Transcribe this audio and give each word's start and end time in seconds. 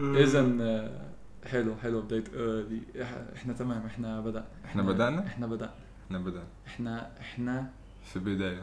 اذا 0.00 0.56
آه، 0.60 1.10
حلو 1.44 1.74
حلو 1.82 2.00
بدايه 2.02 2.24
دي 2.68 3.02
إحنا 3.36 3.52
تمام 3.52 3.86
إحنا 3.86 4.20
بدأ. 4.20 4.44
إحنا 4.64 4.82
بدأنا؟ 4.82 5.26
إحنا 5.26 5.46
بدأ. 5.46 5.70
إحنا 6.06 6.18
بدأنا. 6.18 6.46
إحنا 6.66 7.10
إحنا 7.20 7.70
في 8.12 8.18
بداية 8.18 8.62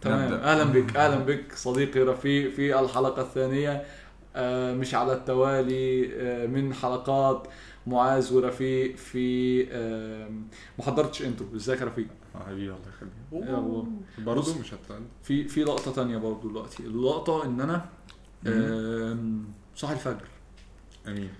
تمام. 0.00 0.24
نبدأ. 0.24 0.44
أهلا 0.44 0.64
بك 0.64 0.96
أهلا 1.02 1.24
بك 1.24 1.52
صديقي 1.52 2.00
رفيق 2.00 2.50
في 2.52 2.80
الحلقة 2.80 3.22
الثانية. 3.22 3.84
آه، 4.36 4.74
مش 4.74 4.94
على 4.94 5.12
التوالي 5.12 6.14
آه، 6.14 6.46
من 6.46 6.74
حلقات 6.74 7.48
معاذ 7.86 8.34
ورفيق 8.34 8.96
في 8.96 9.64
ما 10.78 10.84
حضرتش 10.84 11.22
انترو 11.22 11.46
إزيك 11.56 11.80
يا 11.80 11.86
رفيق؟ 11.86 12.06
حبيبي 12.46 12.62
الله 12.62 12.78
يخليك. 12.88 13.86
برضه 14.26 14.58
مش 14.60 14.74
هتطلع. 14.74 14.98
في 15.22 15.48
في 15.48 15.64
لقطة 15.64 15.92
تانية 15.92 16.16
برضو 16.16 16.48
دلوقتي. 16.48 16.82
اللقطة 16.82 17.44
إن 17.44 17.60
أنا 17.60 17.84
صاحي 19.76 19.92
الفجر. 19.94 20.28
آمين. 21.06 21.30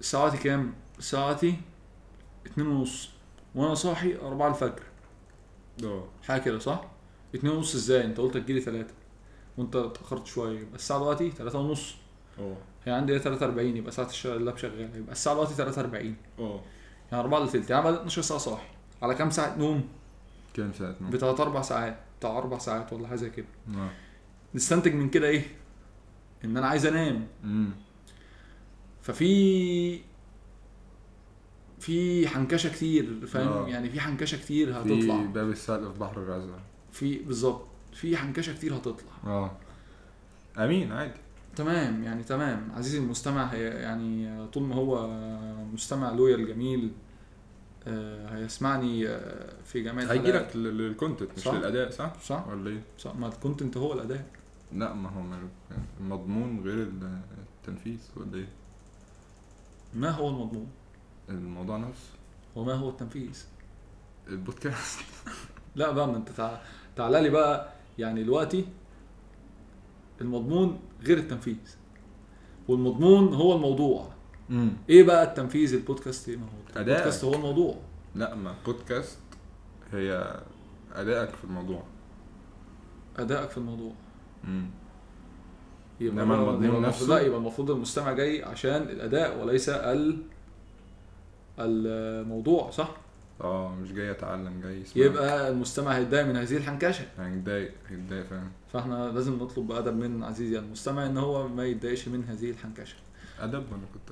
ساعتي 0.00 0.36
كام؟ 0.36 0.72
ساعتي 1.00 1.56
اتنين 2.46 2.66
ونص. 2.66 3.10
وأنا 3.54 3.74
صاحي 3.74 4.16
أربعة 4.16 4.48
الفجر. 4.48 4.82
آه. 5.84 6.04
حاجة 6.24 6.40
كده 6.40 6.58
صح؟ 6.58 6.84
اتنين 7.34 7.52
ونص 7.52 7.74
إزاي؟ 7.74 8.04
أنت 8.04 8.20
قلت 8.20 8.36
تجيلي 8.36 8.60
تلاتة. 8.60 8.94
وأنت 9.58 9.76
اتأخرت 9.76 10.26
شوية. 10.26 10.60
يبقى 10.60 10.74
الساعة 10.74 11.00
دلوقتي 11.00 11.30
تلاتة 11.30 11.58
ونص. 11.58 11.94
آه. 12.38 12.56
هي 12.84 12.92
عندي 12.92 13.18
43 13.18 13.76
يبقى 13.76 13.92
الش- 14.06 14.26
اللاب 14.26 14.56
شغاله 14.56 14.96
يبقى 14.96 15.12
الساعة 15.12 15.34
دلوقتي 15.36 15.54
43 15.54 16.16
آه. 16.38 16.60
يعني 17.12 17.24
4 17.24 17.38
الا 17.38 17.46
تلت 17.50 17.70
يعني 17.70 17.82
بقى 17.82 17.92
12 17.94 18.22
ساعة 18.22 18.38
صاحي. 18.40 18.66
على 19.02 19.14
كام 19.14 19.30
ساعة 19.30 19.56
نوم؟ 19.58 19.88
كام 20.54 20.72
ساعة 20.72 20.96
نوم؟ 21.00 21.10
بتاعت 21.10 21.40
أربع 21.40 21.62
ساعات. 21.62 21.98
بتاع 22.18 22.38
أربع 22.38 22.58
ساعات 22.58 22.92
ولا 22.92 23.08
حاجة 23.08 23.16
زي 23.18 23.30
كده. 23.30 23.46
آه. 23.74 23.90
نستنتج 24.54 24.94
من 24.94 25.10
كده 25.10 25.28
إيه؟ 25.28 25.46
إن 26.44 26.56
أنا 26.56 26.66
عايز 26.66 26.86
أنام. 26.86 27.26
امم 27.44 27.70
ففي 29.02 30.00
في 31.80 32.28
حنكشة 32.28 32.68
كتير 32.72 33.26
فاهم؟ 33.26 33.48
آه. 33.48 33.68
يعني 33.68 33.90
في 33.90 34.00
حنكشة 34.00 34.36
كتير 34.38 34.72
في 34.82 35.00
هتطلع. 35.00 35.22
باب 35.22 35.50
السقل 35.50 35.92
في 35.92 35.98
بحر 35.98 36.22
الغزة. 36.22 36.54
في 36.92 37.18
بالظبط. 37.18 37.66
في 37.94 38.16
حنكشة 38.16 38.52
كتير 38.54 38.76
هتطلع. 38.76 39.12
آه. 39.26 39.50
أمين 40.58 40.92
عادي. 40.92 41.20
تمام 41.56 42.04
يعني 42.04 42.22
تمام. 42.22 42.68
عزيزي 42.76 42.98
المستمع 42.98 43.44
هي 43.44 43.64
يعني 43.64 44.46
طول 44.48 44.62
ما 44.62 44.74
هو 44.74 45.08
مستمع 45.72 46.10
لويال 46.12 46.46
جميل 46.46 46.90
آه، 47.86 48.36
هيسمعني 48.36 49.08
آه، 49.08 49.52
في 49.64 49.82
جميع 49.82 50.12
هيجي. 50.12 50.32
لك 50.32 50.56
لل 50.56 50.72
content 50.72 51.30
مش. 51.38 51.48
للأداء 51.48 51.90
صح؟ 51.90 52.12
صح. 52.22 52.48
ولا 52.48 52.70
إيه؟ 52.70 52.80
صح. 52.98 53.14
ما 53.14 53.28
ال 53.28 53.34
content 53.34 53.76
هو 53.76 53.92
الأداء. 53.92 54.26
لا 54.74 54.94
ما 54.94 55.08
هو 55.08 55.22
المضمون 56.00 56.60
غير 56.64 56.88
التنفيذ 57.62 57.98
ولا 58.16 58.34
إيه؟ 58.34 58.48
ما 59.94 60.10
هو 60.10 60.28
المضمون؟ 60.28 60.66
الموضوع 61.28 61.76
نفسه. 61.76 62.10
وما 62.56 62.74
هو 62.74 62.88
التنفيذ؟ 62.88 63.44
البودكاست. 64.28 65.00
لا 65.76 65.90
بقى 65.92 66.06
ما 66.08 66.16
أنت 66.16 66.28
تع... 66.28 66.58
تعالى 66.96 67.20
لي 67.20 67.30
بقى 67.30 67.72
يعني 67.98 68.22
دلوقتي 68.22 68.66
المضمون 70.20 70.80
غير 71.02 71.18
التنفيذ. 71.18 71.56
والمضمون 72.68 73.34
هو 73.34 73.56
الموضوع. 73.56 74.08
امم 74.50 74.70
إيه 74.88 75.02
بقى 75.02 75.24
التنفيذ؟ 75.24 75.74
البودكاست 75.74 76.28
إيه؟ 76.28 76.36
ما 76.36 76.44
هو 76.44 76.48
أدائك. 76.70 76.88
البودكاست 76.88 77.24
هو 77.24 77.34
الموضوع. 77.34 77.76
لا 78.14 78.34
ما 78.34 78.54
بودكاست 78.66 79.18
هي 79.92 80.40
أدائك 80.92 81.30
في 81.34 81.44
الموضوع. 81.44 81.82
أدائك 83.16 83.50
في 83.50 83.58
الموضوع. 83.58 83.92
يبقى 86.00 86.24
المضمون 86.24 86.64
يبقى 86.64 86.80
نفسه؟ 86.80 87.00
المفروض 87.00 87.10
لا 87.10 87.20
يبقى 87.26 87.38
المفروض 87.38 87.70
المستمع 87.70 88.12
جاي 88.12 88.44
عشان 88.44 88.82
الأداء 88.82 89.38
وليس 89.42 89.68
ال 89.68 90.22
الموضوع 91.58 92.70
صح؟ 92.70 92.96
آه 93.40 93.74
مش 93.74 93.92
جاي 93.92 94.10
اتعلم 94.10 94.60
جاي 94.60 94.80
يسمع. 94.80 95.04
يبقى 95.04 95.48
المستمع 95.48 95.92
هيتضايق 95.92 96.26
من 96.26 96.36
هذه 96.36 96.56
الحنكشة. 96.56 97.04
هيتضايق 97.18 97.72
هيتضايق 97.88 98.26
فاهم 98.26 98.50
فإحنا 98.72 99.10
لازم 99.12 99.34
نطلب 99.38 99.66
بأدب 99.66 99.96
من 99.96 100.24
عزيزي 100.24 100.58
المستمع 100.58 101.06
إن 101.06 101.18
هو 101.18 101.48
ما 101.48 101.64
يتضايقش 101.64 102.08
من 102.08 102.24
هذه 102.24 102.50
الحنكشة. 102.50 102.96
أدب 103.40 103.64
وأنا 103.72 103.82
كنت 103.94 104.10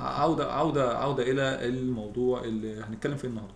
عوده 0.00 0.52
عوده 0.52 0.98
عودة 0.98 1.22
إلى 1.22 1.68
الموضوع 1.68 2.44
اللي 2.44 2.80
هنتكلم 2.80 3.16
فيه 3.16 3.28
النهارده. 3.28 3.54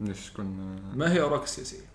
مش 0.00 0.32
كنا 0.32 0.76
ما 0.94 1.12
هي 1.12 1.20
آرائك 1.20 1.42
السياسية؟ 1.42 1.86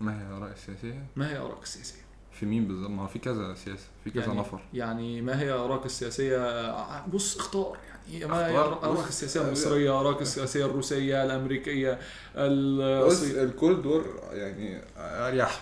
ما 0.00 0.22
هي 0.22 0.36
اراء 0.36 0.52
السياسية؟ 0.52 1.06
ما 1.16 1.30
هي 1.30 1.38
آرائك 1.38 1.62
السياسية؟ 1.62 2.07
في 2.40 2.46
مين 2.46 2.68
بالظبط؟ 2.68 2.90
ما 2.90 3.02
هو 3.02 3.06
في 3.06 3.18
كذا 3.18 3.54
سياسة 3.54 3.86
في 4.04 4.10
كذا 4.10 4.26
يعني 4.26 4.38
نفر. 4.40 4.60
يعني 4.74 5.22
ما 5.22 5.40
هي 5.40 5.50
ارائك 5.50 5.86
السياسية؟ 5.86 6.38
ع- 6.72 7.06
بص 7.06 7.36
اختار. 7.36 7.76
يعني 8.12 8.24
ما 8.26 8.46
هي 8.46 8.70
بص، 8.92 9.06
السياسية؟ 9.06 9.40
آه، 9.40 9.46
المصريه 9.46 10.00
ارائك 10.00 10.20
السياسية 10.22 10.66
الروسية 10.66 11.24
الأمريكية 11.24 11.92
بص 11.92 12.00
الصين. 12.36 13.38
الكولد 13.38 13.86
وور 13.86 14.20
يعني 14.32 14.80
أريح. 14.98 15.60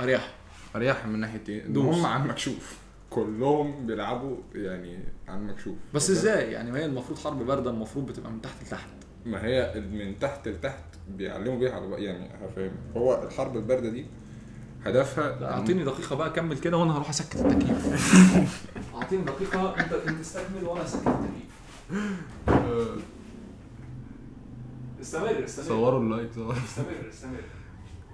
أريح. 0.00 0.34
أريح 0.76 1.06
من 1.06 1.18
ناحية 1.20 1.42
إيه؟ 1.48 1.66
هم 1.66 2.06
عن 2.06 2.28
مكشوف. 2.28 2.78
كلهم 3.10 3.86
بيلعبوا 3.86 4.36
يعني 4.54 4.98
عن 5.28 5.46
مكشوف. 5.46 5.74
بس؟ 5.94 6.10
إزاي؟ 6.10 6.52
يعني 6.52 6.72
ما 6.72 6.78
هي 6.78 6.84
المفروض 6.84 7.18
حرب 7.18 7.46
باردة 7.46 7.70
المفروض 7.70 8.06
بتبقى 8.06 8.30
من 8.30 8.40
تحت 8.42 8.62
لتحت. 8.66 8.88
ما 9.26 9.44
هي 9.44 9.80
من 9.92 10.18
تحت 10.18 10.48
لتحت 10.48 10.84
بيعلموا 11.08 11.58
بيها 11.58 11.72
على 11.72 12.04
يعني 12.04 12.30
هفهم 12.44 12.72
هو 12.96 13.22
الحرب 13.22 13.56
الباردة 13.56 13.88
دي 13.90 14.06
هدفها 14.86 15.52
أعطيني 15.54 15.84
دقيقة 15.84 16.16
بقى 16.16 16.30
كمل 16.30 16.58
كده 16.58 16.76
وأنا 16.76 16.96
هروح 16.96 17.08
أسكت 17.10 17.36
التكييف. 17.36 18.66
أعطيني 18.94 19.24
دقيقة 19.24 19.80
أنت 19.80 19.92
أنت 19.92 20.20
استكمل 20.20 20.64
وأنا 20.64 20.84
أسكت 20.84 21.06
التكييف. 21.06 21.52
آه، 22.48 22.96
استمر 25.00 25.44
استمر. 25.44 25.66
صوروا 25.66 26.00
اللايك 26.00 26.30
صوروا. 26.34 26.52
استمر 26.52 27.08
استمر. 27.10 27.40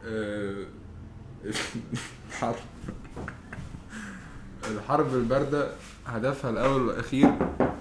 آه، 0.05 0.65
الحرب. 2.31 2.55
الحرب 4.71 5.15
الباردة 5.15 5.71
هدفها 6.07 6.51
الأول 6.51 6.83
والأخير 6.83 7.31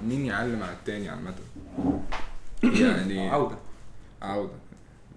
مين 0.07 0.25
يعلم 0.25 0.63
على 0.63 0.73
التاني 0.73 1.09
عامة؟ 1.09 1.33
يعني 2.81 3.29
عودة. 3.29 3.57
عودة. 4.21 4.51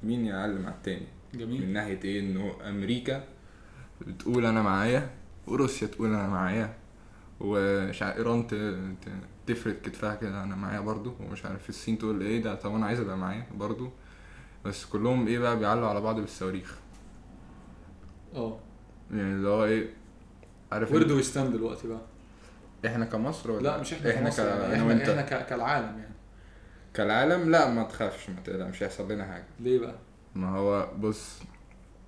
مين 0.02 0.26
يعلم 0.26 0.66
على 0.66 0.74
التاني؟ 0.74 1.06
من 1.34 1.40
جميل 1.40 1.72
ناحية 1.72 2.00
إيه؟ 2.04 2.20
إنه 2.20 2.52
أمريكا 2.68 3.24
بتقول 4.06 4.46
أنا 4.46 4.62
معايا 4.62 5.10
وروسيا 5.46 5.86
تقول 5.86 6.08
أنا 6.14 6.28
معايا 6.28 6.74
ومش 7.40 8.02
ت- 9.04 9.08
تفرد 9.46 9.76
كتفها 9.82 10.14
كده 10.14 10.42
أنا 10.42 10.56
معايا 10.56 10.80
برضو 10.80 11.14
ومش 11.20 11.44
عارف 11.46 11.68
الصين 11.68 11.98
تقول 11.98 12.22
إيه 12.22 12.42
ده 12.42 12.54
طب 12.54 12.74
أنا 12.74 12.86
عايز 12.86 13.00
أبقى 13.00 13.16
معايا 13.18 13.46
برضو 13.54 13.90
بس 14.64 14.84
كلهم 14.84 15.26
إيه 15.26 15.38
بقى 15.38 15.58
بيعلوا 15.58 15.88
على 15.88 16.00
بعض 16.00 16.20
بالصواريخ. 16.20 16.74
آه. 18.34 18.58
يعني 19.10 19.22
اللي 19.32 19.48
هو 19.48 19.64
إيه 19.64 19.90
عارف 20.72 20.92
وير 20.92 21.02
دو 21.02 21.16
وي 21.16 21.22
ستاند 21.22 21.52
دلوقتي 21.52 21.88
بقى؟ 21.88 22.00
إحنا 22.86 23.04
كمصر 23.04 23.50
ولا؟ 23.50 23.62
لا 23.62 23.80
مش 23.80 23.92
إحنا 23.92 24.10
إحنا 24.10 24.24
كمصر 24.30 24.46
يعني 24.46 24.64
أنا 24.64 24.74
إحنا, 24.74 24.84
وأنت. 24.86 25.08
إحنا 25.08 25.22
ك- 25.22 25.46
كالعالم 25.46 25.98
يعني. 25.98 26.14
كالعالم؟ 26.94 27.50
لا 27.50 27.70
ما 27.70 27.82
تخافش 27.82 28.30
ما 28.30 28.36
تقلقش 28.44 28.68
مش 28.70 28.82
هيحصل 28.82 29.12
لنا 29.12 29.24
حاجة. 29.24 29.44
ليه 29.60 29.78
بقى؟ 29.78 29.94
ما 30.34 30.56
هو 30.56 30.88
بص 30.98 31.38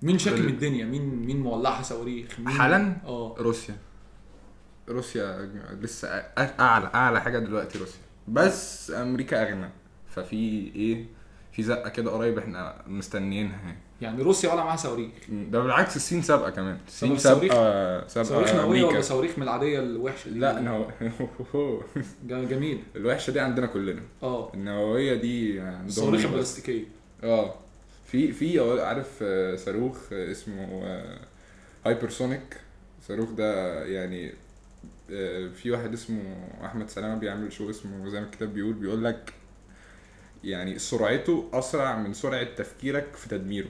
مين 0.03 0.17
شاكم 0.19 0.47
الدنيا؟ 0.47 0.85
مين 0.85 1.15
مين 1.25 1.39
مولعها 1.39 1.83
صواريخ؟ 1.83 2.39
مين 2.39 2.49
حالا؟ 2.49 2.95
آه 3.05 3.35
روسيا 3.39 3.75
روسيا 4.89 5.49
لسه 5.81 6.07
اعلى 6.37 6.91
أعلى 6.95 7.21
حاجة 7.21 7.39
دلوقتي 7.39 7.79
روسيا 7.79 7.99
بس 8.27 8.91
أمريكا 8.91 9.43
أغنى 9.49 9.69
ففي 10.09 10.71
إيه 10.75 11.05
في 11.51 11.63
زقة 11.63 11.89
كده 11.89 12.11
قريب 12.11 12.37
إحنا 12.37 12.81
مستنيينها 12.87 13.59
يعني 13.65 13.77
يعني 14.01 14.23
روسيا 14.23 14.53
ولا 14.53 14.63
معاها 14.63 14.75
صواريخ؟ 14.77 15.11
ده 15.29 15.59
بالعكس 15.59 15.95
الصين 15.95 16.21
سابقة 16.21 16.49
كمان 16.49 16.77
الصين 16.87 17.17
صواريخ- 17.17 17.21
سابقه 17.21 18.07
سابقة 18.07 18.29
صواريخ 18.29 18.55
نووية 18.55 18.83
ولا 18.83 19.01
صواريخ 19.01 19.37
من 19.37 19.43
العادية 19.43 19.79
الوحشة 19.79 20.29
دي؟ 20.29 20.39
لا 20.39 20.59
نو... 20.61 20.85
جميل 22.49 22.83
الوحشة 22.95 23.31
دي 23.31 23.39
عندنا 23.39 23.65
كلنا 23.67 24.01
آه 24.23 24.53
النووية 24.53 25.13
دي 25.13 25.59
عندهم 25.59 25.85
الصواريخ 25.85 26.19
بس. 26.21 26.25
البلاستيكية 26.25 26.85
آه 27.23 27.55
في 28.13 28.31
في 28.31 28.59
عارف 28.81 29.19
آه، 29.21 29.55
صاروخ 29.55 30.13
آه، 30.13 30.31
اسمه 30.31 30.83
hypersonic 31.85 32.57
الصاروخ 32.99 33.29
ده 33.31 33.83
يعني 33.85 34.33
آه، 35.11 35.47
في 35.47 35.71
واحد 35.71 35.93
اسمه 35.93 36.47
أحمد 36.65 36.89
سلامة 36.89 37.15
بيعمل 37.15 37.53
show 37.53 37.69
اسمه 37.69 38.09
زي 38.09 38.19
ما 38.19 38.25
الكتاب 38.25 38.53
بيقول 38.53 38.73
بيقول 38.73 39.03
لك 39.03 39.33
يعني 40.43 40.79
سرعته 40.79 41.49
أسرع 41.53 41.97
من 41.97 42.13
سرعة 42.13 42.43
تفكيرك 42.55 43.15
في 43.15 43.29
تدميره. 43.29 43.69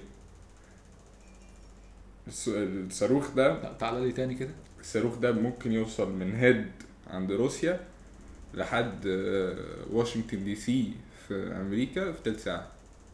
الصاروخ 2.47 3.31
ده 3.31 3.73
تعالى 3.73 4.05
لي 4.05 4.11
تاني 4.11 4.35
كده. 4.35 4.51
الصاروخ 4.79 5.15
ده 5.17 5.31
ممكن 5.31 5.71
يوصل 5.71 6.11
من 6.11 6.35
هنا 6.35 6.71
عند 7.07 7.31
روسيا 7.31 7.79
لحد 8.53 9.07
آه، 9.07 9.55
واشنطن 9.91 10.43
دي 10.45 10.55
سي 10.55 10.93
في 11.27 11.33
أمريكا 11.61 12.11
في 12.11 12.23
تلت 12.23 12.39
ساعة. 12.39 12.67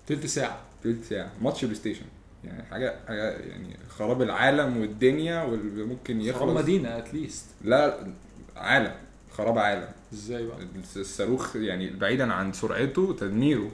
تلت 0.07 0.25
ساعة. 0.25 0.68
تلت 0.83 1.03
ساعة. 1.05 1.31
ماتش 1.41 1.63
بلاي 1.65 1.75
ستيشن. 1.75 2.05
يعني 2.43 2.63
حاجة 2.63 2.95
حاجة 3.07 3.29
يعني 3.31 3.77
خراب 3.89 4.21
العالم 4.21 4.77
والدنيا 4.77 5.43
واللي 5.43 5.83
ممكن 5.83 6.13
خراب 6.21 6.27
يخلص. 6.35 6.57
مدينة 6.63 6.97
at 6.97 7.11
least 7.11 7.45
لا 7.63 8.07
عالم. 8.55 8.93
خراب 9.31 9.57
عالم. 9.57 9.87
إزاي 10.13 10.45
بقى؟ 10.45 10.57
الصاروخ 10.95 11.55
يعني 11.55 11.89
بعيدا 11.89 12.33
عن 12.33 12.53
سرعته 12.53 13.15
تدميره 13.19 13.71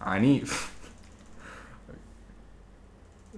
عنيف. 0.00 0.72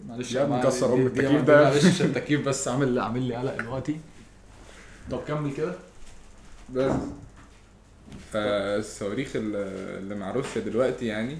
معلش 0.08 0.32
يا 0.32 0.42
ابني 0.42 0.54
جماعة، 0.56 0.66
كسر 0.70 0.86
دي- 0.86 0.92
أم 0.94 1.00
دي- 1.00 1.06
التكييف 1.20 1.42
ده. 1.42 1.62
معلش 1.64 2.02
التكييف 2.02 2.48
بس 2.48 2.68
عامل 2.68 2.98
عامل 2.98 3.22
لي 3.22 3.34
قلق 3.36 3.56
دلوقتي. 3.56 3.96
طب 5.10 5.20
كمل 5.28 5.52
كده. 5.54 5.74
بس. 6.74 6.92
فالصواريخ 8.32 9.30
اللي 9.34 10.14
مع 10.14 10.30
روسيا 10.30 10.60
دلوقتي 10.62 11.06
يعني 11.06 11.38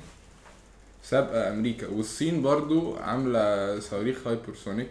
سابقة 1.02 1.50
أمريكا. 1.52 1.86
والصين 1.88 2.42
برضو 2.42 2.96
عاملة 2.96 3.80
صواريخ 3.80 4.26
هايبرسونيك 4.26 4.90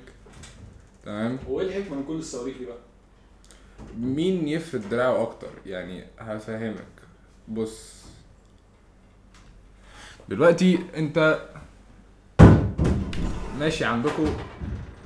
تمام؟ 1.06 1.40
هو 1.50 1.60
إيه 1.62 1.68
الحكمة 1.68 1.98
من 1.98 2.04
كل 2.04 2.16
الصواريخ 2.16 2.58
دي 2.58 2.66
بقى؟ 2.66 2.78
مين 4.00 4.48
يفرد 4.48 4.90
دراعه 4.90 5.22
أكتر؟ 5.22 5.50
يعني 5.66 6.04
هفهمك. 6.20 6.86
بص. 7.48 8.00
دلوقتي 10.30 10.80
أنت 10.98 11.46
ماشي 13.60 13.86
عندكم 13.86 14.26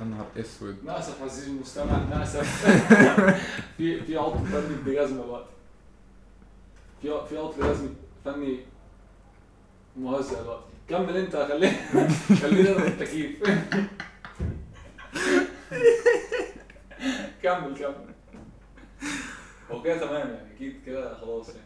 يا 0.00 0.04
نهار 0.04 0.26
أسود. 0.36 0.76
ناسف 0.84 1.22
عزيزي 1.22 1.50
المستمع 1.50 1.98
ناسف 2.10 2.66
في 3.76 4.00
في 4.00 4.16
عطل 4.16 4.46
فني 4.46 4.76
بجزمه 4.86 5.22
دلوقتي. 5.22 5.50
في 7.02 7.20
في 7.28 7.38
عطل 7.38 7.62
رسمي 7.70 7.88
فني 8.24 8.58
مهزأ 9.96 10.42
دلوقتي. 10.42 10.73
كمل 10.88 11.16
انت 11.16 11.36
خلينا 11.36 11.72
خلينا 12.42 12.76
أنا 12.76 12.86
التكييف. 12.86 13.36
كمل 17.42 17.76
كمل. 17.78 17.94
هو 19.70 19.82
كده 19.82 19.96
تمام 19.98 20.28
يعني 20.30 20.54
أكيد 20.56 20.76
كده 20.86 21.14
خلاص 21.18 21.48
يعني. 21.48 21.60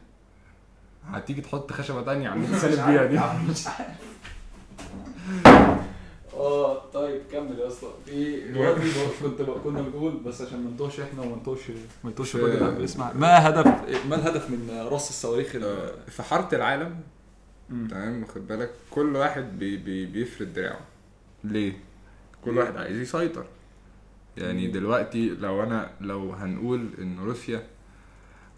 هتيجي 1.05 1.41
تحط 1.41 1.73
خشبة 1.73 2.03
تانية 2.03 2.29
عند 2.29 2.47
تسالب 2.57 2.87
بيها 2.91 3.05
دي. 3.07 3.21
مش 3.51 3.67
عارف. 3.67 3.99
آه 6.35 6.91
طيب 6.91 7.23
كمل 7.33 7.59
يا 7.59 7.69
اسطى. 7.69 7.89
في 8.07 8.41
دلوقتي 8.53 8.81
كنت 9.23 9.43
كنا 9.43 9.81
بنقول 9.83 10.13
بس 10.17 10.43
عشان 10.43 10.65
ما 10.65 10.71
نتوهش 10.71 11.01
إحنا 11.01 11.23
وما 11.23 11.37
نتوهش 11.37 11.61
ما 12.05 12.11
نتوهش 12.11 12.35
الراجل 12.35 12.63
اللي 12.63 12.79
بيسمع 12.81 13.13
ما 13.13 13.49
هدف 13.49 13.67
ما 14.09 14.15
الهدف 14.17 14.51
من 14.51 14.87
رص 14.91 15.09
الصواريخ 15.09 15.55
ال- 15.55 16.11
في 16.11 16.23
حارة 16.23 16.55
العالم. 16.55 17.01
تمام؟ 17.69 18.23
واخد 18.23 18.47
بالك؟ 18.47 18.71
كل 18.91 19.17
واحد 19.17 19.59
بي 19.59 19.77
بي 19.77 20.07
بيفرد 20.07 20.55
دراعه. 20.55 20.81
ليه؟ 21.45 21.73
كل 22.45 22.55
ليه؟ 22.55 22.61
واحد 22.61 22.77
عايز 22.77 22.97
يسيطر. 22.97 23.47
يعني 24.37 24.67
مم. 24.67 24.73
دلوقتي 24.73 25.29
لو 25.29 25.63
أنا 25.63 25.91
لو 26.01 26.33
هنقول 26.33 26.91
إن 26.99 27.19
روسيا 27.21 27.67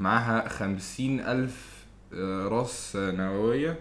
معاها 0.01 0.49
خمسين 0.49 1.21
ألف 1.21 1.85
آه، 2.15 2.49
راس 2.49 2.97
نووية 2.97 3.79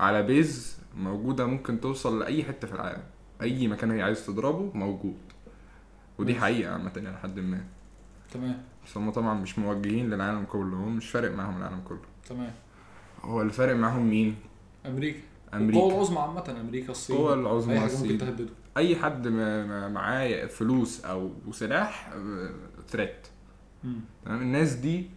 على 0.00 0.22
base 0.22 0.78
موجودة 0.96 1.46
ممكن 1.46 1.80
توصل 1.80 2.18
لأي 2.18 2.44
حتة 2.44 2.68
في 2.68 2.74
العالم. 2.74 3.02
أي 3.42 3.68
مكان 3.68 3.90
هي 3.90 4.02
عايز 4.02 4.26
تضربه 4.26 4.70
موجود. 4.74 5.16
ودي. 6.18 6.34
حقيقة 6.34 6.72
عامة 6.72 6.92
إلى 6.96 7.18
حد 7.22 7.38
ما. 7.38 7.64
تمام. 8.30 8.62
بس 8.86 8.96
هم 8.96 9.10
طبعا 9.10 9.34
مش 9.34 9.58
موجهين 9.58 10.10
للعالم 10.10 10.44
كله. 10.44 10.76
هم 10.76 10.96
مش 10.96 11.10
فارق 11.10 11.30
معاهم 11.30 11.56
العالم 11.56 11.80
كله. 11.88 11.98
تمام. 12.28 12.52
هو 13.22 13.40
اللي 13.40 13.52
فارق 13.52 13.76
معاهم 13.76 14.10
مين؟ 14.10 14.36
أمريكا 14.86 15.18
أمريكا 15.54 15.78
القوى 15.78 15.92
العظمى 15.94 16.18
عامة 16.18 16.56
أمريكا 16.60 16.90
الصين 16.90 17.16
القوى 17.16 17.34
العظمى 17.34 17.74
أي 17.74 17.80
حاجة 17.80 17.90
ممكن 17.92 18.02
الصين. 18.04 18.18
تهدده 18.18 18.52
أي 18.76 18.96
حد 18.96 19.28
معاه 19.92 20.46
فلوس 20.46 21.04
أو 21.04 21.30
سلاح 21.52 22.10
ثريت 22.88 23.26
مم. 23.84 24.00
تمام 24.24 24.42
الناس 24.42 24.72
دي 24.72 25.10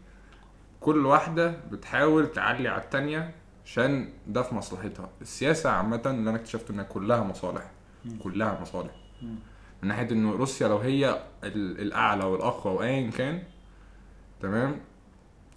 كل 0.82 1.06
واحدة 1.06 1.48
بتحاول 1.72 2.32
تعلي 2.32 2.68
على 2.70 2.82
التانية 2.82 3.32
عشان 3.66 4.10
ده 4.28 4.42
في 4.42 4.56
مصلحتها 4.56 5.10
السياسة 5.22 5.70
عامة 5.70 6.02
اللي 6.06 6.30
أنا 6.30 6.36
اكتشفت 6.36 6.70
إنها 6.70 6.84
كلها 6.84 7.24
مصالح 7.24 7.72
مم. 8.06 8.18
كلها 8.24 8.60
مصالح 8.62 8.92
مم. 9.22 9.36
من 9.84 9.88
ناحية 9.90 10.12
إن 10.12 10.30
روسيا 10.32 10.68
لو 10.68 10.78
هي 10.78 11.10
ال- 11.44 11.82
الأعلى 11.82 12.24
والأقوى 12.24 12.74
وايا 12.76 13.12
كان 13.12 13.44
تمام 14.42 14.76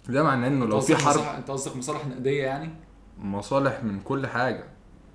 ده 0.09 0.23
معناه 0.23 0.47
إنه 0.47 0.65
لو 0.65 0.79
في 0.79 0.95
حرب 0.95 1.21
أنت 1.37 1.51
قصدك 1.51 1.75
مصالح 1.77 2.07
نقدية 2.07 2.43
يعني؟ 2.43 2.69
مصالح 3.19 3.83
من 3.83 3.99
كل 3.99 4.27
حاجة. 4.27 4.63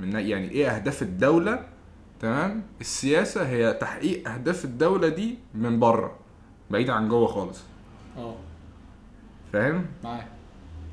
من 0.00 0.12
يعني 0.12 0.50
إيه 0.50 0.76
أهداف 0.76 1.02
الدولة؟ 1.02 1.66
تمام؟ 2.20 2.62
السياسة 2.80 3.48
هي 3.48 3.72
تحقيق 3.72 4.28
أهداف 4.30 4.64
الدولة 4.64 5.08
دي 5.08 5.38
من 5.54 5.78
بره 5.78 6.16
بعيد 6.70 6.90
عن 6.90 7.08
جوه 7.08 7.26
خالص. 7.26 7.60
آه. 8.16 8.36
فاهم؟ 9.52 9.86
معاك. 10.04 10.26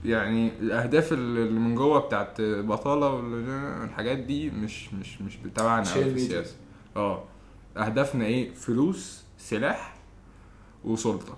يعني 0.06 0.52
الأهداف 0.60 1.14
اللي 1.14 1.60
من 1.60 1.76
جوه 1.76 2.00
بتاعت 2.00 2.42
بطالة 2.42 3.10
والحاجات 3.10 4.18
دي 4.18 4.50
مش 4.50 4.94
مش 4.94 5.22
مش 5.22 5.38
بتابعنا 5.38 5.94
قوي 5.94 6.04
في. 6.04 6.10
السياسة. 6.16 6.56
آه. 6.96 7.24
أهدافنا 7.78 8.26
إيه؟ 8.26 8.54
فلوس 8.54 9.24
سلاح 9.38 9.96
وسلطة. 10.84 11.38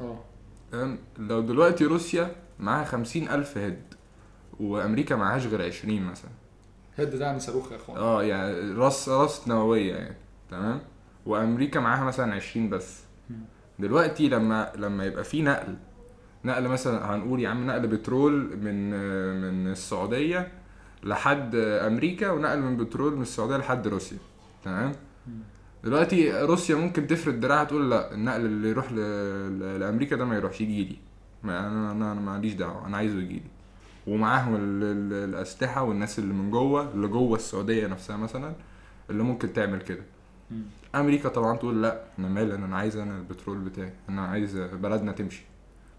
آه. 0.00 0.18
تمام؟ 0.72 0.98
لو 1.18 1.40
دلوقتي 1.40 1.84
روسيا 1.84 2.36
معاها 2.60 2.84
خمسين 2.84 3.28
ألف 3.28 3.58
هيد 3.58 3.91
وأمريكا 4.62 5.16
معهاش 5.16 5.46
غير 5.46 5.62
عشرين 5.62 6.04
مثلا 6.04 6.30
هد 6.98 7.16
ده 7.16 7.38
صاروخ 7.38 7.72
يا 7.72 7.76
إخوان 7.76 7.98
آه 7.98 8.22
يعني 8.22 8.72
راس 8.72 9.08
راس 9.08 9.48
نووية 9.48 9.94
يعني 9.94 10.16
تمام 10.50 10.80
وأمريكا 11.26 11.80
معاها 11.80 12.04
مثلا 12.04 12.34
20 12.34 12.70
بس. 12.70 13.00
دلوقتي 13.78 14.28
لما 14.28 14.72
لما 14.76 15.04
يبقى 15.04 15.24
في 15.24 15.42
نقل 15.42 15.76
نقل 16.44 16.68
مثلا 16.68 17.14
هنقول 17.14 17.40
يا 17.40 17.48
عم 17.48 17.66
نقل 17.66 17.86
بترول 17.86 18.56
من 18.56 18.90
من 19.40 19.70
السعودية 19.72 20.52
لحد 21.04 21.54
أمريكا 21.54 22.30
ونقل 22.30 22.60
من 22.60 22.76
بترول 22.76 23.16
من 23.16 23.22
السعودية 23.22 23.56
لحد 23.56 23.88
روسيا 23.88 24.18
تمام. 24.64 24.92
دلوقتي 25.84 26.40
روسيا 26.40 26.76
ممكن 26.76 27.06
تفرد 27.06 27.40
دراعها 27.40 27.64
تقول 27.64 27.90
لا 27.90 28.14
النقل 28.14 28.40
اللي 28.40 28.68
يروح. 28.68 28.92
لأمريكا 29.80 30.16
ده 30.16 30.24
ما 30.24 30.36
يروحش 30.36 30.60
يجي 30.60 30.84
لي 30.84 30.96
ما 31.42 31.66
أنا 31.66 31.92
أنا 31.92 32.12
أنا 32.12 32.20
ماليش 32.20 32.52
دعوة 32.54 32.86
أنا 32.86 32.96
عايزه 32.96 33.18
يجي 33.18 33.34
لي 33.34 33.50
ومعاهم 34.06 34.54
ال... 34.54 34.60
ال... 34.82 35.12
الأسلحة 35.28 35.82
والناس 35.82 36.18
اللي 36.18 36.34
من 36.34 36.50
جوه 36.50 36.90
اللي 36.92 37.08
جوه 37.08 37.36
السعودية 37.36 37.86
نفسها 37.86 38.16
مثلا 38.16 38.54
اللي 39.10 39.22
ممكن 39.22 39.52
تعمل 39.52 39.82
كده. 39.82 40.02
أمريكا 40.94 41.28
طبعا 41.28 41.56
تقول 41.56 41.82
لأ 41.82 42.04
أنا 42.18 42.28
مالي 42.28 42.54
أنا 42.54 42.76
عايز 42.76 42.96
أنا 42.96 43.16
البترول 43.18 43.58
بتاعي 43.58 43.92
أنا 44.08 44.26
عايز 44.26 44.56
بلدنا 44.58 45.12
تمشي. 45.12 45.44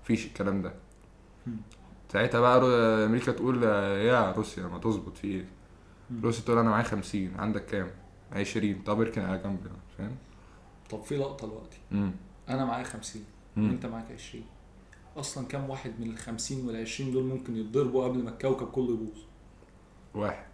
مفيش 0.04 0.26
الكلام 0.26 0.62
ده. 0.62 0.74
ساعتها 2.14 2.40
بقى 2.42 2.60
رو... 2.60 2.68
أمريكا 3.06 3.32
تقول 3.32 3.64
يا 3.64 4.32
روسيا 4.32 4.64
ما 4.68 4.78
تظبط 4.78 5.18
في 5.18 5.28
إيه. 5.28 5.46
روسيا 6.24 6.44
تقول 6.46 6.58
أنا 6.58 6.70
معايا 6.70 6.84
50 6.84 7.32
عندك 7.40 7.66
كام؟ 7.66 7.88
20 8.34 8.82
طب 8.86 9.02
اركن 9.02 9.22
على 9.22 9.38
جنب 9.38 9.60
فاهم؟ 9.98 10.16
طب 10.90 11.02
في 11.04 11.18
لقطة 11.18 11.48
دلوقتي. 11.48 11.78
أنا 12.50 12.66
معايا 12.66 12.84
50 12.84 13.22
مم. 13.58 13.70
وأنت 13.70 13.86
معاك 13.86 14.12
20 14.12 14.44
أصلا 15.18 15.48
كام 15.48 15.70
واحد 15.70 15.92
من 16.00 16.08
ال 16.10 16.18
50 16.18 16.66
وال 16.68 16.76
20 16.82 17.12
دول 17.12 17.24
ممكن 17.24 17.56
يتضربوا 17.58 18.04
قبل 18.04 18.24
ما 18.24 18.30
الكوكب 18.30 18.68
كله 18.68 18.94
يبوظ؟ 18.94 19.18
واحد. 20.16 20.46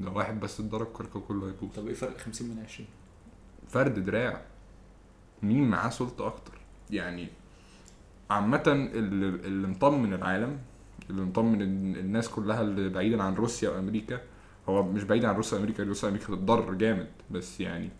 لو 0.00 0.16
واحد 0.18 0.40
بس 0.40 0.60
اتضرب 0.60 0.86
الكوكب 0.86 1.20
كله 1.20 1.46
هيبوظ 1.48 1.70
طب 1.76 1.86
إيه 1.86 1.94
فرق 1.94 2.18
50 2.18 2.48
من 2.48 2.62
20 2.64 2.88
فرد 3.68 4.04
دراع. 4.04 4.42
مين 5.42 5.70
معاه 5.70 5.90
سلطة 5.90 6.26
أكتر؟ 6.26 6.58
يعني 6.90 7.28
عامة 8.30 8.62
اللي, 8.66 9.26
اللي 9.28 9.66
مطمن 9.68 10.12
العالم 10.14 10.58
اللي 11.10 11.22
مطمن 11.22 11.62
ال- 11.62 11.98
الناس 11.98 12.28
كلها 12.28 12.60
اللي 12.62 12.88
بعيدا 12.88 13.22
عن 13.22 13.34
روسيا 13.34 13.70
وأمريكا 13.70 14.20
هو 14.68 14.82
مش 14.82 15.02
بعيد 15.04 15.24
عن 15.24 15.34
روسيا 15.34 15.58
وأمريكا 15.58 15.82
روسيا 15.84 16.08
وأمريكا 16.08 16.26
تتضرر 16.34 16.74
جامد. 16.74 17.08
بس 17.30 17.60
يعني 17.60 17.90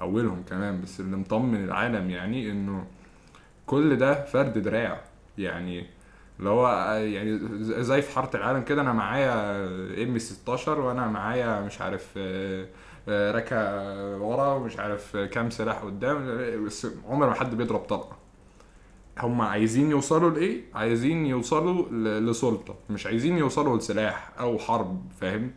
أولهم 0.00 0.42
كمان. 0.42 0.80
بس 0.82 1.00
اللي 1.00 1.16
مطمن 1.16 1.64
العالم 1.64 2.10
يعني 2.10 2.50
إنه 2.50 2.86
كل 3.68 3.96
ده 3.96 4.24
فرد 4.24 4.58
دراع. 4.58 5.00
يعني 5.38 5.86
اللي 6.38 6.50
هو 6.50 6.68
يعني 6.94 7.38
زي 7.84 8.02
في 8.02 8.12
حارة 8.14 8.36
العالم 8.36 8.62
كده 8.62 8.82
أنا 8.82 8.92
معايا 8.92 9.66
ام 10.02 10.18
16 10.18 10.80
وأنا 10.80 11.06
معايا 11.06 11.60
مش 11.60 11.80
عارف 11.80 12.08
آه، 12.16 12.66
آه، 13.08 13.32
ركا 13.32 13.74
ورا 14.16 14.54
ومش 14.54 14.78
عارف 14.78 15.16
كام 15.16 15.50
سلاح 15.50 15.78
قدام 15.78 16.26
بس 16.66 16.86
عمر 17.08 17.26
ما 17.26 17.34
حد 17.34 17.54
بيضرب 17.54 17.80
طلقة. 17.80 18.16
هم 19.18 19.40
عايزين 19.40 19.90
يوصلوا 19.90 20.30
لإيه؟ 20.30 20.62
عايزين 20.74 21.26
يوصلوا 21.26 21.88
لسلطة. 22.20 22.74
مش 22.90 23.06
عايزين 23.06 23.38
يوصلوا 23.38 23.78
لسلاح 23.78 24.30
أو 24.40 24.58
حرب 24.58 25.02
فاهم؟ 25.20 25.50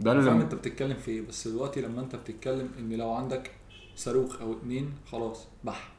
ده 0.00 0.12
فاهم 0.12 0.28
اللي 0.28 0.44
أنت 0.44 0.54
بتتكلم 0.54 0.96
في 0.96 1.10
إيه 1.10 1.26
بس 1.26 1.48
دلوقتي 1.48 1.80
لما 1.80 2.00
أنت 2.00 2.16
بتتكلم 2.16 2.68
إن 2.78 2.92
لو 2.92 3.10
عندك 3.10 3.50
صاروخ 3.96 4.40
أو 4.40 4.52
اتنين 4.52 4.92
خلاص 5.12 5.48
بح. 5.64 5.97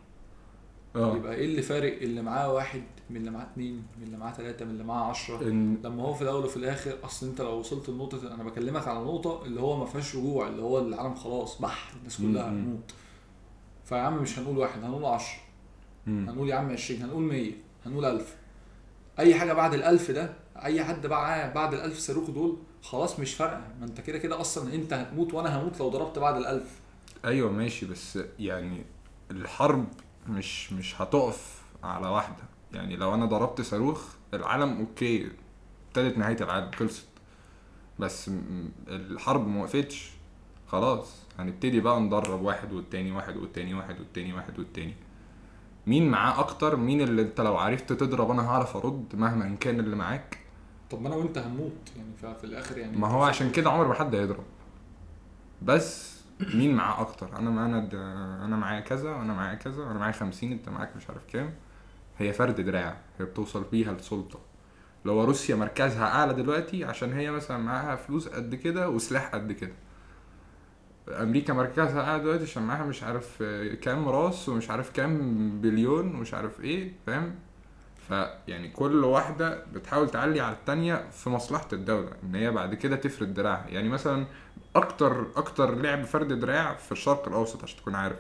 آه. 0.96 1.16
يبقى 1.18 1.36
إيه 1.36 1.46
اللي 1.46 1.62
فارق 1.62 2.02
اللي 2.02 2.22
معاه 2.22 2.54
واحد 2.54 2.84
من 3.10 3.18
اللي 3.18 3.32
معاه 3.32 3.44
اتنين 3.44 3.84
من 3.98 4.04
اللي 4.04 4.18
معاه 4.18 4.32
تلاتة 4.34 4.66
من 4.66 4.72
اللي 4.72 4.84
معاه 4.84 5.10
عشرة؟ 5.10 5.42
إن 5.50 5.78
لما 5.84 6.04
هو 6.04 6.14
في 6.14 6.22
الأول 6.22 6.46
وفي 6.46 6.58
الآخر 6.58 6.98
أصل 7.04 7.28
أنت 7.28 7.42
لو 7.42 7.60
وصلت 7.60 7.90
لنقطة 7.90 8.34
أنا 8.34 8.44
بكلمك 8.44 8.88
على 8.88 9.00
نقطة 9.00 9.46
اللي 9.46 9.62
هو 9.62 9.78
ما 9.78 9.86
فيهاش 9.86 10.16
رجوع 10.16 10.48
اللي 10.48 10.62
هو 10.62 10.80
العالم 10.80 11.16
خلاص 11.16 11.62
بح 11.62 11.92
الناس 12.00 12.18
كلها. 12.18 12.48
هتموت. 12.48 12.92
فيا 13.86 13.98
عم 13.98 14.18
مش 14.22 14.40
هنقول 14.40 14.58
واحد 14.58 14.84
هنقول 14.84 15.06
عشرة. 15.06 15.40
مم. 16.08 16.30
هنقول 16.30 16.50
يا 16.50 16.56
عم 16.56 16.70
20 16.72 17.02
هنقول 17.02 17.24
100 17.24 17.52
هنقول 17.86 18.06
1000 18.06 18.36
أي 19.20 19.36
حاجة 19.36 19.54
بعد 19.54 19.82
ال1000 19.82 20.12
ده 20.12 20.34
أي 20.64 20.84
حد 20.84 21.08
بقى 21.08 21.54
بعد 21.54 21.76
ال1000 21.76 21.94
صاروخ 21.98 22.30
دول 22.30 22.58
خلاص 22.82 23.20
مش 23.20 23.34
فارقة. 23.34 23.62
ما 23.80 23.86
أنت 23.86 24.02
كده 24.02 24.18
كده 24.18 24.42
أصلا 24.42 24.74
أنت 24.76 24.94
هتموت 24.94 25.34
وأنا 25.34 25.60
هموت 25.62 25.80
لو 25.80 25.90
ضربت 25.90 26.20
بعد 26.20 26.44
ال1000 26.44 26.64
أيوه 27.26 27.52
ماشي 27.52 27.86
بس 27.86 28.20
يعني 28.40 28.84
الحرب 29.32 29.86
مش 30.30 30.74
مش 30.74 31.02
هتقف 31.02 31.62
على 31.84 32.08
واحدة. 32.08 32.44
يعني 32.74 32.96
لو 32.96 33.14
أنا 33.14 33.26
ضربت 33.26 33.62
صاروخ 33.62 34.06
العالم 34.34 34.78
أوكي 34.80 35.32
ابتدت 35.88 36.18
نهاية 36.18 36.38
العالم 36.42 36.72
خلصت. 36.72 37.08
بس 38.00 38.32
الحرب 38.88 39.48
ما 39.48 39.62
وقفتش. 39.62 40.12
خلاص 40.68 41.16
هنبتدي 41.40 41.80
بقى 41.82 42.00
ندرب 42.00 42.42
واحد 42.42 42.74
والتاني 42.74 43.12
واحد 43.12 43.38
والتاني 43.38 43.74
واحد 43.74 44.00
والتاني 44.00 44.34
واحد 44.34 44.60
والتاني. 44.60 44.94
مين 45.88 46.10
معاه 46.12 46.40
أكتر؟ 46.40 46.76
مين 46.76 47.02
اللي 47.02 47.22
أنت 47.22 47.42
لو 47.42 47.58
عرفت 47.58 47.94
تضرب 47.94 48.32
أنا 48.32 48.48
هعرف 48.50 48.78
أرد 48.78 49.16
مهما 49.16 49.56
كان 49.56 49.80
اللي 49.80 49.96
معاك؟ 49.96 50.38
طب 50.92 51.02
ما 51.02 51.08
أنا 51.08 51.16
وأنت 51.16 51.38
هنموت. 51.38 51.92
يعني 51.98 52.10
ففي 52.22 52.44
الآخر 52.44 52.78
يعني 52.78 52.98
ما 52.98 53.08
هو 53.08 53.24
عشان 53.24 53.52
كده 53.52 53.70
عمر 53.70 53.88
ما 53.88 53.94
حد 53.94 54.16
هيضرب. 54.16 54.44
بس 55.62 56.09
مين 56.40 56.76
معاه 56.76 57.02
أكتر؟ 57.02 57.38
أنا 57.38 57.50
معانا 57.50 57.90
أنا 58.46 58.56
معايا 58.56 58.80
كذا 58.80 59.12
وأنا 59.12 59.34
معايا 59.34 59.56
كذا 59.56 59.84
وأنا 59.84 60.00
معايا 60.00 60.14
50 60.14 60.52
أنت 60.52 60.70
معاك 60.70 60.96
مش 60.98 61.10
عارف 61.10 61.26
كام. 61.34 61.54
هي 62.18 62.34
فرد 62.34 62.62
دراع 62.62 62.98
هي 63.20 63.26
بتوصل 63.26 63.64
بيها 63.72 63.94
لسلطة. 63.94 64.40
لو 65.06 65.24
روسيا 65.24 65.56
مركزها 65.56 66.08
أعلى 66.08 66.34
دلوقتي 66.34 66.86
عشان 66.86 67.14
هي 67.14 67.32
مثلا 67.32 67.58
معاها 67.58 67.96
فلوس 67.96 68.28
قد 68.28 68.56
كده 68.56 68.90
وسلاح 68.90 69.28
قد 69.36 69.52
كده. 69.52 69.74
أمريكا 71.10 71.54
مركزها 71.54 72.02
أعلى 72.02 72.24
دلوقتي 72.24 72.44
عشان 72.44 72.64
معاها 72.64 72.86
مش 72.86 73.04
عارف 73.04 73.44
كام 73.82 74.10
راس 74.10 74.50
ومش 74.50 74.70
عارف 74.70 74.92
كام 74.92 75.52
بليون 75.62 76.16
ومش 76.16 76.34
عارف 76.34 76.62
إيه 76.62 76.92
فاهم؟ 77.06 77.36
فيعني 78.08 78.68
كل 78.68 79.04
واحدة 79.06 79.66
بتحاول 79.74 80.10
تعلي 80.10 80.40
على 80.40 80.56
التانية 80.56 81.10
في 81.12 81.30
مصلحة 81.30 81.68
الدولة 81.74 82.12
إن 82.24 82.36
هي 82.36 82.52
بعد 82.52 82.76
كده 82.76 82.96
تفرد 82.96 83.34
دراعها. 83.34 83.68
يعني 83.68 83.90
مثلا 83.90 84.26
أكتر 84.76 85.26
أكتر 85.36 85.76
لعب 85.76 86.04
فرد 86.04 86.34
دراع 86.40 86.76
في 86.76 86.92
الشرق 86.92 87.28
الأوسط 87.28 87.64
عشان 87.64 87.78
تكون 87.80 87.96
عارف. 87.96 88.18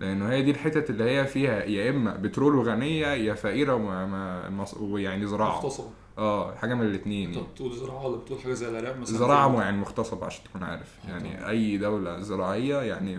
لأنه 0.00 0.30
هي 0.30 0.42
دي 0.42 0.50
الحتت 0.50 0.90
اللي 0.90 1.04
هي 1.04 1.26
فيها 1.26 1.64
يا 1.64 1.90
إما 1.90 2.16
بترول 2.16 2.54
وغنية 2.54 3.06
يا 3.06 3.34
مص- 4.50 4.74
ويعني 4.76 5.26
زراعة. 5.26 5.54
مغتصبه 5.56 5.90
آه 6.18 6.54
حاجة 6.54 6.74
من 6.74 6.86
الاتنين 6.86 7.28
انت 7.28 7.36
يعني. 7.36 7.48
بتقول 7.54 7.72
زراعة 7.76 8.06
ولا 8.06 8.16
بتقول 8.16 8.38
حاجة 8.40 8.52
زي 8.52 8.68
العراق 8.68 8.96
مثلا؟ 8.96 9.18
مو- 9.48 9.60
يعني 9.60 9.76
مغتصبة 9.76 10.26
عشان 10.26 10.44
تكون 10.44 10.62
عارف. 10.62 10.98
آه، 11.06 11.10
يعني 11.10 11.36
طبعا. 11.36 11.50
أي 11.50 11.76
دولة 11.78 12.20
زراعية 12.20 12.80
يعني 12.82 13.18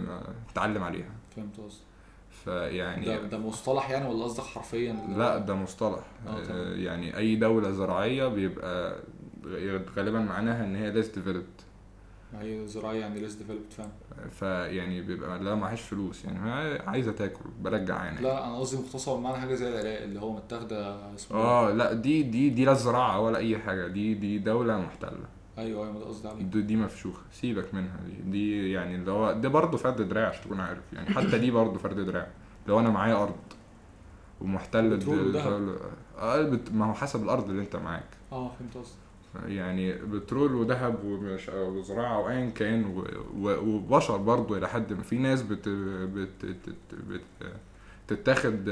تعلم 0.56 0.84
عليها. 0.84 1.10
فهمت 1.36 1.58
قصدي 1.58 1.82
فيعني 2.44 3.06
ده 3.06 3.22
ده 3.22 3.38
مصطلح 3.38 3.90
يعني 3.90 4.10
ولا 4.10 4.24
قصدك 4.24 4.44
حرفيا؟ 4.44 4.94
لا 5.18 5.38
ده 5.38 5.56
مصطلح. 5.56 6.00
آه، 6.28 6.74
يعني 6.76 7.18
أي 7.18 7.36
دولة 7.36 7.72
زراعية 7.72 8.28
بيبقى 8.28 9.00
غالبا 9.98 10.20
معناها 10.20 10.66
إن 10.66 10.76
هي 10.76 11.04
less 11.04 11.08
developed. 11.08 11.64
ما 12.36 12.42
هي 12.42 12.68
زراعية 12.68 13.00
يعني 13.00 13.20
ليس 13.20 13.34
ديفلوبد 13.34 13.72
فاهم 13.78 13.90
فيعني 14.30 15.02
بيبقى 15.02 15.40
لا 15.40 15.56
معهاش 15.56 15.82
فلوس 15.82 16.26
يعني 16.26 16.40
هي 16.50 16.82
عايزة 16.88 17.12
تاكل 17.12 17.50
برجع 17.62 18.04
يعني. 18.06 18.22
لا 18.22 18.48
أنا 18.48 18.58
قصدي 18.60 18.82
مختصر 18.82 19.16
بمعنى 19.16 19.38
حاجة 19.38 19.56
زي 19.56 19.68
العراق 19.70 20.02
اللي 20.02 20.20
هو 20.22 20.32
متاخدة 20.36 20.96
اسمه 21.16 21.38
إيه؟ 21.38 21.44
آه 21.44 21.72
لا 21.72 21.94
دي 21.94 22.24
دي 22.24 22.50
دي 22.50 22.66
لا 22.66 22.74
زراعة 22.74 23.20
ولا 23.20 23.38
أي 23.38 23.58
حاجة 23.58 23.88
دي 23.88 24.14
دي 24.14 24.40
دولة 24.40 24.78
محتلة. 24.78 25.26
أيوه 25.58 25.88
أيوه 25.88 26.00
ده 26.00 26.06
قصدي 26.06 26.28
عليه 26.28 26.44
دي, 26.44 26.62
دي 26.62 26.76
مفشوخة 26.76 27.22
سيبك 27.32 27.74
منها 27.74 27.98
دي 28.08 28.32
دي 28.32 28.72
يعني 28.72 28.96
اللي 28.96 29.12
هو 29.12 29.32
ده 29.34 29.50
برضه 29.50 29.78
فرد 29.78 30.02
دراع 30.02 30.28
عشان 30.30 30.44
تكون 30.44 30.60
عارف 30.60 30.94
يعني 30.94 31.10
حتى 31.10 31.40
دي 31.40 31.52
برضه 31.52 31.78
فرد 31.80 32.00
دراع. 32.00 32.28
لو 32.68 32.80
أنا 32.80 32.90
معايا 32.90 33.24
أرض 33.24 33.36
ومحتل. 34.42 34.94
الدولة. 34.94 35.76
آه 36.18 36.42
بت- 36.42 36.72
ما 36.72 36.86
هو 36.90 36.94
حسب 36.94 37.24
الأرض 37.24 37.50
اللي 37.50 37.62
أنت 37.62 37.76
معاك. 37.76 38.10
آه 38.32 38.52
فهمت 38.60 38.78
قصدي 38.78 38.96
يعني 39.46 39.94
بترول 39.94 40.56
وذهب 40.56 41.04
ومش 41.04 41.50
أو 41.50 41.82
زراعه 41.82 42.16
أو 42.16 42.30
ايا 42.30 42.50
كان 42.50 43.04
وبشر 43.38 44.18
برضه 44.18 44.58
إلى 44.58 44.70
حد 44.70 44.94
ما. 44.94 45.04
في 45.04 45.18
ناس 45.18 45.42
بت 45.42 45.70
بت 45.70 46.46
بت 46.46 46.76
بت 47.10 47.22
تتاخد 48.08 48.64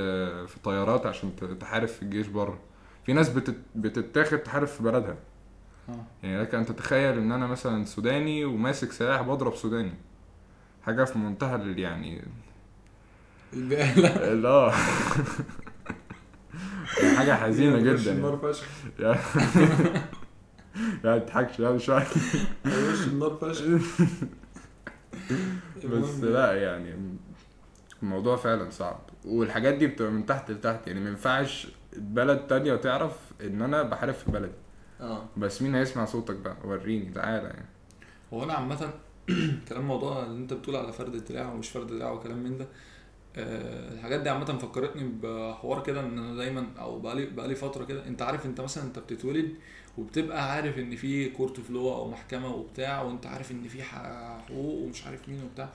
في 0.48 0.56
طيارات 0.64 1.06
عشان 1.06 1.32
تحارب 1.60 1.88
في 1.88 2.02
الجيش 2.02 2.28
بره. 2.28 2.60
في 3.06 3.14
ناس 3.14 3.30
بتت 3.30 3.56
بتتاخد 3.76 4.40
تحارب 4.40 4.68
في 4.68 4.84
بلدها. 4.84 5.16
آه. 5.90 5.94
يعني 6.24 6.42
لك 6.42 6.56
أن 6.56 6.66
تتخيل 6.66 7.18
إن 7.18 7.32
أنا 7.32 7.48
مثلا 7.48 7.86
سوداني 7.86 8.46
وماسك 8.46 8.92
سلاح 8.92 9.22
بضرب 9.22 9.56
سوداني. 9.56 9.94
حاجة 10.84 11.04
في 11.04 11.20
منتهى 11.20 11.82
يعني 11.82 12.20
آه. 12.20 12.24
يعني 13.54 14.72
حاجة 17.18 17.34
حزينة 17.36 17.80
جدا 17.80 18.34
يعني. 19.00 19.20
ما 21.04 21.18
تضحكش. 21.18 21.60
لا 21.60 21.72
مش 21.72 21.90
عارف. 21.90 22.36
وش 22.66 23.08
النار 23.08 23.38
فشخ. 23.42 24.02
بس 25.92 26.20
لا 26.20 26.54
يعني 26.64 26.96
الموضوع 28.04 28.36
فعلا 28.36 28.70
صعب. 28.70 29.00
والحاجات 29.26 29.74
دي 29.74 29.88
بتبقى 29.88 30.12
من 30.12 30.26
تحت 30.26 30.52
لتحت. 30.52 30.88
يعني 30.88 31.00
ما 31.00 31.10
ينفعش 31.10 31.68
بلد 31.98 32.48
تانية 32.48 32.76
تعرف 32.76 33.18
إن 33.42 33.62
أنا 33.62 33.84
بحارب 33.84 34.14
في 34.14 34.32
بلدي. 34.32 34.54
آه. 35.02 35.26
بس 35.38 35.62
مين 35.62 35.76
هيسمع 35.76 36.06
صوتك 36.06 36.36
بقى؟ 36.36 36.56
وريني 36.64 37.12
تعالى 37.14 37.48
يعني. 37.48 37.66
هو 38.34 38.44
أنا 38.44 38.54
عامة 38.54 38.94
كلام 39.70 39.88
موضوع 39.88 40.24
اللي 40.26 40.38
أنت 40.38 40.54
بتقول 40.54 40.76
على 40.76 40.94
فرد 40.94 41.26
دراع 41.26 41.54
ومش 41.54 41.70
فرد 41.70 41.88
دراع 41.88 42.12
وكلام 42.12 42.38
من 42.38 42.58
ده 42.58 42.68
آه، 43.36 43.94
الحاجات 43.94 44.20
دي 44.22 44.30
عامة 44.30 44.46
فكرتني 44.46 45.12
بحوار 45.24 45.84
كده 45.84 46.00
إن 46.00 46.18
أنا 46.18 46.36
دايما 46.36 46.68
أو 46.80 47.00
بقالي 47.00 47.26
بقالي 47.26 47.56
فترة 47.56 47.86
كده. 47.86 48.08
أنت 48.08 48.22
عارف 48.22 48.46
أنت 48.46 48.62
مثلا 48.62 48.84
أنت 48.84 49.00
بتتولد 49.00 49.54
وبتبقى 49.98 50.52
عارف 50.52 50.78
إن 50.78 50.96
في 50.96 51.30
court 51.30 51.60
of 51.60 51.73
law 51.73 51.94
أو 51.94 52.10
محكمة 52.10 52.56
وبتاع 52.56 53.02
وأنت 53.02 53.26
عارف 53.26 53.52
إن 53.52 53.68
في 53.68 53.84
حقوق 53.84 54.84
ومش 54.84 55.06
عارف 55.06 55.30
مين 55.30 55.44
وبتاع. 55.44 55.70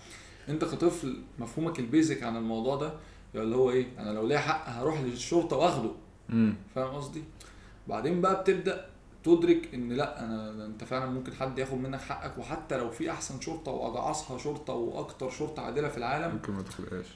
أنت 0.49 0.65
كطفل 0.65 1.23
مفهومك 1.39 1.79
ال 1.79 1.86
basic 1.86 2.23
عن 2.23 2.37
الموضوع 2.37 2.77
ده 2.77 2.93
اللي 3.35 3.57
هو 3.57 3.71
إيه 3.71 3.87
أنا 3.99 4.11
لو 4.11 4.27
ليا 4.27 4.39
حق 4.39 4.69
هروح 4.69 5.01
للشرطة 5.01 5.57
وأخده. 5.57 5.91
فاهم 6.75 6.95
قصدي؟ 6.95 7.25
بعدين 7.89 8.21
بقى 8.21 8.43
بتبدأ 8.43 8.87
تدرك 9.25 9.75
إن 9.75 9.93
لأ 9.93 10.25
أنا 10.25 10.67
أنت 10.67 10.85
فعلا 10.85 11.07
ممكن 11.07 11.33
حد 11.33 11.59
ياخد 11.59 11.79
منك 11.79 12.01
حقك 12.01 12.39
وحتى 12.39 12.77
لو 12.77 12.91
في 12.91 13.11
أحسن 13.11 13.41
شرطة 13.41 13.73
واجعصها 13.73 14.39
شرطة 14.39 14.73
وأكتر 14.73 15.31
شرطة 15.31 15.63
عادلة 15.63 15.89
في 15.89 15.99
العالم. 15.99 16.35
ممكن 16.35 16.53
ما 16.53 16.63
تاخدهاش. 16.63 17.07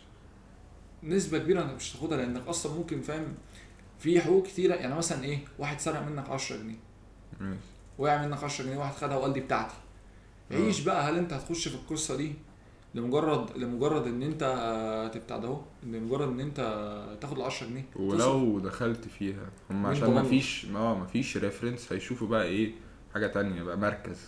نسبة 1.03 1.39
كبيرة 1.39 1.63
إنك 1.63 1.75
مش 1.75 1.93
هتاخدها 1.97 2.19
لأنك 2.19 2.47
أصلا 2.47 2.73
ممكن 2.75 3.01
فاهم 3.01 3.35
في 3.99 4.21
حقوق 4.21 4.47
كتيرة. 4.47 4.75
يعني 4.75 4.95
مثلا 4.95 5.25
إيه 5.25 5.39
واحد 5.59 5.81
سرق 5.81 6.09
منك 6.09 6.29
10 6.31 6.57
جنيه. 6.57 6.77
وقع 7.99 8.27
منك 8.27 8.45
10 8.45 8.65
جنيه 8.65 8.77
واحد 8.77 8.95
خدها 8.95 9.17
وقال 9.17 9.33
دي 9.33 9.41
بتاعتي. 9.41 9.75
آه. 10.53 10.55
عيش 10.57 10.81
بقى 10.81 11.09
هل 11.11 11.19
انت 11.19 11.33
هتخش 11.33 11.69
في 11.69 11.75
القصة 11.75 12.17
دي 12.17 12.33
لمجرد 12.95 13.57
لمجرد 13.57 14.07
ان 14.07 14.23
انت 14.23 14.41
تبتاع 15.15 15.37
ده 15.39 15.49
اهو؟ 15.49 15.61
لمجرد 15.83 16.29
ان 16.29 16.41
انت 16.41 16.57
تاخد 17.21 17.37
ال 17.39 17.43
10 17.45 17.67
جنيه 17.67 17.85
ولو 17.97 18.59
دخلت 18.59 19.09
فيها. 19.09 19.47
هم 19.71 19.87
عشان 19.87 20.15
ما؟ 20.15 20.23
فيش 20.23 20.67
آه 20.77 20.99
ما 20.99 21.07
فيش 21.07 21.37
ريفرنس 21.37 21.93
هيشوفوا 21.93 22.29
بقى 22.29 22.45
إيه؟ 22.45 22.73
حاجة 23.15 23.27
تانية 23.27 23.63
بقى 23.63 23.77
مركز. 23.79 24.19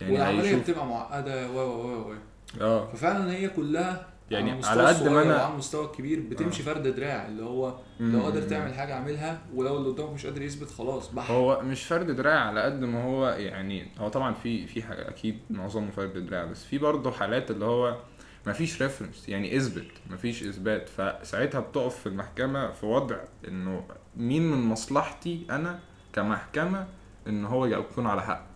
يعني 0.00 0.12
والعملية 0.12 0.56
بتبقى 0.56 0.86
معقدة. 0.86 1.50
و 1.52 1.56
و 1.58 1.86
و 1.86 2.10
و 2.10 2.14
آه. 2.60 2.92
ففعلا 2.92 3.32
هي 3.32 3.48
كلها 3.48 4.06
يعني 4.30 4.52
المستوى 4.52 4.72
على 4.86 4.88
قد 4.96 5.08
ما 5.08 5.22
أنا- 5.22 5.26
وعلى 5.26 5.52
المستوى 5.52 5.84
الكبير 5.86 6.20
بتمشي 6.30 6.62
فرد 6.62 6.82
دراع 6.88 7.26
اللي 7.26 7.42
هو 7.42 7.78
لو 8.00 8.20
قادر 8.22 8.42
تعمل 8.42 8.74
حاجة 8.74 8.92
أعملها 8.94 9.40
ولو 9.54 9.76
اللي 9.76 9.88
قدامك 9.88 10.12
مش 10.12 10.26
قادر 10.26 10.42
يثبت 10.42 10.70
خلاص 10.70 11.12
بح 11.14 11.30
هو 11.30 11.60
مش 11.62 11.84
فرد 11.84 12.10
دراع 12.10 12.40
على 12.40 12.62
قد 12.62 12.84
ما 12.84 13.04
هو 13.04 13.28
يعني 13.28 13.88
هو 13.98 14.08
طبعا 14.08 14.34
في 14.34 14.66
في 14.66 14.82
حاجة 14.82 15.08
أكيد 15.08 15.38
معظمه 15.50 15.90
فرد 15.90 16.26
دراع 16.26 16.44
بس 16.44 16.64
في 16.64 16.78
برضه 16.78 17.10
حالات 17.10 17.50
اللي 17.50 17.64
هو 17.64 17.96
مفيش 18.46 18.82
ريفرنس 18.82 19.28
يعني 19.28 19.56
إثبت 19.56 19.90
مفيش 20.10 20.42
إثبات. 20.42 20.88
فساعتها 20.88 21.60
بتقف 21.60 21.96
في 22.00 22.06
المحكمة 22.08 22.70
في 22.72 22.86
وضع 22.86 23.16
إنه 23.48 23.84
مين 24.16 24.50
من 24.50 24.58
مصلحتي 24.68 25.46
أنا 25.50 25.78
كمحكمة 26.12 26.86
إن 27.26 27.44
هو 27.44 27.66
يكون 27.66 28.06
على 28.06 28.22
حق. 28.22 28.46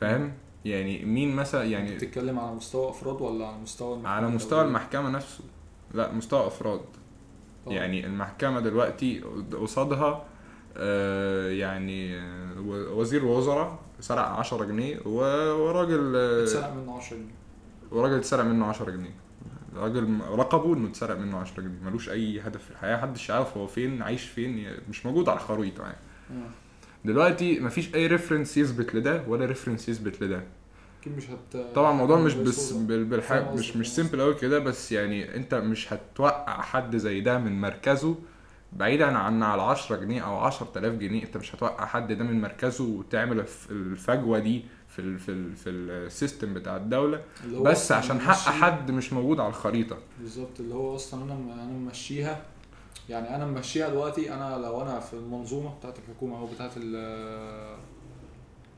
فاهم؟ 0.00 0.32
يعني 0.64 1.04
مين 1.04 1.36
مثلا 1.36 1.64
يعني 1.64 1.94
بتتكلم 1.94 2.38
على 2.38 2.54
مستوى 2.54 2.88
أفراد 2.90 3.20
ولا 3.20 3.46
على 3.46 3.56
مستوى 3.58 3.94
المحكمة؟ 3.94 4.10
على 4.14 4.28
مستوى؟ 4.28 4.62
المحكمة 4.62 5.10
نفسه. 5.10 5.44
لا 5.94 6.12
مستوى 6.12 6.46
أفراد. 6.46 6.80
طبعا. 7.66 7.76
يعني 7.76 8.06
المحكمة 8.06 8.60
دلوقتي 8.60 9.20
قصادها 9.60 10.24
آه، 10.76 11.48
يعني 11.50 12.16
آه، 12.20 12.60
وزير 12.92 13.24
وزراء 13.24 13.78
سرق 14.00 14.22
10 14.22 14.64
جنيه 14.64 15.00
و- 15.06 15.52
وراجل 15.66 16.16
آه، 16.16 16.42
اتسرق 16.42 16.72
منه 16.74 16.96
10 16.96 17.16
جنيه. 17.16 17.34
وراجل 17.90 18.14
اتسرق 18.14 18.44
منه 18.44 18.66
10 18.66 18.90
جنيه. 18.90 19.14
راجل 19.76 20.18
رقبوا 20.30 20.76
إنه 20.76 20.88
اتسرق 20.88 21.18
منه 21.18 21.38
10 21.38 21.60
جنيه. 21.62 21.78
ملوش 21.84 22.08
أي 22.10 22.40
هدف. 22.40 22.64
في 22.64 22.70
الحياة 22.70 22.96
محدش 22.96 23.30
عارف 23.30 23.56
هو 23.56 23.66
فين 23.66 24.02
عايش 24.02 24.22
فين 24.24 24.66
مش 24.88 25.06
موجود 25.06 25.28
على 25.28 25.38
الخريطة 25.38 25.82
يعني. 25.82 25.96
آه. 26.30 26.50
دلوقتي 27.04 27.60
مفيش 27.60 27.94
أي 27.94 28.06
reference 28.06 28.56
يثبت 28.56 28.94
لده 28.94 29.22
ولا 29.28 29.44
reference 29.46 29.88
يثبت 29.88 30.22
لده. 30.22 30.42
أكيد 31.00 31.16
مش 31.16 31.24
هت 31.30 31.56
طبعا 31.74 31.92
الموضوع 31.92 32.18
مش 32.20 32.34
بس 32.34 32.72
بالح... 32.72 33.32
مش 33.32 33.76
مش 33.76 33.92
simple 33.94 34.20
قوي 34.20 34.34
كده 34.34 34.58
بس 34.58 34.92
يعني 34.92 35.36
أنت 35.36 35.54
مش 35.54 35.92
هتوقع 35.92 36.60
حد 36.62 36.96
زي 36.96 37.20
ده 37.20 37.38
من 37.38 37.60
مركزه 37.60 38.14
بعيدا 38.72 39.18
عن 39.18 39.42
على 39.42 39.62
10 39.62 39.96
جنيه 39.96 40.20
أو 40.20 40.38
10000 40.38 40.94
جنيه 40.94 41.22
أنت 41.24 41.36
مش 41.36 41.54
هتوقع 41.54 41.86
حد 41.86 42.12
ده 42.12 42.24
من 42.24 42.40
مركزه 42.40 42.84
وتعمل 42.84 43.40
الف- 43.40 43.70
الفجوة 43.70 44.38
دي 44.38 44.64
في 44.88 44.98
ال 44.98 45.18
في 45.18 45.30
ال 45.30 45.56
في 45.56 45.70
ال 45.70 45.82
system 45.82 46.54
بتاع 46.54 46.76
الدولة. 46.76 47.20
بس 47.60 47.92
عشان 47.92 48.20
حق 48.20 48.34
حد 48.52 48.90
مش 48.90 49.12
موجود 49.12 49.40
على 49.40 49.48
الخريطة. 49.48 49.98
بالظبط 50.20 50.60
اللي 50.60 50.74
هو 50.74 50.94
أصلا 50.96 51.24
أنا 51.24 51.34
أنا 51.34 51.64
ممشيها 51.64 52.42
يعني 53.08 53.36
أنا 53.36 53.46
ممشيها 53.46 53.88
دلوقتي 53.88 54.34
أنا 54.34 54.56
لو 54.58 54.82
أنا 54.82 55.00
في 55.00 55.14
المنظومة 55.14 55.74
بتاعت 55.78 55.98
الحكومة 55.98 56.38
أو 56.38 56.46
بتاعت 56.46 56.72
ال 56.76 57.76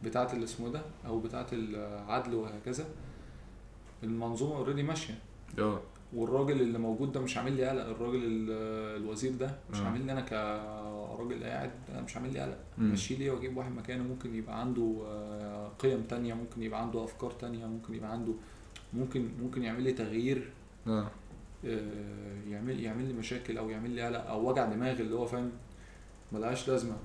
بتاعت 0.05 0.35
اللي 0.35 0.45
اسمه 0.45 0.69
ده؟ 0.69 0.83
أو 1.07 1.19
بتاعت 1.21 1.47
العدل 1.53 2.35
وهكذا 2.35 2.85
المنظومة 4.03 4.57
already 4.57 4.83
ماشية. 4.83 5.15
آه. 5.59 5.81
والراجل 6.15 6.61
اللي 6.61 6.79
موجود 6.79 7.13
ده 7.13 7.21
مش 7.21 7.37
عامل 7.37 7.53
لي 7.53 7.69
قلق 7.69 7.85
الراجل 7.87 8.21
ال- 8.25 9.03
الوزير 9.03 9.33
ده 9.33 9.55
مش 9.73 9.79
آه. 9.81 9.85
عامل 9.85 10.07
لي 10.07 10.13
أنا 10.13 10.21
كراجل 10.21 11.45
قاعد 11.45 11.71
أنا 11.93 12.01
مش 12.03 12.17
عامل 12.17 12.33
لي 12.33 12.41
قلق. 12.41 12.59
مم. 12.79 12.93
مشي 12.93 13.15
لي 13.17 13.31
وأجيب 13.31 13.57
واحد 13.57 13.73
مكانه 13.73 14.03
ممكن 14.05 14.35
يبقى 14.35 14.61
عنده 14.61 14.97
آه، 15.07 15.69
قيم 15.79 16.03
تانية 16.03 16.35
ممكن 16.35 16.63
يبقى 16.63 16.81
عنده 16.83 17.05
أفكار 17.05 17.31
تانية 17.31 17.67
ممكن 17.67 17.95
يبقى 17.95 18.11
عنده 18.11 18.33
ممكن 18.95 19.29
ممكن 19.43 19.63
يعمل 19.63 19.83
لي 19.83 19.93
تغيير. 19.93 20.51
آه، 20.87 21.09
يعمل 22.49 22.81
يعمل 22.81 23.05
لي 23.05 23.13
مشاكل 23.13 23.59
أو 23.59 23.71
يعمل 23.71 23.91
لي 23.91 24.03
قلق 24.07 24.27
أو 24.29 24.51
وجع 24.51 24.65
دماغ 24.67 25.01
اللي 25.01 25.15
هو 25.15 25.27
فاهم 25.27 25.53
ملهاش 26.33 26.69
لازمة. 26.69 26.97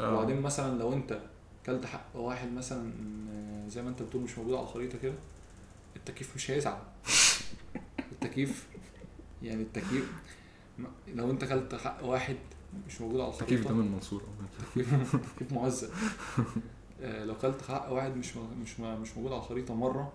آه. 0.00 0.14
وبعدين 0.14 0.40
مثلا 0.40 0.78
لو 0.78 0.92
أنت 0.92 1.20
كلت 1.66 1.86
حق 1.86 2.06
واحد 2.14 2.52
مثلا 2.52 2.92
آه، 3.32 3.68
زي 3.68 3.82
ما 3.82 3.88
أنت 3.88 4.02
بتقول 4.02 4.22
مش 4.22 4.38
موجود 4.38 4.54
على 4.54 4.62
الخريطة 4.62 4.98
كده 4.98 5.14
التكييف 5.96 6.36
مش 6.36 6.50
هيزعل. 6.50 6.78
التكييف 8.12 8.66
يعني 9.42 9.62
التكييف 9.62 10.12
لو 11.14 11.30
أنت 11.30 11.44
كلت 11.44 11.74
حق 11.74 12.04
واحد 12.04 12.36
مش 12.88 13.00
موجود 13.00 13.20
على 13.20 13.30
التكييف 13.30 13.60
الخريطة 13.60 13.68
ده 13.68 13.74
من 13.74 13.86
المنصوره 13.86 14.24
تكييف 14.70 15.16
تكييف 15.36 15.52
مهزأ 15.52 15.90
آه، 17.02 17.24
لو 17.24 17.34
كلت 17.38 17.62
حق 17.62 17.92
واحد 17.92 18.16
مش 18.16 18.36
مش 18.36 18.80
مش 18.80 19.16
موجود 19.16 19.32
على 19.32 19.40
الخريطة 19.40 19.74
مرة 19.74 20.12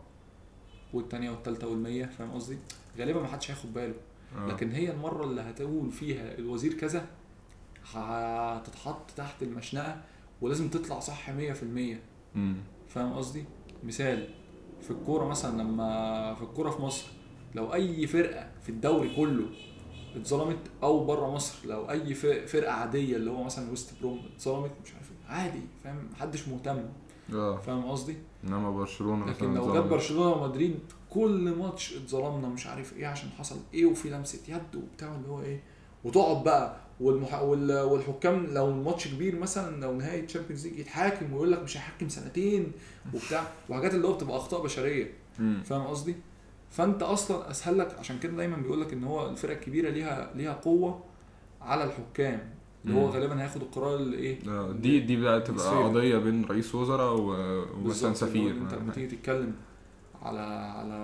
والتانية 0.94 1.30
والتالتة 1.30 1.68
والمية 1.68 2.06
فاهم 2.06 2.32
قصدي؟ 2.32 2.58
غالبا 2.98 3.22
ما 3.22 3.28
حدش 3.28 3.52
هياخد 3.52 3.74
باله 3.74 3.94
آه. 4.38 4.48
لكن 4.48 4.72
هي 4.72 4.92
المرة 4.92 5.24
اللي 5.24 5.42
هتقول 5.42 5.92
فيها 5.92 6.38
الوزير 6.38 6.74
كذا 6.74 7.06
هتتحط 7.94 9.12
تحت 9.12 9.44
المشنقة 9.44 10.02
ولازم 10.42 10.70
تطلع 10.70 11.00
صح 11.00 11.30
مية 11.30 11.54
في 11.54 11.64
المية 11.64 12.00
مم. 12.36 12.56
فاهم 12.88 13.14
قصدي؟ 13.14 13.44
مثال 13.84 14.28
في 14.82 14.92
الكورة 14.92 15.26
مثلا 15.28 15.62
لما 15.62 16.34
في 16.36 16.42
الكورة 16.42 16.70
في 16.70 16.82
مصر 16.82 17.08
لو 17.56 17.74
أي 17.74 18.08
فرقة 18.08 18.48
في 18.64 18.70
الدوري 18.70 19.16
كله 19.16 19.46
اتظلمت 20.16 20.58
أو 20.84 21.06
بره 21.06 21.32
مصر 21.34 21.68
لو 21.68 21.90
أي 21.92 22.14
ف- 22.14 22.26
فرقة 22.26 22.72
عادية 22.72 23.16
اللي 23.16 23.32
هو 23.32 23.44
مثلا 23.44 23.70
ويست 23.70 23.94
بروم 24.02 24.22
اتظلمت 24.36 24.72
مش 24.86 24.94
عارف 24.94 25.12
إيه، 25.12 25.28
عادي 25.36 25.62
فاهم 25.84 26.10
محدش 26.12 26.48
مهتم 26.48 26.84
آه 27.34 27.58
فاهم 27.58 27.86
قصدي؟ 27.86 28.18
إنما 28.44 28.72
برشلونة 28.72 29.26
لكن 29.26 29.54
لو. 29.54 29.74
جت 29.74 29.90
برشلونة 29.90 30.32
ومدريد 30.32 30.80
كل 31.10 31.56
ماتش 31.60 31.94
اتظلمنا 31.98 32.48
مش 32.50 32.68
عارف 32.68 32.98
إيه 32.98 33.08
عشان 33.08 33.30
حصل 33.30 33.56
إيه 33.74 33.86
وفي 33.86 34.10
لمسة 34.10 34.40
يد 34.48 34.76
وبتاع 34.76 35.16
اللي 35.16 35.28
هو 35.30 35.42
إيه 35.42 35.64
وتقعد 36.04 36.44
بقى 36.44 36.76
والمح... 37.00 37.42
وال... 37.42 37.72
والحكام 37.82 38.46
لو 38.46 38.70
الماتش 38.70 39.08
كبير 39.08 39.40
مثلا 39.40 39.82
لو 39.82 39.94
نهائي 39.94 40.22
Champions 40.22 40.68
League 40.68 40.80
يتحاكم 40.80 41.34
ويقول 41.34 41.52
لك 41.52 41.64
مش 41.64 41.78
هيحكم 41.78 42.10
سنتين 42.10 42.72
وبتاع 43.14 43.44
وحاجات 43.70 43.94
اللي 43.94 44.08
هو 44.08 44.14
بتبقى 44.14 44.38
أخطاء 44.38 44.64
بشرية. 44.64 45.12
فاهم 45.64 45.88
قصدي؟ 45.88 46.16
فأنت 46.72 47.04
أصلا 47.04 47.52
أسهل 47.52 47.78
لك 47.78 48.00
عشان 48.00 48.20
كده 48.20 48.34
دايما 48.38 48.56
بيقول 48.58 48.82
لك 48.82 48.94
إن 48.94 49.04
هو 49.04 49.30
الفرق 49.30 49.52
الكبيرة 49.58 49.90
ليها 49.90 50.32
ليها 50.36 50.54
قوة 50.54 51.04
على 51.62 51.84
الحكام 51.84 52.50
اللي 52.86 53.00
هو. 53.02 53.10
غالبا 53.10 53.42
هياخد 53.42 53.62
القرار 53.62 53.96
اللي 53.96 54.18
إيه 54.18 54.40
آه، 54.48 54.72
دي 54.72 55.00
دي 55.00 55.16
بقى 55.22 55.42
تبقى. 55.42 55.84
قضية 55.84 56.18
بين 56.18 56.46
رئيس 56.46 56.76
وزراء 56.76 57.16
ومثلا 57.20 58.14
سفير 58.14 58.52
أنت 58.52 58.74
لما 58.74 58.94
تيجي 58.94 59.16
تتكلم 59.16 59.54
على 60.22 60.40
على 60.40 60.96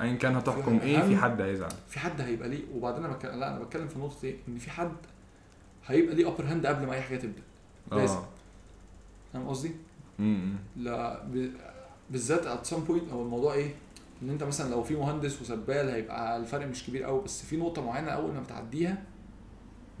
ايا 0.00 0.14
كان 0.14 0.36
هتحكم 0.36 0.78
إيه 0.82 1.00
في 1.02 1.16
حد 1.16 1.40
هيزعل 1.40 1.70
في 1.88 1.98
حد 1.98 2.20
هيبقى 2.20 2.48
ليه 2.48 2.62
وبعدين 2.74 3.04
أنا 3.04 3.12
بتكلم 3.14 3.40
لا 3.40 3.50
أنا 3.50 3.58
بتكلم 3.64 3.88
في 3.88 3.98
نقطة 3.98 4.24
إيه 4.24 4.36
إن 4.48 4.58
في 4.58 4.70
حد 4.70 4.92
هيبقى 5.86 6.14
ليه 6.14 6.28
upper 6.28 6.44
hand 6.44 6.66
قبل 6.66 6.86
ما 6.86 6.92
أي 6.94 7.00
حاجة 7.02 7.16
تبدأ 7.18 7.42
لازم. 7.92 8.14
آه 8.14 8.24
فاهم 9.32 9.48
قصدي؟ 9.48 9.70
لا 10.76 11.24
ب... 11.24 11.50
بالذات 12.10 12.46
at 12.46 12.66
some 12.66 12.80
point 12.80 13.10
أو 13.12 13.22
الموضوع 13.22 13.54
إيه؟ 13.54 13.74
إن 14.22 14.30
أنت 14.30 14.42
مثلا 14.42 14.70
لو 14.70 14.82
في 14.82 14.94
مهندس 14.96 15.42
وسبال 15.42 15.88
هيبقى 15.90 16.36
الفرق 16.36 16.66
مش 16.66 16.86
كبير 16.86 17.02
قوي 17.02 17.22
بس 17.24 17.44
في 17.44 17.56
نقطة 17.56 17.84
معينة 17.86 18.08
أول 18.08 18.32
ما 18.32 18.40
بتعديها 18.40 19.02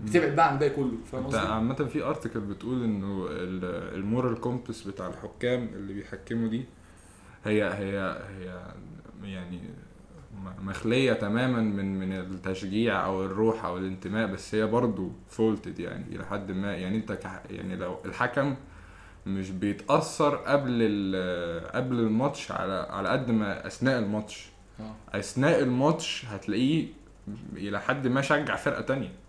بتبعد 0.04 0.36
بقى 0.36 0.48
عن 0.48 0.54
الباقي 0.54 0.70
كله 0.70 0.92
فاهم 1.12 1.26
قصدي؟ 1.26 1.38
عامة 1.38 1.74
في 1.74 2.04
article 2.04 2.40
بتقول 2.40 2.84
إنه 2.84 3.26
ال 3.94 4.02
moral 4.02 4.40
compass 4.40 4.82
بتاع 4.82 5.06
الحكام 5.08 5.68
اللي 5.74 5.92
بيحكموا 5.92 6.48
دي 6.48 6.64
هي 7.44 7.64
هي 7.64 8.22
هي 8.38 8.62
يعني 9.24 9.60
مخلية 10.62 11.12
تماما 11.12 11.60
من 11.60 11.98
من 11.98 12.12
التشجيع 12.12 13.04
أو 13.04 13.24
الروح 13.24 13.64
أو 13.64 13.78
الانتماء 13.78 14.26
بس 14.26 14.54
هي 14.54 14.66
برضو 14.66 15.12
faulted 15.28 15.78
يعني 15.80 16.04
إلى 16.16 16.26
حد 16.26 16.52
ما 16.52 16.76
يعني 16.76 16.96
أنت 16.96 17.18
يعني 17.50 17.76
لو 17.76 17.96
الحكم 18.04 18.54
مش 19.26 19.50
بيتأثر 19.50 20.36
قبل 20.36 20.72
قبل 21.74 21.98
الماتش 21.98 22.52
على 22.52 22.86
على 22.90 23.08
قد 23.08 23.30
ما 23.30 23.66
أثناء 23.66 23.98
الماتش 23.98 24.48
آه 24.80 25.18
أثناء 25.18 25.60
الماتش 25.62 26.24
هتلاقيه 26.28 26.86
إلى 27.56 27.80
حد 27.80 28.06
ما 28.06 28.20
شجع 28.20 28.56
فرقة 28.56 28.80
تانية 28.82 29.08
آه. 29.08 29.19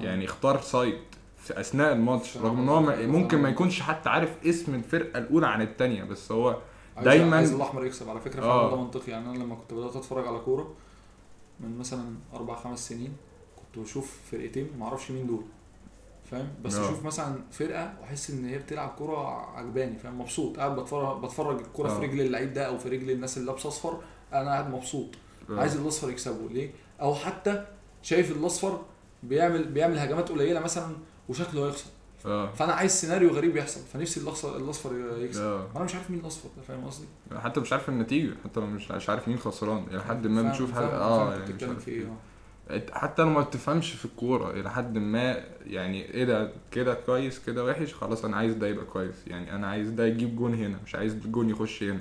يعني 0.00 0.24
اختار 0.24 0.60
side 0.60 0.98
في 1.38 1.60
أثناء 1.60 1.92
الماتش 1.92 2.36
رغم 2.36 2.58
إن 2.60 2.68
هو. 2.68 2.80
ممكن 3.06 3.38
ما. 3.38 3.48
يكونش 3.48 3.80
حتى 3.82 4.08
عارف 4.08 4.46
اسم 4.46 4.74
الفرقة 4.74 5.18
الأولى 5.18 5.46
عن 5.46 5.62
الثانية 5.62 6.04
بس 6.04 6.32
هو 6.32 6.56
دايماً- 6.96 7.32
عايز 7.34 7.52
الأحمر 7.52 7.86
يكسب 7.86 8.08
على 8.08 8.20
فكرة 8.20 8.42
آه. 8.42 8.58
فعلا 8.60 8.70
ده 8.76 8.82
منطقي 8.82 9.12
يعني 9.12 9.30
أنا 9.30 9.38
لما 9.38 9.54
كنت 9.54 9.74
بدأت 9.74 9.96
أتفرج 9.96 10.26
على 10.26 10.38
كورة 10.38 10.74
من 11.60 11.78
مثلا 11.78 12.14
أربع 12.34 12.54
خمس 12.54 12.88
سنين 12.88 13.12
كنت 13.56 13.84
بشوف 13.84 14.18
فرقتين 14.30 14.68
ما 14.78 14.84
أعرفش 14.86 15.10
مين 15.10 15.26
دول 15.26 15.42
فاهم 16.30 16.48
بس 16.64 16.74
آه. 16.74 16.84
أشوف 16.86 17.04
مثلا 17.04 17.34
فرقة 17.50 17.94
وأحس 18.00 18.30
إن 18.30 18.44
هي 18.44 18.58
بتلعب 18.58 18.88
كورة 18.88 19.26
عجباني 19.56 19.98
فاهم 19.98 20.20
مبسوط 20.20 20.56
قاعد 20.56 20.76
بتفرج 20.80 21.22
بتفرج 21.24 21.60
الكورة 21.60 21.90
آه. 21.90 21.94
في 22.00 22.06
رجل 22.06 22.20
اللعيب 22.20 22.52
ده 22.52 22.66
أو 22.66 22.78
في 22.78 22.88
رجل 22.88 23.10
الناس 23.10 23.36
اللي 23.38 23.46
لابسة 23.50 23.68
أصفر 23.68 24.00
أنا 24.32 24.50
قاعد 24.50 24.70
مبسوط 24.70 25.06
عايز 25.50 25.76
الأصفر 25.76 26.10
يكسبه 26.10 26.48
ليه 26.48 26.70
أو 27.00 27.14
حتى 27.14 27.64
شايف 28.02 28.30
الأصفر 28.32 28.80
بيعمل 29.22 29.64
بيعمل 29.64 29.98
هجمات 29.98 30.28
قليلة 30.28 30.60
مثلا 30.60 30.96
وشكله 31.28 31.66
هيخسر 31.66 31.90
آه. 32.26 32.52
فأنا 32.52 32.72
عايز 32.72 32.90
سيناريو 32.92 33.30
غريب 33.30 33.56
يحصل 33.56 33.80
فنفسي 33.92 34.20
الاصفر 34.20 34.56
الأصفر 34.56 34.90
يكسب. 35.18 35.40
آه. 35.42 35.66
وأنا 35.74 35.84
مش 35.84 35.94
عارف 35.94 36.10
مين 36.10 36.20
الأصفر 36.20 36.48
ده 36.56 36.62
فاهم 36.62 36.84
قصدي؟ 36.84 37.06
حتى 37.36 37.60
مش 37.60 37.72
عارف 37.72 37.88
النتيجة 37.88 38.34
حتى 38.44 38.60
مش 38.60 38.90
مش 38.90 39.10
عارف 39.10 39.28
مين 39.28 39.38
خسران. 39.38 39.86
إلى 39.90 40.02
حد 40.04 40.26
ما 40.26 40.52
فاهم- 40.52 40.72
حاجة 40.74 40.86
آه 40.86 41.22
أنت 41.28 41.32
يعني 41.32 41.44
مش 41.44 41.50
بتتكلم 41.52 41.70
عارف 41.70 41.84
في 41.84 41.90
إيه. 41.90 42.00
إيه. 42.00 42.06
آه. 42.70 42.82
حتى 42.92 43.22
لو 43.22 43.28
ما 43.30 43.40
بتفهمش 43.40 43.92
في 43.92 44.04
الكورة. 44.04 44.50
إلى 44.50 44.70
حد 44.70 44.98
ما 44.98 45.44
يعني 45.66 46.10
إيه 46.14 46.24
ده؟ 46.24 46.52
كده 46.70 46.94
كويس 46.94 47.38
كده 47.46 47.64
وحش 47.64 47.94
خلاص 47.94 48.24
أنا 48.24 48.36
عايز 48.36 48.54
ده 48.54 48.66
يبقى 48.66 48.84
كويس. 48.84 49.14
يعني 49.26 49.54
أنا 49.54 49.66
عايز 49.66 49.90
ده 49.90 50.06
يجيب 50.06 50.36
جون 50.36 50.54
هنا 50.54 50.78
مش 50.86 50.94
عايز 50.94 51.12
الجون 51.14 51.50
يخش 51.50 51.82
هنا. 51.82 52.00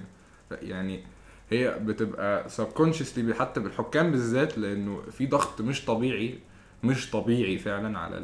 يعني 0.51 1.03
هي 1.49 1.79
بتبقى 1.79 2.49
سبكونشسلي 2.49 3.33
حتى 3.35 3.59
بالحكام 3.59 4.11
بالذات 4.11 4.57
لأنه 4.57 5.01
في 5.11 5.25
ضغط 5.25 5.61
مش 5.61 5.85
طبيعي. 5.85 6.39
مش 6.83 7.09
طبيعي 7.11 7.57
فعلا 7.57 7.99
على 7.99 8.15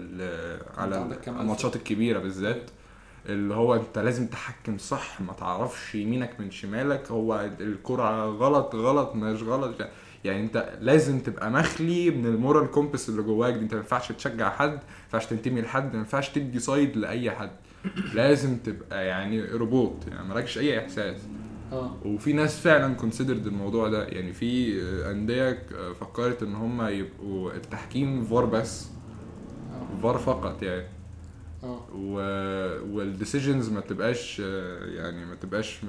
على؟ 0.78 0.96
الماتشات 1.42 1.76
الكبيرة 1.76 2.20
بالذات. 2.20 2.70
اللي 3.26 3.54
هو 3.54 3.76
انت 3.76 3.98
لازم 4.00 4.28
تحكم 4.28 4.78
صح 4.78 5.22
ما 5.22 5.34
تعرفش 5.34 5.96
يمينك 5.96 6.40
من 6.40 6.52
شمالك. 6.52 7.12
هو 7.12 7.50
الكرة 7.60 8.26
غلط 8.26 8.76
غلط 8.76 9.16
مش 9.16 9.44
غلط. 9.44 9.76
يعني 10.24 10.40
انت 10.44 10.78
لازم 10.82 11.20
تبقى 11.20 11.52
مخلي 11.52 12.10
من 12.12 12.26
ال 12.26 12.33
moral 12.33 12.72
compass 12.72 13.10
اللي 13.10 13.22
جواك 13.22 13.54
دي. 13.54 13.60
انت 13.60 13.74
ما 13.74 13.80
ينفعش 13.80 14.12
تشجع 14.12 14.50
حد 14.50 14.72
ما 14.74 14.80
ينفعش 15.04 15.26
تنتمي 15.26 15.62
لحد 15.62 15.94
ما 15.94 16.00
ينفعش 16.00 16.30
تدي 16.30 16.60
side 16.60 16.98
لأي 16.98 17.32
حد. 17.32 17.52
لازم 18.14 18.58
تبقى 18.58 19.06
يعني 19.06 19.42
روبوت 19.46 20.08
يعني 20.08 20.28
مالكش 20.28 20.58
أي 20.58 20.80
إحساس. 20.80 21.18
آه. 21.72 21.96
وفي 22.06 22.34
ناس 22.34 22.60
فعلا 22.60 22.94
considered 22.94 23.48
الموضوع 23.48 23.88
ده. 23.88 24.04
يعني 24.08 24.34
في 24.34 24.82
أندية 25.12 25.64
فكرت 26.02 26.44
إن 26.44 26.56
هم 26.56 26.82
يبقوا 26.88 27.54
التحكيم 27.54 28.24
فار 28.24 28.46
بس 28.46 28.88
آه. 29.74 30.02
فار 30.02 30.18
فقط 30.18 30.64
يعني. 30.64 30.88
آه. 31.64 31.86
و... 31.96 32.14
وال 32.96 33.09
decisions 33.09 33.70
ما 33.70 33.82
تبقاش 33.82 34.40
يعني 34.86 35.26
ما 35.26 35.36
تبقاش 35.36 35.80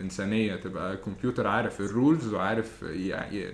إنسانية. 0.00 0.56
تبقى 0.56 0.96
كمبيوتر 0.96 1.46
عارف 1.46 1.80
ال 1.80 1.89
rules 1.89 2.34
وعارف 2.34 2.82
يعني 2.82 3.46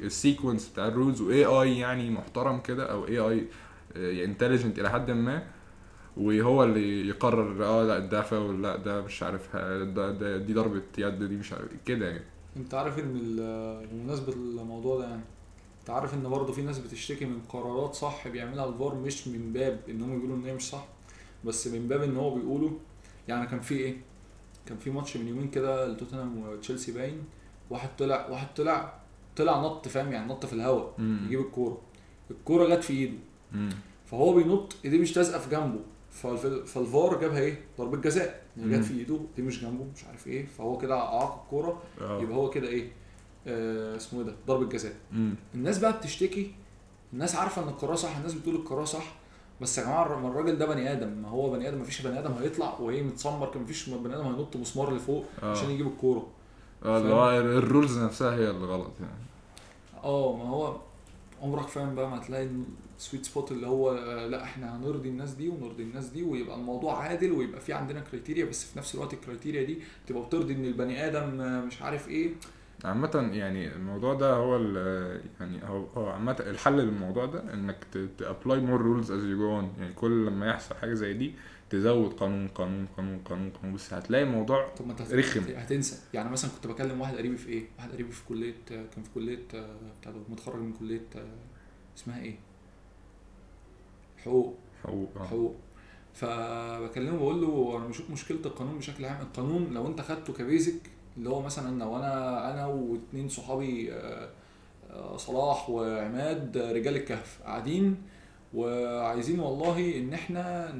ال 0.00 0.08
sequence 0.08 0.68
بتاع 0.68 0.88
ال 0.88 0.93
rules 0.93 1.20
و 1.20 1.44
AI 1.44 1.78
يعني 1.78 2.10
محترم 2.10 2.60
كده 2.60 2.90
أو 2.92 3.06
AI 3.08 3.18
intelligent 3.18 4.78
إلى 4.78 4.90
حد 4.90 5.10
ما. 5.10 5.42
وهو 6.16 6.64
اللي 6.64 7.08
يقرر 7.08 7.64
آه 7.64 7.84
لا 7.84 7.98
ده 7.98 8.22
فاول 8.22 8.62
لا 8.62 8.76
ده 8.76 9.02
مش 9.02 9.22
عارف 9.22 9.56
ده, 9.56 10.10
ده 10.10 10.36
دي 10.36 10.54
ضربة 10.54 10.82
يد 10.98 11.22
دي 11.22 11.36
مش 11.36 11.52
عارف 11.52 11.68
كده 11.86 12.08
يعني. 12.08 12.24
انت 12.56 12.74
عارف 12.74 12.98
ان 12.98 13.12
بمناسبة 13.92 14.32
الموضوع 14.32 14.98
ده 14.98 15.08
يعني 15.08 15.22
انت 15.80 15.90
عارف 15.90 16.14
ان 16.14 16.22
برضه 16.22 16.52
في 16.52 16.62
ناس 16.62 16.78
بتشتكي 16.78 17.24
من 17.24 17.40
قرارات 17.48 17.94
صح 17.94 18.28
بيعملها 18.28 18.68
الفار 18.68 18.94
مش 18.94 19.28
من 19.28 19.52
باب 19.52 19.80
إن 19.88 20.02
هم 20.02 20.18
يقولوا 20.18 20.36
إن 20.36 20.44
هي 20.44 20.54
مش 20.54 20.62
صح 20.62 20.86
بس 21.44 21.66
من 21.66 21.88
باب 21.88 22.02
إن 22.02 22.16
هو 22.16 22.34
بيقولوا 22.34 22.70
يعني 23.28 23.46
كان 23.46 23.60
في 23.60 23.74
إيه؟ 23.74 23.96
كان 24.66 24.78
في 24.78 24.90
ماتش 24.90 25.16
من 25.16 25.28
يومين 25.28 25.50
كده 25.50 25.86
لتوتنهام 25.88 26.38
وتشيلسي 26.38 26.92
باين 26.92 27.24
واحد 27.70 27.88
طلع 27.98 28.28
واحد 28.30 28.54
طلع 28.54 28.98
طلع 29.36 29.60
نط 29.60 29.88
فاهم 29.88 30.12
يعني 30.12 30.32
نط 30.32 30.46
في 30.46 30.52
الهواء. 30.52 30.94
يجيب 31.26 31.40
الكورة. 31.40 31.80
الكورة 32.30 32.74
جت 32.74 32.84
في 32.84 32.92
إيده. 32.92 33.18
مم. 33.52 33.70
فهو 34.06 34.34
بينط 34.34 34.76
إيديه 34.84 34.98
مش 34.98 35.16
لازقة 35.16 35.38
في 35.38 35.50
جنبه. 35.50 35.80
فالفار 36.12 37.20
جابها 37.20 37.38
إيه 37.40 37.60
ضربة 37.78 37.96
جزاء. 37.96 38.42
جت 38.56 38.84
في 38.84 38.94
ايده 38.98 39.18
دي 39.36 39.42
مش 39.42 39.60
جنبه 39.62 39.84
مش 39.96 40.04
عارف 40.04 40.26
إيه. 40.26 40.46
فهو 40.46 40.78
كده 40.78 40.94
اعاق 41.00 41.42
الكورة. 41.44 41.82
آه. 42.00 42.20
يبقى 42.22 42.36
هو 42.36 42.50
كده 42.50 42.68
إيه 42.68 42.92
آه 43.46 43.96
اسمه 43.96 44.20
إيه 44.20 44.26
ده 44.26 44.34
ضربة 44.46 44.66
جزاء. 44.68 44.92
الناس 45.54 45.78
بقى 45.78 45.92
بتشتكي 45.98 46.52
الناس 47.12 47.36
عارفة 47.36 47.62
إن 47.62 47.68
القرار 47.68 47.94
صح 47.96 48.16
الناس 48.16 48.34
بتقول 48.34 48.54
القرار 48.54 48.84
صح. 48.84 49.14
بس 49.60 49.78
يا 49.78 49.84
جماعة 49.84 50.18
ما 50.20 50.28
الراجل 50.28 50.58
ده 50.58 50.66
بني 50.66 50.92
آدم. 50.92 51.08
ما 51.08 51.28
هو 51.28 51.50
بني 51.50 51.68
آدم 51.68 51.78
ما 51.78 51.84
فيش 51.84 52.00
بني 52.02 52.18
آدم 52.18 52.32
هيطلع 52.32 52.78
وإيه 52.80 53.02
متسمر 53.02 53.46
كان 53.50 53.62
مفيش 53.62 53.88
بني 53.88 54.14
آدم 54.16 54.24
هينط 54.24 54.56
مسمار 54.56 54.94
لفوق 54.96 55.24
آه. 55.42 55.50
عشان 55.50 55.70
يجيب 55.70 55.86
الكورة. 55.86 56.26
آه 56.84 56.98
اللي 56.98 57.14
هو 57.14 57.30
ال 57.40 57.50
rules 57.50 57.98
نفسها 57.98 58.34
هي 58.34 58.50
اللي 58.50 58.66
غلط 58.66 58.90
يعني. 59.00 59.22
آه 60.04 60.36
ما 60.36 60.44
هو 60.48 60.76
عمرك 61.42 61.68
فاهم 61.68 61.94
بقى 61.94 62.10
ما 62.10 62.18
هتلاقي 62.18 62.48
ال 62.98 63.02
sweet 63.02 63.24
spot 63.24 63.52
اللي 63.52 63.66
هو 63.66 63.90
آه، 63.90 64.26
لا 64.26 64.42
إحنا 64.44 64.76
هنرضي 64.76 65.08
الناس 65.08 65.30
دي 65.30 65.48
ونرضي 65.48 65.82
الناس 65.82 66.06
دي 66.08 66.22
ويبقى 66.22 66.56
الموضوع 66.56 67.02
عادل 67.02 67.32
ويبقى 67.32 67.60
في 67.60 67.72
عندنا 67.72 68.00
criteria 68.00 68.44
بس 68.44 68.64
في 68.64 68.78
نفس 68.78 68.94
الوقت 68.94 69.14
ال 69.14 69.19
criteria 69.19 69.62
دي 69.62 69.78
تبقى 70.06 70.22
بترضي 70.22 70.54
إن 70.54 70.64
البني 70.64 71.06
آدم 71.06 71.40
آه، 71.40 71.60
مش 71.60 71.82
عارف 71.82 72.08
إيه. 72.08 72.30
عامة 72.84 73.30
يعني 73.32 73.74
الموضوع 73.74 74.14
ده 74.14 74.34
هو 74.34 74.56
يعني 75.40 75.64
هو 75.64 75.84
هو 75.96 76.06
عامة 76.06 76.36
الحل 76.40 76.76
للموضوع 76.76 77.26
ده 77.26 77.54
إنك 77.54 77.76
ت 78.18 78.25
apply 78.25 78.60
more 78.60 78.80
rules 78.80 79.10
as 79.10 79.24
you 79.24 79.38
go 79.38 79.68
يعني 79.78 79.92
كل 79.94 80.26
لما 80.26 80.46
يحصل 80.46 80.74
حاجة 80.74 80.94
زي 80.94 81.12
دي 81.12 81.34
تزود 81.72 82.12
قانون 82.12 82.48
قانون 82.48 82.86
قانون 82.96 83.18
قانون 83.24 83.50
قانون 83.50 83.74
بس 83.74 83.94
هتلاقي 83.94 84.24
الموضوع 84.24 84.68
طب 84.68 84.86
ما 84.86 84.92
انت 84.92 85.02
رخم. 85.12 85.40
هتنسى 85.56 85.98
يعني 86.14 86.30
مثلا 86.30 86.50
كنت 86.50 86.66
بكلم 86.66 87.00
واحد 87.00 87.16
قريبي 87.16 87.36
في 87.36 87.48
إيه؟ 87.48 87.64
واحد 87.78 87.92
قريبي 87.92 88.12
في 88.12 88.24
كلية 88.28 88.54
آه، 88.72 88.84
كان 88.94 89.04
في 89.04 89.10
كلية 89.14 89.44
آه، 89.54 89.76
بتاع 90.00 90.12
متخرج 90.28 90.60
من 90.62 90.72
كلية 90.72 91.06
آه، 91.16 91.26
اسمها 91.96 92.20
إيه؟ 92.20 92.34
حقوق 94.24 94.56
حقوق 94.84 95.10
آه 95.16 95.26
حقوق 95.26 95.54
فبكلمه 96.14 97.18
بقول 97.18 97.40
له 97.40 97.76
أنا 97.76 97.86
بشوف 97.86 98.10
مشكلة 98.10 98.38
القانون 98.46 98.78
بشكل 98.78 99.04
عام 99.04 99.20
القانون 99.20 99.74
لو 99.74 99.86
أنت 99.86 100.00
خدته 100.00 100.32
كبيزك 100.32 100.80
اللي 101.16 101.28
هو 101.30 101.42
مثلا 101.42 101.78
لو 101.78 101.96
أنا 101.96 102.54
أنا 102.54 102.66
واثنين 102.66 103.28
صحابي 103.28 103.92
آه، 103.92 104.28
آه، 104.90 105.16
صلاح 105.16 105.70
وعماد 105.70 106.56
آه، 106.56 106.72
رجال 106.72 106.96
الكهف 106.96 107.40
قاعدين 107.44 107.96
وعايزين 108.54 109.40
والله 109.40 109.98
إن 109.98 110.12
إحنا 110.12 110.72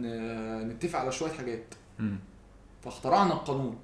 نتفق 0.65 0.99
على 0.99 1.13
شوية 1.13 1.31
حاجات. 1.33 1.75
فاخترعنا 2.83 3.33
القانون. 3.33 3.79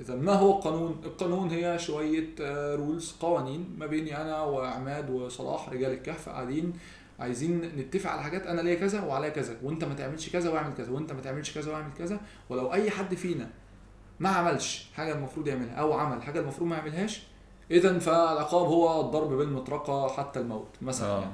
إذا 0.00 0.14
ما 0.14 0.32
هو 0.32 0.56
القانون؟ 0.56 1.00
القانون 1.04 1.50
هي 1.50 1.78
شوية 1.78 2.34
رولز 2.74 3.12
قوانين 3.20 3.74
ما 3.78 3.86
بيني 3.86 4.20
أنا 4.20 4.42
وعماد 4.42 5.10
وصلاح 5.10 5.68
رجال 5.68 5.92
الكهف 5.92 6.28
قاعدين 6.28 6.72
عايزين 7.18 7.60
نتفق 7.60 8.10
على 8.10 8.22
حاجات. 8.22 8.46
أنا 8.46 8.60
ليا 8.60 8.74
كذا 8.74 9.04
وعليا 9.04 9.28
كذا 9.28 9.56
وأنت 9.62 9.84
ما 9.84 9.94
تعملش 9.94 10.30
كذا 10.30 10.50
واعمل 10.50 10.74
كذا 10.74 10.92
وأنت 10.92 11.12
ما 11.12 11.20
تعملش 11.20 11.54
كذا 11.54 11.72
واعمل 11.72 11.92
كذا. 11.98 12.20
ولو 12.50 12.72
أي 12.72 12.90
حد 12.90 13.14
فينا 13.14 13.50
ما 14.20 14.28
عملش 14.28 14.90
حاجة 14.94 15.12
المفروض 15.12 15.48
يعملها 15.48 15.74
أو 15.74 15.92
عمل 15.92 16.22
حاجة 16.22 16.40
المفروض 16.40 16.68
ما 16.70 16.76
يعملهاش 16.76 17.22
اذا 17.70 17.98
فالعقاب 17.98 18.66
هو 18.66 19.00
الضرب 19.00 19.32
بالمطرقة 19.32 20.08
حتى 20.08 20.40
الموت 20.40 20.68
مثلا. 20.82 21.08
آه. 21.08 21.20
يعني. 21.20 21.32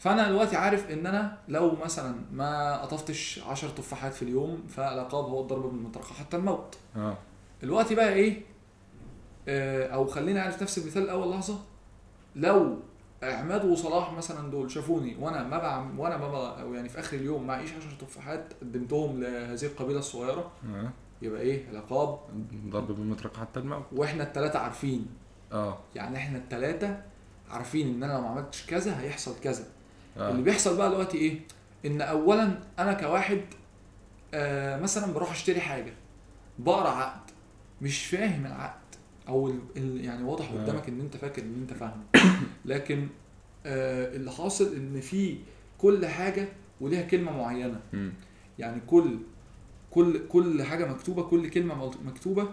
فأنا 0.00 0.28
دلوقتي 0.28 0.56
عارف 0.56 0.90
إن 0.90 1.06
أنا 1.06 1.38
لو 1.48 1.76
مثلا 1.84 2.14
ما 2.32 2.76
قطفتش 2.82 3.40
10 3.48 3.68
تفاحات 3.70 4.14
في 4.14 4.22
اليوم 4.22 4.66
فالعقاب 4.68 5.24
هو 5.24 5.40
الضرب 5.40 5.62
بالمطرقه 5.62 6.14
حتى 6.14 6.36
الموت. 6.36 6.76
آه. 6.96 7.16
دلوقتي 7.62 7.94
بقى 7.94 8.12
إيه؟ 8.12 8.42
آه 9.48 9.86
أو 9.86 10.06
خلينا 10.06 10.40
نعرف 10.40 10.62
نفس 10.62 10.78
المثال 10.78 11.02
الأول 11.02 11.30
لحظة. 11.30 11.58
لو 12.36 12.76
عماد 13.22 13.64
وصلاح 13.64 14.12
مثلا 14.12 14.50
دول 14.50 14.70
شافوني 14.70 15.16
وأنا 15.20 15.42
ما 15.48 15.58
بعمل 15.58 15.98
وأنا 16.00 16.16
ما 16.16 16.28
بقى 16.28 16.62
أو 16.62 16.74
يعني 16.74 16.88
في 16.88 16.98
آخر 16.98 17.16
اليوم 17.16 17.46
معيش 17.46 17.70
10 17.72 17.80
تفاحات 18.00 18.52
قدمتهم 18.60 19.20
لهذه 19.20 19.64
القبيلة 19.64 19.98
الصغيرة 19.98 20.50
آه. 20.74 20.90
يبقى 21.22 21.40
إيه؟ 21.40 21.70
العقاب. 21.70 22.18
ضرب 22.68 22.86
بالمطرقة 22.92 23.40
حتى 23.40 23.60
الموت. 23.60 23.84
وإحنا 23.92 24.22
الثلاثه 24.22 24.58
عارفين. 24.58 25.06
آه. 25.52 25.78
يعني 25.94 26.16
إحنا 26.16 26.38
الثلاثه 26.38 27.02
عارفين 27.50 27.94
إن 27.94 28.02
أنا 28.02 28.12
لو 28.12 28.20
ما 28.20 28.28
عملتش 28.28 28.66
كذا 28.66 29.00
هيحصل 29.00 29.40
كذا. 29.40 29.64
اللي 30.16 30.28
آه 30.40 30.44
بيحصل 30.44 30.76
بقى 30.76 30.90
دلوقتي 30.90 31.18
إيه؟ 31.18 31.40
إن 31.86 32.00
اولا 32.00 32.58
أنا 32.78 32.92
كواحد 32.92 33.40
آه 34.34 34.80
مثلا 34.80 35.12
بروح 35.12 35.30
أشتري 35.30 35.60
حاجة 35.60 35.92
بقرأ 36.58 36.88
عقد 36.88 37.30
مش 37.82 38.06
فاهم 38.06 38.46
العقد 38.46 38.80
أو 39.28 39.48
ال 39.48 39.58
ال 39.76 40.04
يعني 40.04 40.22
واضح 40.24 40.50
آه. 40.50 40.54
قدامك 40.62 40.88
إن 40.88 41.00
أنت 41.00 41.16
فاكر 41.16 41.42
إن 41.42 41.54
أنت 41.62 41.72
فاهمه. 41.78 42.02
لكن 42.64 43.08
آه 43.66 44.16
اللي 44.16 44.32
حاصل 44.32 44.74
إن 44.74 45.00
في 45.00 45.36
كل 45.78 46.06
حاجة 46.06 46.48
وليها 46.80 47.02
كلمة 47.02 47.32
معينة. 47.36 47.80
مم. 47.92 48.12
يعني 48.58 48.80
كل 48.86 49.18
كل 49.90 50.28
كل 50.28 50.62
حاجة 50.62 50.86
مكتوبة 50.86 51.22
كل 51.22 51.50
كلمة 51.50 51.90
مكتوبة 52.06 52.48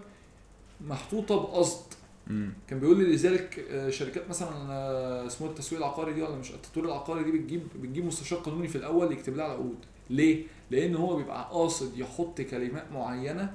محطوطة 0.81 1.35
بقصد. 1.35 1.93
مم. 2.29 2.53
كان 2.67 2.79
بيقول 2.79 2.97
لي 2.97 3.13
لذلك 3.15 3.59
آه، 3.71 3.89
شركات 3.89 4.29
مثلا 4.29 4.49
آه، 4.71 5.27
اسمه 5.27 5.47
التسويق 5.47 5.81
العقاري 5.81 6.13
دي 6.13 6.21
ولا 6.21 6.35
مش 6.35 6.51
التطوير 6.51 6.85
العقاري 6.85 7.23
دي 7.23 7.31
بتجيب 7.31 7.67
بتجيب 7.81 8.05
مستشار 8.05 8.39
قانوني 8.39 8.67
في 8.67 8.75
الأول 8.77 9.11
يكتب 9.11 9.35
لها 9.35 9.45
العقود 9.45 9.77
ليه؟ 10.09 10.43
لأن 10.71 10.95
هو 10.95 11.15
بيبقى 11.15 11.49
قاصد 11.51 11.97
يحط 11.97 12.41
كلمات 12.41 12.91
معينة 12.91 13.53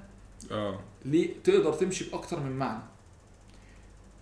آه 0.51 0.81
ليه 1.05 1.31
تقدر 1.45 1.73
تمشي 1.73 2.11
بأكتر 2.11 2.41
من 2.41 2.53
معنى 2.53 2.83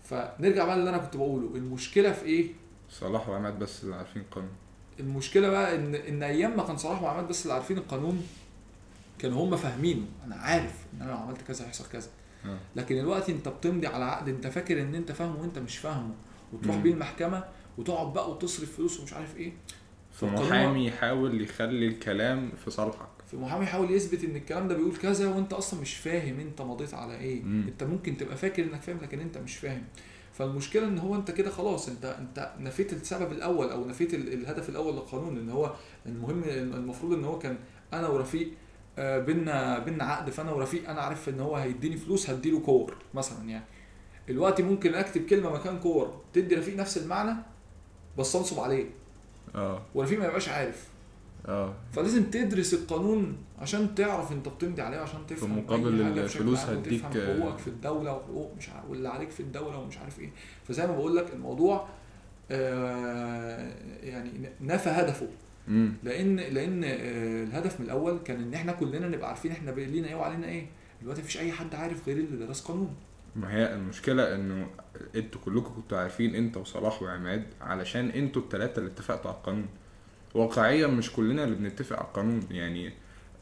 فنرجع 0.05 0.65
بقى 0.65 0.77
اللي 0.77 0.91
أنا 0.91 0.99
كنت 0.99 1.17
بقوله 1.17 1.47
المشكلة 1.57 2.13
في 2.13 2.25
إيه؟ 2.25 2.53
صلاح 2.91 3.29
وعماد 3.29 3.59
بس 3.59 3.85
اللي 3.85 3.95
عارفين 3.95 4.23
القانون 4.23 4.51
المشكلة 5.01 5.49
بقى 5.49 5.75
إن 5.77 5.95
إن 5.95 6.23
أيام 6.23 6.57
ما 6.57 6.63
كان 6.63 6.77
صلاح 6.77 7.03
وعماد 7.03 7.29
بس 7.29 7.43
اللي 7.43 7.55
عارفين 7.55 7.79
القانون 7.79 8.27
كانوا 9.19 9.45
هم 9.45 9.57
فاهمينه 9.57 10.05
أنا 10.27 10.35
عارف 10.37 10.75
إن 10.95 11.03
أنا 11.03 11.11
لو 11.11 11.17
عملت 11.17 11.43
كذا 11.43 11.65
هيحصل 11.65 11.85
كذا 11.93 12.09
لكن 12.77 12.97
دلوقتي 12.97 13.33
انت 13.33 13.49
بتمضي 13.49 13.87
على 13.87 14.05
عقد 14.05 14.29
انت 14.29 14.47
فاكر 14.47 14.83
ان 14.83 14.95
انت 14.95 15.13
فاهمه 15.13 15.41
وانت 15.41 15.59
مش 15.59 15.79
فاهمه 15.79 16.15
وتروح. 16.53 16.77
بيه 16.77 16.93
المحكمة 16.93 17.45
وتقعد 17.79 18.13
بقى 18.13 18.31
وتصرف 18.31 18.77
فلوس 18.77 19.01
ومش 19.01 19.13
عارف 19.13 19.37
إيه. 19.37 19.53
فمحامي 20.13 20.87
يحاول 20.87 21.41
يخلي 21.43 21.87
الكلام 21.87 22.53
في 22.65 22.71
صالحك. 22.71 23.09
في 23.31 23.37
محامي 23.37 23.65
يحاول 23.65 23.91
يثبت 23.91 24.25
ان 24.25 24.37
الكلام 24.37 24.69
ده 24.69 24.75
بيقول 24.77 24.97
كذا 24.97 25.29
وانت 25.29 25.53
أصلا 25.53 25.81
مش 25.81 25.95
فاهم 25.97 26.41
انت 26.41 26.63
مضيت 26.63 26.95
على 26.95 27.17
إيه. 27.17 27.43
مم. 27.43 27.65
انت 27.69 27.83
ممكن 27.85 28.17
تبقى 28.17 28.37
فاكر 28.37 28.65
انك 28.65 28.83
فاهم 28.83 28.99
لكن 29.03 29.21
انت 29.21 29.39
مش 29.39 29.57
فاهم. 29.57 29.83
فالمشكلة 30.33 30.89
ان 30.89 30.99
هو 30.99 31.15
انت 31.15 31.31
كده 31.31 31.51
خلاص 31.51 31.89
انت 31.89 32.05
انت 32.05 32.53
نفيت 32.61 32.93
السبب 32.93 33.33
الأول 33.33 33.71
أو 33.71 33.85
نفيت 33.89 34.15
ال- 34.15 34.33
الهدف 34.33 34.69
الأول 34.69 34.95
للقانون 34.95 35.39
إن 35.39 35.51
هو 35.51 35.75
المهم 36.07 36.43
المفروض 36.49 37.13
إن 37.13 37.25
هو 37.25 37.39
كان 37.39 37.57
أنا 37.93 38.09
ورفيق 38.09 38.49
آه، 38.49 38.53
بينا 38.99 39.79
بينا 39.79 40.05
عقد 40.05 40.31
فأنا 40.31 40.51
ورفيق 40.53 40.91
أنا 40.91 41.01
عارف 41.01 41.29
إن 41.29 41.41
هو 41.41 41.57
هيديني 41.57 41.97
فلوس 41.97 42.31
هديله 42.31 42.61
كور 42.61 42.97
مثلا 43.15 43.49
يعني. 43.49 43.65
دلوقتي 44.29 44.63
ممكن 44.63 44.95
أكتب 44.95 45.27
كلمة 45.27 45.51
مكان 45.53 45.79
كور 45.79 46.21
تدي 46.33 46.55
رفيق 46.55 46.77
نفس 46.77 46.97
المعنى 46.99 47.37
بس 48.19 48.37
أنصب 48.37 48.61
عليه. 48.61 48.87
آه. 49.55 49.83
ورفيق 49.95 50.19
ما 50.19 50.25
يبقاش 50.25 50.49
عارف. 50.49 50.89
آه. 51.49 51.75
فلازم 51.93 52.25
تدرس 52.25 52.75
القانون 52.75 53.37
عشان 53.59 53.95
تعرف 53.95 54.33
أنت 54.33 54.49
بتمضي 54.49 54.83
عليه 54.83 54.99
عشان 54.99 55.27
تفهم 55.27 55.55
في 55.55 55.61
مقابل 55.61 56.01
الفلوس 56.19 56.59
هديك- 56.59 57.03
حقوقك 57.05 57.59
في 57.59 57.69
الدولة 57.69 58.13
وحقوق 58.13 58.53
مش 58.59 58.69
ع... 58.71 58.83
واللي 58.89 59.09
عليك 59.09 59.31
في 59.31 59.41
الدولة 59.41 59.79
ومش 59.79 59.99
عارف 59.99 60.19
إيه. 60.21 60.31
فزي 60.69 60.87
ما 60.87 60.93
بقول 60.97 61.17
لك 61.17 61.33
الموضوع 61.33 61.89
آه 62.51 63.73
يعني 64.03 64.31
نفى 64.61 64.89
هدفه. 64.91 65.29
لأن 66.03 66.37
لأن 66.37 66.85
آه 66.85 67.45
الهدف 67.45 67.81
من 67.81 67.87
الأول 67.87 68.19
كان 68.19 68.43
ان 68.43 68.55
إحنا 68.55 68.73
كلنا 68.73 69.09
نبقى 69.09 69.29
عارفين 69.29 69.51
إحنا 69.53 69.71
لينا 69.71 70.09
إيه 70.09 70.15
وعلينا 70.15 70.47
إيه. 70.49 70.67
دلوقتي 71.03 71.21
مفيش 71.23 71.39
اي 71.39 71.53
حد 71.53 71.75
عارف 71.75 72.09
غير 72.09 72.17
اللي 72.17 72.47
درس 72.47 72.61
قانون. 72.61 72.95
ما 73.37 73.53
هي 73.55 73.75
المشكلة 73.75 74.35
انه 74.35 74.67
أنتوا 75.17 75.41
كلكم 75.41 75.75
كنتوا 75.75 75.99
عارفين 75.99 76.35
انت 76.35 76.57
وصلاح 76.57 77.03
وعماد 77.03 77.47
علشان 77.61 78.09
أنتوا 78.11 78.43
التلاتة 78.43 78.79
اللي 78.79 78.91
اتفقتوا 78.91 79.31
على 79.31 79.39
القانون. 79.39 79.67
واقعيا 80.35 80.87
مش 80.87 81.13
كلنا 81.13 81.45
اللي 81.45 81.57
بنتفق 81.57 81.97
على 81.97 82.05
القانون 82.07 82.41
يعني 82.51 82.93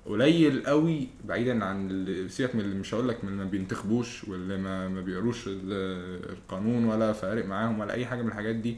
قليل 0.07 0.67
قوي 0.67 1.09
بعيدا 1.25 1.64
عن 1.64 2.05
سيبك 2.29 2.55
من 2.55 2.61
اللي 2.61 2.75
مش 2.75 2.95
هقول 2.95 3.09
لك 3.09 3.25
من 3.25 3.31
اللي 3.33 3.45
ما 3.45 3.51
بينتخبوش 3.51 4.25
واللي 4.25 4.57
ما 4.57 4.88
ما 4.88 5.01
بيقروش 5.01 5.49
ال- 5.49 6.31
القانون 6.33 6.85
ولا 6.85 7.12
فارق 7.12 7.47
معاهم 7.47 7.81
ولا 7.81 7.93
أي 7.93 8.07
حاجة 8.07 8.23
من 8.23 8.29
الحاجات 8.29 8.55
دي. 8.57 8.77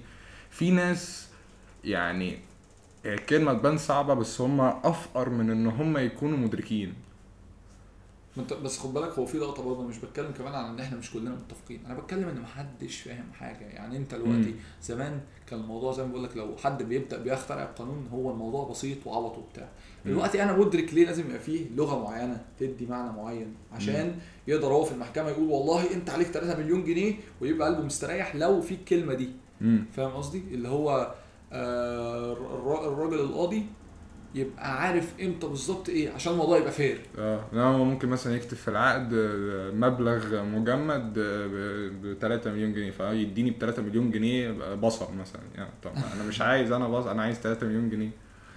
في 0.50 0.70
ناس 0.70 1.28
يعني 1.84 2.38
الكلمة 3.06 3.52
تبان 3.54 3.78
صعبة 3.78 4.14
بس 4.14 4.40
هم 4.40 4.60
أفقر 4.60 5.28
من 5.28 5.50
إن 5.50 5.66
هم 5.66 5.98
يكونوا 5.98 6.38
مدركين. 6.38 6.94
بس 8.64 8.78
خد 8.78 8.94
بالك 8.94 9.18
هو 9.18 9.26
في 9.26 9.38
لقطة 9.38 9.62
برضه 9.62 9.82
مش 9.82 9.98
بتكلم 9.98 10.30
كمان 10.38 10.54
عن 10.54 10.64
إن 10.74 10.80
إحنا 10.80 10.98
مش 10.98 11.10
كلنا 11.12 11.30
متفقين. 11.30 11.80
أنا 11.86 11.94
بتكلم 11.94 12.28
إن 12.28 12.40
محدش 12.40 13.00
فاهم 13.00 13.32
حاجة. 13.38 13.64
يعني 13.64 13.96
أنت 13.96 14.14
دلوقتي 14.14 14.50
مم. 14.50 14.54
زمان 14.82 15.20
كان 15.46 15.60
الموضوع 15.60 15.92
زي 15.92 16.02
ما 16.04 16.08
بقول 16.10 16.24
لك 16.24 16.36
لو 16.36 16.56
حد 16.56 16.82
بيبدأ 16.82 17.22
بيخترع 17.22 17.62
القانون 17.62 18.08
هو 18.12 18.30
الموضوع 18.30 18.68
بسيط 18.68 19.06
وعبط 19.06 19.38
وبتاع. 19.38 19.68
مم. 20.04 20.12
دلوقتي 20.12 20.42
أنا 20.42 20.56
مدرك 20.56 20.94
ليه 20.94 21.06
لازم 21.06 21.26
يبقى 21.26 21.38
فيه 21.38 21.66
لغة 21.76 22.02
معينة 22.04 22.44
تدي 22.60 22.86
معنى 22.86 23.12
معين؟ 23.12 23.54
عشان 23.72 24.14
يقدر 24.46 24.68
هو 24.68 24.84
في 24.84 24.92
المحكمة 24.92 25.28
يقول 25.28 25.48
والله 25.48 25.94
أنت 25.94 26.10
عليك 26.10 26.26
3 26.26 26.58
مليون 26.58 26.84
جنيه 26.84 27.14
ويبقى 27.40 27.68
قلبه 27.68 27.82
مستريح 27.82 28.36
لو 28.36 28.60
في 28.60 28.74
الكلمة 28.74 29.14
دي. 29.14 29.28
فاهم 29.92 30.10
قصدي؟ 30.10 30.38
اللي 30.50 30.68
هو 30.68 30.90
آه 30.90 31.14
الراجل 31.52 33.20
القاضي 33.20 33.66
يبقى 34.34 34.82
عارف 34.82 35.14
إمتى 35.22 35.46
بالظبط 35.46 35.88
إيه 35.88 36.10
عشان 36.12 36.32
الموضوع 36.32 36.58
يبقى 36.58 36.72
fair 36.72 37.00
آه 37.18 37.44
لا 37.52 37.62
هو 37.62 37.84
ممكن 37.84 38.08
مثلا 38.08 38.36
يكتب 38.36 38.56
في 38.56 38.68
العقد 38.68 39.12
آه، 39.14 39.70
مبلغ 39.70 40.42
مجمد 40.44 41.12
ب 41.18 42.16
3 42.20 42.50
مليون 42.52 42.72
جنيه 42.72 42.90
فيديني 42.90 43.50
ب 43.50 43.54
3 43.60 43.82
مليون 43.82 44.10
جنيه 44.10 44.74
بصل 44.74 45.14
مثلا 45.14 45.42
يعني 45.54 45.70
طب 45.82 45.90
أنا 46.14 46.24
مش 46.28 46.40
عايز 46.40 46.72
أنا 46.72 46.88
بصل 46.88 47.08
أنا 47.08 47.22
عايز 47.22 47.36
3 47.36 47.66
مليون 47.66 47.90
جنيه. 47.90 48.10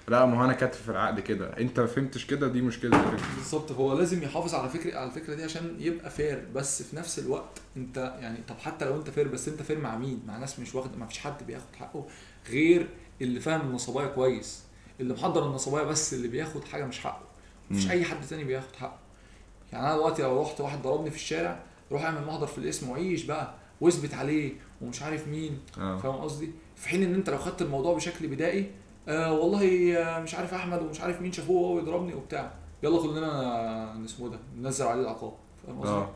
لا 0.08 0.26
ما 0.26 0.40
هو 0.42 0.46
أنا 0.46 0.54
كاتب 0.54 0.74
في 0.80 0.90
العقد 0.90 1.20
كده. 1.20 1.58
أنت 1.60 1.80
ما 1.80 1.86
فهمتش 1.86 2.26
كده؟ 2.26 2.48
دي 2.48 2.62
مشكلة 2.62 3.04
بالظبط 3.36 3.72
هو 3.72 3.98
لازم 3.98 4.24
يحافظ 4.24 4.56
على 4.56 4.70
فكرة 4.70 4.98
على 4.98 5.10
الفكرة 5.10 5.34
دي 5.36 5.44
عشان 5.44 5.76
يبقى 5.80 6.10
فير 6.10 6.46
بس 6.56 6.84
في 6.84 6.96
نفس 6.96 7.20
الوقت 7.20 7.62
أنت 7.78 7.98
يعني 8.20 8.38
طب 8.48 8.56
حتى 8.58 8.86
لو 8.86 8.96
أنت 8.96 9.10
fair 9.10 9.28
بس 9.28 9.48
أنت 9.48 9.62
fair 9.62 9.80
مع 9.80 9.98
مين؟ 9.98 10.20
مع 10.28 10.38
ناس 10.38 10.60
مش 10.60 10.76
واخد 10.76 10.98
ما 10.98 11.06
فيش 11.06 11.20
حد 11.20 11.48
بياخد 11.48 11.76
حقه. 11.80 12.06
غير 12.50 12.90
اللي 13.22 13.40
فاهم 13.40 13.62
النصبايه 13.62 14.08
كويس 14.08 14.64
اللي 15.00 15.14
محضر 15.14 15.46
النصبايه 15.50 15.84
بس 15.84 16.14
اللي 16.14 16.28
بياخد 16.28 16.64
حاجة 16.64 16.86
مش 16.86 17.00
حقه 17.00 17.22
مفيش. 17.72 17.92
أي 17.92 18.04
حد 18.04 18.26
تاني 18.28 18.44
بياخد 18.44 18.76
حقه 18.76 19.00
يعني 19.74 19.86
أنا 19.88 19.96
دلوقتي 19.96 20.22
لو 20.22 20.42
رحت 20.42 20.62
واحد 20.62 20.82
ضربني 20.82 21.10
في 21.10 21.16
الشارع 21.16 21.64
روح 21.92 22.04
أعمل 22.04 22.26
محضر 22.28 22.48
في 22.48 22.58
الاسم 22.58 22.90
وعيش 22.90 23.24
بقى 23.24 23.54
وأثبت 23.82 24.14
عليه 24.14 24.54
ومش 24.82 25.02
عارف 25.02 25.28
مين 25.28 25.60
آه 25.78 25.98
فاهم 25.98 26.16
قصدي؟ 26.16 26.52
في 26.76 26.90
حين 26.90 27.04
إن 27.04 27.14
أنت 27.14 27.30
لو 27.30 27.38
خدت 27.38 27.62
الموضوع 27.62 27.94
بشكل 27.96 28.28
بدائي 28.28 28.72
آه 29.08 29.34
والله 29.34 29.98
آه 29.98 30.20
مش 30.20 30.36
عارف 30.36 30.54
أحمد 30.54 30.82
ومش 30.82 31.02
عارف 31.02 31.22
مين 31.22 31.32
شافوه 31.32 31.62
وهو 31.62 31.76
بيضربني 31.76 32.14
وبتاع 32.14 32.54
يلا 32.84 33.02
كلنا 33.02 34.06
اسمه 34.06 34.30
ده 34.30 34.40
ننزل 34.58 34.86
عليه 34.86 35.02
العقاب 35.02 35.34
فاهم 35.68 35.80
قصدي؟ 35.82 35.94
آه 35.96 36.10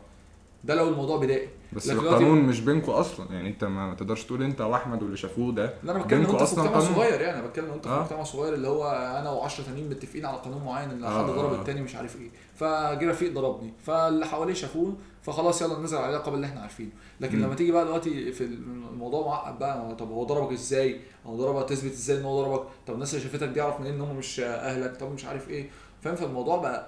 ده 0.64 0.74
لو 0.74 0.88
الموضوع 0.88 1.16
بدائي 1.16 1.48
بس 1.72 1.90
القانون 1.90 2.38
مش 2.38 2.60
بينكوا 2.60 3.00
أصلا. 3.00 3.32
يعني 3.32 3.48
أنت 3.48 3.64
ما 3.64 3.94
تقدرش 3.94 4.24
تقول 4.24 4.42
أنت 4.42 4.60
وأحمد 4.60 5.02
واللي 5.02 5.16
شافوه 5.16 5.52
ده 5.52 5.74
لا 5.82 5.92
أنا 5.92 6.02
بتكلم 6.02 6.20
أنت 6.20 6.30
في 6.42 6.60
مجتمع. 6.60 6.80
صغير 6.80 7.20
يعني 7.20 7.38
أنا 7.38 7.46
بتكلم 7.46 7.70
أنت 7.72 7.84
في 7.88 7.94
آه. 7.94 8.02
مجتمع 8.02 8.22
صغير 8.22 8.54
اللي 8.54 8.68
هو 8.68 8.90
أنا 8.90 9.48
و10 9.48 9.66
تانيين 9.66 9.90
متفقين 9.90 10.26
على 10.26 10.36
قانون 10.38 10.64
معين 10.64 10.90
إن 10.90 11.04
آه، 11.04 11.18
حد 11.22 11.30
ضرب. 11.30 11.52
التاني 11.60 11.80
مش 11.82 11.94
عارف 11.96 12.16
إيه. 12.16 12.30
فجه 12.54 13.10
رفيق 13.10 13.32
ضربني. 13.32 13.72
فاللي 13.86 14.26
حواليه 14.26 14.54
شافوه 14.54 14.96
فخلاص 15.22 15.62
يلا 15.62 15.78
ننزل 15.78 15.96
عليه 15.96 16.16
العقاب 16.16 16.34
اللي 16.34 16.46
إحنا 16.46 16.60
عارفينه. 16.60 16.90
لكن 17.20 17.38
مم. 17.38 17.44
لما 17.44 17.54
تيجي 17.54 17.72
بقى 17.72 17.84
دلوقتي 17.84 18.32
في 18.32 18.44
الموضوع 18.44 19.26
معقد 19.26 19.58
بقى 19.58 19.94
طب 19.94 20.10
هو 20.10 20.24
ضربك 20.24 20.52
إزاي؟ 20.52 21.00
أو 21.26 21.36
ضربك 21.36 21.68
تثبت 21.68 21.92
إزاي 21.92 22.18
إن 22.18 22.24
هو 22.24 22.42
ضربك؟ 22.42 22.62
طب 22.86 22.94
الناس 22.94 23.14
اللي 23.14 23.24
شافتك 23.24 23.48
دي 23.48 23.60
اعرف 23.62 23.80
منين 23.80 23.94
إن 23.94 24.00
هم 24.00 24.16
مش 24.16 24.40
أهلك؟ 24.40 24.96
طب 24.96 25.12
مش 25.12 25.24
عارف 25.24 25.48
إيه. 25.48 25.70
فاهم؟ 26.00 26.16
فالموضوع 26.16 26.56
بقى 26.56 26.86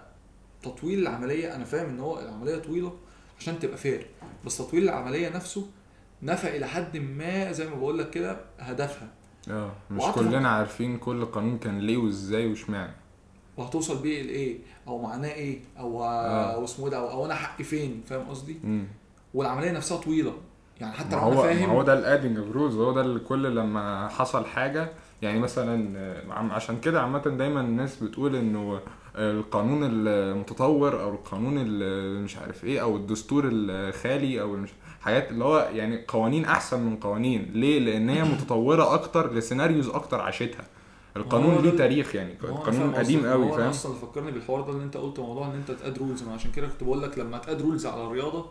تطويل 0.62 0.98
العملية. 0.98 1.54
أنا 1.56 1.64
فاهم 1.64 1.88
إن 1.88 2.00
هو 2.00 2.18
العملية 2.18 2.56
طويلة 2.58 2.92
عشان 3.40 3.58
تبقى 3.58 3.76
fair 3.76 4.06
بس 4.46 4.58
تطويل 4.58 4.82
العملية 4.84 5.28
نفسه 5.28 5.66
نفى 6.22 6.56
إلى 6.56 6.66
حد 6.66 6.96
ما 6.96 7.52
زي 7.52 7.68
ما 7.68 7.74
بقول 7.76 7.98
لك 7.98 8.10
كده 8.10 8.36
هدفها. 8.58 9.08
آه 9.50 9.72
مش 9.90 10.02
كلنا 10.14 10.48
عارفين 10.48 10.98
كل 10.98 11.24
قانون 11.24 11.58
كان 11.58 11.78
ليه 11.78 11.96
وإزاي 11.96 12.46
وإشمعنى. 12.46 12.92
وهتوصل 13.56 14.02
بيه 14.02 14.22
لايه 14.22 14.58
أو 14.88 15.02
معناه 15.02 15.32
إيه؟ 15.32 15.60
أو 15.78 16.04
آه. 16.04 16.64
اسمه 16.64 16.84
إيه 16.84 16.90
ده؟ 16.90 16.98
أو, 16.98 17.10
أو 17.10 17.26
أنا 17.26 17.34
حقي 17.34 17.64
فين؟ 17.64 18.02
فاهم 18.06 18.28
قصدي؟ 18.28 18.58
والعملية 19.34 19.72
نفسها 19.72 19.96
طويلة. 19.98 20.32
يعني 20.80 20.92
حتى 20.92 21.16
لو 21.16 21.32
أنا 21.32 21.42
فاهم 21.42 21.70
هو 21.70 21.82
ده 21.82 21.92
ال 21.98 22.04
adding 22.04 22.38
rules 22.38 22.76
هو 22.76 22.92
ده 22.92 23.00
اللي 23.00 23.20
كل 23.20 23.56
لما 23.56 24.08
حصل 24.08 24.44
حاجة 24.44 24.92
يعني 25.22 25.38
مثلا 25.38 25.98
آه، 25.98 26.32
عشان 26.32 26.80
كده 26.80 27.02
عامة 27.02 27.18
دايما 27.18 27.60
الناس 27.60 28.02
بتقول 28.02 28.36
إنه 28.36 28.80
القانون 29.16 29.80
المتطور 29.84 31.02
أو 31.02 31.10
القانون 31.10 31.58
اللي 31.58 32.20
مش 32.20 32.36
عارف 32.36 32.64
إيه 32.64 32.82
أو 32.82 32.96
الدستور 32.96 33.48
الخالي 33.52 34.40
أو 34.40 34.52
مش 34.52 34.70
حاجات 35.00 35.30
اللي 35.30 35.44
هو 35.44 35.68
يعني 35.74 36.04
قوانين 36.08 36.44
أحسن 36.44 36.80
من 36.80 36.96
قوانين. 36.96 37.50
ليه؟ 37.52 37.78
لأن 37.78 38.08
هي 38.08 38.24
متطورة 38.34 38.94
أكتر 38.94 39.32
ل 39.34 39.40
scenarios 39.40 39.88
أكتر 39.88 40.20
عاشتها. 40.20 40.64
القانون 41.16 41.62
ليه 41.62 41.70
تاريخ 41.70 42.14
يعني. 42.14 42.34
ما 42.42 42.48
هو 42.48 42.54
أنا 42.56 42.64
قانون 42.64 42.92
فاهم 42.92 43.04
قديم. 43.04 43.26
قوي 43.26 43.52
فاهم؟ 43.52 43.68
أصلا 43.68 43.94
فكرني 43.94 44.30
بالحوار 44.30 44.60
ده 44.60 44.70
اللي 44.72 44.84
أنت 44.84 44.96
قلت 44.96 45.20
موضوع 45.20 45.46
إن 45.46 45.52
أنت 45.54 45.70
ت 45.70 45.77
add 45.77 45.98
rules. 45.98 46.22
ما 46.22 46.32
عشان 46.34 46.50
كده 46.52 46.66
كنت 46.68 46.84
بقول 46.84 47.02
لك 47.02 47.18
لما 47.18 47.38
ت 47.38 47.44
add 47.44 47.62
rules 47.62 47.86
على 47.86 48.02
الرياضة 48.04 48.46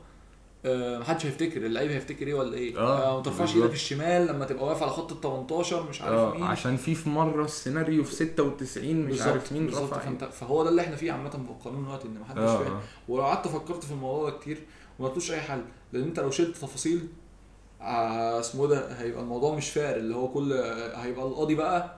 محدش 0.65 1.25
هيفتكر 1.25 1.65
اللعيب 1.65 1.91
هيفتكر 1.91 2.27
إيه 2.27 2.33
ولا 2.33 2.53
إيه؟ 2.57 2.77
آه، 2.79 3.11
آه، 3.13 3.17
ما 3.17 3.23
ترفعش. 3.23 3.55
إيدك 3.55 3.73
الشمال 3.73 4.27
لما 4.27 4.45
تبقى 4.45 4.65
واقف 4.65 4.81
على 4.83 4.91
خط 4.91 5.11
ال 5.11 5.21
18 5.21 5.83
مش 5.89 6.01
عارف 6.01 6.13
آه 6.13 6.33
مين. 6.33 6.43
عشان 6.43 6.77
في 6.77 6.95
في 6.95 7.09
مرة 7.09 7.45
السيناريو 7.45 8.03
في 8.03 8.15
96 8.15 8.95
مش 8.95 9.09
بالظبط، 9.09 9.27
عارف 9.27 9.51
مين 9.53 9.65
بالظبط. 9.65 9.83
رفع 9.83 9.99
فانت 9.99 10.23
فهو 10.23 10.63
ده 10.63 10.69
اللي 10.69 10.81
إحنا 10.81 10.95
فيه 10.95 11.11
عامة 11.11 11.29
في 11.29 11.37
القانون 11.37 11.83
دلوقتي 11.83 12.07
إن 12.07 12.19
محدش 12.19 12.39
آه 12.41 12.57
فاهم. 12.63 12.73
آه. 12.73 12.81
ولو 13.07 13.23
قعدت 13.23 13.47
فكرت 13.47 13.83
في 13.83 13.91
الموضوع 13.91 14.29
ده 14.29 14.37
كتير 14.37 14.57
وما 14.99 15.07
لقيتوش 15.07 15.31
أي 15.31 15.39
حل 15.41 15.61
لأن 15.93 16.03
أنت 16.03 16.19
لو 16.19 16.31
شلت 16.31 16.55
تفاصيل 16.57 17.07
آه، 17.81 18.39
اسمه 18.39 18.67
ده 18.67 18.93
هيبقى 19.01 19.21
الموضوع 19.21 19.55
مش 19.55 19.69
فارق 19.69 19.97
اللي 19.97 20.15
هو 20.15 20.27
كل 20.27 20.53
آه، 20.53 20.95
هيبقى 20.97 21.25
القاضي 21.25 21.55
بقى 21.55 21.95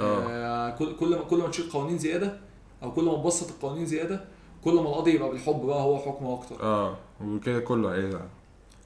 آه، 0.00 0.70
كل 0.70 0.96
كل 0.96 1.08
ما 1.16 1.22
كل 1.24 1.38
ما 1.38 1.48
تشيل 1.48 1.70
قوانين 1.70 1.98
زيادة 1.98 2.40
أو 2.82 2.92
كل 2.92 3.04
ما 3.04 3.14
تبسط 3.14 3.48
القوانين 3.50 3.86
زيادة 3.86 4.24
كل 4.64 4.74
ما 4.74 4.80
القاضي 4.80 5.14
يبقى 5.14 5.28
بالحب 5.30 5.66
بقى 5.66 5.82
هو 5.82 5.98
حكمه 5.98 6.34
أكتر. 6.34 6.62
آه. 6.62 6.96
وكده 7.20 7.60
كله 7.60 7.94
هيزعل 7.94 8.28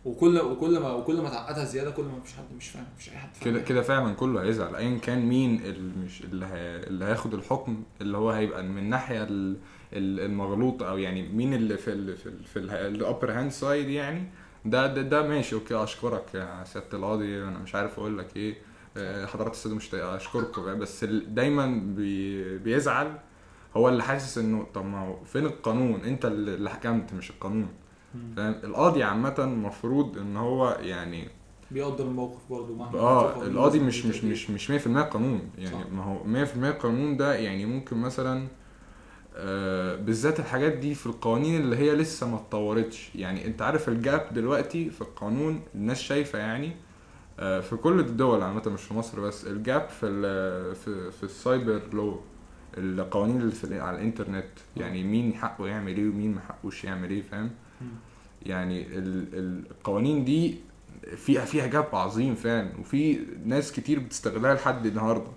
وكل 0.04 0.40
وكل 0.40 0.78
ما 0.78 0.92
وكل 0.92 1.20
ما 1.20 1.28
تعقدها 1.30 1.64
زيادة 1.64 1.90
كل 1.90 2.02
ما 2.02 2.16
مفيش 2.18 2.34
حد 2.34 2.44
مش 2.56 2.68
فاهم 2.68 2.86
مفيش 2.94 3.08
أي 3.10 3.16
حد 3.16 3.28
كده 3.40 3.60
كده 3.60 3.82
فعلا 3.82 4.14
كله 4.14 4.42
هيزعل. 4.42 4.74
ايا 4.76 4.98
كان 4.98 5.26
مين 5.26 5.60
اللي 5.64 5.92
مش 6.04 6.22
اللي, 6.24 6.46
هي... 6.46 6.76
اللي 6.86 7.04
هياخد 7.04 7.34
الحكم 7.34 7.82
اللي 8.00 8.16
هو 8.18 8.30
هيبقى 8.30 8.62
من 8.62 8.78
الناحيه 8.78 9.22
ال- 9.22 9.56
ال- 9.92 10.20
المغلوطه 10.20 10.88
أو 10.90 10.98
يعني 10.98 11.28
مين 11.28 11.54
اللي 11.54 11.76
في 11.76 11.92
ال 11.92 12.16
في 12.16 12.26
ال 12.28 12.44
في 12.44 12.58
ال 12.58 12.71
upper 12.71 13.32
hand 13.32 13.50
side 13.50 13.88
يعني. 13.88 14.24
ده 14.64 14.86
ده, 14.86 15.02
ده 15.02 15.28
ماشي 15.28 15.54
okay 15.54 15.74
أشكرك 15.82 16.34
يا 16.34 16.64
سيادة 16.64 16.98
القاضي 16.98 17.42
أنا 17.42 17.58
مش 17.58 17.74
عارف 17.74 17.98
أقول 17.98 18.18
لك 18.18 18.36
إيه. 18.36 18.54
آه، 18.96 19.26
حضرات 19.26 19.52
الساده 19.52 19.74
مش 19.74 19.94
أشكركم. 19.94 20.78
بس 20.78 21.04
دايما 21.04 21.66
بي... 21.96 22.58
بيزعل 22.58 23.18
هو 23.76 23.88
اللي 23.88 24.02
حاسس 24.02 24.38
إنه 24.38 24.66
طب 24.74 24.84
ما 24.84 25.16
فين 25.24 25.46
القانون؟ 25.46 26.00
أنت 26.00 26.24
اللي 26.24 26.70
حكمت 26.70 27.12
مش 27.12 27.30
القانون. 27.30 27.68
فاهم؟ 28.36 28.54
القاضي 28.64 29.02
عامة 29.02 29.34
المفروض 29.38 30.18
إن 30.18 30.36
هو 30.36 30.76
يعني 30.80 31.28
بيقدر 31.70 32.04
الموقف 32.04 32.40
برضه 32.50 32.74
مهما 32.74 32.98
آه 32.98 33.42
القاضي 33.46 33.78
مش 33.78 34.06
مش. 34.06 34.24
مش 34.24 34.50
مش 34.50 34.70
100% 34.70 34.98
قانون. 35.02 35.40
يعني 35.58 35.84
صح. 35.84 35.90
ما 35.92 36.04
هو 36.04 36.24
100% 36.24 36.70
قانون 36.82 37.16
ده 37.16 37.34
يعني 37.34 37.66
ممكن 37.66 37.96
مثلا 37.96 38.46
آه 39.36 39.96
بالذات 39.96 40.40
الحاجات 40.40 40.72
دي 40.72 40.94
في 40.94 41.06
القوانين 41.06 41.60
اللي 41.60 41.76
هي 41.76 41.94
لسه 41.96 42.28
ما 42.30 42.36
اتطورتش. 42.36 43.10
يعني 43.14 43.46
أنت 43.46 43.62
عارف 43.62 43.88
ال 43.88 43.98
gap 43.98 44.26
دلوقتي 44.34 44.90
في 44.90 45.00
القانون 45.00 45.60
الناس 45.74 46.00
شايفة 46.00 46.38
يعني 46.38 46.72
آه 47.40 47.60
في 47.60 47.76
كل 47.76 48.00
الدول 48.00 48.42
عامة 48.42 48.62
مش 48.68 48.82
في 48.82 48.94
مصر 48.94 49.20
بس 49.20 49.46
ال 49.46 49.57
gap 49.57 49.88
في 49.88 50.06
في 50.74 51.10
في 51.10 51.22
ال 51.22 51.32
cyber 51.32 51.80
law 51.92 52.20
القوانين 52.78 53.40
اللي 53.40 53.52
في 53.52 53.80
على 53.80 53.96
الإنترنت. 53.96 54.44
يعني 54.76 55.04
مين 55.04 55.34
حقه 55.34 55.66
يعمل 55.66 55.96
إيه 55.96 56.08
ومين 56.08 56.34
ما 56.34 56.40
حقوش 56.40 56.84
يعمل 56.84 57.10
إيه 57.10 57.22
فاهم. 57.22 57.50
يعني 58.46 58.86
ال- 58.98 59.34
ال- 59.34 59.64
القوانين 59.70 60.24
دي 60.24 60.56
فيها 61.16 61.44
فيها 61.44 61.66
gap 61.66 61.88
عظيم 61.92 62.34
فعلا. 62.34 62.68
وفي 62.80 63.18
ناس 63.44 63.72
كتير 63.72 63.98
بتستغلها 63.98 64.54
لحد 64.54 64.86
النهارده. 64.86 65.30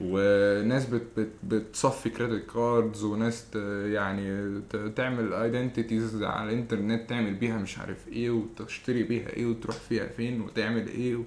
وناس 0.00 0.86
بت 0.86 1.02
بت 1.16 1.28
بتصفي 1.44 2.10
credit 2.10 2.50
cards 2.50 3.04
وناس 3.04 3.46
يعني 3.84 4.60
تعمل 4.96 5.32
identities 5.32 6.22
على 6.22 6.50
الإنترنت 6.52 7.08
تعمل 7.10 7.34
بيها 7.34 7.58
مش 7.58 7.78
عارف 7.78 8.08
إيه 8.08 8.30
وتشتري 8.30 9.02
بيها 9.02 9.28
إيه 9.28 9.46
وتروح 9.46 9.76
فيها 9.76 10.06
فين 10.06 10.40
وتعمل 10.40 10.88
إيه. 10.88 11.16
و 11.16 11.22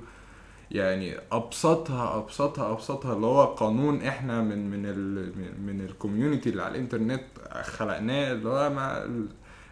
يعني 0.72 1.16
أبسطها 1.32 2.18
أبسطها 2.18 2.72
أبسطها 2.72 3.14
اللي 3.14 3.26
هو 3.26 3.46
قانون 3.46 4.02
إحنا 4.02 4.42
من 4.42 4.70
من 4.70 4.86
ال 4.86 5.32
من 5.66 5.82
ال 5.82 5.88
community 5.88 6.50
اللي 6.50 6.62
على 6.64 6.72
الإنترنت 6.76 7.24
خلقناه 7.64 8.32
اللي 8.32 8.50
هو 8.50 8.70
مع 8.74 8.98
ال- 8.98 9.28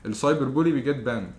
ال 0.05 0.12
cyber 0.12 0.45
bully 0.45 0.71
بي 0.71 0.81
get 0.81 0.97
banned. 0.97 1.31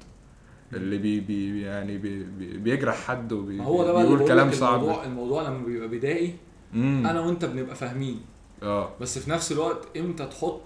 اللي 0.72 0.98
بي 0.98 1.20
بي 1.20 1.62
يعني 1.62 1.98
بي 1.98 2.24
بي 2.24 2.58
بيجرح 2.58 2.96
حد 2.96 3.32
ما 3.32 3.64
هو 3.64 3.84
ده 3.84 3.92
بقى 3.92 4.04
وبيقول 4.04 4.28
كلام 4.28 4.52
صعب. 4.52 4.74
الموضوع 4.80 5.04
الموضوع 5.04 5.42
لما 5.42 5.64
بيبقى 5.66 5.88
بدائي 5.88 6.34
مم. 6.72 7.06
أنا 7.06 7.20
وأنت 7.20 7.44
بنبقى 7.44 7.74
فاهمين. 7.76 8.20
آه. 8.62 8.90
بس 9.00 9.18
في 9.18 9.30
نفس 9.30 9.52
الوقت 9.52 9.96
إمتى 9.96 10.26
تحط 10.26 10.60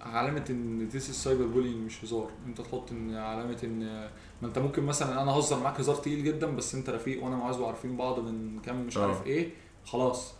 علامة 0.00 0.44
إن 0.50 0.88
this 0.88 1.10
ال 1.10 1.16
cyber 1.16 1.46
bullying 1.46 1.76
مش 1.86 2.04
هزار؟ 2.04 2.30
إمتى 2.46 2.62
تحط 2.62 2.92
إن 2.92 3.14
علامة 3.14 3.58
إن 3.64 4.08
ما 4.42 4.48
أنت 4.48 4.58
ممكن 4.58 4.82
مثلا 4.82 5.22
أنا 5.22 5.30
اهزر 5.36 5.60
معاك 5.60 5.80
هزار 5.80 5.94
تقيل 5.96 6.24
جدا 6.24 6.46
بس 6.56 6.74
أنت 6.74 6.90
رفيق 6.90 7.24
وأنا 7.24 7.36
معاذ 7.36 7.58
وعارفين 7.60 7.96
بعض 7.96 8.20
من 8.20 8.58
كام 8.60 8.86
مش 8.86 8.98
آه. 8.98 9.02
عارف 9.06 9.26
إيه 9.26 9.50
خلاص. 9.84 10.32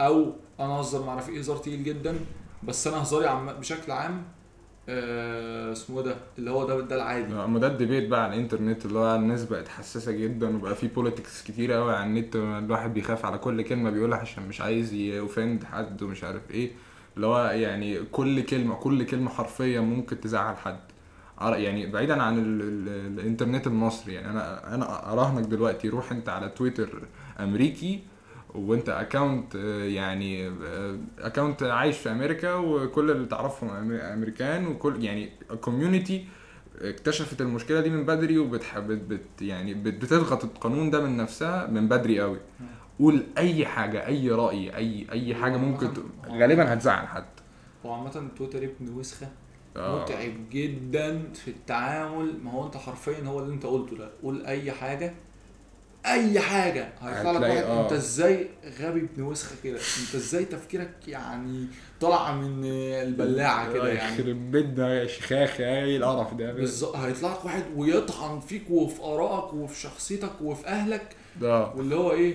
أو 0.00 0.32
أنا 0.60 0.78
اهزر 0.78 1.04
مع 1.06 1.14
رفيق 1.14 1.38
هزار 1.38 1.56
تقيل 1.56 1.84
جدا 1.84 2.16
بس 2.62 2.86
أنا 2.86 3.02
هزاري 3.02 3.26
عم 3.26 3.46
بشكل 3.52 3.92
عام 3.92 4.12
آه 4.12 4.22
اسمه 4.88 6.02
ده؟ 6.02 6.16
اللي 6.38 6.50
هو 6.50 6.66
ده 6.66 6.80
ده 6.80 6.96
العادي. 6.96 7.34
أما 7.34 7.58
ده 7.58 7.66
ال 7.66 7.72
debate 7.72 8.08
بقى 8.08 8.24
على 8.24 8.34
الإنترنت 8.34 8.84
اللي 8.86 8.98
هو 8.98 9.14
الناس 9.16 9.44
بقت 9.44 9.68
حساسة 9.68 10.12
جدا 10.12 10.56
وبقى 10.56 10.74
في 10.74 10.86
politics 10.88 11.42
كتير 11.42 11.72
قوي 11.72 11.94
على 11.96 12.06
النت 12.06 12.36
الواحد 12.36 12.94
بيخاف 12.94 13.24
على 13.24 13.38
كل 13.38 13.62
كلمة 13.62 13.90
بيقولها 13.90 14.18
عشان 14.18 14.48
مش 14.48 14.60
عايز 14.60 14.92
ي 14.92 15.02
offend 15.02 15.64
حد 15.64 16.02
ومش 16.02 16.24
عارف 16.24 16.50
إيه. 16.50 16.70
اللي 17.16 17.26
هو 17.26 17.44
يعني 17.46 17.98
كل 18.12 18.40
كلمة 18.42 18.74
كل 18.74 19.02
كلمة 19.04 19.30
حرفيا 19.30 19.80
ممكن 19.80 20.20
تزعل 20.20 20.56
حد. 20.56 20.78
يعني 21.40 21.86
بعيدا 21.86 22.22
عن 22.22 22.38
ال 22.38 22.60
ال 22.62 22.88
الإنترنت 23.18 23.66
المصري 23.66 24.14
يعني 24.14 24.30
أنا 24.30 24.74
أنا 24.74 25.12
أراهنك 25.12 25.46
دلوقتي 25.46 25.88
روح 25.88 26.12
أنت 26.12 26.28
على 26.28 26.48
تويتر 26.48 27.02
أمريكي 27.40 28.00
وانت 28.54 28.88
account 28.88 29.54
يعني 29.84 30.52
account 31.18 31.62
عايش 31.62 31.98
في 31.98 32.10
أمريكا 32.12 32.54
وكل 32.54 33.10
اللي 33.10 33.26
تعرفهم 33.26 33.92
أمريكان 33.92 34.66
وكل 34.66 35.04
يعني 35.04 35.30
community 35.60 36.26
اكتشفت 36.80 37.40
المشكلة 37.40 37.80
دي 37.80 37.90
من 37.90 38.06
بدري 38.06 38.38
وبتح 38.38 38.78
بت 38.78 39.42
يعني 39.42 39.74
بت 39.74 39.94
بتضغط 39.94 40.44
القانون 40.44 40.90
ده 40.90 41.04
من 41.06 41.16
نفسها 41.16 41.66
من 41.66 41.88
بدري 41.88 42.20
قوي 42.20 42.38
قول 42.98 43.26
أي 43.38 43.66
حاجة 43.66 44.06
أي 44.06 44.30
رأي 44.30 44.76
أي 44.76 45.06
أي 45.12 45.34
حاجة 45.34 45.56
ممكن 45.56 45.94
ت... 45.94 45.98
غالبا 46.28 46.72
هتزعل 46.74 47.06
حد. 47.08 47.24
هو 47.86 47.92
عامة 47.92 48.28
تويتر 48.36 48.58
ابن 48.64 48.88
وسخة 48.94 49.28
آه. 49.76 50.02
متعب 50.02 50.32
جدا 50.50 51.32
في 51.34 51.48
التعامل. 51.48 52.34
ما 52.44 52.50
هو 52.52 52.66
أنت 52.66 52.76
حرفيا 52.76 53.24
هو 53.24 53.38
اللي 53.40 53.54
أنت 53.54 53.66
قلته 53.66 53.96
ده. 53.96 54.10
قول 54.22 54.46
أي 54.46 54.72
حاجة 54.72 55.14
أي 56.12 56.40
حاجة. 56.40 56.88
هيطلع 57.00 57.30
لك 57.32 57.40
واحد 57.40 57.56
آه. 57.62 57.82
أنت 57.84 57.92
إزاي 57.92 58.48
غبي 58.80 59.00
ابن 59.00 59.22
وسخة 59.22 59.54
كده؟ 59.64 59.76
أنت 59.76 60.14
إزاي 60.14 60.44
تفكيرك 60.44 60.90
يعني 61.08 61.66
طالعة 62.00 62.32
من 62.32 62.64
البلاعة 63.02 63.72
كده 63.72 63.88
يعني؟ 63.88 64.14
يخرب 64.14 64.50
بيت 64.50 64.66
ده 64.66 64.94
يا 64.94 65.06
شيخاخ 65.06 65.60
يا 65.60 65.66
إيه 65.84 65.96
القرف 65.96 66.34
ده؟ 66.34 66.52
بالظبط. 66.52 66.96
هيطلع 66.96 67.32
لك 67.32 67.44
واحد 67.44 67.62
ويطعن 67.76 68.40
فيك 68.40 68.70
وفي 68.70 69.02
آرائك 69.02 69.54
وفي 69.54 69.80
شخصيتك 69.80 70.32
وفي 70.42 70.66
أهلك. 70.66 71.02
ده. 71.40 71.66
واللي 71.74 71.94
هو 71.94 72.12
إيه؟ 72.12 72.34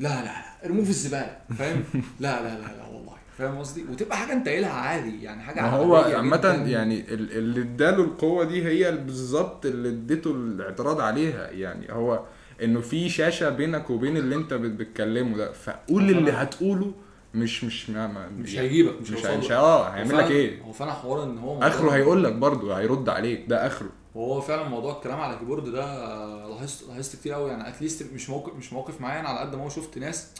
لا 0.00 0.08
لا 0.08 0.24
لا 0.24 0.66
ارموه 0.66 0.84
في 0.84 0.90
الزبالة. 0.90 1.36
فاهم؟ 1.58 1.84
لا 2.20 2.42
لا 2.42 2.48
لا 2.58 2.76
لا 2.76 2.86
والله. 2.92 3.12
فاهم 3.38 3.58
قصدي؟ 3.58 3.84
وتبقى 3.92 4.16
حاجة 4.16 4.32
أنت 4.32 4.48
قايلها 4.48 4.70
عادي 4.72 5.22
يعني 5.22 5.42
حاجة 5.42 5.60
ما 5.62 5.70
هو 5.70 6.00
جداً. 6.36 6.54
يعني 6.54 7.00
ال- 7.00 7.32
اللي 7.32 7.60
اداله 7.60 8.04
القوة 8.04 8.44
دي 8.44 8.64
هي 8.64 8.92
بالظبط 8.92 9.66
اللي 9.66 9.88
اديته 9.88 10.30
الاعتراض 10.30 11.00
عليها. 11.00 11.50
يعني 11.50 11.92
هو 11.92 12.20
انه 12.62 12.80
في 12.80 13.08
شاشة 13.08 13.48
بينك 13.48 13.90
وبين 13.90 14.16
اللي 14.16 14.34
انت 14.34 14.54
بت- 14.54 14.70
بتكلمه 14.70 15.36
ده 15.36 15.52
فقول 15.52 16.10
اللي 16.10 16.30
هتقوله 16.32 16.92
مش 17.34 17.64
مش 17.64 17.90
ما 17.90 18.06
ما 18.06 18.28
مش 18.28 18.54
يعني 18.54 18.68
هيجيبك 18.68 19.00
مش, 19.00 19.10
مش 19.10 19.24
مش. 19.26 19.50
آه 19.52 19.88
هيعمل 19.88 20.18
لك 20.18 20.30
إيه؟ 20.30 20.62
هو 20.62 20.72
فعلا 20.72 20.92
حوار 20.92 21.24
إن 21.24 21.38
هو 21.38 21.62
آخره 21.62 21.90
هيقول 21.90 22.24
لك 22.24 22.32
برضه 22.32 22.78
هيرد 22.78 23.08
عليك 23.08 23.44
ده 23.48 23.66
آخره. 23.66 23.88
وهو 24.14 24.40
فعلا 24.40 24.68
موضوع 24.68 24.96
الكلام 24.96 25.20
على 25.20 25.34
الكيبورد 25.34 25.68
ده 25.68 25.84
آه، 25.84 26.48
لاحظت 26.48 26.88
لاحظت 26.88 27.16
كتير 27.16 27.32
قوي 27.32 27.50
يعني 27.50 27.68
اتليست 27.68 28.12
مش 28.14 28.30
موقف 28.30 28.54
مش 28.56 28.72
موقف 28.72 29.00
معايا 29.00 29.20
أنا 29.20 29.28
على 29.28 29.38
قد 29.40 29.54
ما 29.56 29.64
هو 29.64 29.68
شفت 29.68 29.98
ناس 29.98 30.30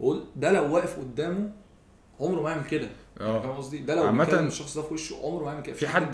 بقول 0.00 0.24
ده 0.36 0.52
لو 0.52 0.74
واقف 0.74 0.98
قدامه 0.98 1.52
عمره 2.20 2.42
ما 2.42 2.50
يعمل 2.50 2.64
كده. 2.64 2.88
يعني 3.20 3.32
آه 3.32 3.40
فاهم 3.42 3.52
قصدي؟ 3.56 3.78
ده 3.78 3.94
لو 3.94 4.02
عامةً- 4.02 4.34
الشخص 4.34 4.76
ده 4.78 4.82
في 4.82 4.94
وشه 4.94 5.16
عمره 5.22 5.44
ما 5.44 5.50
يعمل 5.52 5.62
كده. 5.62 5.74
في 5.76 5.88
حد 5.88 6.12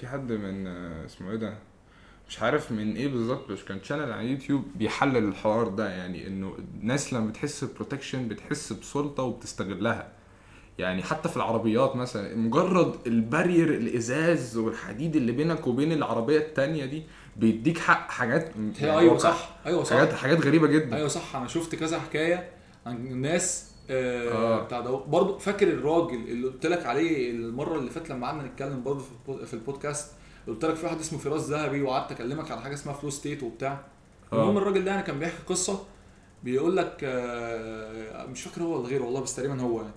في 0.00 0.06
حد 0.06 0.32
من 0.32 0.66
آه، 0.66 1.04
اسمه 1.06 1.30
إيه 1.30 1.36
ده؟ 1.36 1.54
مش 2.28 2.42
عارف 2.42 2.72
من 2.72 2.96
إيه 2.96 3.08
بالظبط 3.08 3.50
بس 3.52 3.62
كان 3.62 3.78
شانل 3.82 4.12
على 4.12 4.28
يوتيوب 4.30 4.64
بيحلل 4.74 5.16
الحوار 5.28 5.68
ده 5.68 5.88
يعني 5.90 6.26
انه 6.26 6.56
الناس 6.80 7.12
لما 7.12 7.26
بتحس 7.26 7.64
protection 7.64 8.28
بتحس 8.28 8.72
بسلطة 8.72 9.22
وبتستغلها. 9.22 10.08
يعني 10.78 11.02
حتى 11.02 11.28
في 11.28 11.36
العربيات 11.36 11.96
مثلا 11.96 12.36
مجرد 12.36 12.94
ال 13.06 13.14
barrier 13.14 13.68
الإزاز 13.74 14.56
والحديد 14.56 15.16
اللي 15.16 15.32
بينك 15.32 15.66
وبين 15.66 15.92
العربية 15.92 16.38
التانية 16.38 16.84
دي 16.84 17.02
بيديك 17.36 17.78
حق 17.78 18.10
حاجات 18.10 18.52
هي 18.78 18.98
أيوه 18.98 19.18
صح 19.18 19.50
أيوه 19.66 19.84
صح. 19.84 19.96
حاجات 19.96 20.12
حاجات 20.12 20.40
غريبة 20.46 20.66
جدا. 20.66 20.96
أيوه 20.96 21.08
صح 21.08 21.36
أنا 21.36 21.48
شفت 21.48 21.74
كذا 21.74 21.98
حكاية 22.00 22.48
عن 22.86 23.20
ناس 23.20 23.70
آه 23.90 24.32
آه. 24.32 24.64
بتاع 24.64 24.80
ده. 24.80 24.90
برضه 24.90 25.38
فاكر 25.38 25.68
الراجل 25.68 26.14
اللي 26.28 26.46
قلت 26.46 26.66
لك 26.66 26.86
عليه 26.86 27.30
المرة 27.30 27.78
اللي 27.78 27.90
فاتت 27.90 28.10
لما 28.10 28.26
قعدنا 28.26 28.42
نتكلم 28.42 28.82
برضه 28.82 29.04
في 29.44 29.54
البودكاست؟ 29.54 30.12
قلت 30.46 30.64
لك 30.64 30.74
في 30.74 30.86
واحد 30.86 30.98
اسمه 30.98 31.18
فراس 31.18 31.42
ذهبي 31.42 31.82
وقعدت 31.82 32.12
اكلمك 32.12 32.50
على 32.50 32.60
حاجة 32.60 32.74
اسمها 32.74 32.94
flow 32.94 33.10
state 33.10 33.42
وبتاع 33.42 33.84
آه. 34.32 34.42
المهم 34.42 34.56
الراجل 34.58 34.84
ده 34.84 34.90
يعني 34.90 35.02
كان 35.02 35.18
بيحكي 35.18 35.42
قصة 35.46 35.84
بيقول 36.44 36.76
لك 36.76 36.96
آه 37.04 38.26
مش 38.26 38.42
فاكر 38.42 38.62
هو 38.62 38.78
ولا 38.78 38.88
غيره 38.88 39.04
والله 39.04 39.20
بس 39.20 39.36
تقريبا 39.36 39.60
هو 39.60 39.80
يعني 39.80 39.92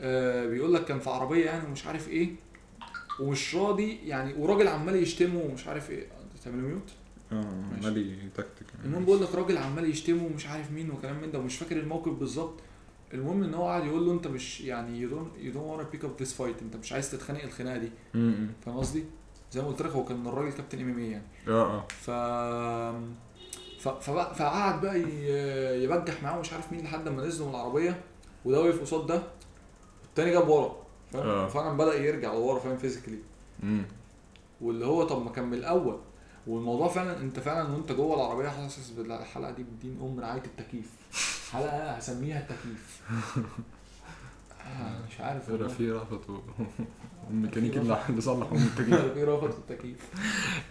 آه 0.00 0.46
بيقول 0.46 0.74
لك 0.74 0.84
كان 0.84 1.00
في 1.00 1.10
عربية 1.10 1.44
يعني 1.44 1.66
ومش 1.68 1.86
عارف 1.86 2.08
إيه 2.08 2.30
ومش 3.20 3.54
راضي 3.54 3.96
يعني 4.04 4.34
وراجل 4.34 4.68
عمال 4.68 4.96
يشتمه 4.96 5.40
ومش 5.40 5.66
عارف 5.66 5.90
إيه 5.90 6.06
تعملوا 6.44 6.68
mute 6.68 6.90
آه. 7.32 7.44
عمال 7.76 8.32
تكتيك 8.34 8.66
المهم 8.84 9.04
بقول 9.04 9.22
لك 9.22 9.34
راجل 9.34 9.58
عمال 9.58 9.90
يشتمه 9.90 10.24
ومش 10.24 10.46
عارف 10.46 10.72
مين 10.72 10.90
وكلام 10.90 11.20
من 11.20 11.32
ده 11.32 11.38
ومش 11.38 11.56
فاكر 11.56 11.76
الموقف 11.76 12.12
بالظبط 12.12 12.60
المهم 13.14 13.42
ان 13.42 13.54
هو 13.54 13.66
قاعد 13.66 13.84
يقول 13.86 14.06
له 14.06 14.12
انت 14.12 14.26
مش 14.26 14.60
يعني 14.60 15.08
you 15.08 15.10
don't 15.10 15.44
you 15.44 15.54
don't 15.56 15.70
wanna 15.80 15.96
pick 15.96 16.02
up 16.06 16.24
this 16.24 16.38
fight 16.40 16.62
انت 16.62 16.76
مش 16.82 16.92
عايز 16.92 17.10
تتخانق 17.10 17.42
الخناقة 17.42 17.78
دي. 17.78 17.90
فاهم 18.64 18.76
قصدي؟ 18.78 19.04
زي 19.52 19.60
ما 19.62 19.68
قلت 19.68 19.82
لك 19.82 19.90
هو 19.90 20.04
كان 20.04 20.26
الراجل 20.26 20.52
كابتن 20.52 20.80
MMA 20.80 21.10
يعني. 21.10 21.24
آه 21.48 21.84
آه. 22.08 22.94
ف 23.80 23.88
فقعد 24.08 24.80
بقى 24.80 25.00
يبجح 25.84 26.22
معاه 26.22 26.38
ومش 26.38 26.52
عارف 26.52 26.72
مين 26.72 26.84
لحد 26.84 27.08
ما 27.08 27.22
نزلوا 27.26 27.48
من 27.48 27.54
العربية 27.54 28.00
وده 28.44 28.60
وقف 28.60 28.80
قصاد 28.80 29.06
ده 29.06 29.22
التاني 30.04 30.30
جاب 30.30 30.48
ورا 30.48 30.76
آه. 31.14 31.48
فاهم 31.48 31.48
فعلا 31.48 31.76
بدأ 31.76 31.94
يرجع 31.94 32.32
لورا 32.32 32.58
فاهم؟ 32.58 32.76
physically 32.76 33.18
م. 33.62 33.82
واللي 34.60 34.86
هو 34.86 35.04
طب 35.04 35.24
ما 35.24 35.30
كان 35.30 35.44
من 35.44 35.54
الأول. 35.54 35.98
والموضوع 36.46 36.88
فعلا 36.88 37.20
أنت 37.20 37.40
فعلا 37.40 37.68
وأنت 37.68 37.92
جوه 37.92 38.14
العربية 38.16 38.48
حاسس 38.48 38.90
بالحلقة 38.90 39.50
دي 39.50 39.62
بدين 39.62 39.98
أم 40.02 40.20
رعاية 40.20 40.42
التكييف. 40.44 40.90
حلقة 41.52 41.90
هسميها 41.90 42.40
التكييف 42.40 43.00
آه، 44.66 45.06
مش 45.08 45.20
عارف 45.20 45.44
في 45.44 45.52
والله. 45.52 45.68
رفض 47.30 47.36
و- 47.36 47.36
والميكانيكي 47.36 47.78
اللي 47.78 47.98
اللي 48.08 48.20
صلح 48.20 48.46
ام 48.52 48.56
التكييف 48.56 49.12
في 49.14 49.24
رافض 49.24 49.54
التكييف. 49.70 50.10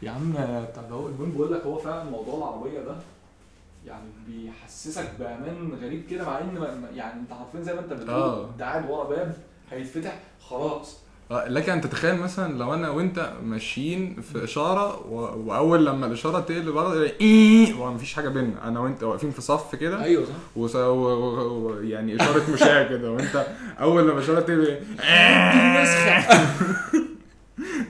يا 0.02 0.12
عم 0.12 0.32
بتاع 0.72 0.84
ده 0.84 0.96
هو 0.96 1.08
المهم 1.08 1.32
بقول 1.32 1.54
لك 1.54 1.62
هو 1.64 1.78
فعلا 1.78 2.04
موضوع 2.04 2.38
العربية 2.38 2.80
ده 2.80 2.96
يعني 3.86 4.06
بيحسسك 4.28 5.12
بأمان 5.20 5.72
غريب 5.82 6.04
كده 6.10 6.26
مع 6.26 6.40
إن 6.40 6.88
يعني 6.96 7.20
أنت 7.22 7.32
عارفين 7.34 7.64
زي 7.64 7.74
ما 7.74 7.80
أنت 7.80 7.94
بتقول 7.94 8.10
آه. 8.10 8.50
انت 8.50 8.62
قاعد 8.62 8.90
ورا 8.90 9.04
باب 9.10 9.38
هيتفتح 9.72 10.20
خلاص. 10.42 10.94
آه، 10.94 11.00
لك 11.32 11.70
أن 11.70 11.82
تتخيل 11.82 12.16
مثلا 12.16 12.58
لو 12.58 12.74
أنا 12.74 12.90
وأنت 12.90 13.34
ماشيين 13.44 14.22
في 14.22 14.44
إشارة 14.44 15.08
و... 15.08 15.16
وأول 15.50 15.86
لما 15.86 16.06
الإشارة 16.06 16.40
تقلب 16.40 16.78
غلط 16.78 17.12
إيه 17.22 17.74
ومفيش 17.74 18.14
حاجة 18.14 18.30
بينا 18.30 18.68
أنا 18.68 18.80
وأنت 18.80 19.04
واقفين 19.04 19.32
في 19.32 19.42
صف 19.42 19.76
كده. 19.76 20.04
أيوه 20.04 20.26
صح. 20.26 20.32
وس... 20.56 20.76
و... 20.76 20.80
و... 20.80 21.68
و... 21.68 21.82
يعني 21.82 22.16
إشارة 22.16 22.52
مشاة 22.54 22.90
كده. 22.90 23.12
وأنت 23.12 23.48
أول 23.80 24.04
لما 24.04 24.14
الإشارة 24.18 24.40
تقلب 24.40 24.80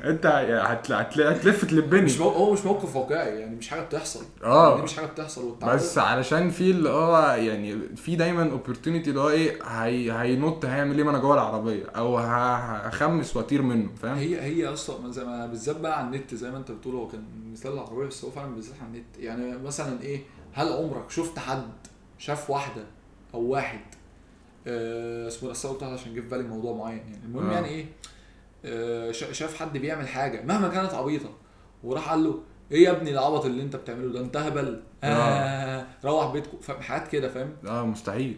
انت 0.03 0.25
هتل... 0.65 0.93
هتل... 0.93 1.23
هتلف 1.23 1.65
تلبني 1.65 2.01
مش. 2.01 2.21
هو 2.21 2.53
مش 2.53 2.65
موقف 2.65 2.95
واقعي 2.95 3.39
يعني 3.39 3.55
مش 3.55 3.69
حاجة 3.69 3.81
بتحصل. 3.81 4.25
آه. 4.43 4.75
دي 4.75 4.81
مش 4.81 4.95
حاجة 4.95 5.05
بتحصل 5.05 5.55
بس 5.67 5.97
علشان 5.97 6.49
في 6.49 6.71
اللي 6.71 6.89
هو 6.89 7.17
يعني 7.33 7.95
في 7.95 8.15
دايما 8.15 8.51
اوبورتونيتي 8.51 9.09
اللي 9.09 9.21
هو 9.21 9.29
إيه 9.29 9.63
هي... 9.63 10.11
هينط 10.11 10.65
هيعمل 10.65 10.97
إيه؟ 10.97 11.03
ما 11.03 11.09
أنا 11.11 11.19
جوه 11.19 11.33
العربية. 11.33 11.85
أو. 11.85 12.17
هخمس 12.17 13.35
واطير 13.35 13.61
منه 13.61 13.89
فاهم؟ 14.01 14.17
هي 14.17 14.41
هي 14.41 14.67
أصلا 14.67 15.11
زي 15.11 15.25
ما 15.25 15.45
بالذات 15.45 15.77
بقى 15.77 15.97
على 15.97 16.07
النت 16.07 16.35
زي 16.35 16.51
ما 16.51 16.57
أنت 16.57 16.71
بتقول 16.71 16.95
هو 16.95 17.07
كان 17.07 17.23
مثال 17.51 17.73
العربية 17.73 18.05
بس 18.05 18.25
هو 18.25 18.31
فعلا 18.31 18.55
بالذات 18.55 18.75
على 18.81 18.87
النت. 18.87 19.17
يعني 19.19 19.57
مثلا 19.57 20.01
إيه 20.01 20.21
هل 20.53 20.73
عمرك 20.73 21.11
شفت 21.11 21.39
حد 21.39 21.71
شاف 22.17 22.49
واحدة 22.49 22.83
أو 23.33 23.41
واحد 23.41 23.79
آه 24.67 25.27
اسمه 25.27 25.49
أنا 25.49 25.71
قلت 25.73 25.83
عشان 25.83 26.15
جه 26.15 26.19
في 26.21 26.27
بالي 26.27 26.43
موضوع 26.43 26.73
معين 26.75 26.97
يعني. 26.97 27.25
المهم 27.25 27.49
آه. 27.49 27.53
يعني 27.53 27.67
إيه 27.67 27.85
شاف 29.11 29.55
حد 29.59 29.77
بيعمل 29.77 30.07
حاجة 30.07 30.41
مهما 30.41 30.67
كانت 30.67 30.93
عبيطة 30.93 31.29
وراح 31.83 32.09
قال 32.09 32.23
له 32.23 32.39
إيه 32.71 32.83
يا 32.83 32.91
ابني 32.91 33.11
العبط 33.11 33.45
اللي 33.45 33.63
أنت 33.63 33.75
بتعمله 33.75 34.13
ده؟ 34.13 34.19
أنت 34.19 34.37
هبل. 34.37 34.81
آه. 35.03 35.85
روح 36.05 36.31
بيتكم 36.31 36.57
فاهم 36.59 36.81
حاجات 36.81 37.07
كده 37.07 37.29
فاهم؟ 37.29 37.53
آه 37.67 37.85
مستحيل. 37.85 38.37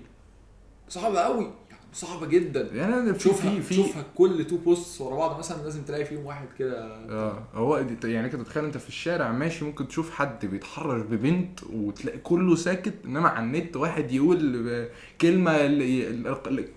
صعبه 0.89 1.19
قوي 1.19 1.53
صعبة 1.93 2.25
جدا. 2.27 2.69
يعني 2.73 2.93
أنا 2.93 3.13
في 3.13 3.19
شوفها 3.23 3.51
في 3.51 3.61
في 3.61 3.73
شوفها 3.73 4.03
كل 4.15 4.45
two 4.45 4.57
post 4.57 5.01
ورا 5.01 5.15
بعض 5.15 5.39
مثلا 5.39 5.63
لازم 5.63 5.81
تلاقي 5.81 6.05
فيهم 6.05 6.25
واحد 6.25 6.47
كده. 6.59 6.95
آه 7.09 7.43
هو 7.53 7.85
يعني 8.03 8.29
كده 8.29 8.43
تتخيل 8.43 8.65
أنت 8.65 8.77
في 8.77 8.87
الشارع 8.87 9.31
ماشي 9.31 9.65
ممكن 9.65 9.87
تشوف 9.87 10.11
حد 10.11 10.45
بيتحرش 10.45 11.01
ببنت 11.01 11.59
وتلاقي 11.73 12.17
كله 12.17 12.55
ساكت 12.55 12.93
إنما 13.05 13.29
على 13.29 13.45
النت 13.45 13.75
واحد 13.75 14.11
يقول 14.11 14.87
كلمة 15.21 15.57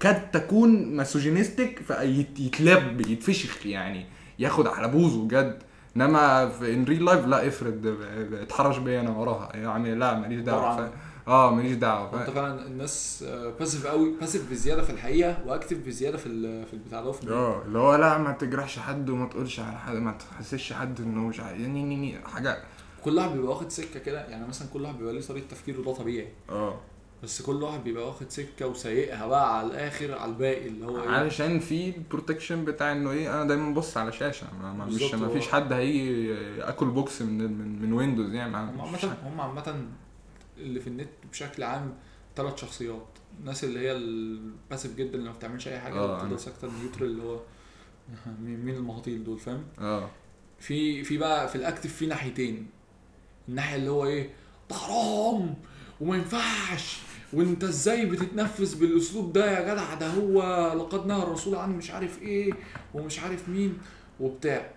قد 0.01 0.31
تكون 0.31 0.97
misogynistic 0.97 1.79
فيتلب 1.79 3.01
يتفشخ 3.09 3.67
يعني 3.67 4.07
ياخد 4.39 4.67
على 4.67 4.89
بوزه 4.89 5.25
بجد. 5.25 5.63
إنما 5.97 6.49
في 6.49 6.75
in 6.75 6.85
real 6.85 7.05
life 7.05 7.27
لا 7.27 7.49
افرض 7.49 7.97
اتحرش 8.33 8.79
بيا 8.79 9.01
أنا 9.01 9.11
وراها. 9.11 9.57
يعني 9.57 9.95
لا 9.95 10.19
ماليش 10.19 10.41
دعوة؟ 10.41 10.93
آه 11.29 11.55
ماليش 11.55 11.73
دعوة 11.77 12.07
انت 12.21 12.31
فاهم؟ 12.31 12.35
فعلا 12.35 12.67
الناس 12.67 13.25
passive 13.59 13.87
قوي 13.87 14.13
passive 14.21 14.51
بزيادة 14.51 14.83
في 14.83 14.91
الحقيقة 14.91 15.39
و 15.47 15.51
active 15.51 15.77
بزيادة 15.87 16.17
في 16.19 16.25
في 16.67 16.75
البتاع 16.75 17.01
ده. 17.01 17.15
آه 17.35 17.63
اللي 17.67 17.79
هو 17.79 17.95
لا 17.95 18.19
ما 18.19 18.33
تجرحش 18.33 18.79
حد 18.79 19.11
وما 19.11 19.27
تقولش 19.29 19.61
على 19.61 19.79
حد 19.79 19.95
ما 19.97 20.13
تحسسش 20.13 20.73
حد 20.73 21.01
إنه 21.01 21.21
مش 21.21 21.41
عارف 21.41 21.61
يعني 21.61 21.83
ني- 21.83 21.97
ني- 21.97 22.19
حاجة. 22.27 22.59
كل 23.05 23.17
واحد 23.17 23.31
بيبقى 23.33 23.49
واخد 23.49 23.69
سكة 23.71 24.01
كده 24.01 24.25
يعني 24.29 24.49
مثلا 24.49 24.69
كل 24.73 24.83
واحد 24.83 24.99
بيبقى 24.99 25.13
ليه 25.15 25.21
طريقة 25.21 25.47
تفكير 25.51 25.81
وده 25.81 25.93
طبيعي. 25.93 26.29
آه. 26.51 26.81
بس 27.23 27.43
كل 27.43 27.63
واحد 27.63 27.85
بيبقى 27.85 28.07
واخد 28.07 28.31
سكة 28.31 28.67
وسايقها 28.67 29.27
بقى 29.27 29.59
على 29.59 29.67
الآخر 29.67 30.19
على 30.19 30.31
الباقي 30.31 30.69
اللي 30.69 30.87
هو 30.87 31.03
إيه. 31.03 31.09
علشان 31.09 31.59
في 31.59 31.89
ال 31.97 32.03
protection 32.03 32.65
بتاع 32.65 32.93
إنه 32.93 33.11
إيه 33.11 33.35
أنا 33.35 33.45
دايما 33.49 33.71
ببص 33.71 33.97
على 33.97 34.13
شاشة 34.13 34.47
ما 34.63 34.85
مش 34.87 35.15
ما 35.15 35.29
فيش 35.29 35.49
حد 35.49 35.73
هيجي 35.73 36.35
ياكل 36.63 36.87
بوكس 36.87 37.23
من 37.23 37.39
من, 37.39 37.83
من 37.83 37.93
ويندوز 37.93 38.35
يعني 38.35 38.57
هم 38.57 38.93
مش 38.93 39.05
عامة 39.05 39.17
هم 39.27 39.41
عامة 39.41 39.85
اللي 40.59 40.81
في 40.81 40.87
النت 40.87 41.09
بشكل 41.33 41.63
عام 41.63 41.95
ثلاث 42.37 42.57
شخصيات. 42.61 43.07
الناس 43.41 43.65
اللي 43.65 43.81
هي 43.81 43.93
ال 43.93 44.06
passive 44.06 44.95
جدا 44.97 45.15
اللي 45.15 45.29
ما 45.31 45.37
بتعملش 45.37 45.69
أي 45.69 45.79
حاجة 45.81 46.05
اللي 46.05 46.17
بتفضل 46.17 46.41
ساكتة 46.41 46.69
ال 46.69 46.74
neutral 46.74 47.09
اللي 47.11 47.23
هو 47.23 47.41
مين 48.43 48.75
المهاطيل 48.75 49.25
دول 49.25 49.39
فاهم؟ 49.39 49.65
آه. 49.79 50.11
في 50.59 51.05
في 51.05 51.19
بقى 51.19 51.49
في 51.49 51.55
ال 51.55 51.61
active 51.61 51.95
في 51.97 52.07
ناحيتين. 52.07 52.67
الناحية 53.49 53.77
اللي 53.77 53.91
هو 53.91 54.07
إيه؟ 54.07 54.31
ده 54.71 54.77
حرام! 54.77 55.55
وما 56.01 56.17
ينفعش! 56.17 56.99
وأنت 57.33 57.65
إزاي 57.65 58.07
بتتنفس 58.07 58.75
بالأسلوب 58.75 59.33
ده 59.33 59.51
يا 59.59 59.75
جدع؟ 59.75 59.95
ده 59.95 60.07
هو 60.09 60.43
لقد 60.77 61.07
نهى 61.07 61.23
الرسول 61.23 61.55
عن 61.55 61.77
مش 61.77 61.91
عارف 61.91 62.23
إيه 62.23 62.53
ومش 62.95 63.21
عارف 63.21 63.49
مين 63.49 63.79
وبتاع. 64.21 64.71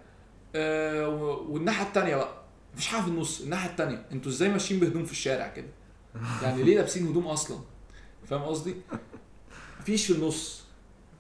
آه 0.56 1.10
والناحية 1.50 1.86
التانية 1.88 2.16
بقى. 2.16 2.42
مفيش 2.78 2.88
حاجة 2.88 3.02
في 3.02 3.08
النص 3.08 3.42
الناحية 3.42 3.70
التانية. 3.70 4.06
أنتوا 4.12 4.32
إزاي 4.32 4.50
ماشيين 4.50 4.80
بهدوم 4.80 5.06
في 5.06 5.12
الشارع 5.12 5.48
كده؟ 5.48 5.68
يعني 6.44 6.64
ليه 6.64 6.76
لابسين 6.78 7.08
هدوم 7.08 7.28
أصلا؟ 7.28 7.58
فاهم 8.30 8.42
قصدي؟ 8.42 8.76
مفيش 9.80 10.06
في 10.08 10.14
النص. 10.14 10.64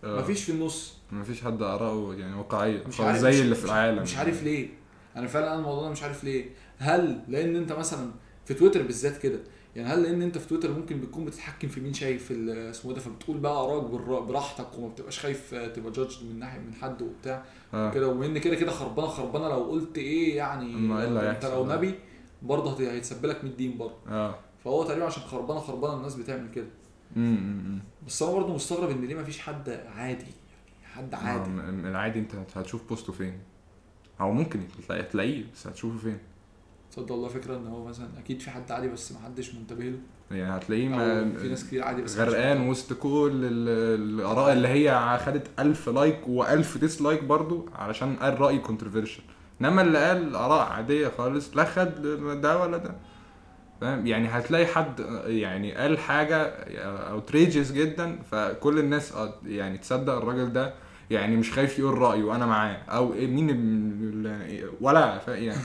آه. 0.03 0.19
مفيش 0.21 0.43
في 0.43 0.51
النص. 0.51 0.93
ما 1.11 1.23
فيش 1.23 1.41
حد 1.43 1.61
اراءه 1.61 2.13
يعني 2.17 2.35
واقعية 2.35 2.83
مش 2.87 2.99
عارف 2.99 3.17
زي 3.17 3.29
مش- 3.29 3.35
اللي 3.39 3.55
في 3.55 3.65
العالم. 3.65 4.03
مش 4.03 4.15
عارف 4.17 4.43
ليه. 4.43 4.69
أنا 5.15 5.27
فعلا 5.27 5.47
أنا 5.47 5.55
الموضوع 5.55 5.83
ده 5.83 5.89
مش 5.89 6.03
عارف 6.03 6.23
ليه. 6.23 6.49
هل 6.77 7.21
لأن 7.27 7.55
أنت 7.55 7.71
مثلا 7.71 8.11
في 8.45 8.53
تويتر 8.53 8.81
بالذات 8.81 9.17
كده 9.17 9.39
يعني 9.77 9.89
هل 9.93 10.03
لأن 10.03 10.21
أنت 10.21 10.37
في 10.37 10.47
تويتر 10.47 10.71
ممكن 10.71 11.01
بتكون 11.01 11.25
بتتحكم 11.25 11.67
في 11.67 11.81
مين 11.81 11.93
شايف 11.93 12.31
اسمه 12.31 12.93
ده 12.93 12.99
فبتقول 12.99 13.37
بقى 13.37 13.81
بالر- 13.81 14.19
براحتك 14.19 14.77
وما 14.77 14.87
بتبقاش 14.87 15.19
خايف 15.19 15.53
آه، 15.53 15.67
تبقى 15.67 15.91
جادج 15.91 16.23
من 16.23 16.39
ناحية 16.39 16.59
من 16.59 16.73
حد 16.73 17.01
وبتاع 17.01 17.43
آه. 17.73 17.91
كده. 17.91 18.07
وان 18.07 18.37
كده 18.37 18.55
كده 18.55 18.71
خربانة 18.71 19.07
خربانة. 19.07 19.49
لو 19.49 19.63
قلت 19.63 19.97
إيه 19.97 20.37
يعني 20.37 20.65
إيه 20.99 21.31
أنت 21.31 21.45
لو؟ 21.45 21.65
نبي 21.65 21.95
برضه 22.41 22.71
هت- 22.71 22.81
هيتسبب 22.81 23.25
لك 23.25 23.43
100 23.43 23.53
دين 23.55 23.77
برضه. 23.77 23.95
آه. 24.09 24.35
فهو 24.63 24.83
تقريبا 24.83 25.05
عشان 25.05 25.23
خربانة 25.23 25.59
خربانة 25.59 25.93
الناس 25.93 26.15
بتعمل 26.15 26.51
كده. 26.51 26.67
امم 27.17 27.79
بس 28.07 28.21
أنا 28.23 28.31
برضه 28.31 28.55
مستغرب 28.55 28.89
إن 28.89 29.05
ليه 29.05 29.15
ما 29.15 29.23
فيش 29.23 29.39
حد 29.39 29.69
عادي 29.69 30.25
يعني 30.81 30.93
حد 30.95 31.13
عادي. 31.13 31.49
م- 31.49 31.85
العادي 31.85 32.19
أنت 32.19 32.35
هتشوف 32.55 32.87
بوسته 32.89 33.13
فين؟ 33.13 33.39
أو 34.21 34.31
ممكن 34.31 34.59
تلاقيه 35.11 35.45
بس 35.53 35.67
هتشوفه 35.67 35.97
فين؟ 35.97 36.17
تصدق 36.97 37.11
والله 37.11 37.27
فكرة 37.27 37.57
إن 37.57 37.67
هو 37.67 37.85
مثلا 37.85 38.07
أكيد 38.19 38.41
في 38.41 38.49
حد 38.51 38.71
عادي 38.71 38.87
بس 38.87 39.11
ما 39.11 39.19
حدش 39.25 39.55
منتبه 39.55 39.83
له. 39.83 39.97
يعني 40.31 40.57
هتلاقيه 40.57 40.89
في 41.37 41.47
ناس 41.49 41.65
كتير 41.67 41.83
عادي 41.83 42.01
بس 42.01 42.17
غرقان. 42.17 42.69
وسط 42.69 42.93
كل 42.93 43.31
ال- 43.33 44.01
الآراء 44.19 44.53
اللي 44.53 44.67
هي 44.67 45.19
خدت 45.25 45.47
ألف 45.59 45.89
like 45.89 46.17
و1000 46.25 46.77
dislike 46.77 47.23
برضو 47.23 47.69
علشان 47.75 48.15
قال 48.15 48.41
رأي 48.41 48.57
controversial 48.59 49.23
إنما 49.61 49.81
اللي 49.81 50.05
قال 50.07 50.35
آراء 50.35 50.67
عادية 50.71 51.07
خالص 51.17 51.57
لا 51.57 51.65
خد 51.65 52.01
ده 52.41 52.61
ولا 52.61 52.77
ده. 52.77 52.95
فاهم؟ 53.81 54.07
يعني 54.07 54.27
هتلاقي 54.27 54.65
حد 54.65 54.99
يعني 55.25 55.73
قال 55.75 55.99
حاجة 55.99 56.43
outrageous 57.09 57.71
جدا 57.71 58.19
فكل 58.31 58.79
الناس 58.79 59.13
آه 59.15 59.33
يعني 59.45 59.77
تصدق 59.77 60.13
الراجل 60.13 60.53
ده 60.53 60.73
يعني 61.09 61.37
مش 61.37 61.51
خايف 61.51 61.79
يقول 61.79 61.97
رأيه 61.97 62.23
وأنا 62.23 62.45
معاه. 62.45 62.75
أو 62.75 63.09
مين 63.09 63.49
ولا 64.81 65.21
يعني. 65.27 65.61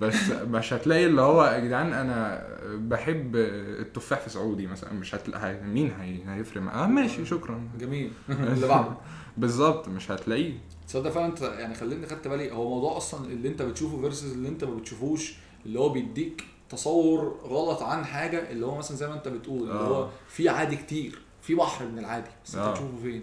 بس 0.00 0.30
مش 0.30 0.72
هتلاقي 0.72 1.06
اللي 1.06 1.20
هو 1.20 1.44
يا 1.44 1.58
جدعان 1.58 1.92
أنا 1.92 2.46
بحب 2.74 3.36
التفاح 3.36 4.20
في 4.20 4.30
سعودي 4.30 4.66
مثلا. 4.66 4.92
مش 4.92 5.14
هتلاقي 5.14 5.60
مين 5.60 5.92
هي 6.00 6.34
هيفرق 6.34 6.62
معاه؟ 6.62 6.84
آه 6.84 6.86
ماشي 6.86 7.26
شكرا. 7.26 7.68
جميل. 7.78 8.10
اللي 8.30 8.66
بعده. 8.68 8.92
بالظبط 9.36 9.88
مش 9.88 10.10
هتلاقيه. 10.10 10.54
تصدق 10.88 11.10
فعلا 11.10 11.26
أنت 11.26 11.42
يعني 11.42 11.74
خليني 11.74 12.06
خدت 12.06 12.28
بالي 12.28 12.52
هو 12.52 12.68
موضوع 12.68 12.96
أصلا 12.96 13.26
اللي 13.26 13.48
أنت 13.48 13.62
بتشوفه 13.62 14.00
versus 14.00 14.32
اللي 14.32 14.48
أنت 14.48 14.64
ما 14.64 14.74
بتشوفوش 14.74 15.34
اللي 15.66 15.80
هو 15.80 15.88
بيديك 15.88 16.44
تصور 16.68 17.38
غلط 17.44 17.82
عن 17.82 18.04
حاجة 18.04 18.50
اللي 18.50 18.66
هو 18.66 18.78
مثلا 18.78 18.96
زي 18.96 19.08
ما 19.08 19.14
أنت 19.14 19.28
بتقول 19.28 19.62
اللي 19.62 19.80
هو 19.80 20.02
آه. 20.02 20.10
في 20.28 20.48
عادي 20.48 20.76
كتير 20.76 21.18
في 21.42 21.54
بحر 21.54 21.86
من 21.86 21.98
العادي 21.98 22.30
بس 22.44 22.54
أنت 22.54 22.64
آه. 22.64 22.74
تشوفه 22.74 22.96
فين؟ 23.02 23.22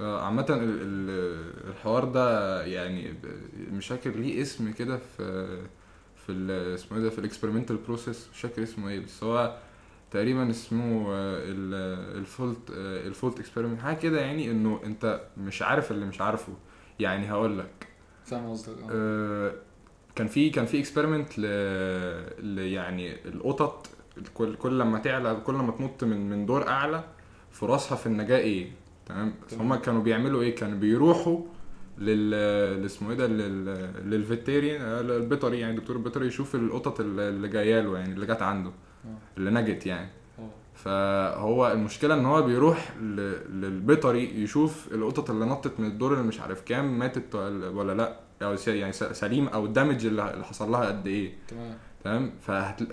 عامة 0.00 0.46
ال- 0.50 0.82
ال- 0.82 1.68
الحوار 1.70 2.04
ده 2.04 2.64
يعني 2.64 3.14
مش 3.72 3.86
فاكر 3.88 4.10
ليه 4.10 4.42
اسم 4.42 4.72
كده 4.72 4.96
في 4.98 5.46
في 6.26 6.32
اسمه 6.74 6.98
إيه 6.98 7.04
ده 7.04 7.10
في 7.10 7.18
ال 7.18 7.22
experimental 7.22 7.76
process 7.76 8.28
مش 8.34 8.40
فاكر 8.40 8.62
اسمه 8.62 8.88
إيه 8.88 9.00
بس 9.00 9.24
هو 9.24 9.56
تقريبا 10.10 10.50
اسمه 10.50 11.06
ال 11.12 11.36
fault 11.36 12.58
ال 12.76 12.86
fault 12.86 13.38
experiment 13.40 13.80
حاجة 13.80 13.96
كده 13.96 14.20
يعني 14.20 14.50
انه 14.50 14.80
انت 14.84 15.20
مش 15.36 15.62
عارف 15.62 15.90
اللي 15.90 16.06
مش 16.06 16.20
عارفه. 16.20 16.52
يعني 17.00 17.30
هقول 17.32 17.58
لك. 17.58 17.88
فاهم 18.24 18.50
قصدك 18.50 18.78
آه. 18.82 18.88
آه، 18.92 19.52
كان 20.14 20.26
في 20.26 20.50
كان 20.50 20.66
في 20.66 20.78
experiment 20.80 21.38
ل... 21.38 21.44
يعني 22.58 23.28
القطط 23.28 23.86
كل 24.34 24.56
كل 24.56 24.78
لما 24.78 24.98
تعلى 24.98 25.34
كل 25.46 25.54
ما 25.54 25.72
تنط 25.72 26.04
من 26.04 26.30
من 26.30 26.46
دور 26.46 26.68
أعلى 26.68 27.04
فرصها 27.50 27.96
في 27.96 28.06
النجاة 28.06 28.38
إيه؟ 28.38 28.70
تمام. 29.08 29.34
هما 29.52 29.76
كانوا 29.76 30.02
بيعملوا 30.02 30.42
إيه؟ 30.42 30.54
كانوا 30.54 30.78
بيروحوا 30.78 31.40
لل 31.98 32.84
اسمه 32.84 33.10
إيه 33.10 33.16
ده؟ 33.16 33.26
لل... 33.26 33.64
لل 34.10 34.20
veterinarian 34.20 34.82
آه، 34.82 35.00
البيطري 35.00 35.60
يعني 35.60 35.76
دكتور 35.76 35.96
البيطري 35.96 36.26
يشوف 36.26 36.54
القطط 36.54 37.00
اللي 37.00 37.48
جاية 37.48 37.80
له 37.80 37.98
يعني 37.98 38.12
اللي 38.12 38.26
جت 38.26 38.42
عنده 38.42 38.70
آه. 39.04 39.08
اللي 39.36 39.50
نجت 39.50 39.86
يعني. 39.86 40.08
آه. 40.38 40.50
فهو 40.74 41.72
المشكلة 41.72 42.14
إن 42.14 42.26
هو 42.26 42.42
بيروح. 42.42 42.96
للبيطري 43.50 44.42
يشوف 44.42 44.88
القطط 44.92 45.30
اللي 45.30 45.44
نطت 45.44 45.80
من 45.80 45.86
الدور 45.86 46.12
اللي 46.12 46.24
مش 46.24 46.40
عارف 46.40 46.62
كام 46.62 46.98
ماتت 46.98 47.34
ولا 47.34 47.94
لأ؟ 47.94 48.20
أو 48.42 48.56
يعني 48.66 48.92
سليم 48.92 49.48
أو 49.48 49.64
ال 49.64 49.70
damage 49.70 50.06
اللي 50.06 50.44
حصل 50.44 50.70
لها 50.70 50.86
قد 50.86 51.06
إيه؟ 51.06 51.32
تمام. 51.48 51.76
تمام. 52.04 52.32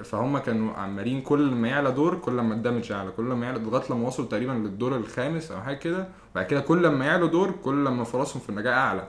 فهم 0.03 0.37
كانوا 0.37 0.73
عمالين 0.73 1.21
كل 1.21 1.51
ما 1.55 1.67
يعلى 1.67 1.91
دور 1.91 2.15
كل 2.15 2.31
ما 2.33 2.53
الدمج 2.53 2.89
يعلى 2.91 3.11
كل 3.11 3.23
ما 3.23 3.45
يعلى 3.45 3.59
لغاية 3.59 3.83
لما 3.89 4.07
وصلوا 4.07 4.27
تقريبا 4.27 4.51
للدور 4.51 4.95
الخامس 4.95 5.51
أو 5.51 5.61
حاجة 5.61 5.75
كده. 5.75 6.07
وبعد 6.31 6.45
كده 6.45 6.59
كل 6.61 6.87
ما 6.87 7.05
يعلوا 7.05 7.27
دور 7.27 7.51
كل 7.51 7.73
ما 7.75 8.03
فرصهم 8.03 8.41
في 8.41 8.49
النجاة 8.49 8.73
أعلى. 8.73 9.07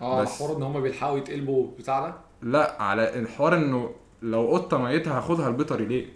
آه 0.00 0.22
بس- 0.22 0.38
حوار 0.38 0.56
إن 0.56 0.62
هم 0.62 0.80
بيلحقوا 0.80 1.18
يتقلبوا 1.18 1.66
بتاع 1.78 2.00
ده؟ 2.00 2.14
لا 2.42 2.82
على 2.82 3.18
الحوار 3.20 3.56
إنه 3.56 3.90
لو 4.22 4.46
قطة 4.52 4.78
ميتها 4.78 5.18
هاخدها 5.18 5.48
البيطري 5.48 5.84
ليه؟ 5.84 6.06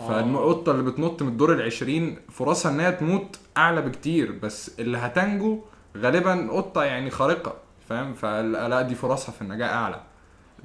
آه. 0.00 0.08
فالقطه 0.08 0.72
اللي 0.72 0.82
بتنط 0.90 1.22
من 1.22 1.28
الدور 1.28 1.52
العشرين 1.52 2.16
فرصها 2.30 2.72
إنها 2.72 2.90
تموت 2.90 3.38
أعلى 3.56 3.82
بكتير 3.82 4.32
بس 4.42 4.80
اللي 4.80 4.98
هتنجو 4.98 5.60
غالبا 5.96 6.48
قطة 6.52 6.84
يعني 6.84 7.10
خارقة 7.10 7.54
فاهم؟ 7.88 8.14
فلا 8.14 8.82
دي 8.82 8.94
فرصها 8.94 9.32
في 9.32 9.42
النجاة 9.42 9.66
أعلى. 9.74 10.00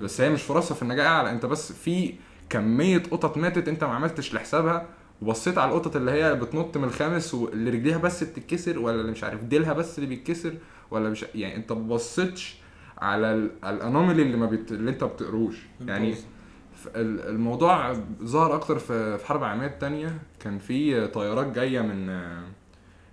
بس 0.01 0.21
هي 0.21 0.29
مش 0.29 0.41
فرصها 0.43 0.75
في 0.75 0.81
النجاة 0.81 1.07
أعلى. 1.07 1.31
أنت 1.31 1.45
بس 1.45 1.71
في 1.71 2.13
كمية 2.49 2.97
قطط 3.11 3.37
ماتت 3.37 3.67
أنت 3.67 3.83
ما 3.83 3.93
عملتش 3.93 4.33
لحسابها 4.33 4.87
وبصيت 5.21 5.57
على 5.57 5.71
القطط 5.71 5.95
اللي 5.95 6.11
هي 6.11 6.35
بتنط 6.35 6.77
من 6.77 6.83
الخامس 6.83 7.33
واللي 7.33 7.69
رجليها 7.69 7.97
بس 7.97 8.23
بتتكسر 8.23 8.79
ولا 8.79 9.01
اللي 9.01 9.11
مش 9.11 9.23
عارف 9.23 9.43
ديلها 9.43 9.73
بس 9.73 9.97
اللي 9.99 10.09
بيتكسر 10.09 10.53
ولا 10.91 11.09
مش 11.09 11.25
يعني 11.35 11.55
أنت 11.55 11.71
ما 11.71 11.79
بصيتش 11.87 12.55
على 12.97 13.33
ال- 13.33 13.51
الانوميلي 13.65 14.21
اللي 14.21 14.37
ما 14.37 14.45
بت... 14.45 14.71
اللي 14.71 14.91
أنت 14.91 15.03
ما 15.03 15.09
بتقروش. 15.09 15.55
يعني 15.87 16.15
الموضوع 16.95 17.93
ظهر 18.23 18.55
أكتر 18.55 18.79
في 18.79 19.19
حرب 19.25 19.43
العالميه 19.43 19.67
الثانية 19.67 20.17
كان 20.39 20.59
في 20.59 21.07
طيارات 21.07 21.47
جاية 21.47 21.81
من 21.81 22.07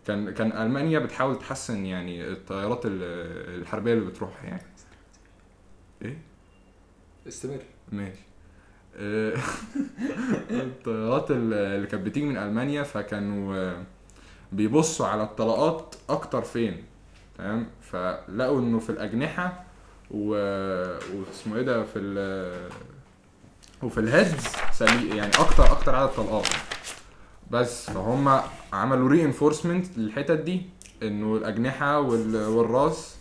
كان 0.06 0.30
كان 0.30 0.52
ألمانيا 0.52 0.98
بتحاول 0.98 1.38
تحسن 1.38 1.86
يعني 1.86 2.28
الطيارات 2.28 2.86
ال- 2.86 3.60
الحربية 3.60 3.92
اللي 3.92 4.04
بتروح 4.04 4.44
يعني. 4.44 4.62
إيه؟ 6.02 6.18
استمر. 7.28 7.58
ماشي. 7.92 8.20
آه، 8.96 9.34
الطيارات 10.50 11.30
ال- 11.30 11.52
اللي 11.54 11.86
كانت 11.86 12.06
بتيجي 12.06 12.26
من 12.26 12.36
ألمانيا 12.36 12.82
فكانوا 12.82 13.56
آه، 13.56 13.82
بيبصوا 14.52 15.06
على 15.06 15.22
الطلقات 15.22 15.94
أكتر 16.08 16.42
فين 16.42 16.84
تمام؟ 17.38 17.66
فلقوا 17.82 18.60
إنه 18.60 18.78
في 18.78 18.90
الأجنحة 18.90 19.64
و... 20.10 20.28
واسمه 21.16 21.56
إيه 21.56 21.62
ده 21.62 21.84
في 21.84 21.98
ال... 21.98 22.70
وفي 23.82 23.98
ال 24.00 24.08
heads 24.08 24.46
سلي... 24.72 25.16
يعني 25.16 25.30
أكتر 25.38 25.72
أكتر 25.72 25.94
عدد 25.94 26.08
طلقات. 26.12 26.46
بس 27.50 27.90
فهم 27.90 28.40
عملوا 28.72 29.08
reinforcement 29.08 29.98
للحتت 29.98 30.30
دي 30.40 30.62
إنه 31.02 31.36
الأجنحة 31.36 32.00
وال... 32.00 32.36
والراس 32.46 33.16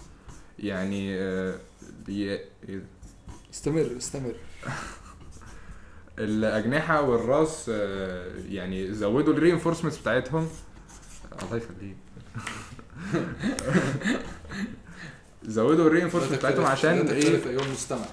يعني 0.59 1.19
آه، 1.21 1.55
ي... 2.09 2.39
استمر 3.53 3.89
استمر. 3.97 4.33
الأجنحة 6.19 7.01
والراس 7.01 7.71
آه، 7.73 8.31
يعني 8.49 8.93
زودوا 8.93 9.33
ال 9.33 9.37
reinforcements 9.37 9.97
بتاعتهم. 9.97 10.47
الله 11.43 11.57
يخليك. 11.57 11.97
زودوا 15.43 15.87
ال 15.87 15.90
reinforcement 15.90 16.33
بتاعتهم 16.39 16.65
عشان 16.65 17.07
إيه؟ 17.07 17.45
ايها 17.47 17.61
المستمع 17.65 18.05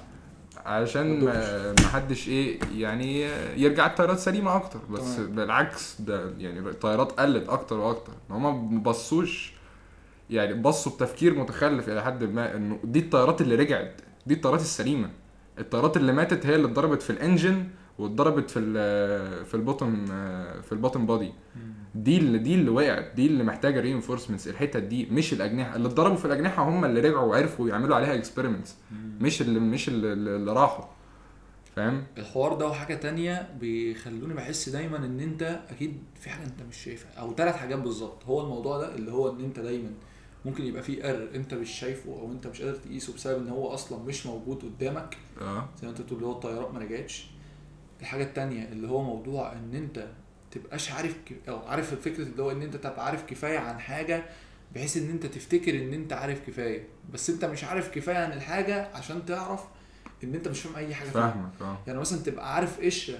علشان 0.56 1.24
ما 1.24 1.86
حدش 1.92 2.28
إيه 2.28 2.60
يعني 2.76 3.20
يرجع 3.62 3.86
الطيارات 3.86 4.18
سليمة 4.18 4.56
أكتر. 4.56 4.80
بس 4.90 5.16
تمام. 5.16 5.34
بالعكس 5.34 6.00
ده 6.00 6.30
يعني 6.38 6.58
الطيارات 6.58 7.12
قلت 7.20 7.48
أكتر 7.48 7.76
وأكتر. 7.78 8.12
هما 8.30 8.50
ما 8.52 8.80
بصوش 8.80 9.52
يعني 10.30 10.54
بصوا 10.54 10.92
بتفكير 10.92 11.34
متخلف 11.34 11.88
إلى 11.88 12.02
حد 12.04 12.24
ما 12.24 12.56
إنه 12.56 12.78
دي 12.84 12.98
الطيارات 12.98 13.40
اللي 13.40 13.54
رجعت 13.54 14.00
دي 14.26 14.34
الطيارات 14.34 14.60
السليمة. 14.60 15.10
الطيارات 15.60 15.96
اللي 15.96 16.12
ماتت 16.12 16.46
هي 16.46 16.54
اللي 16.54 16.66
اتضربت 16.66 17.02
في 17.02 17.10
ال 17.10 17.19
engine 17.19 17.68
واتضربت 17.98 18.50
في 18.50 18.58
ال 18.58 19.44
في 19.46 19.54
ال 19.54 19.62
bottom 19.62 20.06
في 20.62 20.72
ال 20.72 20.77
bottom 20.77 21.06
body. 21.06 21.32
دي 21.94 22.18
اللي 22.18 22.38
دي 22.38 22.54
اللي 22.54 22.70
وقعت 22.70 23.12
دي 23.16 23.26
اللي 23.26 23.44
محتاجة 23.44 23.80
reinforcements 23.80 24.48
الحتت 24.48 24.76
دي 24.82 25.06
مش 25.06 25.32
الأجنحة. 25.32 25.76
اللي 25.76 25.88
اتضربوا 25.88 26.16
في 26.16 26.24
الأجنحة 26.24 26.68
هم 26.68 26.84
اللي 26.84 27.00
رجعوا 27.00 27.26
وعرفوا 27.30 27.68
يعملوا 27.68 27.96
عليها 27.96 28.14
experiments 28.14 28.76
مش 29.20 29.42
اللي 29.42 29.60
مش 29.60 29.88
اللي, 29.88 30.12
اللي 30.12 30.52
راحوا. 30.52 30.84
فاهم؟ 31.76 32.04
الحوار 32.18 32.54
ده 32.54 32.66
وحاجة 32.66 32.94
تانية 32.94 33.48
بيخلوني 33.60 34.34
بحس 34.34 34.68
دايما 34.68 34.96
إن 34.96 35.20
أنت 35.20 35.60
أكيد 35.70 35.98
في 36.20 36.30
حاجة 36.30 36.44
أنت 36.46 36.62
مش 36.70 36.76
شايفها 36.76 37.12
أو 37.20 37.34
ثلاث 37.34 37.56
حاجات 37.56 37.78
بالظبط. 37.78 38.24
هو 38.24 38.40
الموضوع 38.42 38.78
ده 38.78 38.94
اللي 38.94 39.12
هو 39.12 39.30
إن 39.30 39.44
أنت 39.44 39.60
دايما 39.60 39.90
ممكن 40.48 40.64
يبقى 40.66 40.82
فيه 40.82 41.04
error 41.04 41.28
انت 41.34 41.54
مش 41.54 41.70
شايفه 41.70 42.10
أو 42.12 42.32
انت 42.32 42.46
مش 42.46 42.62
قادر 42.62 42.76
تقيسه 42.76 43.14
بسبب 43.14 43.42
ان 43.42 43.48
هو 43.48 43.68
أصلا 43.74 43.98
مش 44.04 44.26
موجود 44.26 44.62
قدامك. 44.62 45.16
آه. 45.40 45.68
زي 45.80 45.86
ما 45.86 45.90
انت 45.90 46.00
بتقول 46.00 46.18
اللي 46.18 46.26
هو 46.26 46.32
الطيارات 46.32 46.74
ما 46.74 46.78
رجعتش 46.78 47.26
الحاجة 48.00 48.22
التانية 48.24 48.68
اللي 48.68 48.88
هو 48.88 49.02
موضوع 49.02 49.52
ان 49.52 49.74
انت 49.74 50.06
تبقاش 50.50 50.92
عارف 50.92 51.14
ك... 51.26 51.48
أو 51.48 51.58
عارف 51.58 51.92
الفكرة 51.92 52.22
اللي 52.22 52.42
هو 52.42 52.50
ان 52.50 52.62
انت 52.62 52.76
تبقى 52.76 53.06
عارف 53.06 53.24
كفاية 53.24 53.58
عن 53.58 53.78
حاجة 53.80 54.24
بحيث 54.74 54.96
ان 54.96 55.10
انت 55.10 55.26
تفتكر 55.26 55.74
ان 55.82 55.94
انت 55.94 56.12
عارف 56.12 56.46
كفاية. 56.46 56.86
بس 57.12 57.30
انت 57.30 57.44
مش 57.44 57.64
عارف 57.64 57.88
كفاية 57.94 58.16
عن 58.16 58.32
الحاجة 58.32 58.88
عشان 58.94 59.26
تعرف 59.26 59.64
ان 60.24 60.34
انت 60.34 60.48
مش 60.48 60.60
فاهم 60.60 60.76
اي 60.76 60.94
حاجة 60.94 61.08
فاهمك 61.08 61.50
آه. 61.60 61.78
يعني 61.86 61.98
مثلا 61.98 62.18
تبقى 62.22 62.54
عارف 62.54 62.80
قشرة 62.80 63.18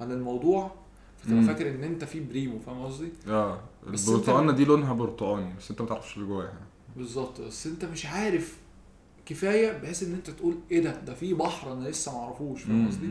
عن 0.00 0.12
الموضوع 0.12 0.74
فتبقى 1.22 1.40
مم. 1.40 1.46
فاكر 1.46 1.70
إن 1.70 1.84
أنت 1.84 2.04
في 2.04 2.20
بريمو 2.20 2.58
فاهم 2.58 2.82
قصدي؟ 2.84 3.08
آه 3.28 3.60
البرتقانة 3.86 4.52
دي 4.52 4.64
لونها 4.64 4.92
برتقاني 4.92 5.54
بس 5.58 5.70
أنت 5.70 5.80
ما 5.82 5.86
تعرفش 5.88 6.16
اللي 6.16 6.28
جواها. 6.28 6.52
بالظبط 6.96 7.40
بس 7.40 7.66
أنت 7.66 7.84
مش 7.84 8.06
عارف 8.06 8.58
كفاية 9.26 9.78
بحيث 9.78 10.02
إن 10.02 10.12
أنت 10.14 10.30
تقول 10.30 10.54
إيه 10.70 10.80
ده؟ 10.82 11.00
ده 11.00 11.14
في 11.14 11.34
بحر 11.34 11.72
أنا 11.72 11.88
لسه 11.88 12.12
ما 12.12 12.18
أعرفوش 12.24 12.62
فاهم 12.62 12.88
قصدي؟ 12.88 13.08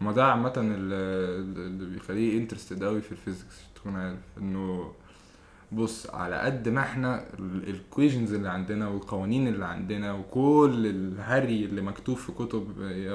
ما 0.00 0.12
ده 0.12 0.24
عامة 0.24 0.52
ال- 0.56 0.92
اللي 1.58 1.86
بيخليه 1.94 2.38
interested 2.38 2.84
قوي 2.84 3.00
في 3.00 3.12
ال 3.12 3.17
physics 3.17 3.54
تكون 3.74 3.96
عارف 3.96 4.18
إنه 4.38 4.92
بص 5.72 6.10
على 6.10 6.36
قد 6.36 6.68
ما 6.68 6.80
إحنا 6.80 7.24
ال 7.38 7.47
equations 7.47 8.32
اللي 8.32 8.48
عندنا 8.48 8.88
والقوانين 8.88 9.48
اللي 9.48 9.64
عندنا 9.66 10.12
وكل 10.12 10.86
الهري 10.86 11.64
اللي 11.64 11.80
مكتوب 11.82 12.16
في 12.16 12.32
كتب 12.32 12.64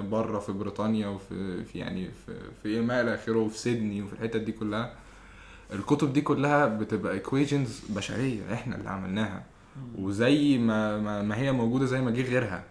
بره 0.10 0.40
في 0.40 0.52
بريطانيا 0.52 1.08
وفي 1.08 1.64
في 1.64 1.80
يعني 1.80 2.10
في 2.26 2.34
في 2.64 2.82
ما 2.82 3.02
إلى 3.02 3.16
اخره 3.16 3.38
وفي 3.40 3.58
سيدني 3.58 4.02
وفي 4.02 4.14
الحتت 4.14 4.38
دي 4.38 4.52
كلها 4.52 4.94
الكتب 5.74 6.14
دي 6.14 6.22
كلها 6.22 6.66
بتبقى 6.68 7.14
equations 7.14 7.82
بشرية 7.90 8.54
إحنا 8.54 8.76
اللي 8.76 8.90
عملناها. 8.90 9.44
وزي 10.00 10.58
ما 10.58 10.98
ما, 11.00 11.22
ما 11.22 11.38
هي 11.38 11.52
موجودة 11.52 11.86
زي 11.86 12.02
ما 12.02 12.12
جه 12.12 12.22
غيرها. 12.22 12.64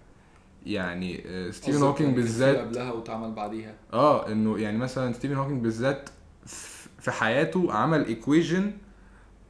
يعني 0.66 1.22
آه، 1.26 1.50
ستيفن 1.50 1.72
قصدك 1.72 1.84
هوكينج 1.86 2.16
بالذات 2.16 2.56
قبلها 2.56 2.92
واتعمل 2.92 3.32
بعديها. 3.32 3.74
آه 3.92 4.32
إنه 4.32 4.58
يعني 4.58 4.78
مثلا 4.78 5.12
ستيفن 5.12 5.34
هوكينج 5.34 5.62
بالذات 5.62 6.10
في 7.00 7.10
حياته 7.10 7.72
عمل 7.72 8.06
equation 8.06 8.72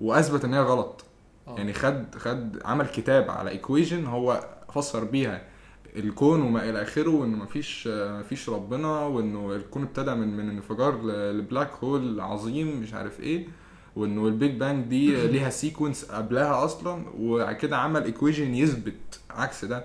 وأثبت 0.01 0.45
إن 0.45 0.55
هي 0.55 0.61
غلط. 0.61 1.05
آه. 1.49 1.57
يعني 1.57 1.73
خد 1.73 2.15
خد 2.15 2.63
عمل 2.65 2.87
كتاب 2.87 3.31
على 3.31 3.51
equation 3.51 4.07
هو 4.07 4.47
فسر 4.75 5.05
بيها 5.05 5.43
الكون 5.97 6.41
وما 6.41 6.71
إلى 6.71 6.83
آخره 6.83 7.11
وإنه 7.11 7.37
مفيش 7.37 7.89
مفيش 7.93 8.49
ربنا 8.49 9.01
وإنه 9.01 9.55
الكون 9.55 9.83
ابتدى 9.83 10.15
من 10.15 10.37
من 10.37 10.51
انفجار 10.51 11.03
ل 11.33 11.39
black 11.39 11.71
hole 11.85 12.21
عظيم 12.21 12.81
مش 12.81 12.95
عارف 12.95 13.21
إيه 13.21 13.49
وإنه 13.97 14.27
ال 14.27 14.34
Big 14.34 14.57
Bang 14.57 14.87
دي 14.87 15.17
ليها 15.33 15.51
sequence 15.51 16.05
قبلها 16.05 16.65
أصلا 16.65 17.05
وبعد 17.19 17.57
كده 17.57 17.77
عمل 17.77 18.05
equation 18.05 18.55
يثبت 18.55 19.21
عكس 19.31 19.65
ده. 19.65 19.85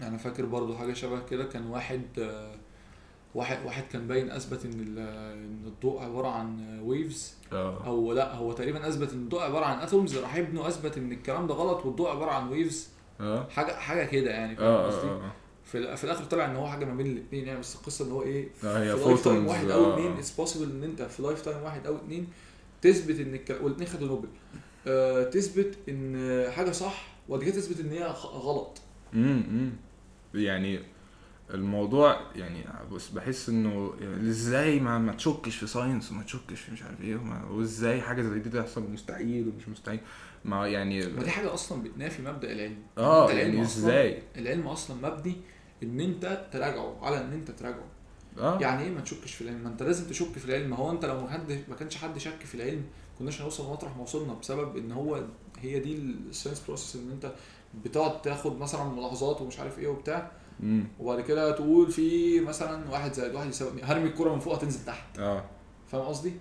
يعني 0.00 0.18
فاكر 0.18 0.44
برضو 0.44 0.76
حاجة 0.76 0.92
شبه 0.92 1.20
كده 1.30 1.44
كان 1.44 1.66
واحد 1.66 2.02
آه، 2.18 2.54
واحد 3.34 3.66
واحد 3.66 3.84
كان 3.92 4.06
باين 4.06 4.30
أثبت 4.30 4.64
إن 4.64 4.98
إن 5.32 5.62
الضوء 5.66 6.02
عبارة 6.02 6.28
عن 6.28 6.80
waves 6.84 7.34
آه. 7.52 7.86
أو 7.86 8.12
لأ 8.12 8.34
هو 8.34 8.52
تقريبا 8.52 8.88
أثبت 8.88 9.12
إن 9.12 9.18
الضوء 9.18 9.42
عبارة 9.42 9.64
عن 9.64 9.78
atoms 9.78 10.16
راح 10.16 10.36
ابنه 10.36 10.68
أثبت 10.68 10.96
إن 10.98 11.12
الكلام 11.12 11.46
ده 11.46 11.54
غلط 11.54 11.86
والضوء 11.86 12.10
عبارة 12.10 12.30
عن 12.30 12.48
waves 12.48 12.88
آه. 13.20 13.48
حاجة 13.48 13.72
حاجة 13.72 14.04
كده 14.04 14.30
يعني 14.30 14.56
فاهم 14.56 14.66
آه 14.66 14.86
قصدي؟ 14.86 15.08
آه. 15.08 15.32
في, 15.64 15.96
في 15.96 16.04
الآخر 16.04 16.24
طلع 16.24 16.44
إن 16.44 16.56
هو 16.56 16.66
حاجة 16.68 16.84
ما 16.84 16.94
بين 16.94 17.06
الاثنين 17.06 17.46
يعني 17.46 17.60
بس 17.60 17.76
القصة 17.76 18.06
ان 18.06 18.12
هو 18.12 18.22
إيه 18.22 18.48
في 18.60 18.66
life 19.06 19.24
time 19.24 19.46
واحد 19.46 19.70
أو 19.70 19.84
آه. 19.84 19.94
اثنين 19.94 20.12
it's 20.12 20.30
possible 20.30 20.70
إن 20.70 20.84
أنت 20.84 21.02
في 21.02 21.22
life 21.22 21.42
time 21.42 21.62
واحد 21.62 21.86
أو 21.86 21.96
اثنين 21.96 22.28
تثبت 22.82 23.20
إن 23.20 23.34
الك... 23.34 23.58
والاثنين 23.62 23.88
خدوا 23.88 24.08
نوبل. 24.08 24.28
آه 24.86 25.24
تثبت 25.24 25.74
إن 25.88 26.44
حاجة 26.50 26.70
صح 26.70 27.06
وبعد 27.28 27.44
كده 27.44 27.54
تثبت 27.54 27.80
إن 27.80 27.90
هي 27.90 28.04
غلط. 28.24 28.78
امم 29.14 29.72
يعني 30.34 30.80
الموضوع 31.50 32.20
يعني 32.34 32.64
بص 32.92 33.08
بحس 33.10 33.48
إنه 33.48 33.92
يعني 34.00 34.28
إزاي 34.30 34.80
ما 34.80 34.98
ما 34.98 35.12
تشكش 35.12 35.56
في 35.56 35.66
science 35.66 36.10
وما 36.12 36.22
تشكش 36.22 36.60
في 36.60 36.72
مش 36.72 36.82
عارف 36.82 37.00
إيه 37.00 37.20
وإزاي 37.50 38.00
حاجة 38.00 38.22
زي 38.22 38.38
دي 38.38 38.50
تحصل 38.50 38.90
مستحيل 38.90 39.48
ومش 39.48 39.68
مستحيل. 39.68 40.00
ما 40.44 40.68
يعني 40.68 41.06
ما 41.06 41.22
دي 41.22 41.30
حاجة 41.30 41.54
أصلا 41.54 41.82
بتنافي 41.82 42.22
مبدأ 42.22 42.52
العلم. 42.52 42.76
آه 42.98 43.22
أنت 43.24 43.30
العلم 43.34 43.54
يعني 43.54 43.66
أصلاً- 43.66 43.70
إزاي؟ 43.70 44.22
العلم 44.36 44.66
أصلا 44.66 44.96
مبني 45.10 45.36
إن 45.82 46.00
أنت 46.00 46.46
تراجعه 46.52 46.98
على 47.02 47.20
إن 47.20 47.32
أنت 47.32 47.50
تراجعه. 47.50 47.84
آه. 48.38 48.58
يعني 48.60 48.82
إيه 48.82 48.90
ما 48.90 49.00
تشكش 49.00 49.34
في 49.34 49.40
العلم؟ 49.42 49.58
ما 49.58 49.68
أنت 49.68 49.82
لازم 49.82 50.08
تشك 50.08 50.38
في 50.38 50.44
العلم. 50.44 50.70
ما 50.70 50.76
هو 50.76 50.90
أنت 50.90 51.04
لو 51.04 51.20
ما 51.20 51.30
حد 51.30 51.62
ما 51.68 51.76
كانش 51.76 51.96
حد 51.96 52.18
شك 52.18 52.40
في 52.44 52.54
العلم 52.54 52.84
كناش 53.18 53.40
هنوصل 53.42 53.70
مطرح 53.70 53.96
ما 53.96 54.02
وصلنا 54.02 54.34
بسبب 54.34 54.76
إن 54.76 54.92
هو 54.92 55.22
هي 55.60 55.78
دي 55.80 55.96
ال 55.96 56.04
science 56.04 56.62
process 56.66 56.96
إن 57.02 57.10
أنت 57.10 57.32
بتقعد 57.84 58.22
تاخد 58.22 58.58
مثلا 58.60 58.84
ملاحظات 58.84 59.40
ومش 59.40 59.58
عارف 59.58 59.78
إيه 59.78 59.88
وبتاع. 59.88 60.30
وبعد 61.00 61.20
كده 61.20 61.50
تقول 61.50 61.90
في 61.90 62.40
مثلا 62.40 62.90
واحد 62.90 63.12
زائد 63.12 63.34
واحد 63.34 63.48
يساوي. 63.48 63.82
هرمي 63.82 64.06
الكرة 64.08 64.34
من 64.34 64.40
فوق 64.40 64.54
هتنزل 64.54 64.84
تحت. 64.84 65.18
آه. 65.18 65.44
فاهم 65.86 66.02
قصدي؟ 66.02 66.32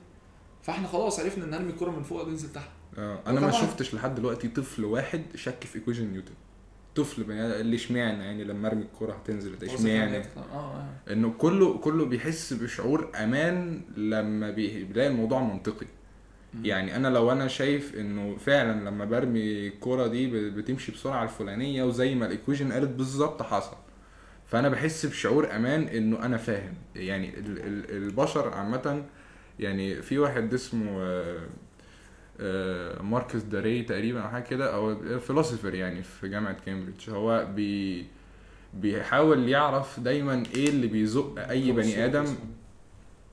فاحنا 0.61 0.87
خلاص 0.87 1.19
عرفنا 1.19 1.45
إن 1.45 1.53
هرمي 1.53 1.69
الكرة 1.71 1.91
من 1.91 2.03
فوق 2.03 2.21
هتنزل 2.21 2.49
تحت. 2.53 2.69
آه. 2.97 3.19
أنا 3.27 3.39
ما 3.39 3.51
شفتش 3.51 3.93
لحد 3.95 4.15
دلوقتي 4.15 4.47
طفل 4.47 4.85
واحد 4.85 5.21
شك 5.35 5.63
في 5.63 5.75
equation 5.75 6.05
نيوتن. 6.11 6.33
طفل 6.95 7.31
اللي 7.31 7.75
اشمعنى 7.75 8.23
يعني 8.23 8.43
لما 8.43 8.67
أرمي 8.67 8.81
الكوره 8.81 9.13
هتنزل؟ 9.13 9.55
قصدك 9.55 9.69
اشمعنى؟ 9.69 10.17
آه 10.17 10.23
آه. 10.53 10.85
إنه 11.13 11.33
كله 11.37 11.77
كله 11.77 12.05
بيحس 12.05 12.53
بشعور 12.53 13.09
أمان 13.23 13.81
لما 13.97 14.51
بي- 14.51 14.83
بيلاقي 14.83 15.07
الموضوع 15.09 15.41
منطقي. 15.41 15.85
مم. 16.53 16.65
يعني 16.65 16.95
أنا 16.95 17.07
لو 17.07 17.31
أنا 17.31 17.47
شايف 17.47 17.95
إنه 17.95 18.35
فعلا 18.37 18.89
لما 18.89 19.05
برمي 19.05 19.67
الكوره 19.67 20.07
دي 20.07 20.49
بتمشي 20.49 20.91
بسرعة 20.91 21.23
الفلانية 21.23 21.83
وزي 21.83 22.15
ما 22.15 22.25
ال 22.25 22.30
equation 22.30 22.71
قالت 22.71 22.89
بالظبط 22.89 23.41
حصل. 23.43 23.75
فأنا 24.51 24.69
بحس 24.69 25.05
بشعور 25.05 25.55
أمان 25.55 25.81
إنه 25.83 26.25
أنا 26.25 26.37
فاهم. 26.37 26.73
يعني 26.95 27.39
ال- 27.39 27.59
ال- 27.59 27.91
البشر 28.03 28.53
عامة 28.53 29.03
يعني 29.59 30.01
في 30.01 30.19
واحد 30.19 30.53
اسمه 30.53 31.01
آه، 31.01 31.39
آه، 32.39 33.01
ماركس 33.01 33.41
داري 33.41 33.83
تقريبا 33.83 34.21
أو 34.21 34.29
حاجة 34.29 34.43
كده 34.43 34.75
أو 34.75 35.19
philosopher 35.19 35.73
يعني 35.75 36.03
في 36.03 36.27
جامعة 36.29 36.57
كامبريدج. 36.65 37.09
هو 37.09 37.47
بي 37.55 38.05
بيحاول 38.73 39.49
يعرف 39.49 39.99
دايما 39.99 40.43
إيه 40.55 40.69
اللي 40.69 40.87
بيزق 40.87 41.35
أي 41.49 41.71
بني 41.71 42.05
آدم. 42.05 42.25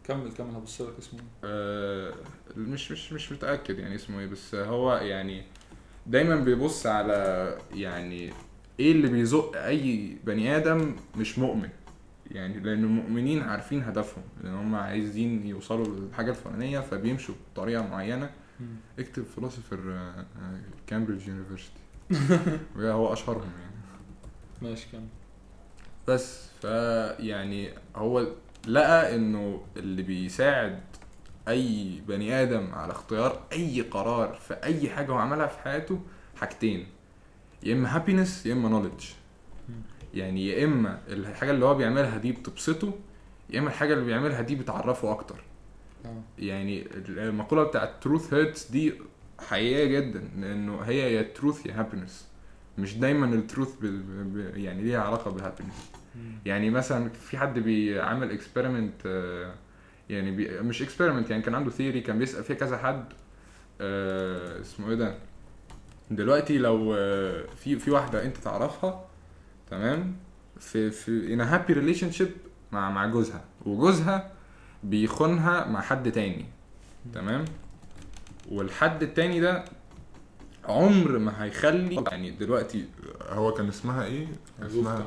كمل 0.04 0.32
كمل 0.32 0.54
هبص 0.54 0.80
لك 0.80 0.92
اسمه. 0.98 1.20
آه، 1.44 2.14
مش 2.56 2.92
مش 2.92 3.12
مش 3.12 3.32
متأكد 3.32 3.78
يعني 3.78 3.94
اسمه 3.94 4.20
إيه 4.20 4.26
بس 4.26 4.54
هو 4.54 4.96
يعني 4.96 5.42
دايما 6.06 6.36
بيبص 6.36 6.86
على 6.86 7.58
يعني 7.74 8.32
إيه 8.80 8.92
اللي 8.92 9.08
بيزق 9.08 9.56
اي 9.56 10.16
بني 10.24 10.56
آدم 10.56 10.96
مش 11.16 11.38
مؤمن؟ 11.38 11.68
يعني 12.30 12.60
لأن 12.60 12.84
المؤمنين 12.84 13.42
عارفين 13.42 13.82
هدفهم 13.82 14.24
لأن 14.44 14.54
هم 14.54 14.74
عايزين 14.74 15.46
يوصلوا 15.46 15.86
للحاجة 15.86 16.30
الفلانية 16.30 16.80
فبيمشوا 16.80 17.34
بطريقة 17.52 17.86
معينة. 17.86 18.30
اكتب 18.98 19.24
philosopher 19.24 20.10
Cambridge 20.86 21.28
University 21.28 21.80
هو 22.76 23.12
أشهرهم 23.12 23.50
يعني. 23.60 23.74
ماشي 24.62 24.86
كمل. 24.92 25.06
بس 26.08 26.48
فيعني 26.62 27.70
هو 27.96 28.26
لقى 28.66 29.14
إنه 29.14 29.62
اللي 29.76 30.02
بيساعد 30.02 30.80
أي 31.48 32.00
بني 32.08 32.42
آدم 32.42 32.68
على 32.72 32.92
اختيار 32.92 33.42
أي 33.52 33.80
قرار 33.80 34.34
في 34.34 34.54
أي 34.54 34.90
حاجة 34.90 35.12
هو 35.12 35.18
عملها 35.18 35.46
في 35.46 35.58
حياته 35.58 36.00
حاجتين. 36.36 36.86
يا 37.62 37.72
إما 37.74 37.96
happiness 37.96 38.46
يا 38.46 38.52
إما 38.52 38.68
knowledge. 38.68 39.04
يعني 40.14 40.46
يا 40.48 40.64
إما 40.64 41.00
الحاجة 41.08 41.50
اللي 41.50 41.64
هو 41.64 41.74
بيعملها 41.74 42.18
دي 42.18 42.32
بتبسطه 42.32 42.92
يا 43.50 43.58
إما 43.58 43.68
الحاجة 43.68 43.94
اللي 43.94 44.04
بيعملها 44.04 44.40
دي 44.42 44.54
بتعرفه 44.54 45.12
أكتر. 45.12 45.40
آه. 46.04 46.22
يعني 46.38 46.86
المقولة 47.08 47.62
بتاعت 47.64 48.02
truth 48.02 48.34
hurts 48.34 48.70
دي 48.70 48.94
حقيقية 49.48 49.84
جدا 49.84 50.28
لأنه 50.36 50.80
هي 50.80 51.14
يا 51.14 51.22
truth 51.22 51.66
يا 51.66 51.80
happiness 51.80 52.28
مش 52.78 52.96
دايما 52.96 53.26
ال 53.26 53.34
truth 53.34 53.74
ب... 53.80 53.84
ب... 53.84 54.56
يعني 54.56 54.82
ليها 54.82 55.00
علاقة 55.00 55.30
بال 55.30 55.41
happiness 55.41 55.90
يعني 56.44 56.70
مثلا 56.70 57.08
في 57.08 57.38
حد 57.38 57.58
بيعمل 57.58 58.30
experiment 58.30 59.04
يعني 60.10 60.30
بي 60.36 60.60
مش 60.60 60.82
experiment 60.82 61.30
يعني 61.30 61.42
كان 61.42 61.54
عنده 61.54 61.70
theory 61.70 62.00
كان 62.00 62.18
بيسأل 62.18 62.44
فيها 62.44 62.56
كذا 62.56 62.78
حد 62.78 63.04
آه، 63.80 64.60
اسمه 64.60 64.88
إيه 64.90 64.94
ده؟ 64.94 65.14
دلوقتي 66.10 66.58
لو 66.58 66.94
آه، 66.94 67.44
في 67.56 67.78
في 67.78 67.90
واحدة 67.90 68.24
انت 68.24 68.36
تعرفها 68.36 69.04
تمام؟ 69.70 70.16
في 70.60 70.90
في 70.90 71.36
in 71.36 71.40
a 71.40 71.52
happy 71.52 71.74
relationship 71.74 72.48
مع 72.72 72.90
مع 72.90 73.06
جوزها 73.06 73.44
وجوزها 73.66 74.32
بيخونها 74.84 75.66
مع 75.66 75.80
حد 75.80 76.12
تاني 76.12 76.44
تمام؟ 77.14 77.44
والحد 78.50 79.02
التاني 79.02 79.40
ده 79.40 79.64
عمر 80.64 81.18
ما 81.18 81.44
هيخلي 81.44 82.04
يعني 82.10 82.30
دلوقتي 82.30 82.84
هو 83.28 83.52
كان 83.52 83.68
اسمها 83.68 84.04
إيه؟ 84.04 84.26
اسمها 84.62 85.06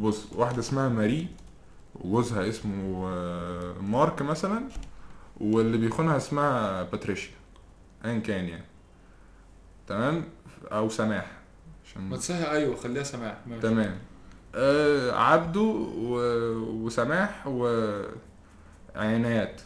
بص 0.00 0.32
واحدة 0.32 0.58
اسمها 0.58 0.88
ماري 0.88 1.26
وجوزها 1.94 2.48
اسمه 2.48 3.08
آه، 3.08 3.74
مارك 3.80 4.22
مثلا 4.22 4.62
واللي 5.40 5.76
بيخونها 5.78 6.16
اسمها 6.16 6.82
باتريشيا 6.82 7.32
ايا 8.04 8.18
كان 8.18 8.48
يعني. 8.48 8.64
تمام؟ 9.88 10.24
أو 10.72 10.88
سماح 10.88 11.26
عشان 11.84 12.02
ما 12.02 12.16
تسهل 12.16 12.46
أيوه 12.56 12.76
خليها 12.76 13.02
سماح. 13.02 13.36
ماشي. 13.46 13.62
تمام. 13.62 13.98
آه 14.54 15.12
عبده 15.12 15.60
و... 15.60 16.18
وسماح 16.86 17.46
وعنايات 18.96 19.60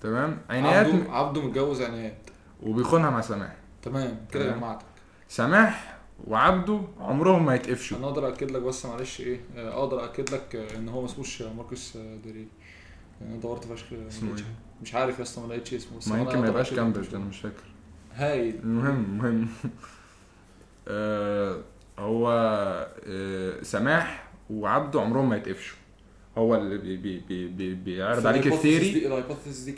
تمام؟ 0.00 0.38
عنايات 0.50 0.86
عبده 0.86 1.12
عبده 1.12 1.42
متجوز 1.42 1.82
عنايات 1.82 2.18
وبيخونها 2.62 3.10
مع 3.10 3.20
سماح. 3.20 3.56
تمام 3.82 4.26
كده 4.32 4.44
تمام. 4.44 4.58
جمعتك. 4.58 4.84
سماح 5.28 5.98
وعبده 6.26 6.80
عمرهم 7.00 7.46
ما 7.46 7.54
يتقفشوا. 7.54 7.98
أنا 7.98 8.06
أقدر 8.06 8.28
اكد 8.28 8.50
لك 8.50 8.62
بس 8.62 8.86
معلش 8.86 9.20
إيه 9.20 9.40
آه، 9.56 9.78
أقدر 9.78 10.04
اكد 10.04 10.30
لك 10.34 10.56
إن 10.76 10.88
هو 10.88 11.00
ما 11.00 11.06
اسموش 11.06 11.42
ماركوس 11.42 11.96
ديري 11.96 12.48
أنا 13.22 13.36
دورت 13.36 13.64
فشخ. 13.64 13.86
اسمه 14.08 14.28
إيه؟ 14.30 14.34
حاجة. 14.36 14.44
مش 14.82 14.94
عارف 14.94 15.18
يا 15.18 15.22
اسطى 15.22 15.40
ما 15.40 15.46
لقيتش 15.46 15.74
اسمه 15.74 16.14
ما 16.16 16.22
يمكن 16.22 16.38
ما 16.38 16.48
يبقاش 16.48 16.72
مش- 16.72 16.78
أنا 16.78 17.24
مش 17.24 17.40
فاكر. 17.40 17.62
هايل. 18.14 18.60
المهم 18.64 19.04
المهم 19.04 19.48
آه 20.88 21.58
هو 21.98 22.28
آه 23.06 23.62
سماح 23.62 24.28
وعبده 24.50 25.00
عمرهم 25.00 25.28
ما 25.28 25.36
يتقفشوا. 25.36 25.76
هو 26.38 26.54
اللي 26.54 26.78
بي 26.78 26.96
بي 26.96 27.18
بي 27.18 27.48
بي 27.48 27.74
بيعرض 27.74 28.26
عليك 28.26 28.46
ال 28.46 28.54
theory. 28.54 29.08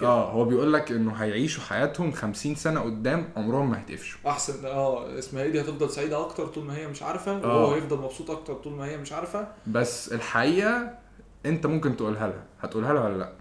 آه 0.03 0.31
هو 0.31 0.45
بيقول 0.45 0.73
لك 0.73 0.93
إنه 0.93 1.13
هيعيشوا 1.13 1.63
حياتهم 1.63 2.13
50 2.13 2.55
سنة 2.55 2.81
قدام 2.81 3.29
عمرهم 3.37 3.71
ما 3.71 3.79
هيتقفشوا. 3.81 4.21
أحسن 4.31 4.67
آه 4.67 5.19
اسمها 5.19 5.43
إيه 5.43 5.51
دي؟ 5.51 5.61
هتفضل 5.61 5.91
سعيدة 5.91 6.21
أكتر 6.21 6.47
طول 6.47 6.65
ما 6.65 6.77
هي 6.77 6.89
مش 6.89 7.03
عارفة 7.03 7.33
آه. 7.45 7.63
وهو 7.65 7.75
هيفضل 7.75 7.99
مبسوط 7.99 8.31
أكتر 8.31 8.55
طول 8.55 8.73
ما 8.73 8.85
هي 8.87 8.97
مش 8.97 9.13
عارفة. 9.13 9.49
بس 9.67 10.13
الحقيقة 10.13 10.99
أنت 11.47 11.67
ممكن 11.67 11.97
تقولها 11.97 12.27
لها. 12.29 12.45
هتقولها 12.61 12.93
لها 12.93 13.05
ولا 13.05 13.19
لأ؟ 13.19 13.33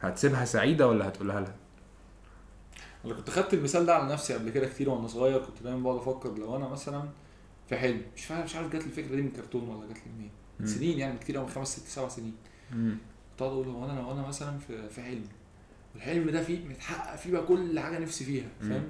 هتسيبها 0.00 0.44
سعيدة 0.44 0.88
ولا 0.88 1.08
هتقولها 1.08 1.40
لها؟ 1.40 1.54
أنا 3.04 3.14
كنت 3.14 3.30
خدت 3.30 3.54
المثال 3.54 3.86
ده 3.86 3.94
على 3.94 4.12
نفسي 4.12 4.34
قبل 4.34 4.50
كده 4.50 4.66
كتير 4.68 4.90
وأنا 4.90 5.06
صغير 5.08 5.44
كنت 5.44 5.62
دايما 5.62 5.82
بقعد 5.82 5.96
أفكر 5.96 6.38
لو 6.38 6.56
أنا 6.56 6.68
مثلا 6.68 7.02
في 7.68 7.76
حلم 7.76 8.02
مش 8.16 8.24
فاهم 8.24 8.44
مش 8.44 8.56
عارف 8.56 8.72
جات 8.72 8.82
لي 8.82 8.86
الفكرة 8.88 9.14
دي 9.16 9.22
من 9.22 9.30
كرتون 9.30 9.68
ولا 9.68 9.86
جات 9.88 9.96
لي 9.96 10.12
منين 10.16 10.30
من 10.60 10.66
مم. 10.66 10.72
سنين 10.72 10.98
يعني 10.98 11.18
كتير 11.18 11.36
قوي 11.36 11.46
من 11.46 11.52
خمس 11.52 11.76
ست 11.78 11.86
سبع 11.88 12.08
سنين. 12.08 12.34
كنت 12.70 13.42
أقعد 13.42 13.52
أقول 13.52 13.68
هو 13.68 13.84
أنا 13.84 14.00
لو 14.00 14.12
أنا 14.12 14.26
مثلا 14.28 14.58
في 14.58 14.88
في 14.88 15.02
حلم 15.02 15.24
والحلم 15.94 16.30
ده 16.30 16.42
فيه 16.42 16.68
متحقق 16.68 17.16
فيه 17.16 17.32
بقى 17.32 17.46
كل 17.46 17.80
حاجة 17.80 17.98
نفسي 17.98 18.24
فيها. 18.24 18.48
فاهم 18.60 18.88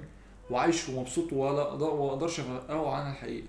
وعايش 0.49 0.89
ومبسوط 0.89 1.33
ولا 1.33 1.61
أقدرش 1.61 2.39
اقوى 2.39 2.89
عنها 2.93 3.11
الحقيقة 3.11 3.47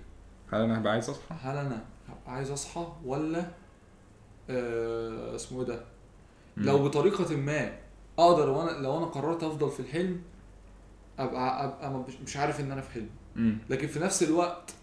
هل 0.53 0.61
أنا 0.61 0.79
هبقى 0.79 0.93
عايز 0.93 1.09
أصحى 1.09 1.35
هل 1.41 1.57
أنا 1.57 1.85
هبقى 2.09 2.33
عايز 2.33 2.51
أصحى 2.51 2.87
ولا 3.05 3.45
آه 4.49 5.35
اسمه 5.35 5.59
إيه 5.61 5.67
ده. 5.67 5.83
لو 6.57 6.83
بطريقة 6.83 7.35
ما 7.37 7.77
أقدر 8.19 8.49
وأنا 8.49 8.71
لو 8.71 8.97
أنا 8.97 9.05
قررت 9.05 9.43
أفضل 9.43 9.69
في 9.69 9.79
الحلم 9.79 10.21
ابقى 11.19 11.65
أبقى 11.65 12.05
مش- 12.23 12.37
عارف 12.37 12.59
إن 12.59 12.71
أنا 12.71 12.81
في 12.81 12.91
حلم. 12.91 13.57
لكن 13.69 13.87
في 13.87 13.99
نفس 13.99 14.23
الوقت 14.23 14.73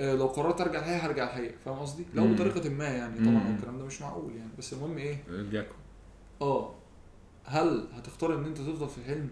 آه، 0.00 0.14
لو 0.14 0.26
قررت 0.26 0.60
أرجع 0.60 0.78
الحقيقة 0.78 1.06
هرجع 1.06 1.24
الحقيقة. 1.24 1.54
فاهم 1.64 1.78
قصدي؟ 1.78 2.04
لو. 2.14 2.34
بطريقة 2.34 2.70
ما 2.70 2.84
يعني 2.84 3.18
طبعا 3.26 3.54
الكلام 3.56 3.78
ده 3.78 3.84
مش 3.84 4.02
معقول 4.02 4.36
يعني. 4.36 4.50
بس 4.58 4.72
المهم 4.72 4.98
إيه؟ 4.98 5.16
الجاكو. 5.28 5.74
آه. 6.42 6.74
هل 7.44 7.84
هتختار 7.94 8.34
إن 8.38 8.44
أنت 8.44 8.58
تفضل 8.58 8.88
في 8.88 8.98
الحلم 8.98 9.28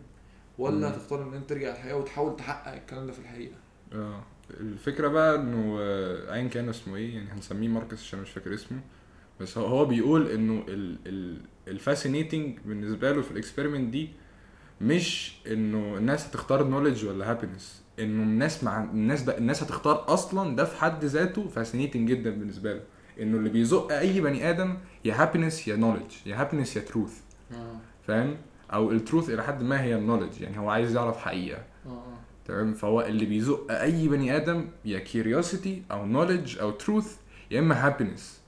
ولا 0.58 0.76
مم. 0.76 0.84
هتختار 0.94 1.22
إن 1.28 1.34
أنت 1.34 1.50
ترجع 1.50 1.72
الحقيقة 1.72 1.96
وتحاول 1.96 2.36
تحقق 2.36 2.72
الكلام 2.72 3.06
ده 3.06 3.12
في 3.12 3.18
الحقيقة؟ 3.18 3.54
آه. 3.92 4.22
الفكرة 4.60 5.08
بقى 5.08 5.34
إنه 5.36 5.76
آه، 5.80 6.34
ايا 6.34 6.48
كان 6.48 6.68
اسمه 6.68 6.96
إيه 6.96 7.14
يعني 7.14 7.30
هنسميه 7.32 7.68
ماركس 7.68 8.00
عشان 8.02 8.18
مش 8.22 8.30
فاكر 8.30 8.54
اسمه. 8.54 8.80
بس 9.40 9.58
هو 9.58 9.84
بيقول 9.84 10.30
إنه 10.30 10.64
ال 10.68 10.98
ال 11.06 11.40
ال 11.68 11.76
fascinating 11.76 12.58
بالنسبة 12.64 13.12
له 13.12 13.22
في 13.22 13.30
ال 13.30 13.36
experiment 13.36 13.92
دي 13.92 14.10
مش 14.80 15.32
إنه 15.46 15.96
الناس 15.96 16.26
هتختار 16.26 16.64
knowledge 16.64 17.04
ولا 17.06 17.30
happiness 17.30 17.82
إنه 17.98 18.22
الناس 18.22 18.64
مع 18.64 18.84
الناس 18.84 19.22
ده 19.22 19.38
الناس 19.38 19.62
هتختار 19.62 20.04
أصلا 20.08 20.56
ده 20.56 20.64
في 20.64 20.80
حد 20.80 21.04
ذاته 21.04 21.48
fascinating 21.48 22.08
جدا 22.08 22.30
بالنسبة 22.30 22.72
له. 22.72 22.80
إنه 23.20 23.36
اللي 23.36 23.48
بيزق 23.50 23.92
أي 23.92 24.20
بني 24.20 24.50
آدم 24.50 24.76
يا 25.04 25.22
happiness 25.22 25.68
يا 25.68 25.76
knowledge 25.76 26.12
يا 26.26 26.40
happiness 26.40 26.76
يا 26.76 26.80
truth 26.82 27.12
آه. 27.52 27.76
فاهم؟ 28.06 28.36
أو 28.72 28.90
ال 28.90 28.97
truth 28.97 29.30
إلى 29.30 29.42
حد 29.42 29.62
ما 29.62 29.82
هي 29.82 29.94
ال 29.96 30.01
knowledge 30.01 30.40
يعني 30.40 30.58
هو 30.58 30.70
عايز 30.70 30.96
يعرف 30.96 31.16
حقيقة. 31.16 31.58
آه 31.86 31.88
آه. 31.90 32.18
تمام؟ 32.44 32.74
فهو 32.74 33.00
اللي 33.00 33.24
بيزق 33.24 33.66
أي 33.70 34.08
بني 34.08 34.36
آدم 34.36 34.68
يا 34.84 34.98
curiosity 34.98 35.82
أو 35.90 36.06
knowledge 36.06 36.58
أو 36.58 36.70
truth 36.70 37.16
يا 37.50 37.58
إما 37.60 37.86
happiness 37.86 38.40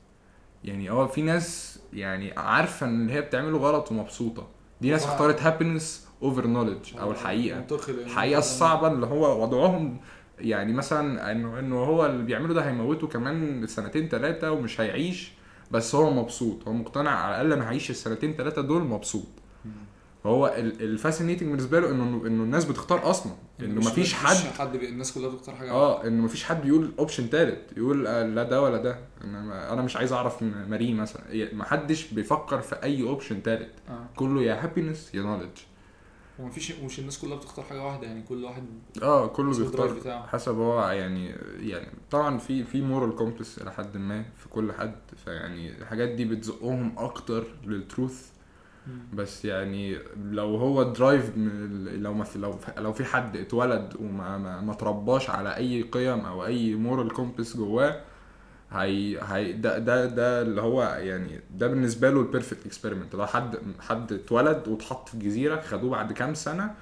يعني 0.64 0.90
هو 0.90 1.06
في 1.08 1.22
ناس 1.22 1.78
يعني 1.92 2.32
عارفة 2.32 2.86
إن 2.86 3.00
اللي 3.02 3.12
هي 3.12 3.20
بتعمله 3.20 3.58
غلط 3.58 3.92
ومبسوطة. 3.92 4.48
دي 4.80 4.90
ناس. 4.90 5.04
اختارت 5.04 5.42
happiness 5.42 6.08
over 6.22 6.46
knowledge 6.46 6.96
أو 7.00 7.10
الحقيقة. 7.10 7.56
لأن 7.60 7.98
الحقيقة 7.98 8.34
طبعاً- 8.40 8.44
الصعبة 8.44 8.88
اللي 8.88 9.06
هو 9.06 9.42
وضعهم 9.42 9.96
يعني 10.38 10.72
مثلا 10.72 11.32
إنه 11.32 11.58
إنه 11.58 11.76
هو 11.84 12.06
اللي 12.06 12.22
بيعمله 12.22 12.54
ده 12.54 12.60
هيموته 12.68 13.06
كمان 13.06 13.66
سنتين 13.66 14.08
ثلاثة 14.08 14.52
ومش 14.52 14.80
هيعيش 14.80 15.32
بس 15.70 15.94
هو 15.94 16.10
مبسوط. 16.10 16.68
هو 16.68 16.72
مقتنع 16.72 17.10
على 17.10 17.30
الأقل 17.34 17.52
أنا 17.52 17.64
هعيش 17.68 17.90
السنتين 17.90 18.32
ثلاثة 18.34 18.62
دول 18.62 18.82
مبسوط. 18.82 19.26
فهو 20.24 20.54
ال 20.58 20.66
fascinating 20.66 21.48
بالنسبة 21.50 21.80
له 21.80 21.90
إنه 21.90 22.04
إنه 22.26 22.42
الناس 22.44 22.64
بتختار 22.64 23.10
أصلا. 23.10 23.32
إنه 23.60 23.74
مش- 23.80 23.86
مفيش 23.86 24.14
حد 24.14 24.36
حد 24.36 24.76
بي... 24.76 24.88
الناس 24.88 25.12
كلها 25.14 25.28
بتختار 25.28 25.54
حاجة 25.54 25.70
آه 25.70 26.06
إنه 26.06 26.22
مفيش 26.24 26.44
حد 26.44 26.62
بيقول 26.62 26.92
option 26.98 27.30
تالت 27.30 27.76
يقول 27.76 28.06
آه، 28.06 28.26
لا 28.26 28.42
ده 28.42 28.62
ولا 28.62 28.76
ده. 28.76 28.98
أنا 29.24 29.72
أنا 29.72 29.82
مش 29.82 29.96
عايز 29.96 30.12
أعرف 30.12 30.42
ماري 30.42 30.94
مثلا. 30.94 31.22
يعني 31.30 31.54
محدش 31.56 32.12
بيفكر 32.12 32.60
في 32.60 32.82
أي 32.82 33.02
option 33.02 33.42
تالت. 33.42 33.70
آه. 33.88 34.06
كله 34.16 34.42
يا 34.42 34.64
happiness 34.64 35.14
يا 35.14 35.22
knowledge 35.22 35.58
ومفيش 36.38 36.72
مش 36.72 36.98
الناس 36.98 37.18
كلها 37.18 37.36
بتختار 37.36 37.64
حاجة 37.64 37.84
واحدة 37.84 38.06
يعني 38.06 38.22
كل 38.22 38.44
واحد 38.44 38.64
آه 39.02 39.26
كله 39.26 39.58
بيختار 39.58 39.92
بتاعه. 39.92 40.26
حسب 40.26 40.54
هو 40.56 40.90
يعني 40.90 41.34
يعني 41.60 41.88
طبعا 42.10 42.38
في 42.38 42.64
في 42.64 42.80
moral 42.82 43.16
compass 43.16 43.58
إلى 43.58 43.72
حد 43.72 43.96
ما 43.96 44.22
في 44.36 44.48
كل 44.48 44.72
حد 44.72 44.94
فيعني 45.24 45.78
الحاجات 45.78 46.08
دي 46.08 46.24
بتزقهم 46.24 46.94
أكتر 46.98 47.44
لل 47.64 47.84
truth 47.84 48.32
بس 49.12 49.44
يعني 49.44 49.98
لو 50.30 50.56
هو 50.56 50.82
drive 50.82 51.32
لو 51.36 52.24
في 52.24 52.38
لو 52.38 52.58
لو 52.78 52.92
في 52.92 53.04
حد 53.04 53.36
اتولد 53.36 53.96
وما 54.00 54.38
ما, 54.38 54.60
ما 54.60 54.74
ترباش 54.74 55.30
على 55.30 55.56
أي 55.56 55.82
قيم 55.82 56.20
أو 56.20 56.46
أي 56.46 56.74
moral 56.74 57.10
compass 57.12 57.56
جواه 57.56 58.00
هي 58.72 59.18
هي 59.22 59.52
ده 59.52 59.78
ده 59.78 60.06
ده 60.06 60.42
اللي 60.42 60.60
هو 60.60 60.82
يعني 60.82 61.40
ده 61.50 61.66
بالنسبة 61.66 62.10
له 62.10 62.20
ال 62.20 62.26
perfect 62.26 62.66
experiment. 62.66 63.14
لو 63.14 63.26
حد 63.26 63.58
حد 63.80 64.12
اتولد 64.12 64.68
واتحط 64.68 65.08
في 65.08 65.18
جزيرة 65.18 65.60
خدوه 65.60 65.90
بعد 65.90 66.12
كام 66.12 66.34
سنة 66.34 66.74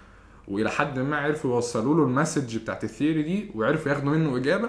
وإلى 0.49 0.71
حد 0.71 0.99
ما 0.99 1.17
عرفوا 1.17 1.55
يوصلوا 1.55 1.95
له 1.95 2.03
ال 2.03 2.10
message 2.10 2.57
بتاعت 2.59 2.85
ال 2.85 2.90
theory 2.90 3.23
دي 3.23 3.51
وعرفوا 3.55 3.93
ياخدوا 3.93 4.11
منه 4.13 4.37
إجابة 4.37 4.69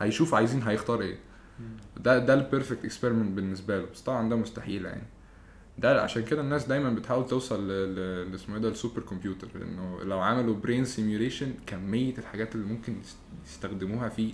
هيشوف 0.00 0.34
عايزين 0.34 0.62
هيختار 0.62 1.00
إيه. 1.00 1.18
ده 1.96 2.18
ده 2.18 2.34
ال 2.34 2.40
perfect 2.40 2.84
experiment 2.84 3.30
بالنسبة 3.36 3.78
له. 3.78 3.86
بس 3.94 4.00
طبعا 4.00 4.28
ده 4.28 4.36
مستحيل 4.36 4.84
يعني. 4.84 5.02
ده 5.78 6.02
عشان 6.02 6.24
كده 6.24 6.40
الناس 6.40 6.64
دايما 6.66 6.90
بتحاول 6.90 7.26
توصل 7.26 7.68
ل- 7.70 8.30
لاسمه 8.32 8.54
إيه 8.56 8.62
ده 8.62 8.68
ال 8.68 8.73
super 8.73 9.00
computer. 9.02 9.48
لأنه 9.54 10.02
لو 10.04 10.20
عملوا 10.20 10.54
brain 10.54 10.84
simulation 10.84 11.52
كمية 11.66 12.18
الحاجات 12.18 12.54
اللي 12.54 12.66
ممكن 12.66 13.00
يست- 13.00 13.16
يستخدموها 13.46 14.08
فيه 14.08 14.32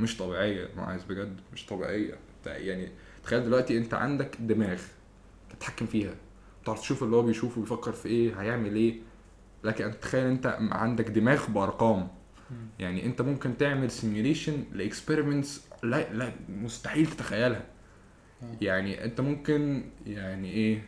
مش 0.00 0.16
طبيعية. 0.16 0.68
معاذ 0.76 1.00
بجد 1.08 1.40
مش 1.52 1.66
طبيعية. 1.66 2.14
يعني 2.46 2.88
تخيل 3.24 3.44
دلوقتي 3.44 3.78
انت 3.78 3.94
عندك 3.94 4.36
دماغ 4.40 4.80
تتحكم 5.50 5.86
فيها 5.86 6.14
تعرف 6.64 6.80
تشوف 6.80 7.02
اللي 7.02 7.16
هو 7.16 7.22
بيشوفه 7.22 7.60
بيفكر 7.60 7.92
في 7.92 8.08
إيه 8.08 8.40
هيعمل 8.40 8.74
إيه. 8.76 8.94
لكن 9.64 9.84
انت 9.84 9.94
تخيل 9.94 10.26
انت 10.26 10.58
عندك 10.60 11.10
دماغ 11.10 11.46
بأرقام. 11.46 12.08
يعني 12.78 13.06
انت 13.06 13.22
ممكن 13.22 13.56
تعمل 13.56 13.90
simulation 13.90 14.64
ل 14.72 14.80
experiments 14.80 15.66
لا 15.82 16.12
لا 16.12 16.32
مستحيل 16.48 17.06
تتخيلها. 17.06 17.64
يعني 18.60 19.04
انت 19.04 19.20
ممكن 19.20 19.84
يعني 20.06 20.52
إيه 20.52 20.82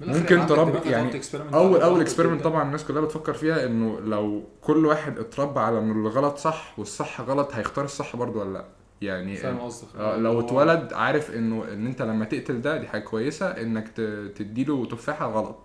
ممكن 0.00 0.38
عندك 0.38 0.54
تربي- 0.56 0.90
يعني 0.90 1.20
اول 1.54 1.80
أول 1.80 2.00
experiment. 2.00 2.44
طبعا 2.44 2.62
الناس 2.62 2.84
كلها 2.84 3.00
بتفكر 3.02 3.32
فيها 3.34 3.66
إنه 3.66 4.00
لو 4.00 4.42
كل 4.60 4.86
واحد 4.86 5.18
اتربى 5.18 5.60
على 5.60 5.78
إن 5.78 5.90
الغلط 5.90 6.36
صح 6.38 6.74
والصح 6.78 7.20
غلط 7.20 7.52
هيختار 7.54 7.84
الصح 7.84 8.16
برضه 8.16 8.40
ولا 8.40 8.52
لأ؟ 8.52 8.64
يعني 9.02 9.36
فاهم 9.36 9.58
قصدك. 9.58 9.88
آه 9.98 10.16
لو 10.16 10.40
اتولد 10.40 10.92
عارف 10.92 11.30
إنه 11.30 11.64
إن 11.72 11.86
أنت 11.86 12.02
لما 12.02 12.24
تقتل 12.24 12.60
ده 12.62 12.76
دي 12.76 12.86
حاجة 12.88 13.00
كويسة 13.02 13.46
إنك 13.46 13.88
تديله 14.36 14.86
تفاحة 14.86 15.30
غلط. 15.30 15.56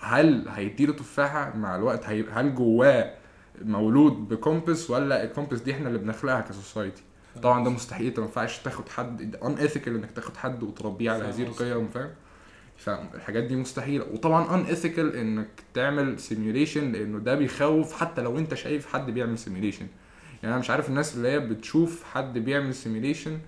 هل 0.00 0.48
هيديله 0.48 0.92
تفاحة 0.92 1.56
مع 1.56 1.76
الوقت؟ 1.76 2.04
هي 2.04 2.24
هل 2.32 2.54
جواه 2.54 3.12
مولود 3.62 4.28
ب 4.28 4.36
compass 4.36 4.90
ولا 4.90 5.24
ال 5.24 5.29
compass 5.29 5.60
دي 5.60 5.72
إحنا 5.72 5.88
اللي 5.88 5.98
بنخلقها 5.98 6.40
ك 6.40 6.47
society؟ 6.47 7.02
طبعا 7.42 7.64
ده 7.64 7.70
مستحيل 7.70 8.06
أنت 8.06 8.18
ما 8.18 8.24
ينفعش 8.26 8.58
تاخد 8.58 8.88
حد 8.88 9.20
ان 9.90 9.96
إنك 9.96 10.10
تاخد 10.10 10.36
حد 10.36 10.62
وتربيه 10.62 11.10
على 11.10 11.24
هذه. 11.24 11.42
القيم 11.42 11.88
فاهم؟ 11.88 12.10
فالحاجات 12.80 13.44
دي 13.44 13.56
مستحيلة. 13.56 14.04
وطبعا 14.12 14.54
unethical 14.54 15.16
إنك 15.16 15.48
تعمل 15.74 16.18
simulation 16.18 16.92
لأنه 16.92 17.18
ده 17.18 17.34
بيخوف 17.34 17.92
حتى 17.92 18.22
لو 18.22 18.38
أنت 18.38 18.54
شايف 18.54 18.86
حد 18.86 19.10
بيعمل 19.10 19.38
simulation 19.38 19.86
يعني 20.42 20.54
أنا 20.54 20.58
مش 20.60 20.70
عارف 20.70 20.88
الناس 20.88 21.14
اللي 21.16 21.28
هي 21.28 21.38
بتشوف 21.40 22.04
حد 22.04 22.38
بيعمل 22.38 22.74
simulation 22.74 23.38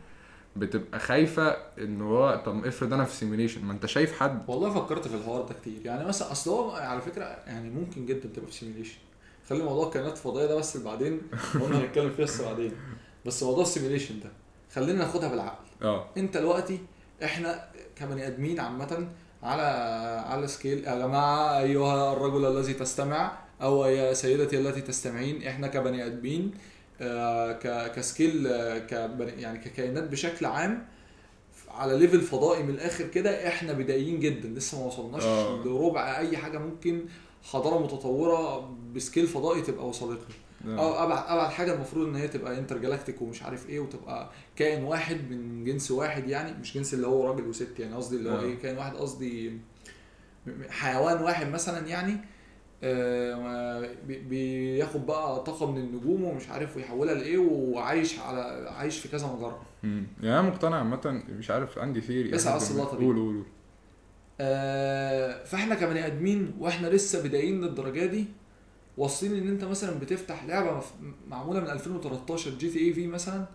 بتبقى 0.57 1.01
خايفة 1.01 1.49
ان 1.79 2.01
هو 2.03 2.43
طب 2.47 2.67
افرض 2.67 2.93
أنا 2.93 3.05
في 3.05 3.15
simulation 3.17 3.65
ما 3.65 3.73
أنت 3.73 3.87
شايف 3.87 4.21
حد. 4.21 4.43
والله 4.49 4.71
فكرت 4.71 5.09
في 5.09 5.15
الحوار 5.15 5.43
ده 5.43 5.55
كتير. 5.55 5.81
يعني 5.85 6.05
مثلا 6.05 6.33
أصل 6.33 6.51
هو 6.51 6.71
على 6.71 7.01
فكرة 7.01 7.25
يعني 7.25 7.71
ممكن 7.71 8.07
جدا 8.07 8.29
تبقى 8.35 8.47
في 8.51 8.55
simulation 8.55 8.99
خلي 9.49 9.63
موضوع 9.63 9.87
الكائنات 9.87 10.13
الفضائيه 10.13 10.47
ده 10.47 10.55
بس 10.57 10.77
بعدين 10.77 11.21
قلنا 11.61 11.79
هنتكلم 11.81 12.11
فيه 12.11 12.23
بس 12.23 12.41
بعدين. 12.43 12.73
بس 13.27 13.43
موضوع 13.43 13.63
ال 13.63 13.68
simulation 13.68 14.21
ده 14.21 14.31
خلينا 14.75 14.99
ناخدها 14.99 15.29
بالعقل. 15.29 15.65
آه. 15.83 16.07
أنت 16.17 16.37
دلوقتي 16.37 16.79
إحنا 17.25 17.65
كبني 17.97 18.27
ادمين 18.27 18.61
عامة 18.61 19.09
على 19.43 19.63
على 20.29 20.47
scale 20.47 20.85
يا 20.85 20.95
جماعة 20.99 21.59
أيها 21.61 22.13
الرجل 22.13 22.47
الذي 22.59 22.75
تستمع 22.75 23.39
أو 23.63 23.85
يا 23.85 24.13
سيدتي 24.15 24.59
التي 24.59 24.81
تستمعين 24.81 25.43
إحنا 25.43 25.67
كبني 25.67 26.07
ادمين 26.07 26.55
آه، 27.01 27.53
ك- 27.53 27.93
ك 27.93 28.02
scale 28.02 28.47
يعني 29.39 29.59
ككائنات 29.59 30.05
بشكل 30.05 30.47
عام 30.47 30.87
على 31.71 31.99
level 31.99 32.21
فضائي 32.21 32.63
من 32.63 32.71
الآخر 32.71 33.07
كده 33.07 33.49
إحنا 33.49 33.73
بدائيين 33.73 34.21
جدا 34.21 34.49
لسه 34.49 34.81
ما 34.81 34.87
وصلناش 34.87 35.23
آه. 35.23 35.63
لربع 35.65 36.19
أي 36.19 36.37
حاجة 36.37 36.59
ممكن 36.59 37.05
حضارة 37.43 37.79
متطورة 37.83 38.71
ب 38.95 39.00
scale 39.00 39.27
فضائي 39.27 39.63
تبقى 39.63 39.89
وصلت 39.89 40.21
له 40.21 40.35
أو 40.67 41.05
ابعد 41.05 41.25
أبعد 41.29 41.51
حاجة 41.51 41.75
المفروض 41.75 42.09
إن 42.09 42.17
هي 42.17 42.29
تبقى 42.29 42.59
intergalactic 42.59 43.23
ومش 43.23 43.43
عارف 43.43 43.69
إيه 43.71 43.81
وتبقى 43.81 44.31
كائن 44.57 44.85
واحد 44.85 45.31
من 45.31 45.65
جنس 45.65 45.91
واحد 45.91 46.29
يعني 46.29 46.61
مش 46.61 46.75
جنس 46.75 46.95
اللي 46.95 47.07
هو 47.07 47.27
راجل 47.31 47.47
وست 47.49 47.79
يعني 47.81 47.95
قصدي 47.95 48.17
اللي 48.17 48.31
هو 48.31 48.37
آه. 48.37 48.41
إيه 48.43 48.59
كائن 48.59 48.79
واحد 48.79 48.97
قصدي 48.97 49.59
حيوان 50.71 51.23
واحد 51.23 51.49
مثلا 51.51 51.87
يعني 51.89 52.17
آه، 52.85 53.89
بي- 54.07 54.19
بياخد 54.21 55.07
بقى 55.07 55.45
طاقة 55.45 55.71
من 55.73 55.79
النجوم 55.79 56.25
ومش 56.25 56.49
عارف 56.49 56.77
ويحولها 56.77 57.15
لإيه 57.15 57.39
وعايش 57.39 58.19
على 58.19 58.71
عايش 58.71 58.99
في 58.99 59.09
كذا 59.09 59.27
مجرة 59.27 59.63
مم. 59.83 60.07
يعني 60.23 60.41
أنا 60.41 60.49
مقتنع 60.49 60.77
عامة 60.77 61.23
مش 61.39 61.51
عارف 61.51 61.79
عندي 61.79 62.01
theory 62.01 62.31
بس 62.31 62.47
اللقطة 62.47 62.99
دي. 62.99 63.05
قول 63.05 63.17
قول 63.17 63.35
قول. 63.35 63.45
آه، 64.41 65.45
فإحنا 65.45 65.75
كبني 65.75 66.07
آدمين 66.07 66.55
وإحنا 66.59 66.87
لسه 66.87 67.23
بدائيين 67.23 67.61
للدرجة 67.61 68.07
دي 68.07 68.27
واصلين 68.97 69.35
إن 69.43 69.49
أنت 69.49 69.65
مثلا 69.65 69.99
بتفتح 69.99 70.45
لعبة 70.45 70.83
معمولة 71.29 71.61
من 71.61 71.71
2013 71.71 72.51
GTA 72.51 72.79
V 72.79 73.07
مثلا 73.07 73.47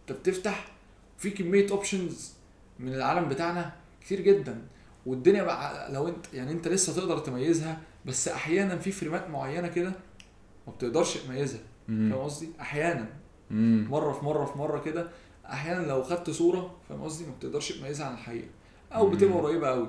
أنت 0.00 0.18
بتفتح 0.18 0.66
في 1.18 1.30
كمية 1.30 1.70
options 1.70 2.32
من 2.78 2.94
العالم 2.94 3.28
بتاعنا 3.28 3.72
كتير 4.00 4.20
جدا 4.20 4.62
والدنيا 5.06 5.42
بقى 5.42 5.92
لو 5.92 6.08
أنت 6.08 6.34
يعني 6.34 6.52
أنت 6.52 6.68
لسه 6.68 6.94
تقدر 6.96 7.18
تميزها 7.18 7.80
بس 8.06 8.28
أحيانا 8.28 8.76
في 8.78 8.92
frame 8.92 9.24
ات 9.24 9.30
معينة 9.30 9.68
كده 9.68 9.92
ما 10.66 10.72
بتقدرش 10.72 11.16
تميزها. 11.16 11.60
فاهم 11.86 12.12
قصدي؟ 12.14 12.48
أحيانا 12.60 13.08
مم. 13.50 13.86
مرة 13.90 14.12
في 14.12 14.24
مرة 14.24 14.44
في 14.44 14.58
مرة 14.58 14.78
كده 14.80 15.08
أحيانا 15.46 15.86
لو 15.86 16.02
خدت 16.02 16.30
صورة 16.30 16.76
فاهم 16.88 17.02
قصدي 17.02 17.26
ما 17.26 17.32
بتقدرش 17.38 17.72
تميزها 17.72 18.06
عن 18.06 18.14
الحقيقة 18.14 18.48
أو. 18.92 19.10
بتبقى 19.10 19.38
قريبة 19.38 19.68
قوي 19.68 19.88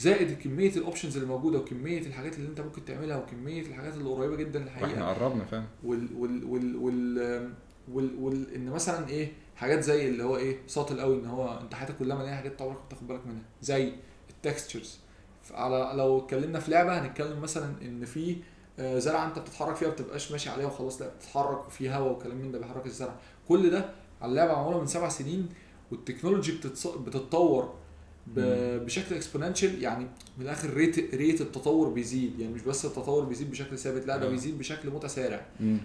زائد 0.00 0.38
كمية 0.38 0.70
ال 0.76 0.81
options 0.81 1.16
اللي 1.16 1.28
موجودة 1.28 1.58
وكمية 1.58 2.00
الحاجات 2.00 2.36
اللي 2.36 2.48
انت 2.48 2.60
ممكن 2.60 2.84
تعملها 2.84 3.16
وكمية 3.16 3.62
الحاجات 3.62 3.94
اللي 3.94 4.08
قريبة 4.10 4.36
جدا 4.36 4.58
للحقيقة 4.58 5.08
قربنا 5.08 5.44
فعلا 5.44 5.64
وال 5.84 6.08
وال 6.18 6.44
وال 6.44 6.76
وال 6.76 7.52
وال, 7.92 8.14
وال 8.18 8.54
إن 8.54 8.70
مثلا 8.70 9.08
إيه 9.08 9.32
حاجات 9.56 9.80
زي 9.80 10.08
اللي 10.08 10.24
هو 10.24 10.36
إيه 10.36 10.58
subtle 10.66 11.00
قوي 11.00 11.16
إن 11.16 11.26
هو 11.26 11.58
أنت 11.62 11.74
حياتك 11.74 11.96
كلها 11.96 12.16
مليانة 12.16 12.36
حاجات 12.36 12.62
عمرك 12.62 12.76
ما 12.76 12.88
تاخد 12.90 13.06
بالك 13.06 13.26
منها 13.26 13.42
زي 13.62 13.92
ال 14.30 14.38
textures 14.38 14.98
على 15.50 15.92
لو 15.94 16.18
اتكلمنا 16.18 16.60
في 16.60 16.70
لعبة 16.70 16.98
هنتكلم 17.00 17.40
مثلا 17.40 17.74
إن 17.82 18.04
في 18.04 18.36
آه، 18.78 18.98
زرعة 18.98 19.26
أنت 19.26 19.38
بتتحرك 19.38 19.76
فيها 19.76 19.88
ما 19.88 19.94
بتبقاش 19.94 20.32
ماشي 20.32 20.50
عليها 20.50 20.66
وخلاص 20.66 21.00
لا 21.02 21.08
بتتحرك 21.08 21.66
وفي 21.66 21.90
هواء 21.90 22.12
وكلام 22.12 22.36
من 22.36 22.52
ده 22.52 22.58
بيحرك 22.58 22.86
الزرع 22.86 23.14
كل 23.48 23.70
ده 23.70 23.90
على 24.22 24.30
اللعبة 24.30 24.52
معمولة 24.52 24.80
من 24.80 24.86
سبع 24.86 25.08
سنين 25.08 25.48
وال 25.92 26.01
technology. 26.01 26.52
بتتطور. 27.06 27.74
بشكل 28.26 29.14
exponential 29.14 29.82
يعني 29.82 30.06
من 30.38 30.44
الآخر 30.44 30.74
rate 30.74 31.14
rate 31.14 31.40
التطور 31.40 31.88
بيزيد. 31.88 32.40
يعني 32.40 32.52
مش 32.54 32.62
بس 32.62 32.84
التطور 32.84 33.24
بيزيد 33.24 33.50
بشكل 33.50 33.78
ثابت 33.78 34.06
لا 34.06 34.16
ده 34.16 34.26
آه. 34.26 34.30
بيزيد 34.30 34.58
بشكل 34.58 34.90
متسارع. 34.90 35.46
مم. 35.60 35.78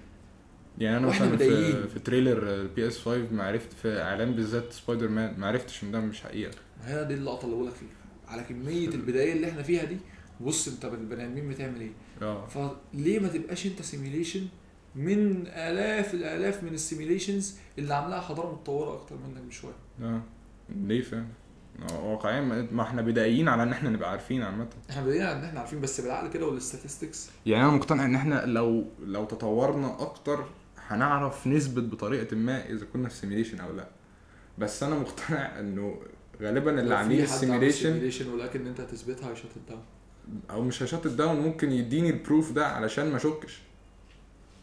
يعني 0.77 0.97
أنا 0.97 1.07
مثلا 1.07 1.37
في. 1.37 1.87
في 1.87 1.99
trailer 1.99 2.53
ال 2.53 2.87
PS 2.87 2.97
5 2.99 3.27
ما 3.31 3.43
عرفت 3.43 3.73
في 3.73 4.01
إعلان 4.01 4.31
بالذات 4.35 4.73
سبايدر 4.73 5.07
مان 5.07 5.39
ما 5.39 5.47
عرفتش 5.47 5.83
إن 5.83 5.91
ده 5.91 5.99
مش 5.99 6.21
حقيقة. 6.21 6.51
هي 6.83 7.05
دي 7.05 7.13
اللقطة 7.13 7.45
اللي 7.45 7.55
بقولك 7.55 7.73
فيها. 7.73 7.89
على 8.27 8.43
كمية 8.43 8.87
البداية 8.97 9.33
اللي 9.33 9.49
إحنا 9.49 9.63
فيها 9.63 9.83
دي 9.83 9.97
بص 10.41 10.67
أنت 10.67 10.85
البني 10.85 11.25
آدمين 11.25 11.49
بتعمل 11.49 11.81
إيه. 11.81 11.91
آه. 12.21 12.47
فليه 12.47 13.19
ما 13.19 13.27
تبقاش 13.27 13.65
أنت 13.65 13.81
simulation 13.81 14.47
من 14.95 15.47
آلاف 15.47 16.13
الآلاف 16.13 16.63
من 16.63 16.73
ال 16.73 16.80
simulations 16.80 17.55
اللي 17.79 17.93
عاملاها 17.93 18.21
حضارة 18.21 18.51
متطورة 18.53 18.93
أكتر 18.93 19.15
منك 19.15 19.41
بشوية؟ 19.41 19.73
آه. 20.01 20.21
ليه 20.69 21.01
فعلا؟ 21.01 21.25
واقعيا 22.03 22.41
ما- 22.71 22.83
إحنا 22.83 23.01
بدائيين 23.01 23.47
على 23.47 23.63
ان 23.63 23.71
إحنا 23.71 23.89
نبقى 23.89 24.11
عارفين 24.11 24.41
عامة. 24.43 24.67
إحنا 24.89 25.03
بدينا 25.05 25.31
إن 25.39 25.43
إحنا 25.43 25.59
عارفين 25.59 25.81
بس 25.81 26.01
بالعقل 26.01 26.29
كده 26.29 26.45
وال 26.47 26.61
statistics 26.61 27.29
يعني 27.45 27.63
أنا 27.65 27.71
مقتنع 27.71 28.05
إن 28.05 28.15
إحنا 28.15 28.45
لو 28.45 28.85
لو 29.05 29.25
تطورنا 29.25 30.01
أكتر 30.01 30.45
هنعرف 30.87 31.47
نثبت 31.47 31.83
بطريقة 31.83 32.35
ما 32.35 32.65
إذا 32.69 32.85
كنا 32.93 33.09
في 33.09 33.15
simulation 33.15 33.59
أو 33.59 33.73
لأ. 33.75 33.87
بس 34.57 34.83
أنا 34.83 34.95
مقتنع 34.95 35.59
إنه 35.59 35.99
غالبا 36.41 36.79
اللي 36.81 36.95
عاملين 36.95 37.23
ال 37.23 37.28
simulation 37.28 37.81
simulation 37.93 38.29
ولكن 38.29 38.67
أنت 38.67 38.79
هتثبتها 38.79 39.31
هيشوت 39.31 39.51
الدم. 39.55 39.79
أو 40.51 40.61
مش 40.61 40.83
هشات 40.83 41.07
داون 41.07 41.39
ممكن 41.39 41.71
يديني 41.71 42.09
البروف 42.09 42.51
ده 42.51 42.67
علشان 42.67 43.11
ما 43.11 43.17
أشكش. 43.17 43.59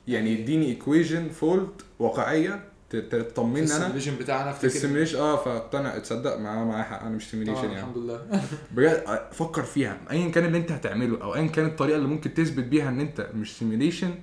يعني 0.08 0.30
يديني 0.30 0.66
ايكويجن 0.66 1.28
فولت 1.28 1.84
واقعية 1.98 2.64
تطمني 2.96 3.58
أنا؟ 3.58 3.64
السيميليشن 3.64 4.16
بتاعنا 4.16 4.52
في 4.52 4.64
السيميليشن 4.64 5.18
آه 5.18 5.36
فاقتنع. 5.36 5.98
تصدق 5.98 6.36
معاه 6.36 6.64
معاه 6.64 6.82
حق. 6.82 7.00
أنا 7.00 7.10
مش 7.16 7.30
سيميليشن 7.30 7.64
يعني. 7.64 7.78
الحمد 7.80 7.98
لله. 7.98 8.26
بجد 8.76 9.04
فكر 9.32 9.62
فيها. 9.62 9.98
ايا 10.10 10.28
كان 10.30 10.44
اللي 10.44 10.58
أنت 10.58 10.72
هتعمله 10.72 11.22
أو 11.22 11.34
ايا 11.34 11.46
كانت 11.46 11.70
الطريقة 11.70 11.96
اللي 11.96 12.08
ممكن 12.08 12.34
تثبت 12.34 12.64
بيها 12.64 12.88
إن 12.88 13.00
أنت 13.00 13.28
مش 13.34 13.58
سيميليشن 13.58 14.14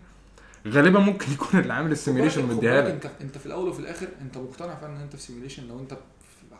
غالبا 0.67 0.99
ممكن 0.99 1.31
يكون 1.33 1.59
اللي 1.59 1.73
عامل 1.73 1.91
السيميليشن 1.91 2.45
مديها 2.45 2.81
لك. 2.81 2.91
انت 2.91 3.09
انت 3.21 3.37
في 3.37 3.45
الأول 3.45 3.69
وفي 3.69 3.79
الآخر 3.79 4.07
أنت 4.21 4.37
مقتنع 4.37 4.75
فعلا 4.75 4.95
إن 4.95 5.01
أنت 5.01 5.15
في 5.15 5.21
سيميليشن. 5.21 5.67
لو 5.67 5.79
أنت 5.79 5.97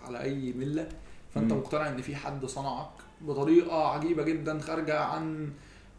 على 0.05 0.22
أي 0.22 0.53
ملة 0.53 0.89
فأنت. 1.36 1.53
مقتنع 1.53 1.89
إن 1.89 2.01
في 2.01 2.16
حد 2.16 2.45
صنعك 2.45 2.89
بطريقة 3.22 3.88
عجيبة 3.88 4.24
جدا 4.24 4.60
خارجة 4.60 4.99
عن 4.99 5.49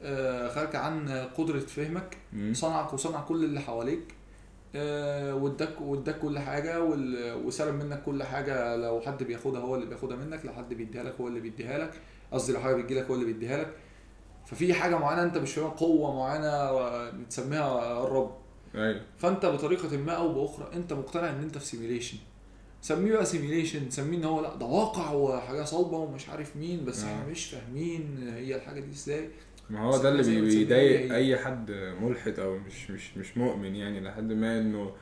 آه، 0.03 0.55
خارجة 0.55 0.79
عن 0.79 1.09
قدرة 1.39 1.59
فهمك. 1.59 2.17
صنعك 2.53 2.93
وصنع 2.95 3.21
كل 3.21 3.45
اللي 3.45 3.61
حواليك. 3.61 4.01
آه، 4.01 4.20
واداك 4.75 5.81
واداك 5.81 6.19
كل 6.19 6.39
حاجة 6.39 6.85
وسلب 7.37 7.75
منك 7.75 8.03
كل 8.03 8.23
حاجة. 8.23 8.77
لو 8.77 9.01
حد 9.01 9.23
بياخدها 9.23 9.61
هو 9.61 9.75
اللي 9.75 9.87
بياخدها 9.87 10.17
منك 10.17 10.47
لو 10.47 10.53
حد 10.53 10.75
بيديها 10.75 11.03
لك 11.03 11.15
هو 11.21 11.29
اللي 11.29 11.41
بيديها 11.41 11.79
لك. 11.79 11.93
قصدي 12.33 12.53
لو 12.53 12.61
حاجة 12.61 12.75
بتجي 12.75 12.95
لك 12.95 13.07
هو 13.07 13.15
اللي 13.15 13.27
بيديها 13.27 13.57
لك. 13.59 13.75
ففي 14.47 14.75
حاجة 14.75 14.99
معينة 14.99 15.23
أنت 15.23 15.39
مش 15.39 15.53
فاهمها 15.55 15.71
قوة 15.71 16.17
معينة 16.17 16.47
آه، 16.47 17.11
بتسميها 17.11 18.03
الرب. 18.05 18.37
أيوه. 18.75 19.03
فأنت 19.19 19.47
بطريقة 19.47 19.97
ما 19.97 20.13
أو 20.13 20.33
بأخرى 20.35 20.71
أنت 20.75 20.93
مقتنع 20.93 21.31
إن 21.31 21.41
أنت 21.43 21.59
في 21.59 21.67
سيميليشن 21.67 22.17
سميه 22.83 23.13
بقى 23.13 23.25
simulation 23.27 23.91
سميه 23.91 24.19
إن 24.19 24.25
هو 24.25 24.41
لأ 24.41 24.55
ده 24.55 24.67
واقع 24.67 25.13
وحاجة 25.13 25.65
صلبة 25.65 25.97
ومش 25.97 26.29
عارف 26.29 26.57
مين 26.57 26.85
بس 26.85 27.05
آه. 27.05 27.07
إحنا 27.07 27.27
مش 27.31 27.47
فاهمين 27.47 28.29
هي 28.37 28.57
الحاجة 28.57 28.81
دي 28.81 28.91
إزاي. 28.91 29.29
ما 29.71 29.81
هو 29.81 29.97
ده 29.99 30.09
اللي 30.09 30.41
بيضايق. 30.41 31.15
أي 31.15 31.37
حد 31.39 31.71
ملحد 32.01 32.39
أو 32.39 32.59
مش 32.59 32.91
مش 32.91 33.17
مش 33.17 33.37
مؤمن 33.39 33.75
يعني 33.75 34.01
لحد 34.01 34.33
ما 34.33 34.59
إنه 34.59 34.93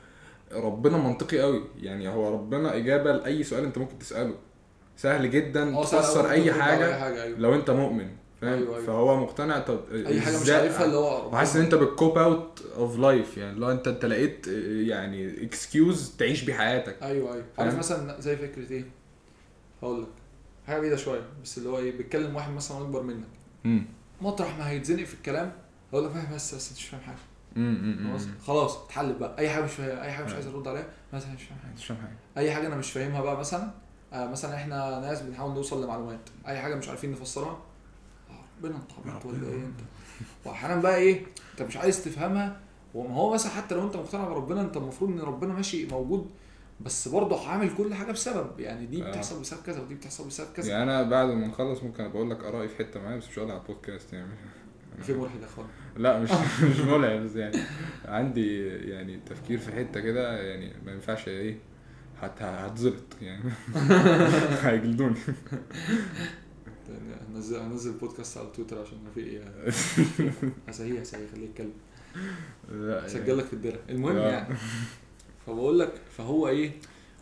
ربنا 0.53 0.99
منطقي 0.99 1.41
قوي 1.41 1.65
يعني 1.83 2.09
هو 2.09 2.35
ربنا 2.35 2.77
إجابة 2.77 3.13
لأي 3.13 3.43
سؤال 3.45 3.65
أنت 3.65 3.79
ممكن 3.79 3.99
تسأله. 3.99 4.35
سهل 4.97 5.31
جدا 5.31 5.77
آه 5.77 5.83
تفسر 5.85 6.31
أي 6.31 6.53
حاجة 6.53 6.87
اي 6.89 7.01
حاجة 7.01 7.23
أيوه. 7.23 7.39
لو 7.39 7.55
أنت 7.55 7.71
مؤمن 7.71 8.09
فاهم؟ 8.41 8.53
أيوة، 8.53 8.75
أيوة. 8.77 8.87
فهو 8.87 9.21
مقتنع. 9.21 9.59
طب 9.59 9.81
أي 9.93 10.21
حاجة 10.21 10.41
مش 10.43 10.51
عارفها 10.51 10.85
اللي 10.85 10.97
هو 10.97 11.29
وحاسس 11.29 11.57
إن 11.57 11.63
أنت 11.63 11.75
بال 11.75 11.92
cop 11.92 12.19
out 12.19 12.63
of 12.77 12.99
life 12.99 13.37
يعني 13.37 13.59
لو 13.59 13.71
انت 13.71 13.89
أنت 13.89 14.05
لقيت 14.05 14.47
يعني 14.87 15.45
اكسكيوز 15.45 16.17
تعيش 16.19 16.45
بيه 16.45 16.55
حياتك. 16.55 17.03
أيوه 17.03 17.35
أيوه. 17.35 17.45
عارف؟ 17.59 17.79
مثلا 17.79 18.21
زي 18.21 18.37
فكرة 18.37 18.73
إيه؟ 18.73 18.85
هقول 19.83 20.03
لك. 20.03 20.09
حاجة 20.67 20.81
بعيدة 20.81 20.97
شوية 20.97 21.23
بس 21.45 21.59
اللي 21.59 21.69
هو 21.69 21.79
إيه؟ 21.79 21.97
بيتكلم 21.97 22.37
واحد 22.37 22.53
مثلا 22.53 22.79
أكبر 22.79 23.03
منك. 23.03 23.25
امم 23.67 23.87
مطرح 24.21 24.59
ما 24.59 24.69
هيتزنق 24.71 25.05
في 25.05 25.15
الكلام 25.15 25.53
هقول 25.93 26.05
له 26.05 26.11
فاهم 26.11 26.35
بس 26.35 26.55
بس 26.55 26.69
انت 26.71 26.79
مش 26.79 26.85
فاهم 26.89 27.01
حاجة. 27.01 27.17
خلاص 28.09 28.27
خلاص 28.47 28.77
اتحلت 28.85 29.17
بقى. 29.17 29.39
أي 29.39 29.51
حاجة 29.51 29.65
مش 29.65 29.73
فاهم 29.73 29.99
أي 29.99 30.13
حاجة 30.13 30.25
مش 30.25 30.33
عايز 30.33 30.47
أرد 30.47 30.69
عليها 30.69 30.87
مثلا 31.13 31.33
مش 31.35 31.43
فاهم 31.43 31.59
حاجة. 31.59 31.73
مش 31.75 31.87
فاهم 31.87 31.99
حاجة. 31.99 32.17
أي 32.39 32.53
حاجة 32.53 32.67
أنا 32.67 32.77
مش 32.77 32.91
فاهمها 32.93 33.21
بقى 33.23 33.37
مثلا 33.37 33.71
آه 34.13 34.27
مثلا 34.27 34.55
إحنا 34.55 35.01
ناس 35.01 35.23
بنحاول 35.23 35.55
نوصل 35.55 35.85
لمعلومات. 35.85 36.21
أي 36.49 36.59
حاجة 36.61 36.75
مش 36.75 36.89
عارفين 36.89 37.11
نفسرها 37.13 37.59
آه، 38.31 38.33
ربنا 38.59 38.77
انت 38.77 38.91
عبيط 39.09 39.27
ولا. 39.27 39.47
إيه 39.49 39.65
أنت؟ 39.65 39.81
واحيانا 40.45 40.81
بقى 40.81 40.97
إيه 40.97 41.27
أنت 41.53 41.63
مش 41.63 41.77
عايز 41.77 42.05
تفهمها 42.05 42.61
وما 42.95 43.15
هو 43.15 43.35
مثلا 43.35 43.53
حتى 43.53 43.75
لو 43.75 43.87
أنت 43.87 43.97
مقتنع 43.97 44.29
بربنا 44.29 44.61
أنت 44.61 44.77
المفروض 44.77 45.11
إن 45.11 45.21
ربنا 45.21 45.55
ماشي 45.55 45.87
موجود 45.87 46.31
بس 46.81 47.09
برضه 47.09 47.49
عامل 47.49 47.75
كل 47.77 47.95
حاجة 47.95 48.13
بسبب 48.13 48.61
يعني 48.61 48.87
دي 48.87 49.05
آه. 49.05 49.11
بتحصل 49.11 49.41
بسبب 49.41 49.61
كذا 49.67 49.81
ودي 49.81 49.95
بتحصل 49.95 50.27
بسبب 50.27 50.49
كذا. 50.57 50.69
يعني 50.71 50.83
أنا 50.83 51.03
بعد 51.03 51.29
ما 51.29 51.47
نخلص 51.47 51.83
ممكن 51.83 52.05
أبقى 52.05 52.17
أقول 52.19 52.31
لك 52.31 52.45
آرائي 52.45 52.69
في 52.69 52.77
حتة 52.77 53.01
معايا 53.01 53.17
بس 53.17 53.29
مش 53.29 53.39
هقول 53.39 53.51
على 53.51 53.61
البودكاست 53.61 54.13
يعني. 54.13 54.31
في 55.07 55.13
ملحد 55.13 55.41
يا 55.43 55.67
لا 55.97 56.21
مش 56.21 56.31
مش 56.71 56.79
ملعب 56.81 57.21
بس 57.21 57.37
يعني 57.37 57.57
عندي 58.05 58.67
يعني 58.67 59.21
تفكير 59.27 59.59
في 59.59 59.73
حتة 59.73 60.01
كده 60.01 60.43
يعني 60.43 60.73
ما 60.85 60.93
ينفعش 60.93 61.29
إيه 61.29 61.57
هت- 62.21 62.43
هتزلط 62.43 63.17
يعني. 63.23 63.53
هيجلدوني. 64.63 65.17
هنزل 67.35 67.57
هنزل 67.57 67.93
بودكاست 67.93 68.39
على 68.39 68.49
تويتر 68.57 68.83
عشان 68.83 68.99
رفيق 69.11 69.25
إيه 69.25 69.43
هسهيه 70.69 71.01
هسهيه 71.01 71.27
خليه 71.33 71.45
يتكلم 71.45 71.73
لا 72.71 73.09
سجل 73.09 73.39
لك 73.39 73.45
في 73.45 73.53
الدرع 73.53 73.79
المهم 73.89 74.17
آه. 74.17 74.29
يعني. 74.29 74.55
فبقول 75.49 75.79
لك 75.79 75.93
فهو 76.17 76.49
إيه 76.49 76.73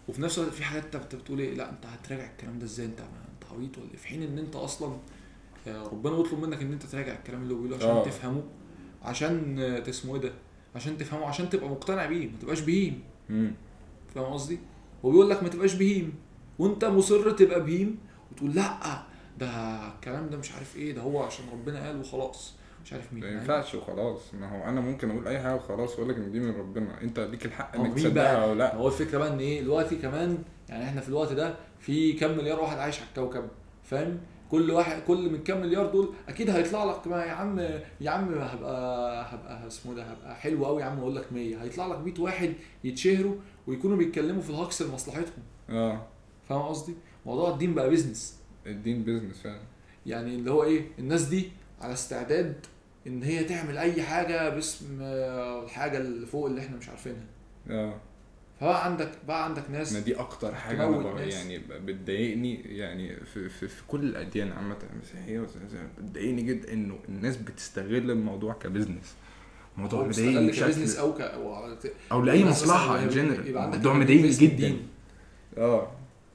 وفي 0.09 0.23
نفس 0.23 0.39
الوقت 0.39 0.53
في 0.53 0.65
حاجات 0.65 0.95
أنت 0.95 1.15
بتقول 1.15 1.41
إيه 1.41 1.55
لأ 1.55 1.71
أنت 1.71 1.87
هتراجع 1.87 2.31
الكلام 2.31 2.59
ده 2.59 2.65
إزاي 2.65 2.87
أنت 2.87 3.01
أنت 3.01 3.53
عبيط 3.53 3.79
ولا 3.79 3.87
إيه؟ 3.91 3.97
في 3.97 4.09
حين 4.09 4.23
إن 4.23 4.39
أنت 4.39 4.57
أصلا 4.57 4.97
آه، 5.67 5.83
ربنا 5.83 6.17
بيطلب 6.17 6.41
منك 6.45 6.61
إن 6.63 6.73
أنت 6.73 6.83
تراجع 6.87 7.15
الكلام 7.15 7.43
اللي 7.43 7.55
هو 7.55 7.59
بيقوله 7.59 7.77
عشان 7.77 7.89
آه. 7.91 8.05
تفهمه 8.05 8.43
عشان 9.03 9.59
آه، 9.59 9.79
تسمه 9.79 10.15
إيه 10.15 10.21
ده 10.21 10.33
عشان 10.75 10.99
تفهمه 10.99 11.27
عشان 11.27 11.51
تبقى 11.51 11.69
مقتنع 11.69 12.07
بيه 12.07 12.27
ما 12.27 12.39
تبقاش 12.43 12.61
بهيم. 12.61 13.03
فاهم 14.15 14.25
قصدي 14.33 14.59
هو 15.05 15.11
بيقول 15.11 15.31
لك 15.31 15.43
ما 15.43 15.49
تبقاش 15.49 15.75
بهيم 15.75 16.15
وأنت 16.59 16.85
مصر 16.85 17.31
تبقى 17.31 17.65
بهيم 17.65 17.99
وتقول 18.33 18.55
لأ 18.55 19.03
ده 19.39 19.49
الكلام 19.95 20.31
ده 20.31 20.37
مش 20.37 20.53
عارف 20.53 20.77
إيه 20.77 20.93
ده 20.93 21.03
هو 21.03 21.23
عشان 21.23 21.45
ربنا 21.53 21.87
قال 21.87 22.01
وخلاص 22.01 22.55
مش 22.87 22.93
عارف 22.93 23.13
مين. 23.13 23.25
ما 23.25 23.31
ينفعش 23.31 23.75
وخلاص. 23.75 24.35
ما 24.35 24.49
هو 24.59 24.69
أنا 24.69 24.81
ممكن 24.81 25.11
أقول 25.11 25.29
أي 25.29 25.41
حاجة 25.41 25.55
وخلاص 25.55 25.93
وأقول 25.93 26.09
لك 26.09 26.17
إن 26.17 26.33
دي 26.33 26.41
من 26.41 26.55
ربنا. 26.57 27.03
أنت 27.03 27.21
ليك 27.21 27.47
الحق 27.47 27.77
إنك 27.77 27.95
تصدقها؟ 27.95 28.45
أو 28.45 28.55
لأ. 28.55 28.75
هو 28.75 28.87
الفكرة 28.89 29.19
بقى 29.19 29.29
إن 29.29 29.39
إيه 29.39 29.63
دلوقتي 29.63 29.97
كمان 29.97 30.39
يعني 30.69 30.85
إحنا 30.85 31.01
في 31.01 31.09
الوقت 31.09 31.33
ده 31.33 31.55
في 31.81 32.13
كام 32.13 32.39
مليار 32.39 32.61
واحد 32.61 32.79
عايش 32.79 33.01
على 33.01 33.09
الكوكب 33.09 33.49
فاهم؟ 33.85 34.19
كل 34.51 34.71
واحد 34.71 35.03
كل 35.03 35.31
من 35.31 35.43
كام 35.43 35.61
مليار 35.61 35.87
دول 35.87 36.15
أكيد 36.29 36.51
هيطلع 36.51 36.85
لك 36.85 37.07
ما 37.07 37.25
يا 37.25 37.31
عم 37.33 37.59
يا 38.01 38.11
عم 38.11 38.35
هبقى 38.35 39.23
هبقى 39.35 39.67
اسمه 39.67 39.95
ده 39.95 40.03
هبقى 40.03 40.37
حلو 40.37 40.67
قوي 40.67 40.81
يا 40.83 40.87
عم 40.87 40.99
أقول 40.99 41.17
لك 41.17 41.33
100 41.33 41.63
هيطلع 41.63 41.87
لك 41.87 41.99
100 41.99 42.15
واحد 42.21 42.53
يتشهروا 42.85 43.35
ويكونوا 43.67 43.97
بيتكلموا 43.97 44.43
في 44.43 44.51
الهجص 44.51 44.83
لمصلحتهم. 44.83 45.43
آه. 45.71 46.07
فاهم 46.49 46.63
قصدي؟ 46.63 46.95
موضوع 47.27 47.51
الدين 47.51 47.75
بقى 47.75 47.91
business 47.91 48.41
الدين 48.67 49.03
business 49.03 49.41
فعلا. 49.43 49.61
يعني 50.07 50.35
اللي 50.35 50.51
هو 50.51 50.65
إيه 50.65 50.87
الناس 50.99 51.23
دي 51.25 51.51
على 51.81 51.93
استعداد 51.93 52.67
إن 53.07 53.23
هي 53.23 53.45
تعمل 53.45 53.79
أي 53.79 54.03
حاجة 54.03 54.49
باسم 54.49 54.99
الحاجة 55.01 55.99
اللي 55.99 56.27
فوق 56.27 56.47
اللي 56.47 56.61
إحنا 56.61 56.77
مش 56.77 56.89
عارفينها. 56.89 57.25
آه. 57.71 57.95
فبقى 58.61 58.85
عندك 58.85 59.11
بقى 59.29 59.45
عندك 59.45 59.71
ناس 59.71 59.93
ما 59.93 60.01
دي 60.01 60.17
أكتر 60.17 60.55
حاجة 60.55 60.89
أنا. 60.89 61.21
يعني 61.21 61.59
بتضايقني 61.59 62.55
يعني 62.55 63.17
في, 63.17 63.49
في, 63.49 63.69
في 63.69 63.83
كل 63.89 64.01
الأديان 64.05 64.53
عامة. 64.53 64.77
المسيحيه 64.93 65.47
بتضايقني 65.99 66.43
جدا 66.43 66.73
إنه 66.73 66.99
الناس 67.09 67.37
بتستغل 67.37 68.11
الموضوع 68.11 68.53
ك 68.55 68.61
business. 68.61 69.15
الموضوع 69.77 70.01
هو 70.01 70.09
مضايقني 70.09 70.53
ك 70.53 70.58
business 70.58 70.97
أو 70.97 71.15
ك 71.15 71.21
أو 72.13 72.23
لأي 72.23 72.41
الناس 72.41 72.63
مصلحة 72.63 73.03
in 73.03 73.09
general 73.09 73.57
واحد 73.57 73.87
مضايقني 73.87 74.31
جدا. 74.31 74.77
آه. 75.59 75.91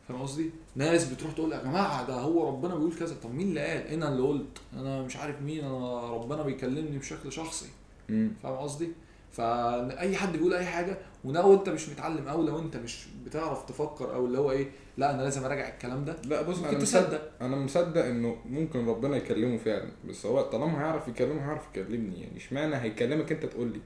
فاهم 0.07 0.21
قصدي؟ 0.21 0.49
ناس 0.75 1.13
بتروح 1.13 1.31
تقول 1.33 1.51
يا 1.51 1.63
جماعة 1.63 2.07
ده 2.07 2.13
هو 2.13 2.47
ربنا 2.47 2.75
بيقول 2.75 2.93
كذا. 2.93 3.15
طب 3.23 3.33
مين 3.33 3.47
اللي 3.47 3.59
قال؟ 3.59 3.87
أنا 3.87 4.09
اللي 4.09 4.21
قلت. 4.27 4.57
أنا 4.73 5.01
مش 5.01 5.15
عارف 5.17 5.41
مين. 5.41 5.65
أنا 5.65 6.09
ربنا 6.09 6.43
بيكلمني 6.43 6.97
بشكل 6.97 7.31
شخصي. 7.31 7.69
فاهم 8.07 8.55
قصدي؟ 8.57 8.89
فأي 9.31 10.15
حد 10.15 10.31
بيقول 10.31 10.53
أي 10.53 10.65
حاجة 10.65 10.97
ولو 11.23 11.53
أنت 11.53 11.69
مش 11.69 11.89
متعلم 11.89 12.27
أو 12.27 12.41
لو 12.41 12.59
أنت 12.59 12.77
مش 12.77 13.07
بتعرف 13.25 13.65
تفكر 13.65 14.13
أو 14.13 14.25
اللي 14.25 14.37
هو 14.37 14.51
إيه 14.51 14.71
لا 14.97 15.15
أنا 15.15 15.21
لازم 15.21 15.45
أراجع 15.45 15.69
الكلام 15.69 16.05
ده. 16.05 16.15
لا 16.25 16.41
بص 16.41 16.63
أنا 16.63 16.77
مصدق 16.77 17.31
أنا 17.41 17.55
مصدق 17.55 18.05
إنه 18.05 18.37
ممكن 18.45 18.87
ربنا 18.87 19.17
يكلمه 19.17 19.57
فعلا. 19.57 19.89
بس 20.09 20.25
هو 20.25 20.41
طالما 20.41 20.79
هيعرف 20.79 21.07
يكلمه 21.07 21.41
هيعرف 21.41 21.67
يكلمني. 21.73 22.21
يعني 22.21 22.37
اشمعنى 22.37 22.75
هيكلمك 22.75 23.31
أنت 23.31 23.45
تقول 23.45 23.67
لي؟ 23.67 23.81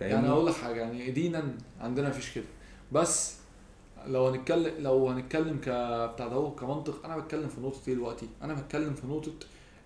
يعني 0.00 0.28
أقول 0.28 0.46
لك 0.46 0.54
حاجة 0.54 0.80
يعني 0.80 1.10
دينا 1.10 1.56
عندنا 1.80 2.08
مفيش 2.08 2.34
كده. 2.34 2.44
بس 2.92 3.36
لو 4.06 4.26
هنتكلم 4.28 4.72
لو 4.78 5.08
هنتكلم 5.08 5.56
ك 5.58 5.68
بتاع 6.14 6.28
ده 6.28 6.50
كمنطق 6.60 7.04
أنا 7.04 7.18
بتكلم 7.18 7.48
في 7.48 7.60
نقطة 7.60 7.80
إيه 7.88 7.94
دلوقتي؟ 7.94 8.28
أنا 8.42 8.54
بتكلم 8.54 8.94
في 8.94 9.06
نقطة 9.06 9.32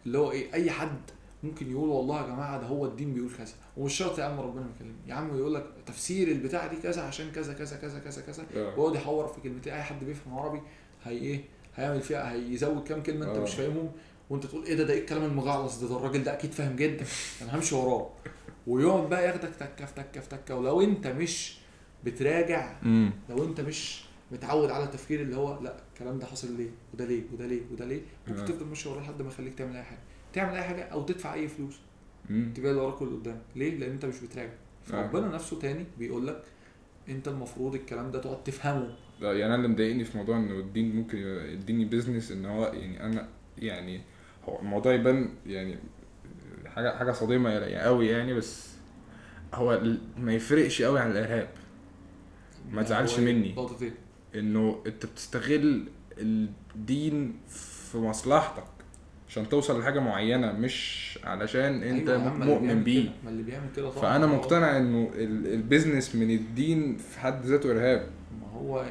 اللي 0.06 0.18
هو 0.18 0.30
إيه 0.30 0.52
أي 0.54 0.70
حد 0.70 1.00
ممكن 1.42 1.70
يقول 1.70 1.88
والله 1.88 2.20
يا 2.22 2.26
جماعة 2.26 2.60
ده 2.60 2.66
هو 2.66 2.86
الدين 2.86 3.14
بيقول 3.14 3.30
كذا 3.38 3.54
ومش 3.76 3.94
شرط 3.94 4.18
يا 4.18 4.24
عم 4.24 4.40
ربنا 4.40 4.66
يكلمني. 4.76 4.96
يا 5.06 5.14
عم 5.14 5.38
يقول 5.38 5.54
لك 5.54 5.66
تفسير 5.86 6.28
البتاع 6.28 6.66
دي 6.66 6.76
كذا 6.76 7.02
عشان 7.02 7.30
كذا 7.34 7.52
كذا 7.52 7.76
كذا 7.76 7.98
كذا 7.98 8.22
كذا 8.22 8.46
آه. 8.56 8.78
ويقعد 8.78 8.94
يحور 8.94 9.26
في 9.28 9.40
كلمتين. 9.40 9.72
أي 9.72 9.82
حد 9.82 10.04
بيفهم 10.04 10.38
عربي 10.38 10.60
هي 11.04 11.12
إيه؟ 11.18 11.44
هيعمل 11.76 12.00
فيها 12.00 12.32
هيزود 12.32 12.84
كام 12.88 13.02
كلمة 13.02 13.26
أنت 13.26 13.36
آه. 13.36 13.42
مش 13.42 13.54
فاهمهم 13.54 13.90
وأنت 14.30 14.46
تقول 14.46 14.64
إيه 14.64 14.74
ده؟ 14.74 14.84
ده 14.84 14.92
إيه 14.94 15.00
الكلام 15.00 15.24
المغلظ 15.24 15.82
ده؟ 15.82 15.88
ده 15.88 15.96
الراجل 15.96 16.22
ده 16.24 16.32
أكيد 16.32 16.52
فاهم 16.52 16.76
جدا. 16.76 17.04
أنا 17.42 17.56
همشي 17.56 17.74
وراه. 17.74 18.10
ويقعد 18.66 19.08
بقى 19.08 19.24
ياخدك 19.26 19.54
تكه 19.60 19.84
في 19.86 19.94
تكه 19.94 20.20
في 20.20 20.28
تكه 20.28 20.54
ولو 20.56 20.80
أنت 20.80 21.06
مش 21.06 21.58
بتراجع 22.04 22.76
لو 23.28 23.44
أنت 23.44 23.60
مش 23.60 24.02
متعود 24.32 24.70
على 24.70 24.84
التفكير 24.84 25.20
اللي 25.22 25.36
هو 25.36 25.62
لا 25.62 25.76
الكلام 25.94 26.18
ده 26.18 26.26
حصل 26.26 26.56
ليه؟ 26.56 26.70
وده 26.94 27.04
ليه؟ 27.04 27.22
وده 27.32 27.46
ليه؟ 27.46 27.60
وده 27.72 27.84
ليه؟ 27.84 28.00
ممكن 28.28 28.40
آه. 28.40 28.44
تفضل 28.44 28.66
ماشي 28.66 28.88
وراه 28.88 29.00
لحد 29.00 29.22
ما 29.22 29.28
يخليك 29.28 29.54
تعمل 29.54 29.76
أي 29.76 29.82
حاجة. 29.82 29.98
تعمل 30.32 30.54
أي 30.54 30.62
حاجة 30.62 30.82
أو 30.82 31.02
تدفع 31.02 31.34
أي 31.34 31.48
فلوس. 31.48 31.74
تبقى 32.28 32.70
اللي 32.70 32.80
وراك 32.82 33.00
واللي 33.02 33.16
قدامك. 33.16 33.40
ليه؟ 33.56 33.78
لأن 33.78 33.90
أنت 33.90 34.04
مش 34.04 34.20
بتراجع. 34.20 34.52
فربنا 34.84 35.28
نفسه 35.28 35.58
تاني 35.58 35.84
بيقول 35.98 36.26
لك 36.26 36.42
أنت 37.08 37.28
المفروض 37.28 37.74
الكلام 37.74 38.10
ده 38.10 38.18
تقعد 38.20 38.44
تفهمه. 38.44 38.94
لا 39.20 39.32
يعني 39.32 39.44
أنا 39.46 39.54
اللي 39.54 39.68
مضايقني 39.68 40.04
في 40.04 40.18
موضوع 40.18 40.36
إنه 40.36 40.54
الدين 40.58 40.96
ممكن 40.96 41.18
يديني 41.18 41.84
بيزنس 41.84 42.32
إن 42.32 42.44
هو 42.44 42.64
يعني 42.64 43.02
أنا 43.04 43.28
يعني 43.58 44.00
هو 44.48 44.58
الموضوع 44.58 44.92
يبان 44.94 45.28
يعني 45.46 45.78
حاجة 46.66 46.96
حاجة 46.96 47.12
صادمة 47.12 47.50
يعني 47.50 47.76
قوي 47.76 48.08
يعني 48.08 48.34
بس 48.34 48.68
هو 49.54 49.82
ما 50.18 50.34
يفرقش 50.34 50.82
قوي 50.82 51.00
عن 51.00 51.10
الإرهاب. 51.10 51.48
ما 52.70 52.82
تزعلش 52.82 53.18
هو 53.18 53.26
إيه؟ 53.26 53.34
مني. 53.34 53.52
نقطة 53.52 53.82
إيه؟ 53.82 53.92
إنه 54.36 54.82
أنت 54.86 55.06
بتستغل 55.06 55.88
الدين 56.18 57.36
في 57.48 57.98
مصلحتك 57.98 58.64
عشان 59.28 59.48
توصل 59.48 59.80
لحاجة 59.80 60.00
معينة 60.00 60.52
مش 60.52 61.18
علشان 61.24 61.82
أنت 61.82 62.08
أيوة 62.08 62.34
مؤمن 62.34 62.82
بيه. 62.84 63.10
ما 63.24 63.30
اللي 63.30 63.42
بيعمل 63.42 63.68
كده 63.76 63.90
طبعا. 63.90 64.02
فأنا 64.02 64.26
مقتنع 64.26 64.76
إنه 64.76 65.10
ال- 65.14 65.46
البيزنس 65.54 66.14
من 66.14 66.30
الدين 66.30 66.96
في 66.96 67.20
حد 67.20 67.44
ذاته 67.46 67.70
إرهاب. 67.70 68.10
ما 68.40 68.46
هو 68.60 68.84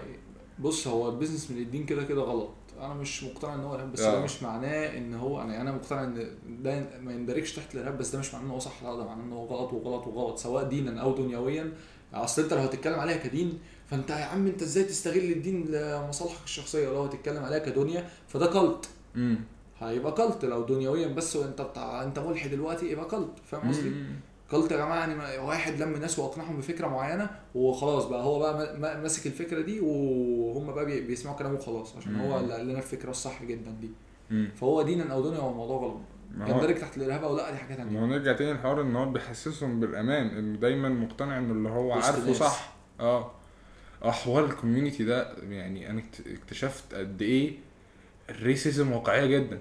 بص 0.60 0.88
هو 0.88 1.10
البيزنس 1.10 1.52
من 1.52 1.58
الدين 1.58 1.86
كده 1.86 2.04
كده 2.04 2.22
غلط. 2.22 2.50
أنا 2.80 2.94
مش 2.94 3.24
مقتنع 3.24 3.54
إن 3.56 3.60
هو 3.60 3.74
إرهاب 3.76 3.92
بس 3.92 4.02
آه. 4.02 4.12
ده 4.16 4.24
مش 4.24 4.44
معناه 4.44 4.98
إن 4.98 5.14
هو 5.14 5.42
أنا 5.42 5.62
أنا 5.62 5.72
مقتنع 5.72 6.04
إن 6.04 6.28
ده 6.64 6.86
ما 7.02 7.14
يندرجش 7.14 7.54
تحت 7.54 7.76
الإرهاب 7.76 7.98
بس 7.98 8.10
ده 8.12 8.20
مش 8.20 8.34
معناه 8.34 8.46
إن 8.46 8.52
هو 8.52 8.60
صح 8.60 8.84
لأ 8.84 8.96
ده 8.96 9.06
معناه 9.06 9.24
إن 9.24 9.32
هو 9.34 9.46
غلط 9.46 9.74
وغلط 9.74 10.08
وغلط 10.08 10.38
سواء 10.38 10.64
دينا 10.70 11.02
أو 11.02 11.16
دنيويا. 11.16 11.72
أصل 12.14 12.42
أنت 12.42 12.54
لو 12.54 12.60
هتتكلم 12.60 13.00
عليها 13.00 13.18
كدين 13.18 13.60
فانت 13.90 14.10
يا 14.10 14.16
عم 14.26 14.48
انت 14.48 14.62
إزاي 14.62 14.84
تستغل 14.84 15.18
الدين 15.32 15.66
لمصالحك 15.68 16.44
الشخصية 16.44 16.90
لو 16.90 17.04
هتتكلم 17.04 17.44
عليها 17.44 17.60
كدنيا؟ 17.60 18.08
فده 18.28 18.46
كلت. 18.48 18.90
امم 19.16 19.38
هيبقى 19.80 20.12
كلت 20.12 20.46
لو 20.46 20.64
دنيويا 20.66 21.08
بس 21.08 21.36
وانت 21.36 21.62
بتاع 21.62 22.04
انت 22.04 22.20
ملحد 22.20 22.50
دلوقتي 22.52 22.92
يبقى 22.92 23.06
كلت. 23.06 23.32
فاهم 23.46 23.70
قصدي؟ 23.70 23.92
قلت 24.52 24.72
يا 24.72 24.78
جماعة 24.78 25.00
يعني 25.00 25.38
واحد 25.38 25.82
لم 25.82 25.98
ناس 25.98 26.20
وأقنعهم 26.20 26.58
بفكرة 26.58 26.88
معينة 26.88 27.30
وخلاص 27.56 28.06
بقى 28.06 28.24
هو 28.24 28.40
بقى 28.40 28.58
ما- 28.58 28.74
ما- 28.80 29.02
ماسك 29.02 29.28
الفكرة 29.28 29.62
دي 29.62 29.80
وهم 29.80 30.74
بقى 30.74 30.86
بي- 30.86 31.02
بيسمعوا 31.02 31.38
كلامه 31.38 31.56
وخلاص 31.56 31.96
عشان 31.98 32.16
هو 32.16 32.38
مم. 32.38 32.44
اللي 32.44 32.54
قال 32.54 32.68
لنا 32.68 32.78
الفكرة 32.78 33.10
الصح 33.10 33.44
جدا 33.44 33.72
دي. 33.82 33.90
امم 34.32 34.50
فهو 34.56 34.82
دينا 34.82 35.14
أو 35.14 35.22
دنيا 35.22 35.40
هو 35.40 35.50
الموضوع 35.52 35.78
غلط. 35.78 35.98
هو 36.42 36.56
يندرج 36.58 36.80
تحت 36.80 36.98
الإرهاب 36.98 37.24
أو 37.24 37.36
لأ 37.38 37.52
دي 37.52 37.58
حاجة 37.58 37.76
ثانية 37.76 38.00
هو 38.00 38.06
نرجع 38.06 38.34
تاني 38.34 38.54
للحوار 38.54 38.82
إن 38.82 38.96
هو 38.96 39.06
بيحسسهم 39.10 39.80
بالأمان 39.80 40.28
انه 40.28 40.58
دايما 40.60 40.90
مقتنع 40.90 41.38
إنه 41.38 41.54
اللي 41.54 41.70
هو 41.70 41.92
عارفه. 41.94 42.34
صح. 42.34 42.74
آه. 43.00 43.32
حوار 44.12 44.46
ال 44.46 44.52
community 44.52 45.04
ده 45.04 45.36
يعني 45.50 45.90
أنا 45.90 46.00
اكت- 46.02 46.28
اكتشفت 46.28 46.94
قد 46.94 47.22
إيه 47.22 47.54
ال 48.30 48.39
racism 48.39 48.92
واقعية 48.92 49.26
جدا 49.26 49.60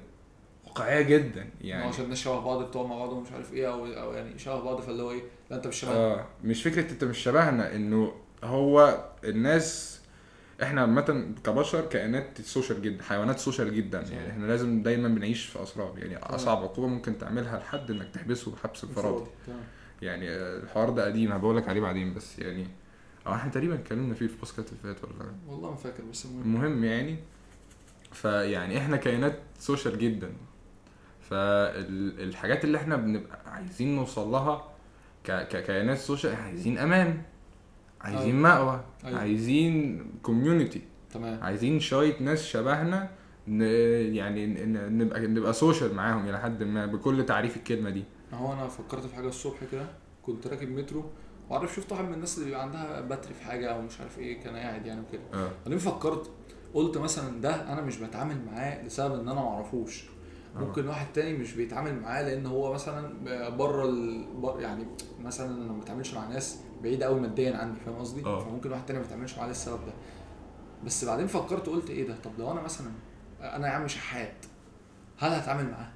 واقعية 0.66 1.02
جدا 1.02 1.48
يعني 1.60 1.84
عشان 1.84 2.04
الناس 2.04 2.18
شبه 2.18 2.40
بعض 2.40 2.62
بتوع 2.62 2.86
مع 2.86 2.96
بعض 2.98 3.12
ومش 3.12 3.32
عارف 3.32 3.52
إيه 3.52 3.72
أو 3.72 3.86
أو 3.86 4.12
يعني 4.12 4.38
شبه 4.38 4.60
بعض 4.60 4.80
فاللي 4.80 5.02
هو 5.02 5.10
إيه 5.10 5.22
لا 5.50 5.56
أنت 5.56 5.66
مش 5.66 5.76
شبه 5.80 5.90
آه 5.92 6.26
مش 6.44 6.62
فكرة 6.62 6.90
أنت 6.90 7.04
مش 7.04 7.18
شبهنا 7.18 7.74
إنه 7.76 8.12
هو 8.44 9.04
الناس 9.24 10.00
إحنا 10.62 10.80
عامة 10.80 11.34
كبشر 11.44 11.86
كائنات 11.86 12.40
social 12.40 12.82
جدا 12.82 13.02
حيوانات 13.02 13.38
social 13.38 13.74
جدا. 13.76 14.00
يعني 14.00 14.30
إحنا 14.30 14.46
لازم 14.46 14.82
دايما 14.82 15.08
بنعيش 15.08 15.46
في 15.46 15.62
أسراب 15.62 15.94
يعني. 15.98 16.16
أصعب 16.16 16.58
عقوبة 16.62 16.88
ممكن 16.88 17.18
تعملها 17.18 17.58
لحد 17.58 17.90
إنك 17.90 18.08
تحبسه 18.14 18.56
حبس 18.64 18.84
انفرادي. 18.84 19.30
يعني 20.02 20.28
الحوار 20.30 20.90
ده 20.90 21.04
قديم 21.06 21.32
هبقول 21.32 21.56
لك 21.56 21.68
عليه 21.68 21.80
بعدين 21.80 22.14
بس 22.14 22.38
يعني 22.38 22.66
آه 23.26 23.34
إحنا 23.34 23.50
تقريبا 23.50 23.74
اتكلمنا 23.74 24.14
فيه 24.14 24.26
في 24.26 24.32
البودكاست 24.34 24.58
اللي 24.72 24.94
فات 24.94 25.04
ولا 25.04 25.30
والله 25.48 25.70
ما 25.70 25.76
فاكر 25.76 26.02
بس 26.12 26.24
المهم. 26.26 26.42
المهم 26.42 26.84
يعني 26.84 27.16
فيعني 28.12 28.78
إحنا 28.78 28.96
كائنات 28.96 29.38
social 29.58 29.98
جدا. 29.98 30.30
فالحاجات 31.30 32.64
اللي 32.64 32.78
إحنا 32.78 32.96
بنبقى 32.96 33.38
عايزين 33.46 33.96
نوصل 33.96 34.30
لها 34.30 34.64
ككائنات 35.24 35.98
social 35.98 36.34
عايزين 36.34 36.78
أمان 36.78 37.22
عايزين 38.00 38.34
مأوى 38.42 38.84
أيوة. 39.04 39.18
عايزين 39.18 40.04
community 40.22 40.82
تمام. 41.12 41.42
عايزين 41.42 41.80
شوية 41.80 42.22
ناس 42.22 42.44
شبهنا 42.44 43.10
ن... 43.48 43.62
يعني 44.14 44.46
ن- 44.46 44.98
نبقى 44.98 45.26
نبقى 45.26 45.52
social 45.52 45.94
معاهم 45.94 46.28
إلى 46.28 46.40
حد 46.40 46.62
ما 46.62 46.86
بكل 46.86 47.26
تعريف 47.26 47.56
الكلمة 47.56 47.90
دي. 47.90 48.04
هو 48.32 48.52
أنا 48.52 48.68
فكرت 48.68 49.06
في 49.06 49.14
حاجة 49.14 49.28
الصبح 49.28 49.56
كده 49.72 49.86
كنت 50.22 50.46
راكب 50.46 50.68
مترو 50.68 51.04
وعارف 51.50 51.74
شفت 51.74 51.92
واحد 51.92 52.04
من 52.04 52.14
الناس 52.14 52.34
اللي 52.34 52.44
بيبقى 52.46 52.62
عندها 52.62 53.00
بتر 53.00 53.34
في 53.34 53.44
حاجة 53.44 53.66
أو 53.72 53.82
مش 53.82 54.00
عارف 54.00 54.18
إيه 54.18 54.40
كان 54.40 54.56
قاعد 54.56 54.86
يعني 54.86 55.00
وكده 55.00 55.22
آه 55.34 55.50
بعدين 55.64 55.78
فكرت 55.78 56.30
قلت 56.74 56.98
مثلا 56.98 57.40
ده 57.40 57.72
أنا 57.72 57.80
مش 57.82 57.96
بتعامل 57.96 58.44
معاه 58.46 58.82
لسبب 58.86 59.14
إن 59.14 59.28
أنا 59.28 59.34
معرفوش 59.40 60.04
آه. 60.56 60.58
ممكن 60.58 60.88
واحد 60.88 61.06
تاني 61.14 61.38
مش 61.38 61.52
بيتعامل 61.54 62.00
معاه 62.00 62.22
لأن 62.22 62.46
هو 62.46 62.72
مثلا 62.72 63.12
بره 63.56 63.84
ال... 63.84 64.24
بر... 64.34 64.60
يعني 64.60 64.86
مثلا 65.20 65.62
أنا 65.62 65.72
ما 65.72 65.80
بتعاملش 65.80 66.14
مع 66.14 66.28
ناس 66.28 66.58
بعيدة 66.82 67.06
قوي 67.06 67.20
ماديا 67.20 67.56
عني 67.56 67.74
فاهم 67.86 67.94
قصدي؟ 67.94 68.24
آه. 68.24 68.44
فممكن 68.44 68.72
واحد 68.72 68.86
تاني 68.86 68.98
ما 68.98 69.04
بيتعاملش 69.04 69.38
معاه 69.38 69.48
للسبب 69.48 69.86
ده 69.86 69.92
بس 70.84 71.04
بعدين 71.04 71.26
فكرت 71.26 71.66
قلت 71.68 71.90
إيه 71.90 72.08
ده 72.08 72.14
طب 72.24 72.30
لو 72.38 72.52
أنا 72.52 72.62
مثلا 72.62 72.90
أنا 73.40 73.68
يا 73.68 73.72
عم 73.72 73.88
شحات 73.88 74.34
هل 75.18 75.30
هتعامل 75.32 75.70
معاه؟ 75.70 75.88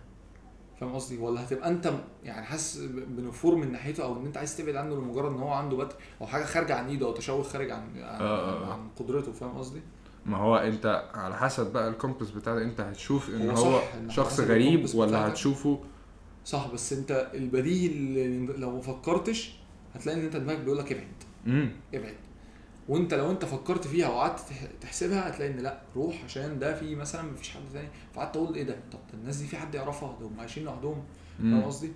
فاهم 0.80 0.94
قصدي؟ 0.94 1.18
ولا 1.18 1.44
هتبقى 1.44 1.68
انت 1.68 1.92
يعني 2.24 2.46
حاسس 2.46 2.78
بنفور 3.08 3.54
من 3.54 3.72
ناحيته 3.72 4.04
أو 4.04 4.16
ان 4.20 4.26
انت 4.26 4.36
عايز 4.36 4.56
تبعد 4.56 4.76
عنه 4.76 4.94
لمجرد 4.94 5.32
ان 5.32 5.38
هو 5.38 5.48
عنده 5.50 5.76
بتر 5.76 5.96
أو 6.20 6.26
حاجة 6.26 6.44
خارجة 6.44 6.74
عن 6.74 6.88
ايده 6.88 7.06
أو 7.06 7.12
تشوه 7.12 7.42
خارج 7.42 7.70
عن 7.70 7.80
عن, 7.80 8.02
آه، 8.02 8.20
آه، 8.20 8.66
آه. 8.68 8.72
عن 8.72 8.88
قدرته 8.98 9.32
فاهم 9.32 9.58
قصدي؟ 9.58 9.80
ما 10.26 10.36
هو 10.36 10.56
انت 10.56 11.10
على 11.14 11.36
حسب 11.36 11.72
بقى 11.72 11.88
ال 11.88 11.93
compass 11.93 12.30
بتاعك 12.30 12.62
انت 12.62 12.80
هتشوف 12.80 13.30
ان 13.30 13.50
هو 13.50 13.56
هو, 13.56 13.80
شخص 14.08 14.40
غريب 14.40 14.94
ولا. 14.94 15.28
هتشوفه 15.28 15.80
صح 16.44 16.66
بس 16.72 16.92
انت 16.92 17.30
البديهي 17.34 17.86
اللي 17.86 18.46
لو 18.52 18.70
ما 18.70 18.80
فكرتش 18.80 19.52
هتلاقي 19.94 20.18
ان 20.18 20.24
انت 20.24 20.36
دماغك 20.36 20.58
بيقول 20.60 20.78
لك 20.78 20.92
ابعد 20.92 21.06
امم 21.46 21.70
ابعد 21.94 22.14
وانت 22.88 23.14
لو 23.14 23.30
انت 23.30 23.44
فكرت 23.44 23.86
فيها 23.86 24.08
وقعدت 24.08 24.38
تح- 24.40 24.66
تحسبها 24.80 25.28
هتلاقي 25.28 25.50
إن 25.52 25.56
لأ 25.58 25.80
روح 25.96 26.24
عشان 26.24 26.58
ده 26.58 26.74
في 26.74 26.94
مثلا 26.96 27.22
مفيش 27.22 27.50
حد 27.50 27.60
تاني. 27.72 27.88
فقعدت 28.14 28.36
أقول 28.36 28.54
إيه 28.54 28.62
ده؟ 28.62 28.76
طب 28.92 28.98
الناس 29.14 29.36
دي 29.36 29.46
في 29.46 29.56
حد 29.56 29.74
يعرفها؟ 29.74 30.16
ده 30.20 30.26
هم 30.26 30.40
عايشين 30.40 30.64
لوحدهم. 30.64 31.02
فاهم 31.38 31.62
قصدي؟ 31.64 31.92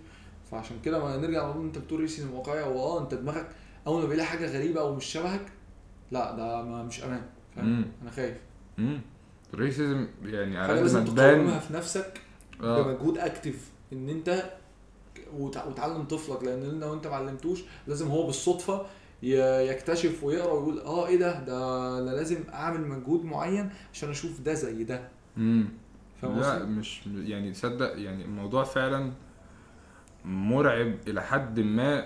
فعشان 0.51 0.77
كده 0.85 1.05
ما 1.05 1.17
نرجع 1.17 1.49
نقول 1.49 1.65
أنت 1.67 1.79
بتقول 1.79 2.01
racism 2.01 2.29
واقعية 2.29 2.65
واه 2.65 3.01
أنت 3.03 3.15
دماغك 3.15 3.49
أول 3.87 4.03
ما 4.03 4.09
بيلاقي 4.09 4.27
حاجة 4.27 4.47
غريبة 4.59 4.81
أو 4.81 4.95
مش 4.95 5.05
شبهك 5.05 5.47
لأ 6.11 6.37
ده 6.37 6.63
ما 6.63 6.83
مش 6.83 7.05
أمان. 7.05 7.23
فاهم. 7.57 7.85
أنا 8.03 8.11
خايف. 8.11 8.37
امم 8.79 9.01
الريسيزم 9.55 10.07
يعني 10.25 10.59
على 10.59 10.69
قد 10.73 10.79
ما 10.79 10.83
لازم 10.83 11.05
تبان 11.05 11.59
في 11.59 11.73
نفسك 11.73 12.21
آه. 12.63 12.83
بمجهود 12.83 13.19
أكتف. 13.19 13.71
إن 13.93 14.09
أنت 14.09 14.51
وتع- 15.39 15.67
وتعلم 15.67 16.05
طفلك. 16.05 16.43
لأن 16.45 16.81
لو 16.81 16.95
أنت 16.95 17.07
ما 17.07 17.17
علمتوش 17.17 17.61
لازم 17.87 18.09
هو 18.09 18.27
بالصدفة 18.27 18.87
يكتشف 19.23 20.25
ويقرأ 20.25 20.53
ويقول 20.53 20.81
آه 20.81 21.07
إيه 21.07 21.19
ده؟ 21.19 21.41
ده 21.41 21.99
أنا 21.99 22.11
لازم 22.11 22.45
أعمل 22.55 22.89
مجهود 22.89 23.25
معين 23.25 23.71
عشان 23.93 24.11
أشوف 24.11 24.41
ده 24.41 24.55
زي 24.55 24.85
ده. 24.85 25.09
امم 25.37 25.69
لا؟ 26.23 26.65
مش 26.65 27.01
يعني 27.07 27.53
تصدق 27.53 27.99
يعني 28.01 28.25
الموضوع 28.25 28.65
فعلا 28.65 29.13
مرعب 30.25 30.95
إلى 31.09 31.23
حد 31.23 31.61
ما 31.61 32.05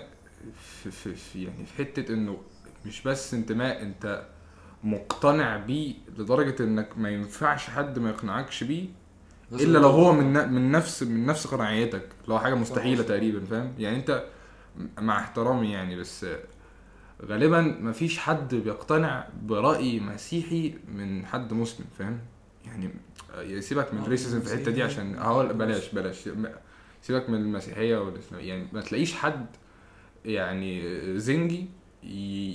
في, 0.83 0.91
في, 0.91 1.15
في 1.15 1.43
يعني 1.43 1.65
في 1.65 1.73
حتة 1.73 2.13
إنه 2.13 2.37
مش 2.85 3.01
بس 3.01 3.33
انتماء 3.33 3.81
أنت 3.81 4.25
مقتنع 4.83 5.57
بيه 5.57 5.93
لدرجة 6.17 6.63
إنك 6.63 6.97
ما 6.97 7.09
ينفعش 7.09 7.69
حد 7.69 7.99
ما 7.99 8.09
يقنعكش 8.09 8.63
بيه 8.63 8.85
إلا 9.51 9.77
لو 9.79 9.89
هو 9.89 10.13
من 10.13 10.49
من 10.53 10.71
نفس 10.71 11.03
من 11.03 11.25
نفس 11.25 11.47
قناعيتك 11.47 12.09
هو 12.29 12.39
حاجة 12.39 12.55
مستحيلة. 12.55 13.03
تقريبا 13.03 13.45
فاهم؟ 13.45 13.73
يعني 13.79 13.95
أنت 13.97 14.23
مع 14.97 15.19
احترامي 15.19 15.71
يعني 15.71 15.95
بس 15.95 16.25
غالبا 17.25 17.61
مفيش 17.61 18.19
حد 18.19 18.55
بيقتنع 18.55 19.27
برأي 19.43 19.99
مسيحي 19.99 20.73
من 20.95 21.25
حد 21.25 21.53
مسلم 21.53 21.85
فاهم؟ 21.99 22.19
يعني 22.65 22.91
سيبك 23.61 23.93
من 23.93 23.99
آه، 23.99 24.03
ال 24.03 24.08
racism 24.08 24.41
في 24.41 24.53
الحتة 24.53 24.71
دي. 24.71 24.83
عشان 24.83 25.15
هقول 25.15 25.53
بلاش 25.53 25.91
بلاش. 25.91 26.29
سيبك 27.01 27.29
من 27.29 27.35
المسيحية 27.41 27.97
والإسلام. 27.97 28.41
يعني 28.41 28.67
ما 28.73 28.81
تلاقيش 28.81 29.13
حد 29.13 29.45
يعني 30.25 30.81
زنجي 31.19 31.65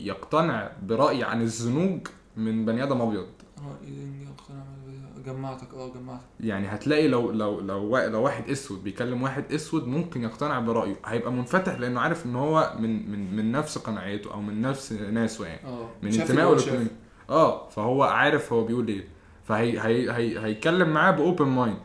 يقتنع 0.05 0.73
برأي 0.83 1.25
عن 1.25 1.43
الزنوج 1.43 2.07
من 2.37 2.65
بني 2.65 2.83
آدم 2.83 3.01
أبيض. 3.01 3.27
آه 3.59 3.77
إيه 3.85 4.29
اقتنع 4.29 4.65
جمعتك 5.27 5.75
آه 5.75 5.89
جمعتك. 5.95 6.25
يعني 6.41 6.66
هتلاقي 6.68 7.09
لو 7.09 7.31
لو 7.31 7.61
لو 7.61 7.99
لو 7.99 8.23
واحد 8.23 8.51
أسود 8.51 8.85
بيكلم 8.85 9.23
واحد 9.23 9.53
أسود 9.53 9.87
ممكن 9.87 10.23
يقتنع 10.23 10.61
برأيه. 10.61 10.97
هيبقى 11.07 11.33
منفتح 11.33 11.79
لأنه 11.79 12.01
عارف 12.01 12.27
إن 12.27 12.37
هو 12.37 12.73
من 12.79 13.11
من 13.11 13.37
من 13.37 13.53
نفس 13.53 13.79
قناعته 13.79 14.33
أو 14.33 14.41
من 14.41 14.62
نفس 14.62 14.93
ناسه 14.93 15.47
يعني. 15.47 15.66
آه 15.68 15.89
من 16.03 16.12
انتمائه 16.20 16.55
لل 16.55 16.61
community. 16.61 16.95
آه 17.31 17.68
فهو 17.68 18.03
عارف 18.03 18.53
هو 18.53 18.64
بيقول 18.64 18.89
إيه. 18.89 19.05
فهي 19.45 19.79
هي 19.81 20.11
هي 20.11 20.39
هيتكلم 20.45 20.89
معاه 20.89 21.11
ب 21.11 21.18
open 21.18 21.49
mind 21.49 21.78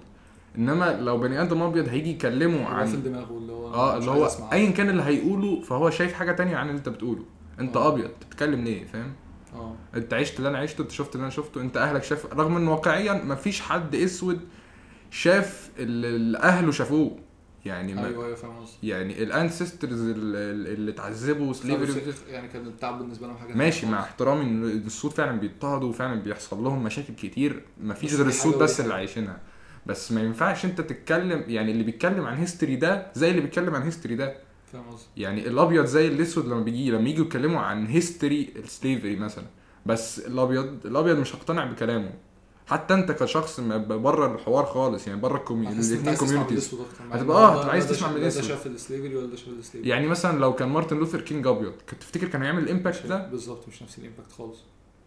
إنما 0.57 0.99
لو 1.01 1.17
بني 1.17 1.41
آدم 1.41 1.61
أبيض 1.61 1.87
هيجي 1.89 2.09
يكلمه 2.11 2.65
عن 2.65 2.85
في 2.85 2.97
دماغه 2.97 3.37
اللي 3.37 3.51
هو 3.53 3.73
آه 3.73 3.97
اللي 3.97 4.11
هو. 4.11 4.29
ايا 4.53 4.71
كان 4.71 4.89
اللي 4.89 5.03
هيقوله 5.03 5.61
فهو 5.61 5.89
شايف 5.89 6.13
حاجة 6.13 6.31
تانية 6.31 6.55
عن 6.57 6.67
اللي 6.69 6.77
أنت 6.77 6.89
بتقوله. 6.89 7.23
أنت 7.59 7.77
آه. 7.77 7.87
أبيض 7.87 8.09
بتتكلم 8.09 8.63
ليه؟ 8.63 8.85
فاهم؟ 8.85 9.13
آه. 9.53 9.75
انت 9.95 10.13
عشت 10.13 10.37
اللي 10.37 10.49
أنا 10.49 10.57
عشته 10.57 10.81
انت 10.81 10.91
شفت 10.91 11.15
اللي 11.15 11.23
أنا 11.23 11.31
شفته 11.31 11.61
انت 11.61 11.77
اهلك 11.77 12.03
شاف 12.03 12.33
رغم 12.33 12.55
ان 12.57 12.67
واقعيا 12.67 13.13
مفيش 13.13 13.61
حد 13.61 13.95
أسود 13.95 14.39
شاف 15.11 15.69
اللي 15.79 16.37
أهله 16.37 16.71
شافوه. 16.71 17.19
يعني 17.65 17.93
ما 17.93 18.07
أيوه 18.07 18.25
أيوه 18.25 18.35
فاهم 18.35 18.59
قصدي 18.59 18.87
يعني 18.87 19.23
ال 19.23 19.31
ancestors 19.31 20.01
اللي, 20.01 20.73
اللي 20.73 20.91
اتعذبوا 20.91 21.53
slavery 21.53 22.13
يعني 22.29 22.47
كان 22.47 22.67
التعب 22.67 22.99
بالنسبة 22.99 23.27
لهم 23.27 23.37
حاجة 23.37 23.53
ماشي 23.53 23.85
مع. 23.85 23.99
احترامي 23.99 24.41
إن 24.41 24.63
السود 24.63 25.11
فعلا 25.11 25.39
بيضطهدوا 25.39 25.89
وفعلا 25.89 26.21
بيحصل 26.21 26.63
لهم 26.63 26.83
مشاكل 26.83 27.13
كتير. 27.13 27.63
مفيش 27.81 28.11
بس 28.13 28.17
غير 28.17 28.27
السود 28.27 28.55
بس 28.57 28.81
اللي. 28.81 28.93
عايشينها. 28.93 29.39
بس 29.85 30.11
ما 30.11 30.21
ينفعش 30.21 30.65
انت 30.65 30.81
تتكلم 30.81 31.43
يعني 31.47 31.71
اللي 31.71 31.83
بيتكلم 31.83 32.25
عن 32.25 32.37
history 32.37 32.75
ده 32.75 33.11
زي 33.15 33.29
اللي 33.29 33.41
بيتكلم 33.41 33.75
عن 33.75 33.81
history 33.81 34.15
ده. 34.15 34.37
فاهم 34.71 34.83
قصدي 34.91 35.07
يعني 35.17 35.47
الأبيض 35.47 35.85
زي 35.85 36.07
الأسود 36.07 36.45
لما 36.47 36.61
بيجي 36.63 36.91
لما 36.91 37.09
يجوا 37.09 37.25
يتكلموا 37.25 37.59
عن 37.61 37.85
history 37.87 38.53
ال 38.55 38.63
slavery 38.63 39.15
مثلا. 39.15 39.45
بس 39.85 40.19
الأبيض 40.19 40.85
الأبيض 40.85 41.17
مش 41.19 41.35
هقتنع 41.35 41.65
بكلامه. 41.65 42.13
حتى 42.67 42.93
أنت 42.93 43.11
كشخص 43.11 43.59
بره 43.59 44.35
الحوار 44.35 44.65
خالص 44.65 45.07
يعني 45.07 45.21
بره 45.21 45.37
هتحس 45.37 45.91
إن 45.91 45.97
أنت 45.97 46.07
الاثنين 46.07 46.07
عايز 46.07 46.19
تسمع 46.19 46.37
من 46.39 46.43
communities 46.43 46.69
هتبقى- 47.11 47.29
آه، 47.29 47.51
هتبقى 47.59 47.69
عايز 47.69 47.85
ده 47.85 47.91
تسمع 47.91 48.07
شاف- 48.07 48.17
ده 48.17 48.21
ال 48.65 48.72
slavery 48.72 49.15
ولا 49.15 49.27
ده 49.27 49.35
شاف 49.35 49.47
ال 49.47 49.53
slavery 49.53 49.89
يعني 49.89 50.07
مثلا 50.07 50.39
لو 50.39 50.55
كان 50.55 50.69
مارتن 50.69 50.97
لوثر 50.97 51.21
كينج 51.21 51.47
أبيض 51.47 51.73
كنت 51.89 52.01
تفتكر 52.01 52.27
كان 52.27 52.41
هيعمل 52.43 52.63
ال 52.63 52.69
impact 52.69 53.05
ده؟ 53.05 53.27
بالظبط 53.27 53.67
مش 53.67 53.83
نفس 53.83 53.99
ال 53.99 54.04
impact 54.04 54.31
خالص. 54.31 54.57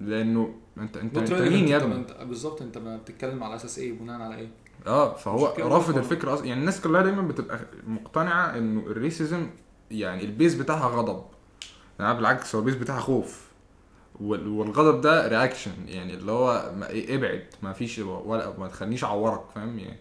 لأنه 0.01 0.55
أنت 0.79 0.97
أنت, 0.97 1.17
انت. 1.19 1.33
مين 1.33 1.69
يا 1.69 1.77
ابني. 1.77 2.05
بالظبط 2.25 2.63
أنت 2.63 2.79
بتتكلم 2.79 3.45
على 3.45 3.55
أساس 3.57 3.79
إيه؟ 3.79 3.93
بناء 3.93 4.21
على 4.21 4.35
إيه؟ 4.37 4.49
آه 4.87 5.15
فهو 5.15 5.55
رافض. 5.59 5.97
الفكرة 5.99 6.35
أصلا. 6.35 6.47
يعني 6.47 6.61
الناس 6.61 6.81
كلها 6.81 7.03
دايما 7.03 7.23
بتبقى 7.23 7.61
مقتنعة 7.87 8.57
إنه 8.59 8.81
ال 8.87 8.96
racism 8.96 9.51
يعني 9.91 10.25
ال 10.25 10.31
base 10.31 10.55
بتاعها 10.55 10.89
غضب. 10.89 11.25
يعني 12.01 12.15
بالعكس 12.15 12.55
هو 12.55 12.61
ال 12.61 12.64
base 12.64 12.75
بتاعها 12.75 13.01
خوف. 13.01 13.51
وال- 14.21 14.49
والغضب 14.49 15.01
ده 15.01 15.29
reaction 15.29 15.73
يعني 15.87 16.15
اللي 16.15 16.33
هو 16.33 16.73
ما 16.77 16.89
إيه، 16.89 17.17
ابعد. 17.17 17.45
ما 17.63 17.73
فيش 17.73 17.99
ولا 17.99 18.59
ما 18.59 18.69
تخلينيش 18.69 19.05
أعورك 19.05 19.45
فاهم؟ 19.55 19.79
يعني 19.79 19.97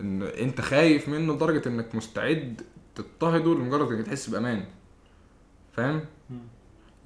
إن 0.00 0.22
أنت 0.22 0.60
خايف 0.60 1.08
منه 1.08 1.32
لدرجة 1.34 1.68
إنك 1.68 1.94
مستعد 1.94 2.62
تضطهده 2.94 3.54
لمجرد 3.54 3.92
إنك 3.92 4.06
تحس 4.06 4.30
بأمان. 4.30 4.64
فاهم؟ 5.72 6.04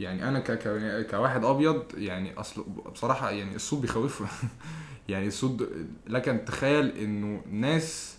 يعني 0.01 0.29
أنا 0.29 0.39
ك... 0.41 0.51
ك... 0.53 1.07
كواحد 1.11 1.45
أبيض 1.45 1.83
يعني 1.95 2.41
أصل 2.41 2.63
بصراحة 2.93 3.31
يعني 3.31 3.57
السود 3.57 3.81
بيخوف 3.81 4.23
يعني 5.09 5.27
السود 5.27 5.69
لك 6.07 6.29
أن 6.29 6.45
تتخيل 6.45 6.89
إنه 6.89 7.43
ناس 7.51 8.17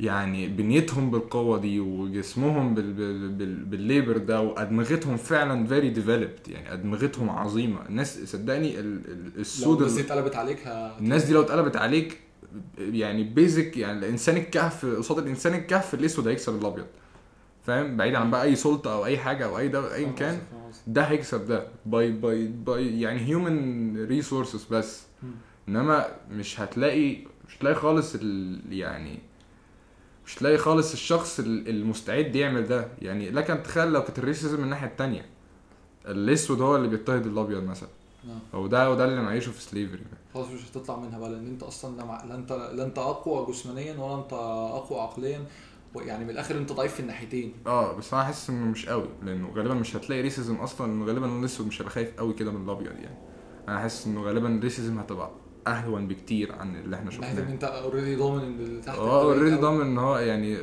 يعني 0.00 0.48
بنيتهم 0.48 1.10
بالقوة 1.10 1.58
دي 1.58 1.80
وجسمهم 1.80 2.74
بال... 2.74 2.92
بال... 2.92 3.28
بال... 3.28 3.64
بالليبر 3.64 4.16
ده 4.16 4.40
وأدمغتهم 4.40 5.16
فعلا 5.16 5.66
very 5.66 5.90
developed 5.90 6.48
يعني 6.48 6.72
أدمغتهم 6.72 7.30
عظيمة 7.30 7.86
الناس 7.88 8.24
صدقني 8.24 8.80
ال... 8.80 9.00
السود 9.38 9.76
الناس 9.76 9.94
دي. 9.94 10.00
اتقلبت 10.00 10.36
عليك 10.36 10.66
ه... 10.66 10.98
الناس 10.98 11.24
دي 11.24 11.32
لو 11.32 11.40
اتقلبت 11.40 11.76
عليك 11.76 12.20
يعني 12.78 13.24
basic 13.24 13.76
يعني 13.76 13.98
الإنسان 13.98 14.36
الكهف 14.36 14.86
قصاد 14.86 15.18
الإنسان 15.18 15.54
الكهف 15.54 15.94
الأسود 15.94 16.28
هيكسب 16.28 16.60
الأبيض 16.60 16.86
فاهم 17.66 17.96
بعيد 17.96 18.14
عن 18.14 18.30
بقى 18.30 18.42
أي 18.44 18.56
سلطة 18.56 18.92
أو 18.94 19.04
أي 19.04 19.18
حاجة 19.18 19.44
أو 19.46 19.58
أي 19.58 19.68
ده 19.68 19.94
ايا 19.94 20.12
كان. 20.12 20.38
ده 20.86 21.02
هيكسب 21.02 21.46
ده 21.46 21.66
by 21.86 22.10
by 22.12 22.46
by 22.46 23.00
يعني 23.00 23.20
human 23.20 24.04
resources 24.06 24.64
بس. 24.70 25.02
انما 25.70 26.06
مش 26.30 26.60
هتلاقي 26.60 27.16
مش 27.48 27.56
هتلاقي 27.58 27.74
خالص 27.74 28.14
ال 28.14 28.60
يعني 28.72 29.18
مش 30.26 30.36
هتلاقي 30.38 30.58
خالص 30.58 30.92
الشخص 30.92 31.40
ال- 31.40 31.68
المستعد 31.68 32.36
يعمل 32.36 32.66
ده. 32.68 32.88
يعني 33.02 33.30
لكن 33.30 33.62
تخيل 33.62 33.92
لو 33.92 34.02
كانت 34.04 34.18
ال 34.18 34.24
racism 34.24 34.58
من 34.58 34.64
الناحية 34.64 34.86
التانية 34.86 35.26
الأسود 36.06 36.60
هو 36.60 36.76
اللي 36.76 36.88
بيضطهد 36.88 37.26
الأبيض 37.26 37.62
مثلا. 37.62 37.88
نعم. 38.28 38.38
هو 38.54 38.66
ده 38.66 38.90
وده 38.90 39.04
اللي 39.04 39.22
معيشه 39.22 39.50
في 39.52 39.60
slavery 39.62 40.00
خلاص 40.34 40.46
مش 40.48 40.60
هتطلع 40.70 40.96
منها 40.96 41.18
بقى 41.18 41.30
لأن 41.30 41.46
أنت 41.46 41.62
أصلا 41.62 41.96
لا 42.26 42.34
أنت 42.34 42.52
لا 42.52 42.84
أنت 42.84 42.98
أقوى 42.98 43.46
جسمانيا 43.46 43.96
ولا 43.98 44.22
أنت 44.22 44.32
أقوى 44.32 45.00
عقليا. 45.00 45.44
يعني 45.96 46.24
من 46.24 46.30
الآخر 46.30 46.56
أنت 46.58 46.72
ضعيف 46.72 46.94
في 46.94 47.00
الناحيتين. 47.00 47.52
آه 47.66 47.92
بس 47.96 48.14
أنا 48.14 48.24
حاسس 48.24 48.50
إنه 48.50 48.64
مش 48.66 48.86
قوي 48.88 49.08
لأنه 49.22 49.52
غالبا 49.56 49.74
مش 49.74 49.96
هتلاقي 49.96 50.22
racism 50.22 50.54
أصلا 50.56 50.86
لأنه 50.86 51.04
غالبا 51.04 51.38
الأسود 51.38 51.66
مش 51.66 51.80
هيبقى 51.80 51.92
خايف 51.92 52.16
قوي 52.18 52.34
كده 52.34 52.50
من 52.52 52.64
الأبيض 52.64 52.86
يعني. 52.92 53.16
أنا 53.68 53.78
حاسس 53.78 54.06
إنه 54.06 54.22
غالبا 54.22 54.48
ال 54.58 54.64
racism 54.64 54.98
هتبقى 54.98 55.30
أهون 55.66 56.08
بكتير 56.08 56.52
عن 56.52 56.76
اللي 56.76 56.96
إحنا 56.96 57.10
من 57.10 57.20
ناحيه 57.20 57.32
ان 57.32 57.36
شفناه 57.38 57.52
إنت 57.52 57.64
already 57.64 58.16
ضامن 58.16 58.42
إن 58.44 58.60
اللي 58.60 58.80
تحت 58.82 58.98
آه 58.98 59.22
already. 59.22 59.56
ضامن 59.56 59.80
إن 59.80 59.98
هو 59.98 60.18
يعني 60.18 60.56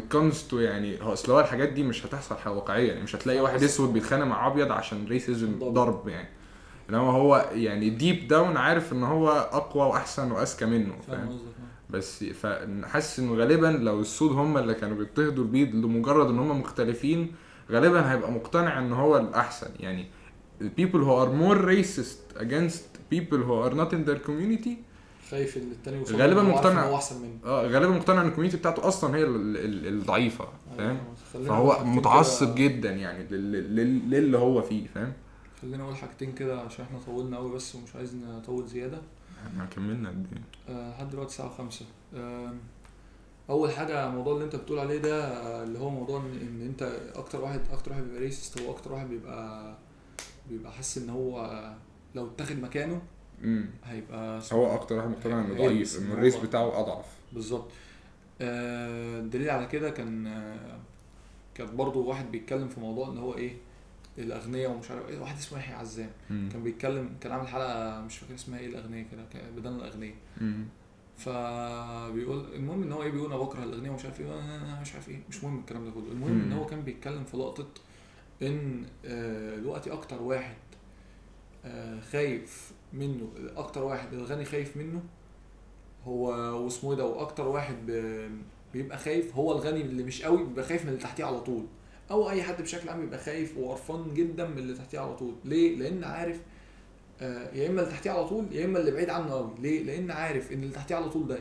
it 0.00 0.14
comes 0.14 0.50
to 0.50 0.54
يعني 0.54 1.02
هو 1.02 1.12
أصل 1.12 1.32
هو 1.32 1.40
الحاجات 1.40 1.68
دي 1.68 1.82
مش 1.82 2.06
هتحصل 2.06 2.34
واقعيا 2.50 2.86
يعني 2.88 3.02
مش 3.02 3.16
هتلاقي 3.16 3.40
واحد 3.40 3.62
أسود 3.62 3.92
بيتخانق 3.92 4.24
مع 4.24 4.46
أبيض 4.46 4.72
عشان 4.72 5.06
racism 5.08 5.58
ضرب. 5.58 6.08
يعني 6.08 6.28
إنما 6.90 7.00
هو 7.10 7.50
يعني 7.52 7.90
deep 7.90 8.28
down 8.28 8.56
عارف 8.56 8.92
إن 8.92 9.02
هو 9.02 9.28
أقوى 9.30 9.86
وأحسن 9.86 10.30
وأذكى 10.32 10.66
منه 10.66 10.94
فاهم. 11.08 11.38
بس 11.90 12.24
فحاسس 12.24 13.18
إنه 13.18 13.34
غالبا 13.34 13.66
لو 13.66 14.00
السود 14.00 14.32
هم 14.32 14.58
اللي 14.58 14.74
كانوا 14.74 14.96
بيضطهدوا 14.96 15.44
البيض 15.44 15.74
لمجرد 15.74 16.26
إن 16.28 16.38
هم 16.38 16.60
مختلفين 16.60 17.32
غالبا 17.70 18.12
هيبقى 18.12 18.32
مقتنع 18.32 18.78
إن 18.78 18.92
هو 18.92 19.16
الأحسن 19.16 19.70
يعني 19.80 20.06
the 20.60 20.64
people 20.80 20.98
who 20.98 21.12
are 21.22 21.30
more 21.42 21.58
racist 21.72 22.40
against 22.42 22.87
people 23.14 23.38
who 23.38 23.54
are 23.68 23.74
not 23.74 23.92
in 23.92 24.08
their 24.10 24.18
community. 24.28 24.70
خايف 25.30 25.56
إن 25.56 25.70
التاني 25.72 25.96
يوصل 25.98 26.16
غالبا 26.16 26.40
هو 26.40 26.44
مقتنع. 26.46 26.84
هو 26.86 26.94
أحسن 26.96 27.22
منه. 27.22 27.38
آه 27.44 27.66
غالبا 27.66 27.90
مقتنع 27.92 28.20
إن 28.22 28.28
ال 28.28 28.31
community 28.31 28.56
بتاعته 28.56 28.88
أصلا 28.88 29.16
هي 29.16 29.22
ال- 29.24 29.56
ال- 29.56 29.86
الضعيفة 29.86 30.44
فاهم؟ 30.78 30.88
أيوة، 30.96 31.00
خلينا 31.32 31.48
فهو 31.48 31.84
متعصب 31.84 32.54
جدا 32.54 32.90
يعني 32.90 33.24
لل- 33.30 33.76
لل- 33.76 34.10
للي 34.10 34.38
هو 34.38 34.62
فيه 34.62 34.86
فاهم؟ 34.94 35.12
خلينا 35.62 35.82
أقول 35.84 35.96
حاجتين 35.96 36.32
كده 36.32 36.60
عشان 36.60 36.84
إحنا 36.84 36.98
طولنا 37.06 37.36
قوي 37.36 37.54
بس 37.54 37.74
ومش 37.74 37.96
عايز 37.96 38.14
نطول 38.14 38.66
زيادة. 38.66 38.98
إحنا 39.46 39.64
كملنا 39.64 40.08
قد 40.08 40.26
إيه؟ 40.32 40.74
آه، 40.74 40.90
لحد 40.90 41.10
دلوقتي 41.10 41.30
الساعة 41.30 41.50
5 41.58 41.84
أول 43.50 43.70
حاجة 43.70 44.06
الموضوع 44.06 44.32
اللي 44.34 44.44
أنت 44.44 44.56
بتقول 44.56 44.78
عليه 44.78 44.98
ده 44.98 45.24
آه، 45.24 45.64
اللي 45.64 45.78
هو 45.78 45.90
موضوع 45.90 46.20
ان, 46.20 46.60
أنت 46.66 46.82
أكتر 47.14 47.40
واحد 47.40 47.60
أكتر 47.72 47.90
واحد 47.90 48.02
بيبقى 48.02 48.20
racist 48.20 48.60
هو 48.60 48.70
أكتر 48.70 48.92
واحد 48.92 49.08
بيبقى 49.08 49.74
بيبقى 50.50 50.72
حاسس 50.72 50.98
إن 50.98 51.10
هو 51.10 51.60
لو 52.14 52.26
اتاخد 52.26 52.58
مكانه 52.62 53.02
امم 53.44 53.66
هيبقى 53.84 54.42
هو 54.52 54.74
أكتر 54.74 54.96
واحد 54.96 55.08
مقتنع 55.08 55.40
إنه 55.40 55.54
ضعيف 55.54 55.98
إنه 55.98 56.10
هو- 56.10 56.14
الريس 56.14 56.36
بتاعه 56.36 56.80
أضعف. 56.80 57.04
بالظبط. 57.32 57.70
آه، 58.40 59.20
الدليل 59.20 59.50
على 59.50 59.66
كده 59.66 59.90
كان 59.90 60.26
آه، 60.26 60.78
كان 61.54 61.76
برضو 61.76 62.04
واحد 62.04 62.30
بيتكلم 62.32 62.68
في 62.68 62.80
موضوع 62.80 63.08
إن 63.08 63.18
هو 63.18 63.34
إيه 63.34 63.52
الاغنياء 64.18 64.70
ومش 64.70 64.90
عارف 64.90 65.08
إيه 65.08 65.18
واحد 65.18 65.36
اسمه 65.36 65.58
يحيى 65.58 65.74
عزام. 65.74 66.10
كان 66.28 66.62
بيتكلم 66.64 67.10
كان 67.20 67.32
عامل 67.32 67.48
حلقة 67.48 68.00
مش 68.00 68.18
فاكر 68.18 68.34
اسمها 68.34 68.58
إيه 68.58 68.66
الاغنياء 68.66 69.06
كده 69.12 69.22
بدل 69.56 69.72
الاغنياء. 69.72 70.14
فبيقول 71.16 72.44
المهم 72.54 72.82
إن 72.82 72.92
هو 72.92 73.02
إيه 73.02 73.10
بيقول 73.10 73.32
أنا 73.32 73.40
بكره 73.42 73.64
الاغنياء 73.64 73.92
ومش 73.92 74.04
عارف 74.04 74.20
إيه 74.20 74.26
أنا 74.38 74.80
مش 74.80 74.92
عارف 74.94 75.08
إيه 75.08 75.20
مش 75.28 75.44
مهم 75.44 75.58
الكلام 75.58 75.84
ده 75.84 75.90
كله. 75.90 76.12
المهم 76.12 76.40
إن. 76.40 76.52
هو 76.52 76.66
كان 76.66 76.80
بيتكلم 76.82 77.24
في 77.24 77.36
لقطة 77.36 77.66
إن 78.42 78.84
آه، 79.04 79.56
دلوقتي 79.56 79.92
أكتر 79.92 80.22
واحد 80.22 80.54
آه، 80.54 80.77
خايف 82.12 82.70
منه 82.92 83.28
أكتر 83.56 83.82
واحد 83.84 84.12
الغني 84.14 84.44
خايف 84.44 84.76
منه 84.76 85.02
هو 86.06 86.28
واسمه 86.64 86.90
إيه 86.90 86.96
ده 86.96 87.04
وأكتر 87.06 87.48
واحد 87.48 87.76
بيبقى 88.72 88.98
خايف 88.98 89.34
هو 89.36 89.52
الغني 89.52 89.80
اللي 89.80 90.02
مش 90.02 90.22
قوي 90.22 90.44
بيبقى 90.44 90.64
خايف 90.64 90.82
من 90.82 90.88
اللي 90.88 91.00
تحتيه 91.00 91.24
على 91.24 91.40
طول. 91.40 91.64
أو 92.10 92.30
أي 92.30 92.42
حد 92.42 92.62
بشكل 92.62 92.88
عام 92.88 93.00
بيبقى 93.00 93.18
خايف 93.18 93.58
وقرفان 93.58 94.14
جدا 94.14 94.46
من 94.48 94.58
اللي 94.58 94.74
تحتيه 94.74 94.98
على 94.98 95.16
طول. 95.16 95.34
ليه؟ 95.44 95.76
لأن 95.76 96.04
عارف 96.04 96.40
آه، 97.20 97.54
يا 97.54 97.68
إما 97.68 97.80
اللي 97.80 97.92
تحتيه 97.92 98.10
على 98.10 98.28
طول 98.28 98.46
يا 98.52 98.64
إما 98.64 98.78
اللي 98.78 98.90
بعيد 98.90 99.10
عنه 99.10 99.30
قوي. 99.32 99.50
ليه؟ 99.60 99.82
لأن 99.84 100.10
عارف 100.10 100.52
إن 100.52 100.62
اللي 100.62 100.74
تحتيه 100.74 100.94
على 100.94 101.08
طول 101.08 101.26
ده 101.28 101.38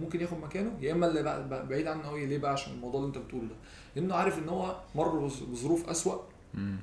ممكن 0.00 0.20
ياخد 0.20 0.38
مكانه 0.40 0.72
يا 0.80 0.92
إما 0.92 1.06
اللي 1.06 1.20
بع- 1.22 1.50
بع- 1.52 1.68
بعيد 1.68 1.86
عنه 1.86 2.02
قوي. 2.02 2.26
ليه 2.26 2.38
بقى؟ 2.38 2.52
عشان 2.52 2.72
الموضوع 2.72 3.00
اللي 3.00 3.08
أنت 3.08 3.18
بتقوله 3.26 3.46
ده. 3.48 3.54
لأنه 3.96 4.14
عارف 4.14 4.38
إن 4.38 4.48
هو 4.48 4.80
مر 4.94 5.28
بظ- 5.28 5.42
بظروف 5.44 5.88
أسوأ. 5.88 6.18
مم. 6.54 6.76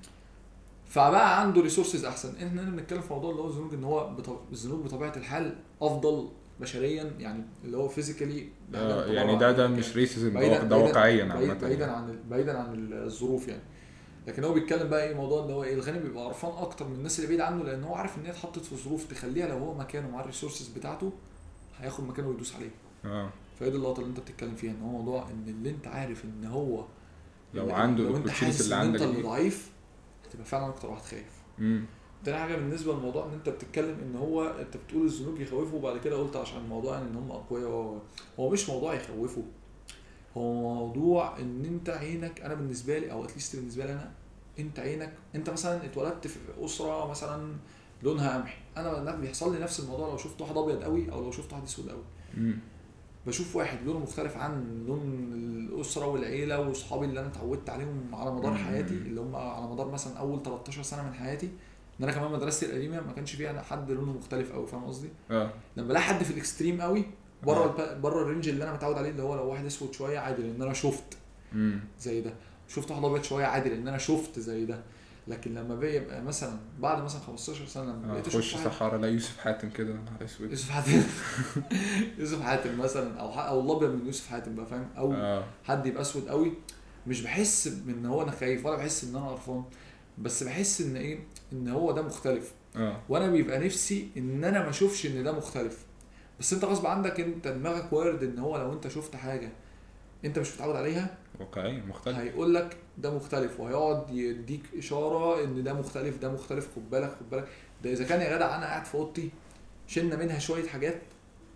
فبقى 0.89 1.41
عنده 1.41 1.61
resources 1.61 2.05
أحسن 2.05 2.35
إحنا 2.35 2.63
هنا 2.63 2.69
بنتكلم 2.71 3.01
في 3.01 3.13
موضوع 3.13 3.31
اللي 3.31 3.41
هو 3.41 3.47
الزنوج 3.49 3.73
إن 3.73 3.83
هو 3.83 4.11
الزنوج 4.51 4.83
بطبيعة 4.83 5.13
الحال 5.17 5.55
أفضل 5.81 6.29
بشريا 6.59 7.13
يعني 7.19 7.43
اللي 7.65 7.77
هو 7.77 7.87
physically 7.87 8.49
آه 8.75 9.05
يعني 9.05 9.35
ده 9.35 9.51
ده 9.51 9.67
مش 9.67 9.95
racism 9.95 10.33
ده, 10.39 10.77
واقعيا 10.77 11.23
عامة 11.33 11.53
بعيدا. 11.53 11.91
عن 11.91 12.19
بعيدا 12.29 12.57
عن 12.57 12.89
الظروف 12.93 13.47
يعني 13.47 13.61
لكن 14.27 14.43
هو 14.43 14.53
بيتكلم 14.53 14.89
بقى 14.89 15.07
إيه 15.07 15.15
موضوع 15.15 15.41
اللي 15.43 15.53
هو 15.53 15.63
إيه 15.63 15.73
الغني 15.73 15.99
بيبقى 15.99 16.25
قرفان 16.25 16.51
أكتر 16.51 16.87
من 16.87 16.95
الناس 16.95 17.19
اللي 17.19 17.27
بعيد 17.27 17.41
عنه 17.41 17.63
لأن 17.63 17.83
هو 17.83 17.95
عارف 17.95 18.17
إن 18.17 18.25
هي 18.25 18.31
اتحطت 18.31 18.65
في 18.65 18.75
ظروف 18.75 19.05
تخليها 19.11 19.47
لو 19.47 19.57
هو 19.57 19.73
مكانه 19.73 20.09
مع 20.09 20.21
ال 20.21 20.26
resources 20.26 20.67
بتاعته 20.67 21.11
هياخد 21.79 22.03
مكانه 22.07 22.27
ويدوس 22.27 22.55
عليه 22.55 22.71
آه 23.05 23.29
فهي 23.59 23.69
دي 23.69 23.77
اللقطة 23.77 23.99
اللي 23.99 24.09
أنت 24.09 24.19
بتتكلم 24.19 24.55
فيها 24.55 24.71
إن 24.71 24.81
هو 24.81 24.89
موضوع 24.89 25.29
إن 25.29 25.43
اللي 25.47 25.69
أنت 25.69 25.87
عارف 25.87 26.25
إن 26.25 26.45
هو 26.45 26.85
لو 27.53 27.71
عنده 27.71 28.03
لو 28.03 28.17
انت 28.17 28.29
حاسس 28.29 28.61
اللي 28.61 28.75
إن 28.75 28.81
أنت 28.81 29.01
عندك 29.01 29.15
اللي. 29.15 29.27
ضعيف 29.27 29.71
هتبقى 30.29 30.45
فعلا 30.45 30.69
أكتر 30.69 30.89
واحد 30.89 31.01
خايف. 31.01 31.31
مم. 31.59 31.85
تاني 32.25 32.37
حاجة 32.37 32.55
بالنسبة 32.55 32.93
للموضوع 32.93 33.25
إن 33.25 33.33
أنت 33.33 33.49
بتتكلم 33.49 33.97
إن 33.99 34.15
هو 34.15 34.43
أنت 34.43 34.77
بتقول 34.77 35.05
الذنوب 35.05 35.41
يخوفوا 35.41 35.79
وبعد 35.79 35.97
كده 35.97 36.15
قلت 36.15 36.35
عشان 36.35 36.57
الموضوع 36.57 36.93
يعني 36.93 37.07
إن 37.09 37.15
هم 37.15 37.31
أقوياء. 37.31 38.01
هو 38.39 38.49
مش 38.49 38.69
موضوع 38.69 38.93
يخوفوا. 38.93 39.43
هو 40.37 40.53
موضوع 40.73 41.39
إن 41.39 41.65
أنت 41.65 41.89
عينك 41.89 42.41
أنا 42.41 42.53
بالنسبة 42.53 42.99
لي 42.99 43.11
أو 43.11 43.25
اتليست 43.25 43.55
بالنسبة 43.55 43.85
لي 43.85 43.91
أنا 43.93 44.11
أنت 44.59 44.79
عينك 44.79 45.13
أنت 45.35 45.49
مثلا 45.49 45.85
اتولدت 45.85 46.27
في 46.27 46.39
أسرة 46.65 47.09
مثلا 47.09 47.55
لونها 48.03 48.37
قمحي 48.37 48.57
أنا 48.77 49.15
بيحصل 49.15 49.53
لي 49.55 49.59
نفس 49.59 49.79
الموضوع 49.79 50.09
لو 50.09 50.17
شفت 50.17 50.41
واحد 50.41 50.57
أبيض 50.57 50.83
قوي 50.83 51.11
أو 51.11 51.21
لو 51.23 51.31
شفت 51.31 51.53
واحد 51.53 51.63
أسود 51.63 51.89
قوي. 51.89 52.03
بشوف 53.27 53.55
واحد 53.55 53.77
لونه 53.85 53.99
مختلف 53.99 54.37
عن 54.37 54.83
لون 54.87 55.01
الأسرة 55.33 56.05
والعيلة 56.05 56.59
واصحابي 56.59 57.05
اللي 57.05 57.19
أنا 57.19 57.27
اتعودت 57.27 57.69
عليهم 57.69 58.15
على 58.15 58.31
مدار. 58.31 58.53
حياتي 58.55 58.93
اللي 58.93 59.21
هم 59.21 59.35
على 59.35 59.67
مدار 59.67 59.91
مثلا 59.91 60.17
أول 60.17 60.43
13 60.43 60.83
سنة 60.83 61.03
من 61.03 61.13
حياتي 61.13 61.45
إن 61.99 62.03
أنا 62.03 62.11
كمان 62.11 62.31
مدرستي 62.31 62.65
القديمة 62.65 63.01
ما 63.01 63.11
كانش 63.13 63.35
فيها 63.35 63.61
حد 63.61 63.91
لونه 63.91 64.11
مختلف 64.13 64.51
قوي 64.51 64.67
فاهم 64.67 64.85
قصدي؟ 64.85 65.09
آه 65.31 65.51
لما 65.77 65.87
بلاقي 65.87 66.03
حد 66.03 66.23
في 66.23 66.31
ال 66.31 66.37
extreme 66.38 66.81
قوي 66.81 67.05
بره 67.43 67.75
آه. 67.79 67.93
بره 67.97 68.21
ال 68.21 68.26
range 68.26 68.49
اللي 68.49 68.63
أنا 68.63 68.73
متعود 68.73 68.97
عليه 68.97 69.09
اللي 69.09 69.21
هو 69.21 69.35
لو 69.35 69.45
واحد 69.49 69.65
أسود 69.65 69.93
شوية 69.93 70.19
عادي 70.19 70.41
لأن 70.41 70.61
أنا 70.61 70.73
شفت. 70.73 71.17
زي 71.99 72.21
ده 72.21 72.33
شفت 72.67 72.91
واحد 72.91 73.03
أبيض 73.05 73.23
شوية 73.23 73.45
عادي 73.45 73.69
لأن 73.69 73.87
أنا 73.87 73.97
شفت 73.97 74.39
زي 74.39 74.65
ده 74.65 74.79
لكن 75.27 75.53
لما 75.53 75.75
بيبقى 75.75 76.21
مثلا 76.21 76.57
بعد 76.79 77.03
مثلا 77.03 77.21
15 77.21 77.65
سنة 77.65 77.83
لما 77.83 78.09
آه، 78.09 78.13
بقيت 78.13 78.27
خش 78.27 78.35
أشوف 78.35 78.53
واحد 78.59 78.65
صحارى 78.75 78.97
لا 78.97 79.07
يوسف 79.07 79.37
حاتم 79.37 79.69
كده 79.69 79.93
نهار 79.93 80.25
أسود. 80.25 80.49
يوسف 80.49 80.69
حاتم. 80.69 81.03
يوسف 82.19 82.41
حاتم 82.41 82.79
مثلا 82.79 83.19
أو 83.19 83.31
ح- 83.31 83.37
أو 83.47 83.61
الأبيض 83.61 83.89
من 83.99 84.05
يوسف 84.05 84.27
حاتم 84.27 84.55
بقى 84.55 84.65
فاهم؟ 84.65 84.87
أو 84.97 85.13
آه. 85.13 85.43
حد 85.63 85.85
يبقى 85.85 86.01
أسود 86.01 86.27
قوي. 86.27 86.53
مش 87.07 87.21
بحس 87.21 87.67
إن 87.87 88.05
هو 88.05 88.21
أنا 88.21 88.31
خايف 88.31 88.65
ولا 88.65 88.75
بحس 88.77 89.03
إن 89.03 89.15
أنا 89.15 89.29
قرفان. 89.29 89.63
بس 90.17 90.43
بحس 90.43 90.81
إن 90.81 90.95
إيه؟ 90.95 91.19
إن 91.53 91.67
هو 91.67 91.91
ده 91.91 92.01
مختلف. 92.01 92.51
آه. 92.75 93.01
وأنا 93.09 93.27
بيبقى 93.31 93.59
نفسي 93.59 94.09
إن 94.17 94.43
أنا 94.43 94.63
ما 94.63 94.69
أشوفش 94.69 95.05
إن 95.05 95.23
ده 95.23 95.31
مختلف. 95.31 95.85
بس 96.39 96.53
أنت 96.53 96.65
غصب 96.65 96.85
عنك 96.85 97.19
أنت 97.19 97.47
دماغك 97.47 97.93
وارد 97.93 98.23
إن 98.23 98.39
هو 98.39 98.57
لو 98.57 98.73
أنت 98.73 98.87
شفت 98.87 99.15
حاجة 99.15 99.49
انت 100.25 100.39
مش 100.39 100.53
متعود 100.55 100.75
عليها. 100.75 101.17
واقعي 101.39 101.81
مختلف. 101.81 102.17
هيقول 102.17 102.53
لك 102.53 102.77
ده 102.97 103.15
مختلف 103.15 103.59
وهيقعد 103.59 104.09
يديك 104.09 104.61
إشارة 104.77 105.43
إن 105.43 105.63
ده 105.63 105.73
مختلف 105.73 106.17
ده 106.17 106.31
مختلف 106.31 106.67
خد 106.75 106.89
بالك 106.89 107.09
خد 107.19 107.29
بالك. 107.29 107.47
ده 107.83 107.91
إذا 107.93 108.05
كان 108.05 108.21
يا 108.21 108.35
جدع 108.35 108.55
أنا 108.55 108.65
قاعد 108.65 108.85
في 108.85 108.95
أوضتي 108.95 109.29
شلنا 109.87 110.15
منها 110.15 110.39
شوية 110.39 110.67
حاجات 110.67 111.01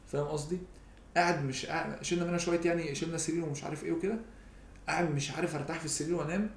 فاهم 0.08 0.26
قصدي؟ 0.26 0.58
قاعد 1.18 1.46
مش 1.46 1.66
قاعد 1.66 2.04
شلنا 2.04 2.26
منها 2.26 2.38
شوية 2.38 2.60
يعني 2.66 2.96
شلنا 2.96 3.18
سرير 3.18 3.44
ومش 3.46 3.64
عارف 3.64 3.84
إيه 3.84 3.92
وكده. 3.92 4.20
قاعد 4.88 5.12
مش 5.16 5.32
عارف 5.32 5.56
أرتاح 5.56 5.80
في 5.80 5.86
السرير 5.86 6.16
وأنام 6.16 6.50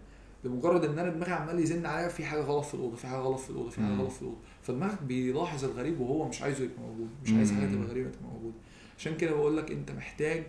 لمجرد 0.45 0.85
إن 0.85 0.99
أنا 0.99 1.09
دماغي 1.11 1.33
عمال 1.33 1.59
يزن 1.61 1.87
عليا 1.87 2.09
في 2.09 2.25
حاجة 2.25 2.41
غلط 2.41 2.65
في 2.65 2.75
الأوضة 2.75 2.97
في 2.97 3.07
حاجة 3.07 3.19
غلط 3.19 3.41
في 3.41 3.51
الأوضة 3.51 3.71
في 3.71 3.81
حاجة. 3.81 3.93
غلط 3.95 4.11
في 4.13 4.23
الأوضة. 4.23 4.39
فدماغك 4.63 5.03
بيلاحظ 5.03 5.65
الغريب 5.65 6.01
وهو 6.01 6.29
مش 6.29 6.43
عايزه 6.43 6.65
يبقى 6.65 6.79
موجود 6.81 7.09
مش 7.25 7.33
عايز 7.33 7.53
حاجة. 7.53 7.67
تبقى 7.67 7.87
غريبة 7.89 8.11
تبقى 8.11 8.33
موجودة. 8.33 8.55
عشان 8.99 9.17
كده 9.17 9.31
بقول 9.33 9.57
لك 9.57 9.71
أنت 9.71 9.91
محتاج 9.91 10.43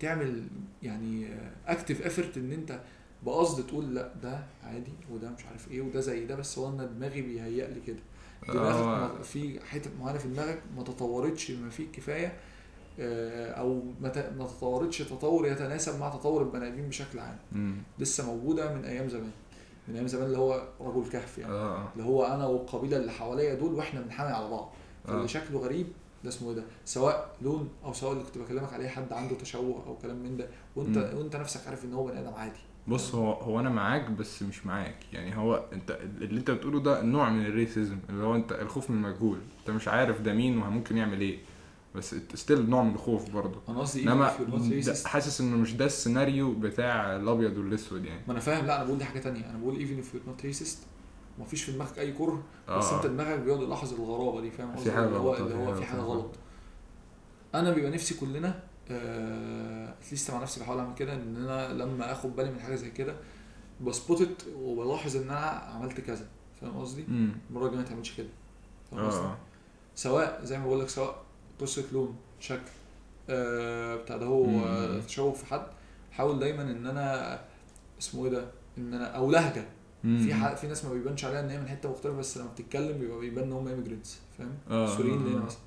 تعمل 0.00 0.42
يعني 0.82 1.28
active 1.66 2.06
effort 2.06 2.36
إن 2.36 2.52
أنت 2.52 2.80
بقصد 3.26 3.66
تقول 3.66 3.94
لأ 3.94 4.12
ده 4.22 4.40
عادي 4.64 4.92
وده 5.12 5.30
مش 5.30 5.44
عارف 5.46 5.70
إيه 5.70 5.80
وده 5.82 6.00
زي 6.00 6.24
ده 6.24 6.34
بس 6.36 6.58
هو 6.58 6.68
أنا 6.68 6.84
دماغي 6.84 7.22
بيهيأ 7.22 7.68
لي 7.68 7.80
كده 7.86 7.98
دماغك 8.48 8.84
آه. 8.84 9.22
في 9.22 9.60
حتة 9.60 9.90
معينة 10.00 10.18
في 10.18 10.28
دماغك 10.28 10.62
ما 10.76 10.82
تطورتش 10.82 11.50
بما 11.50 11.70
فيه 11.70 11.84
الكفايه 11.84 12.32
آه، 13.00 13.50
أو 13.52 13.82
ما 14.00 14.08
تطورتش 14.44 14.98
تطور 14.98 15.46
يتناسب 15.46 16.00
مع 16.00 16.08
تطور 16.08 16.42
البني 16.42 16.68
آدمين 16.68 16.88
بشكل 16.88 17.18
عام. 17.18 17.38
لسه 17.98 18.26
موجودة 18.26 18.74
من 18.74 18.84
أيام 18.84 19.08
زمان 19.08 19.30
من 19.88 19.94
أيام 19.94 20.06
زمان 20.06 20.26
اللي 20.26 20.38
هو 20.38 20.68
رجل 20.80 21.10
كهف 21.10 21.38
يعني 21.38 21.52
اللي 21.92 22.04
هو 22.04 22.24
أنا 22.24 22.46
والقبيلة 22.46 22.96
اللي 22.96 23.12
حواليا 23.12 23.54
دول 23.54 23.74
وإحنا 23.74 24.00
بنحامي 24.00 24.30
على 24.32 24.48
بعض 24.50 24.72
آه. 25.06 25.10
فاللي 25.10 25.28
شكله 25.28 25.58
غريب 25.58 25.86
ده 26.24 26.28
اسمه 26.30 26.48
إيه 26.50 26.56
ده؟ 26.56 26.64
سواء 26.84 27.36
لون 27.42 27.68
أو 27.84 27.92
سواء 27.92 28.12
اللي 28.12 28.24
كنت 28.24 28.38
بكلمك 28.38 28.72
عليه 28.72 28.88
حد 28.88 29.12
عنده 29.12 29.36
تشوه 29.36 29.82
أو 29.86 29.96
كلام 29.96 30.16
من 30.16 30.36
ده 30.36 30.48
وأنت 30.76 30.98
مم. 30.98 31.18
وأنت 31.18 31.36
نفسك 31.36 31.66
عارف 31.66 31.84
إن 31.84 31.92
هو 31.94 32.04
بني 32.06 32.20
آدم 32.20 32.34
عادي. 32.34 32.58
بص 32.88 33.14
هو 33.14 33.32
هو 33.32 33.60
أنا 33.60 33.70
معاك 33.70 34.10
بس 34.10 34.42
مش 34.42 34.66
معاك. 34.66 34.96
يعني 35.12 35.36
هو 35.36 35.64
أنت 35.72 35.98
اللي 36.20 36.40
أنت 36.40 36.50
بتقوله 36.50 36.80
ده 36.80 37.02
نوع 37.02 37.30
من 37.30 37.46
ال 37.46 37.53
racism 37.53 37.96
اللي 38.10 38.24
هو 38.24 38.34
أنت 38.34 38.52
الخوف 38.52 38.90
من 38.90 38.96
المجهول. 39.04 39.38
أنت 39.60 39.70
مش 39.70 39.88
عارف 39.88 40.20
ده 40.20 40.32
مين 40.32 40.58
وممكن 40.62 40.96
يعمل 40.96 41.20
إيه. 41.20 41.38
بس 41.94 42.14
still 42.34 42.70
نوع 42.70 42.82
من 42.82 42.94
الخوف 42.94 43.30
برضه. 43.30 43.60
أنا 43.68 43.80
قصدي 43.80 44.02
إنما 44.02 44.30
racist- 44.36 45.06
حاسس 45.06 45.40
إنه 45.40 45.56
مش 45.56 45.74
ده 45.74 45.84
السيناريو 45.86 46.52
بتاع 46.54 47.16
الأبيض 47.16 47.58
والأسود 47.58 48.04
يعني. 48.04 48.20
ما 48.26 48.32
أنا 48.32 48.40
فاهم. 48.40 48.66
لا 48.66 48.76
أنا 48.76 48.84
بقول 48.84 48.98
دي 48.98 49.04
حاجة 49.04 49.18
تانية. 49.20 49.50
أنا 49.50 49.58
بقول 49.58 49.76
even 49.76 50.02
if 50.04 50.06
you're 50.16 50.30
not 50.30 50.44
racist 50.56 50.76
ما 51.38 51.44
فيش 51.44 51.62
في 51.64 51.72
دماغك 51.72 51.98
أي 51.98 52.12
كره 52.12 52.42
بس 52.68 52.84
آه 52.84 52.96
أنت 52.96 53.06
دماغك 53.06 53.38
بيقعد 53.38 53.60
يلاحظ 53.62 53.92
الغرابة 53.94 54.40
دي 54.40 54.50
فاهم 54.50 54.76
قصدي؟ 54.76 54.90
اللي 54.98 55.18
هو 55.18 55.32
غلط، 55.34 55.40
اللي 55.40 55.54
هو 55.54 55.74
في 55.74 55.84
حاجة 55.84 56.00
غلط. 56.00 56.30
أنا 57.54 57.70
بيبقى 57.70 57.90
نفسي 57.90 58.14
كلنا 58.14 58.60
at 58.90 59.30
least 59.30 60.30
مع 60.30 60.42
نفسي 60.42 60.60
بحاول 60.60 60.78
أعمل 60.78 60.94
كده 60.94 61.14
إن 61.14 61.36
أنا 61.36 61.72
لما 61.72 62.12
آخد 62.12 62.36
بالي 62.36 62.50
من 62.50 62.60
حاجة 62.60 62.74
زي 62.74 62.90
كده 62.90 63.16
ب 63.80 63.89
spot 63.89 64.27
it 64.27 64.46
وبلاحظ 64.56 65.16
إن 65.16 65.22
أنا 65.22 65.38
عملت 65.74 66.00
كذا 66.00 66.26
فاهم 66.60 66.80
قصدي؟ 66.80 67.04
المرة 67.50 67.64
الجاية 67.66 67.80
ما 67.80 67.88
تعملش 67.88 68.16
كده 68.16 68.28
فاهم 68.90 69.06
قصدي؟ 69.06 69.20
آه 69.24 69.36
سواء 69.94 70.40
زي 70.44 70.58
ما 70.58 70.66
بقول 70.66 70.80
لك 70.80 70.88
سواء 70.88 71.22
قصة 71.60 71.84
لون 71.92 72.16
شكل 72.40 72.70
آه 73.30 73.96
بتاع 73.96 74.16
ده 74.16 74.26
هو. 74.26 74.44
آه، 74.66 75.00
تشوه 75.00 75.32
في 75.32 75.46
حد 75.46 75.66
حاول 76.12 76.38
دايما 76.38 76.62
إن 76.62 76.86
أنا 76.86 77.40
اسمه 78.00 78.24
إيه 78.24 78.30
ده 78.30 78.44
إن 78.78 78.94
أنا 78.94 79.06
أو 79.06 79.30
لهجة 79.30 79.64
في 80.02 80.34
ح... 80.34 80.54
في 80.54 80.66
ناس 80.66 80.84
ما 80.84 80.92
بيبانش 80.92 81.24
عليها 81.24 81.40
إن 81.40 81.50
هي 81.50 81.60
من 81.60 81.68
حتة 81.68 81.90
مختلفة 81.90 82.16
بس 82.18 82.38
لما 82.38 82.48
بتتكلم 82.48 82.98
بيبقى 82.98 83.18
بيبان 83.20 83.44
إن 83.44 83.52
هم 83.52 83.68
immigrants 83.68 84.18
فاهم؟ 84.38 84.54
آه، 84.70 84.96
سوريين 84.96 85.24
ليه. 85.24 85.36
مثلا 85.38 85.58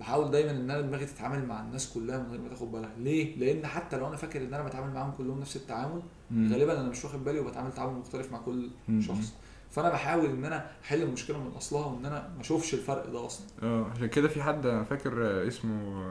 بحاول 0.00 0.30
دايما 0.30 0.50
إن 0.50 0.70
أنا 0.70 0.80
دماغي 0.80 1.06
تتعامل 1.06 1.46
مع 1.46 1.60
الناس 1.62 1.92
كلها 1.92 2.18
من 2.18 2.30
غير 2.30 2.40
ما 2.40 2.48
تاخد 2.48 2.72
بالها 2.72 2.90
ليه؟ 2.98 3.36
لأن 3.36 3.66
حتى 3.66 3.96
لو 3.96 4.06
أنا 4.08 4.16
فاكر 4.16 4.42
إن 4.44 4.54
أنا 4.54 4.62
بتعامل 4.64 4.94
معاهم 4.94 5.10
كلهم 5.18 5.40
نفس 5.40 5.56
التعامل 5.56 6.02
غالبا 6.50 6.80
أنا 6.80 6.88
مش 6.88 7.04
واخد 7.04 7.24
بالي 7.24 7.40
وبتعامل 7.40 7.72
تعامل 7.72 7.94
مختلف 7.98 8.32
مع 8.32 8.38
كل 8.38 8.70
مم. 8.88 9.00
شخص 9.00 9.32
فأنا 9.70 9.90
بحاول 9.90 10.26
إن 10.26 10.44
أنا 10.44 10.70
أحل 10.84 11.02
المشكلة 11.02 11.38
من 11.38 11.50
أصلها 11.50 11.86
وإن 11.86 12.06
أنا 12.06 12.30
ما 12.34 12.40
أشوفش 12.40 12.74
الفرق 12.74 13.10
ده 13.12 13.26
أصلا 13.26 13.46
آه 13.62 13.84
عشان 13.84 14.06
كده 14.06 14.28
في 14.28 14.42
حد 14.42 14.62
فاكر 14.62 15.48
اسمه 15.48 16.06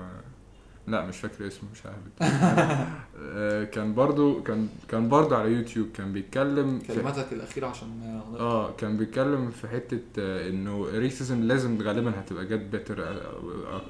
لا 0.88 1.06
مش 1.06 1.18
فاكر 1.18 1.48
اسمه 1.48 1.70
مش 1.72 1.82
عارف. 1.86 1.98
آه، 3.18 3.64
كان 3.64 3.94
برضو 3.94 4.44
كان 4.44 4.68
كان 4.88 5.10
برضو 5.10 5.36
على 5.36 5.52
يوتيوب 5.52 5.88
كان 5.94 6.14
بيتكلم 6.14 6.80
في 6.80 6.94
كلماتك 6.96 7.34
الأخيرة 7.34 7.68
عشان 7.68 8.22
آه 8.40 8.72
كان 8.72 8.98
بيتكلم 8.98 9.52
في 9.52 9.68
حتة 9.68 10.00
آه، 10.20 10.50
إنه 10.50 10.86
ال 10.94 11.01
racism 11.01 11.44
لازم 11.44 11.82
غالبا 11.82 12.20
هتبقى 12.20 12.46
get 12.46 12.62
better 12.72 13.22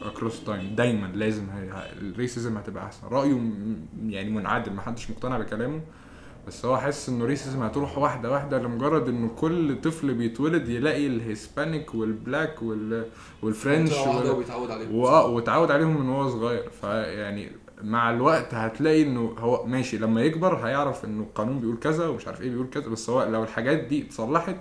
across 0.01 0.43
time 0.43 0.75
دايما 0.75 1.07
لازم 1.07 1.45
ال 2.01 2.09
racism 2.09 2.57
هتبقى 2.57 2.83
أحسن. 2.85 3.07
رأيه 3.07 3.41
يعني 4.05 4.29
منعدم 4.29 4.75
محدش 4.75 5.11
مقتنع 5.11 5.37
بكلامه. 5.37 5.81
بس 6.47 6.65
هو 6.65 6.77
حاسس 6.77 7.09
إنه 7.09 7.23
ال 7.23 7.29
racism 7.29 7.63
هتروح 7.63 7.97
واحدة 7.97 8.31
واحدة 8.31 8.59
لمجرد 8.59 9.09
إنه 9.09 9.29
كل 9.39 9.81
طفل 9.81 10.13
بيتولد 10.13 10.69
يلاقي 10.69 11.07
ال 11.07 11.95
Hispanic 11.95 12.61
وال 12.61 13.05
black 13.41 13.58
وال 13.58 13.65
وال 13.65 13.71
French 13.71 13.91
وال... 13.91 14.07
عليهم. 14.71 14.95
واه 14.95 15.27
وتعود 15.27 15.71
عليهم 15.71 16.01
من 16.01 16.09
وهو 16.09 16.29
صغير. 16.29 16.69
فيعني 16.81 17.51
مع 17.83 18.11
الوقت 18.11 18.53
هتلاقي 18.53 19.03
إنه 19.03 19.35
هو 19.39 19.65
ماشي 19.65 19.97
لما 19.97 20.21
يكبر 20.21 20.55
هيعرف 20.55 21.05
إنه 21.05 21.23
القانون 21.23 21.59
بيقول 21.59 21.77
كذا 21.77 22.07
ومش 22.07 22.27
عارف 22.27 22.41
إيه 22.41 22.49
بيقول 22.49 22.67
كذا. 22.69 22.87
بس 22.87 23.09
هو 23.09 23.23
لو 23.23 23.43
الحاجات 23.43 23.77
دي 23.79 24.01
اتصلحت 24.01 24.55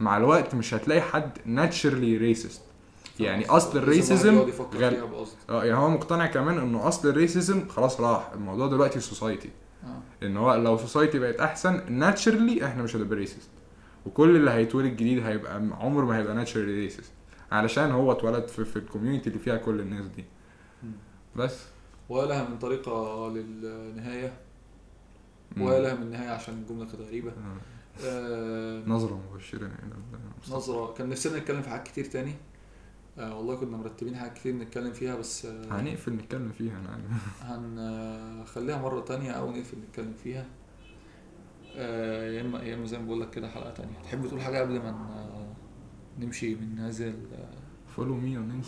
مع 0.00 0.16
الوقت 0.16 0.54
مش 0.54 0.74
هتلاقي 0.74 1.00
حد 1.00 1.38
naturally 1.44 2.16
racist 2.16 2.62
يعني 3.20 3.46
أصل 3.46 3.78
ال 3.78 3.87
racism 3.87 4.38
بقصد. 4.38 5.36
آه 5.50 5.64
يعني 5.64 5.78
هو 5.78 5.90
مقتنع 5.90 6.26
كمان 6.26 6.58
إنه 6.58 6.88
أصل 6.88 7.08
ال 7.08 7.17
racism 7.17 7.68
خلاص 7.68 8.00
راح. 8.00 8.30
الموضوع 8.34 8.66
دلوقتي 8.66 9.00
society 9.00 9.50
إن 10.22 10.36
هو 10.36 10.54
لو 10.54 10.76
society 10.76 11.18
بقت 11.18 11.40
أحسن 11.40 11.92
naturally 11.92 12.66
إحنا 12.66 12.82
مش 12.82 12.96
هنبقى 12.96 13.18
racist 13.18 13.48
وكل 14.06 14.36
اللي 14.36 14.50
هيتولد 14.50 14.92
جديد 14.96 15.26
هيبقى 15.26 15.54
عمره 15.54 16.04
ما 16.04 16.16
هيبقى 16.18 16.34
naturally 16.34 16.72
racist 16.74 17.12
علشان 17.52 17.90
هو 17.90 18.12
اتولد 18.12 18.48
في, 18.48 18.64
في 18.64 18.76
ال 18.76 18.81
community 18.81 19.28
اللي 19.28 19.38
فيها 19.38 19.56
كل 19.56 19.80
الناس 19.80 20.06
دي. 20.06 20.24
بس. 21.36 21.58
ولها 22.08 22.48
من 22.48 22.58
طريقة 22.58 23.28
للنهاية. 23.30 24.32
ولها 25.60 25.94
من 25.94 26.10
نهايه 26.10 26.28
عشان 26.30 26.54
الجمله 26.54 26.84
كانت 26.84 27.00
غريبة. 27.00 27.30
آه. 27.30 28.04
آه. 28.04 28.82
نظرة 28.86 29.20
مبشرة. 29.34 29.58
إلى 29.58 29.66
المستقبل. 29.66 30.56
نظرة. 30.56 30.94
كان 30.98 31.08
نفسنا 31.08 31.38
نتكلم 31.38 31.62
في 31.62 31.70
حاجات 31.70 31.88
كتير 31.88 32.04
تاني. 32.04 32.34
آه 33.18 33.36
والله 33.36 33.54
كنا 33.56 33.76
مرتبين 33.76 34.16
حاجات 34.16 34.32
كتير 34.34 34.54
نتكلم 34.54 34.92
فيها 34.92 35.16
بس 35.16 35.46
آه 35.46 35.80
هنقفل 35.80 36.12
نتكلم 36.12 36.52
فيها 36.58 36.76
عارف 36.90 37.04
هنخليها 37.42 38.78
مرة 38.82 39.00
تانية 39.00 39.30
أو 39.30 39.50
نقفل 39.50 39.76
نتكلم 39.88 40.14
فيها. 40.24 40.46
آه، 41.78 42.30
يا 42.30 42.40
إما 42.40 42.62
يا 42.62 42.74
إما 42.74 42.86
زي 42.86 42.98
ما 42.98 43.04
بقول 43.06 43.20
لك 43.20 43.30
كده 43.30 43.48
حلقة 43.48 43.70
تانية. 43.70 43.98
تحب 44.04 44.26
تقول 44.26 44.40
حاجة 44.40 44.60
قبل 44.60 44.72
ما 44.78 44.90
ن- 44.90 46.24
نمشي 46.24 46.54
من 46.54 46.78
هذا 46.78 47.12
follow 47.96 48.14
me 48.14 48.36
on 48.36 48.62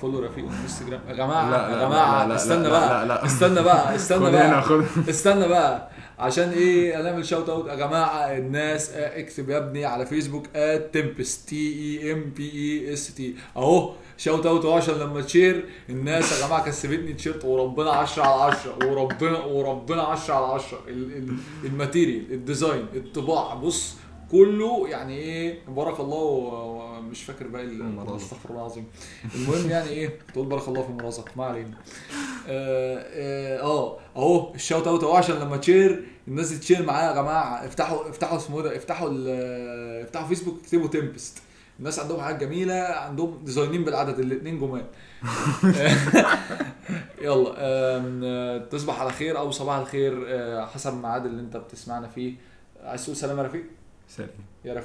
follow 0.00 0.18
رفيق 0.18 0.48
on 0.48 0.52
انستجرام 0.62 1.00
يا 1.08 1.14
لا، 1.14 1.68
يا 1.70 2.26
لا، 2.28 2.34
استنى 2.34 2.68
بقى. 2.68 3.24
استنى 3.26 3.62
بقى 3.62 3.94
استنى 3.94 4.30
بقى 4.30 4.62
استنى 5.10 5.48
بقى. 5.48 5.90
عشان 6.20 6.48
إيه؟ 6.50 7.00
هنعمل 7.00 7.26
shout 7.26 7.48
out 7.48 7.68
يا 7.68 7.74
جماعة 7.74 8.36
الناس 8.36 8.90
آه، 8.90 9.20
اكتب 9.20 9.50
يا 9.50 9.58
ابني 9.58 9.84
على 9.84 10.06
فيسبوك 10.06 10.46
@Tempest 10.92 11.44
T 11.44 11.56
E 12.02 12.12
M 12.12 12.30
P 12.36 12.50
E 12.52 12.92
S 12.92 13.14
T 13.14 13.34
اهو 13.56 13.92
shout 14.16 14.46
out 14.46 14.66
عشان 14.66 14.94
لما 14.94 15.20
تشير 15.20 15.64
الناس 15.90 16.40
يا 16.40 16.46
جماعة 16.46 16.64
كسبتني 16.64 17.12
تيشيرت 17.12 17.44
وربنا 17.44 17.90
10 17.90 18.22
على 18.22 18.42
10 18.52 18.86
وربنا 18.86 19.38
وربنا 19.38 20.02
10 20.02 20.34
على 20.34 20.46
10 20.54 20.78
ال- 20.88 21.16
ال- 21.16 21.36
ال 21.64 21.72
material 21.72 22.32
ال 22.32 22.40
design 22.40 22.86
الطباعة 22.94 23.54
بص 23.54 23.94
كله 24.30 24.88
يعني 24.88 25.18
إيه 25.18 25.58
بارك 25.68 26.00
الله 26.00 26.16
ومش 26.18 27.22
فاكر 27.24 27.46
باقي 27.48 27.64
ال- 27.64 27.80
المرازق. 27.80 28.14
استغفر 28.24 28.50
الله 28.50 28.60
العظيم. 28.60 28.84
المهم 29.34 29.70
يعني 29.70 29.88
إيه 29.88 30.18
تقول 30.32 30.46
بارك 30.46 30.68
الله 30.68 30.82
في 30.82 30.88
المرازق 30.88 31.28
ما 31.36 31.44
علينا. 31.44 31.74
آه 32.48 32.98
آه 32.98 33.60
آه، 33.62 33.98
أهو 34.16 34.54
ال 34.54 34.59
shout 34.59 34.86
out 34.86 35.04
أهو 35.04 35.12
عشان 35.16 35.34
لما 35.36 35.56
تشير 35.56 36.04
الناس 36.28 36.60
تشير 36.60 36.82
معايا 36.86 37.10
يا 37.10 37.14
جماعة. 37.14 37.66
افتحوا 37.66 38.08
افتحوا 38.10 38.36
اسمه 38.36 38.56
إيه 38.58 38.62
ده 38.64 38.76
افتحوا 38.76 39.08
افتحوا 40.04 40.28
فيسبوك 40.28 40.58
اكتبوا 40.64 40.88
Tempest 40.88 41.38
الناس 41.78 41.98
عندهم 41.98 42.20
حاجات 42.20 42.40
جميلة 42.40 42.74
عندهم 42.74 43.38
design 43.44 43.74
ين 43.74 43.84
بالعدد 43.84 44.18
الاثنين 44.18 44.58
جمال. 44.60 44.84
يلا 47.22 47.54
آه، 47.58 48.58
تصبح 48.58 49.00
على 49.00 49.10
خير 49.12 49.38
أو 49.38 49.50
صباح 49.50 49.76
الخير 49.76 50.24
آه، 50.28 50.66
حسب 50.66 50.92
الميعاد 50.92 51.26
اللي 51.26 51.40
أنت 51.40 51.56
بتسمعنا 51.56 52.08
فيه. 52.08 52.34
عايز 52.82 53.04
تقول 53.04 53.16
سلام 53.16 53.38
يا 53.38 53.42
رفيق؟ 53.42 53.64
سلام 54.10 54.28
يا 54.28 54.34
رفيق 54.34 54.49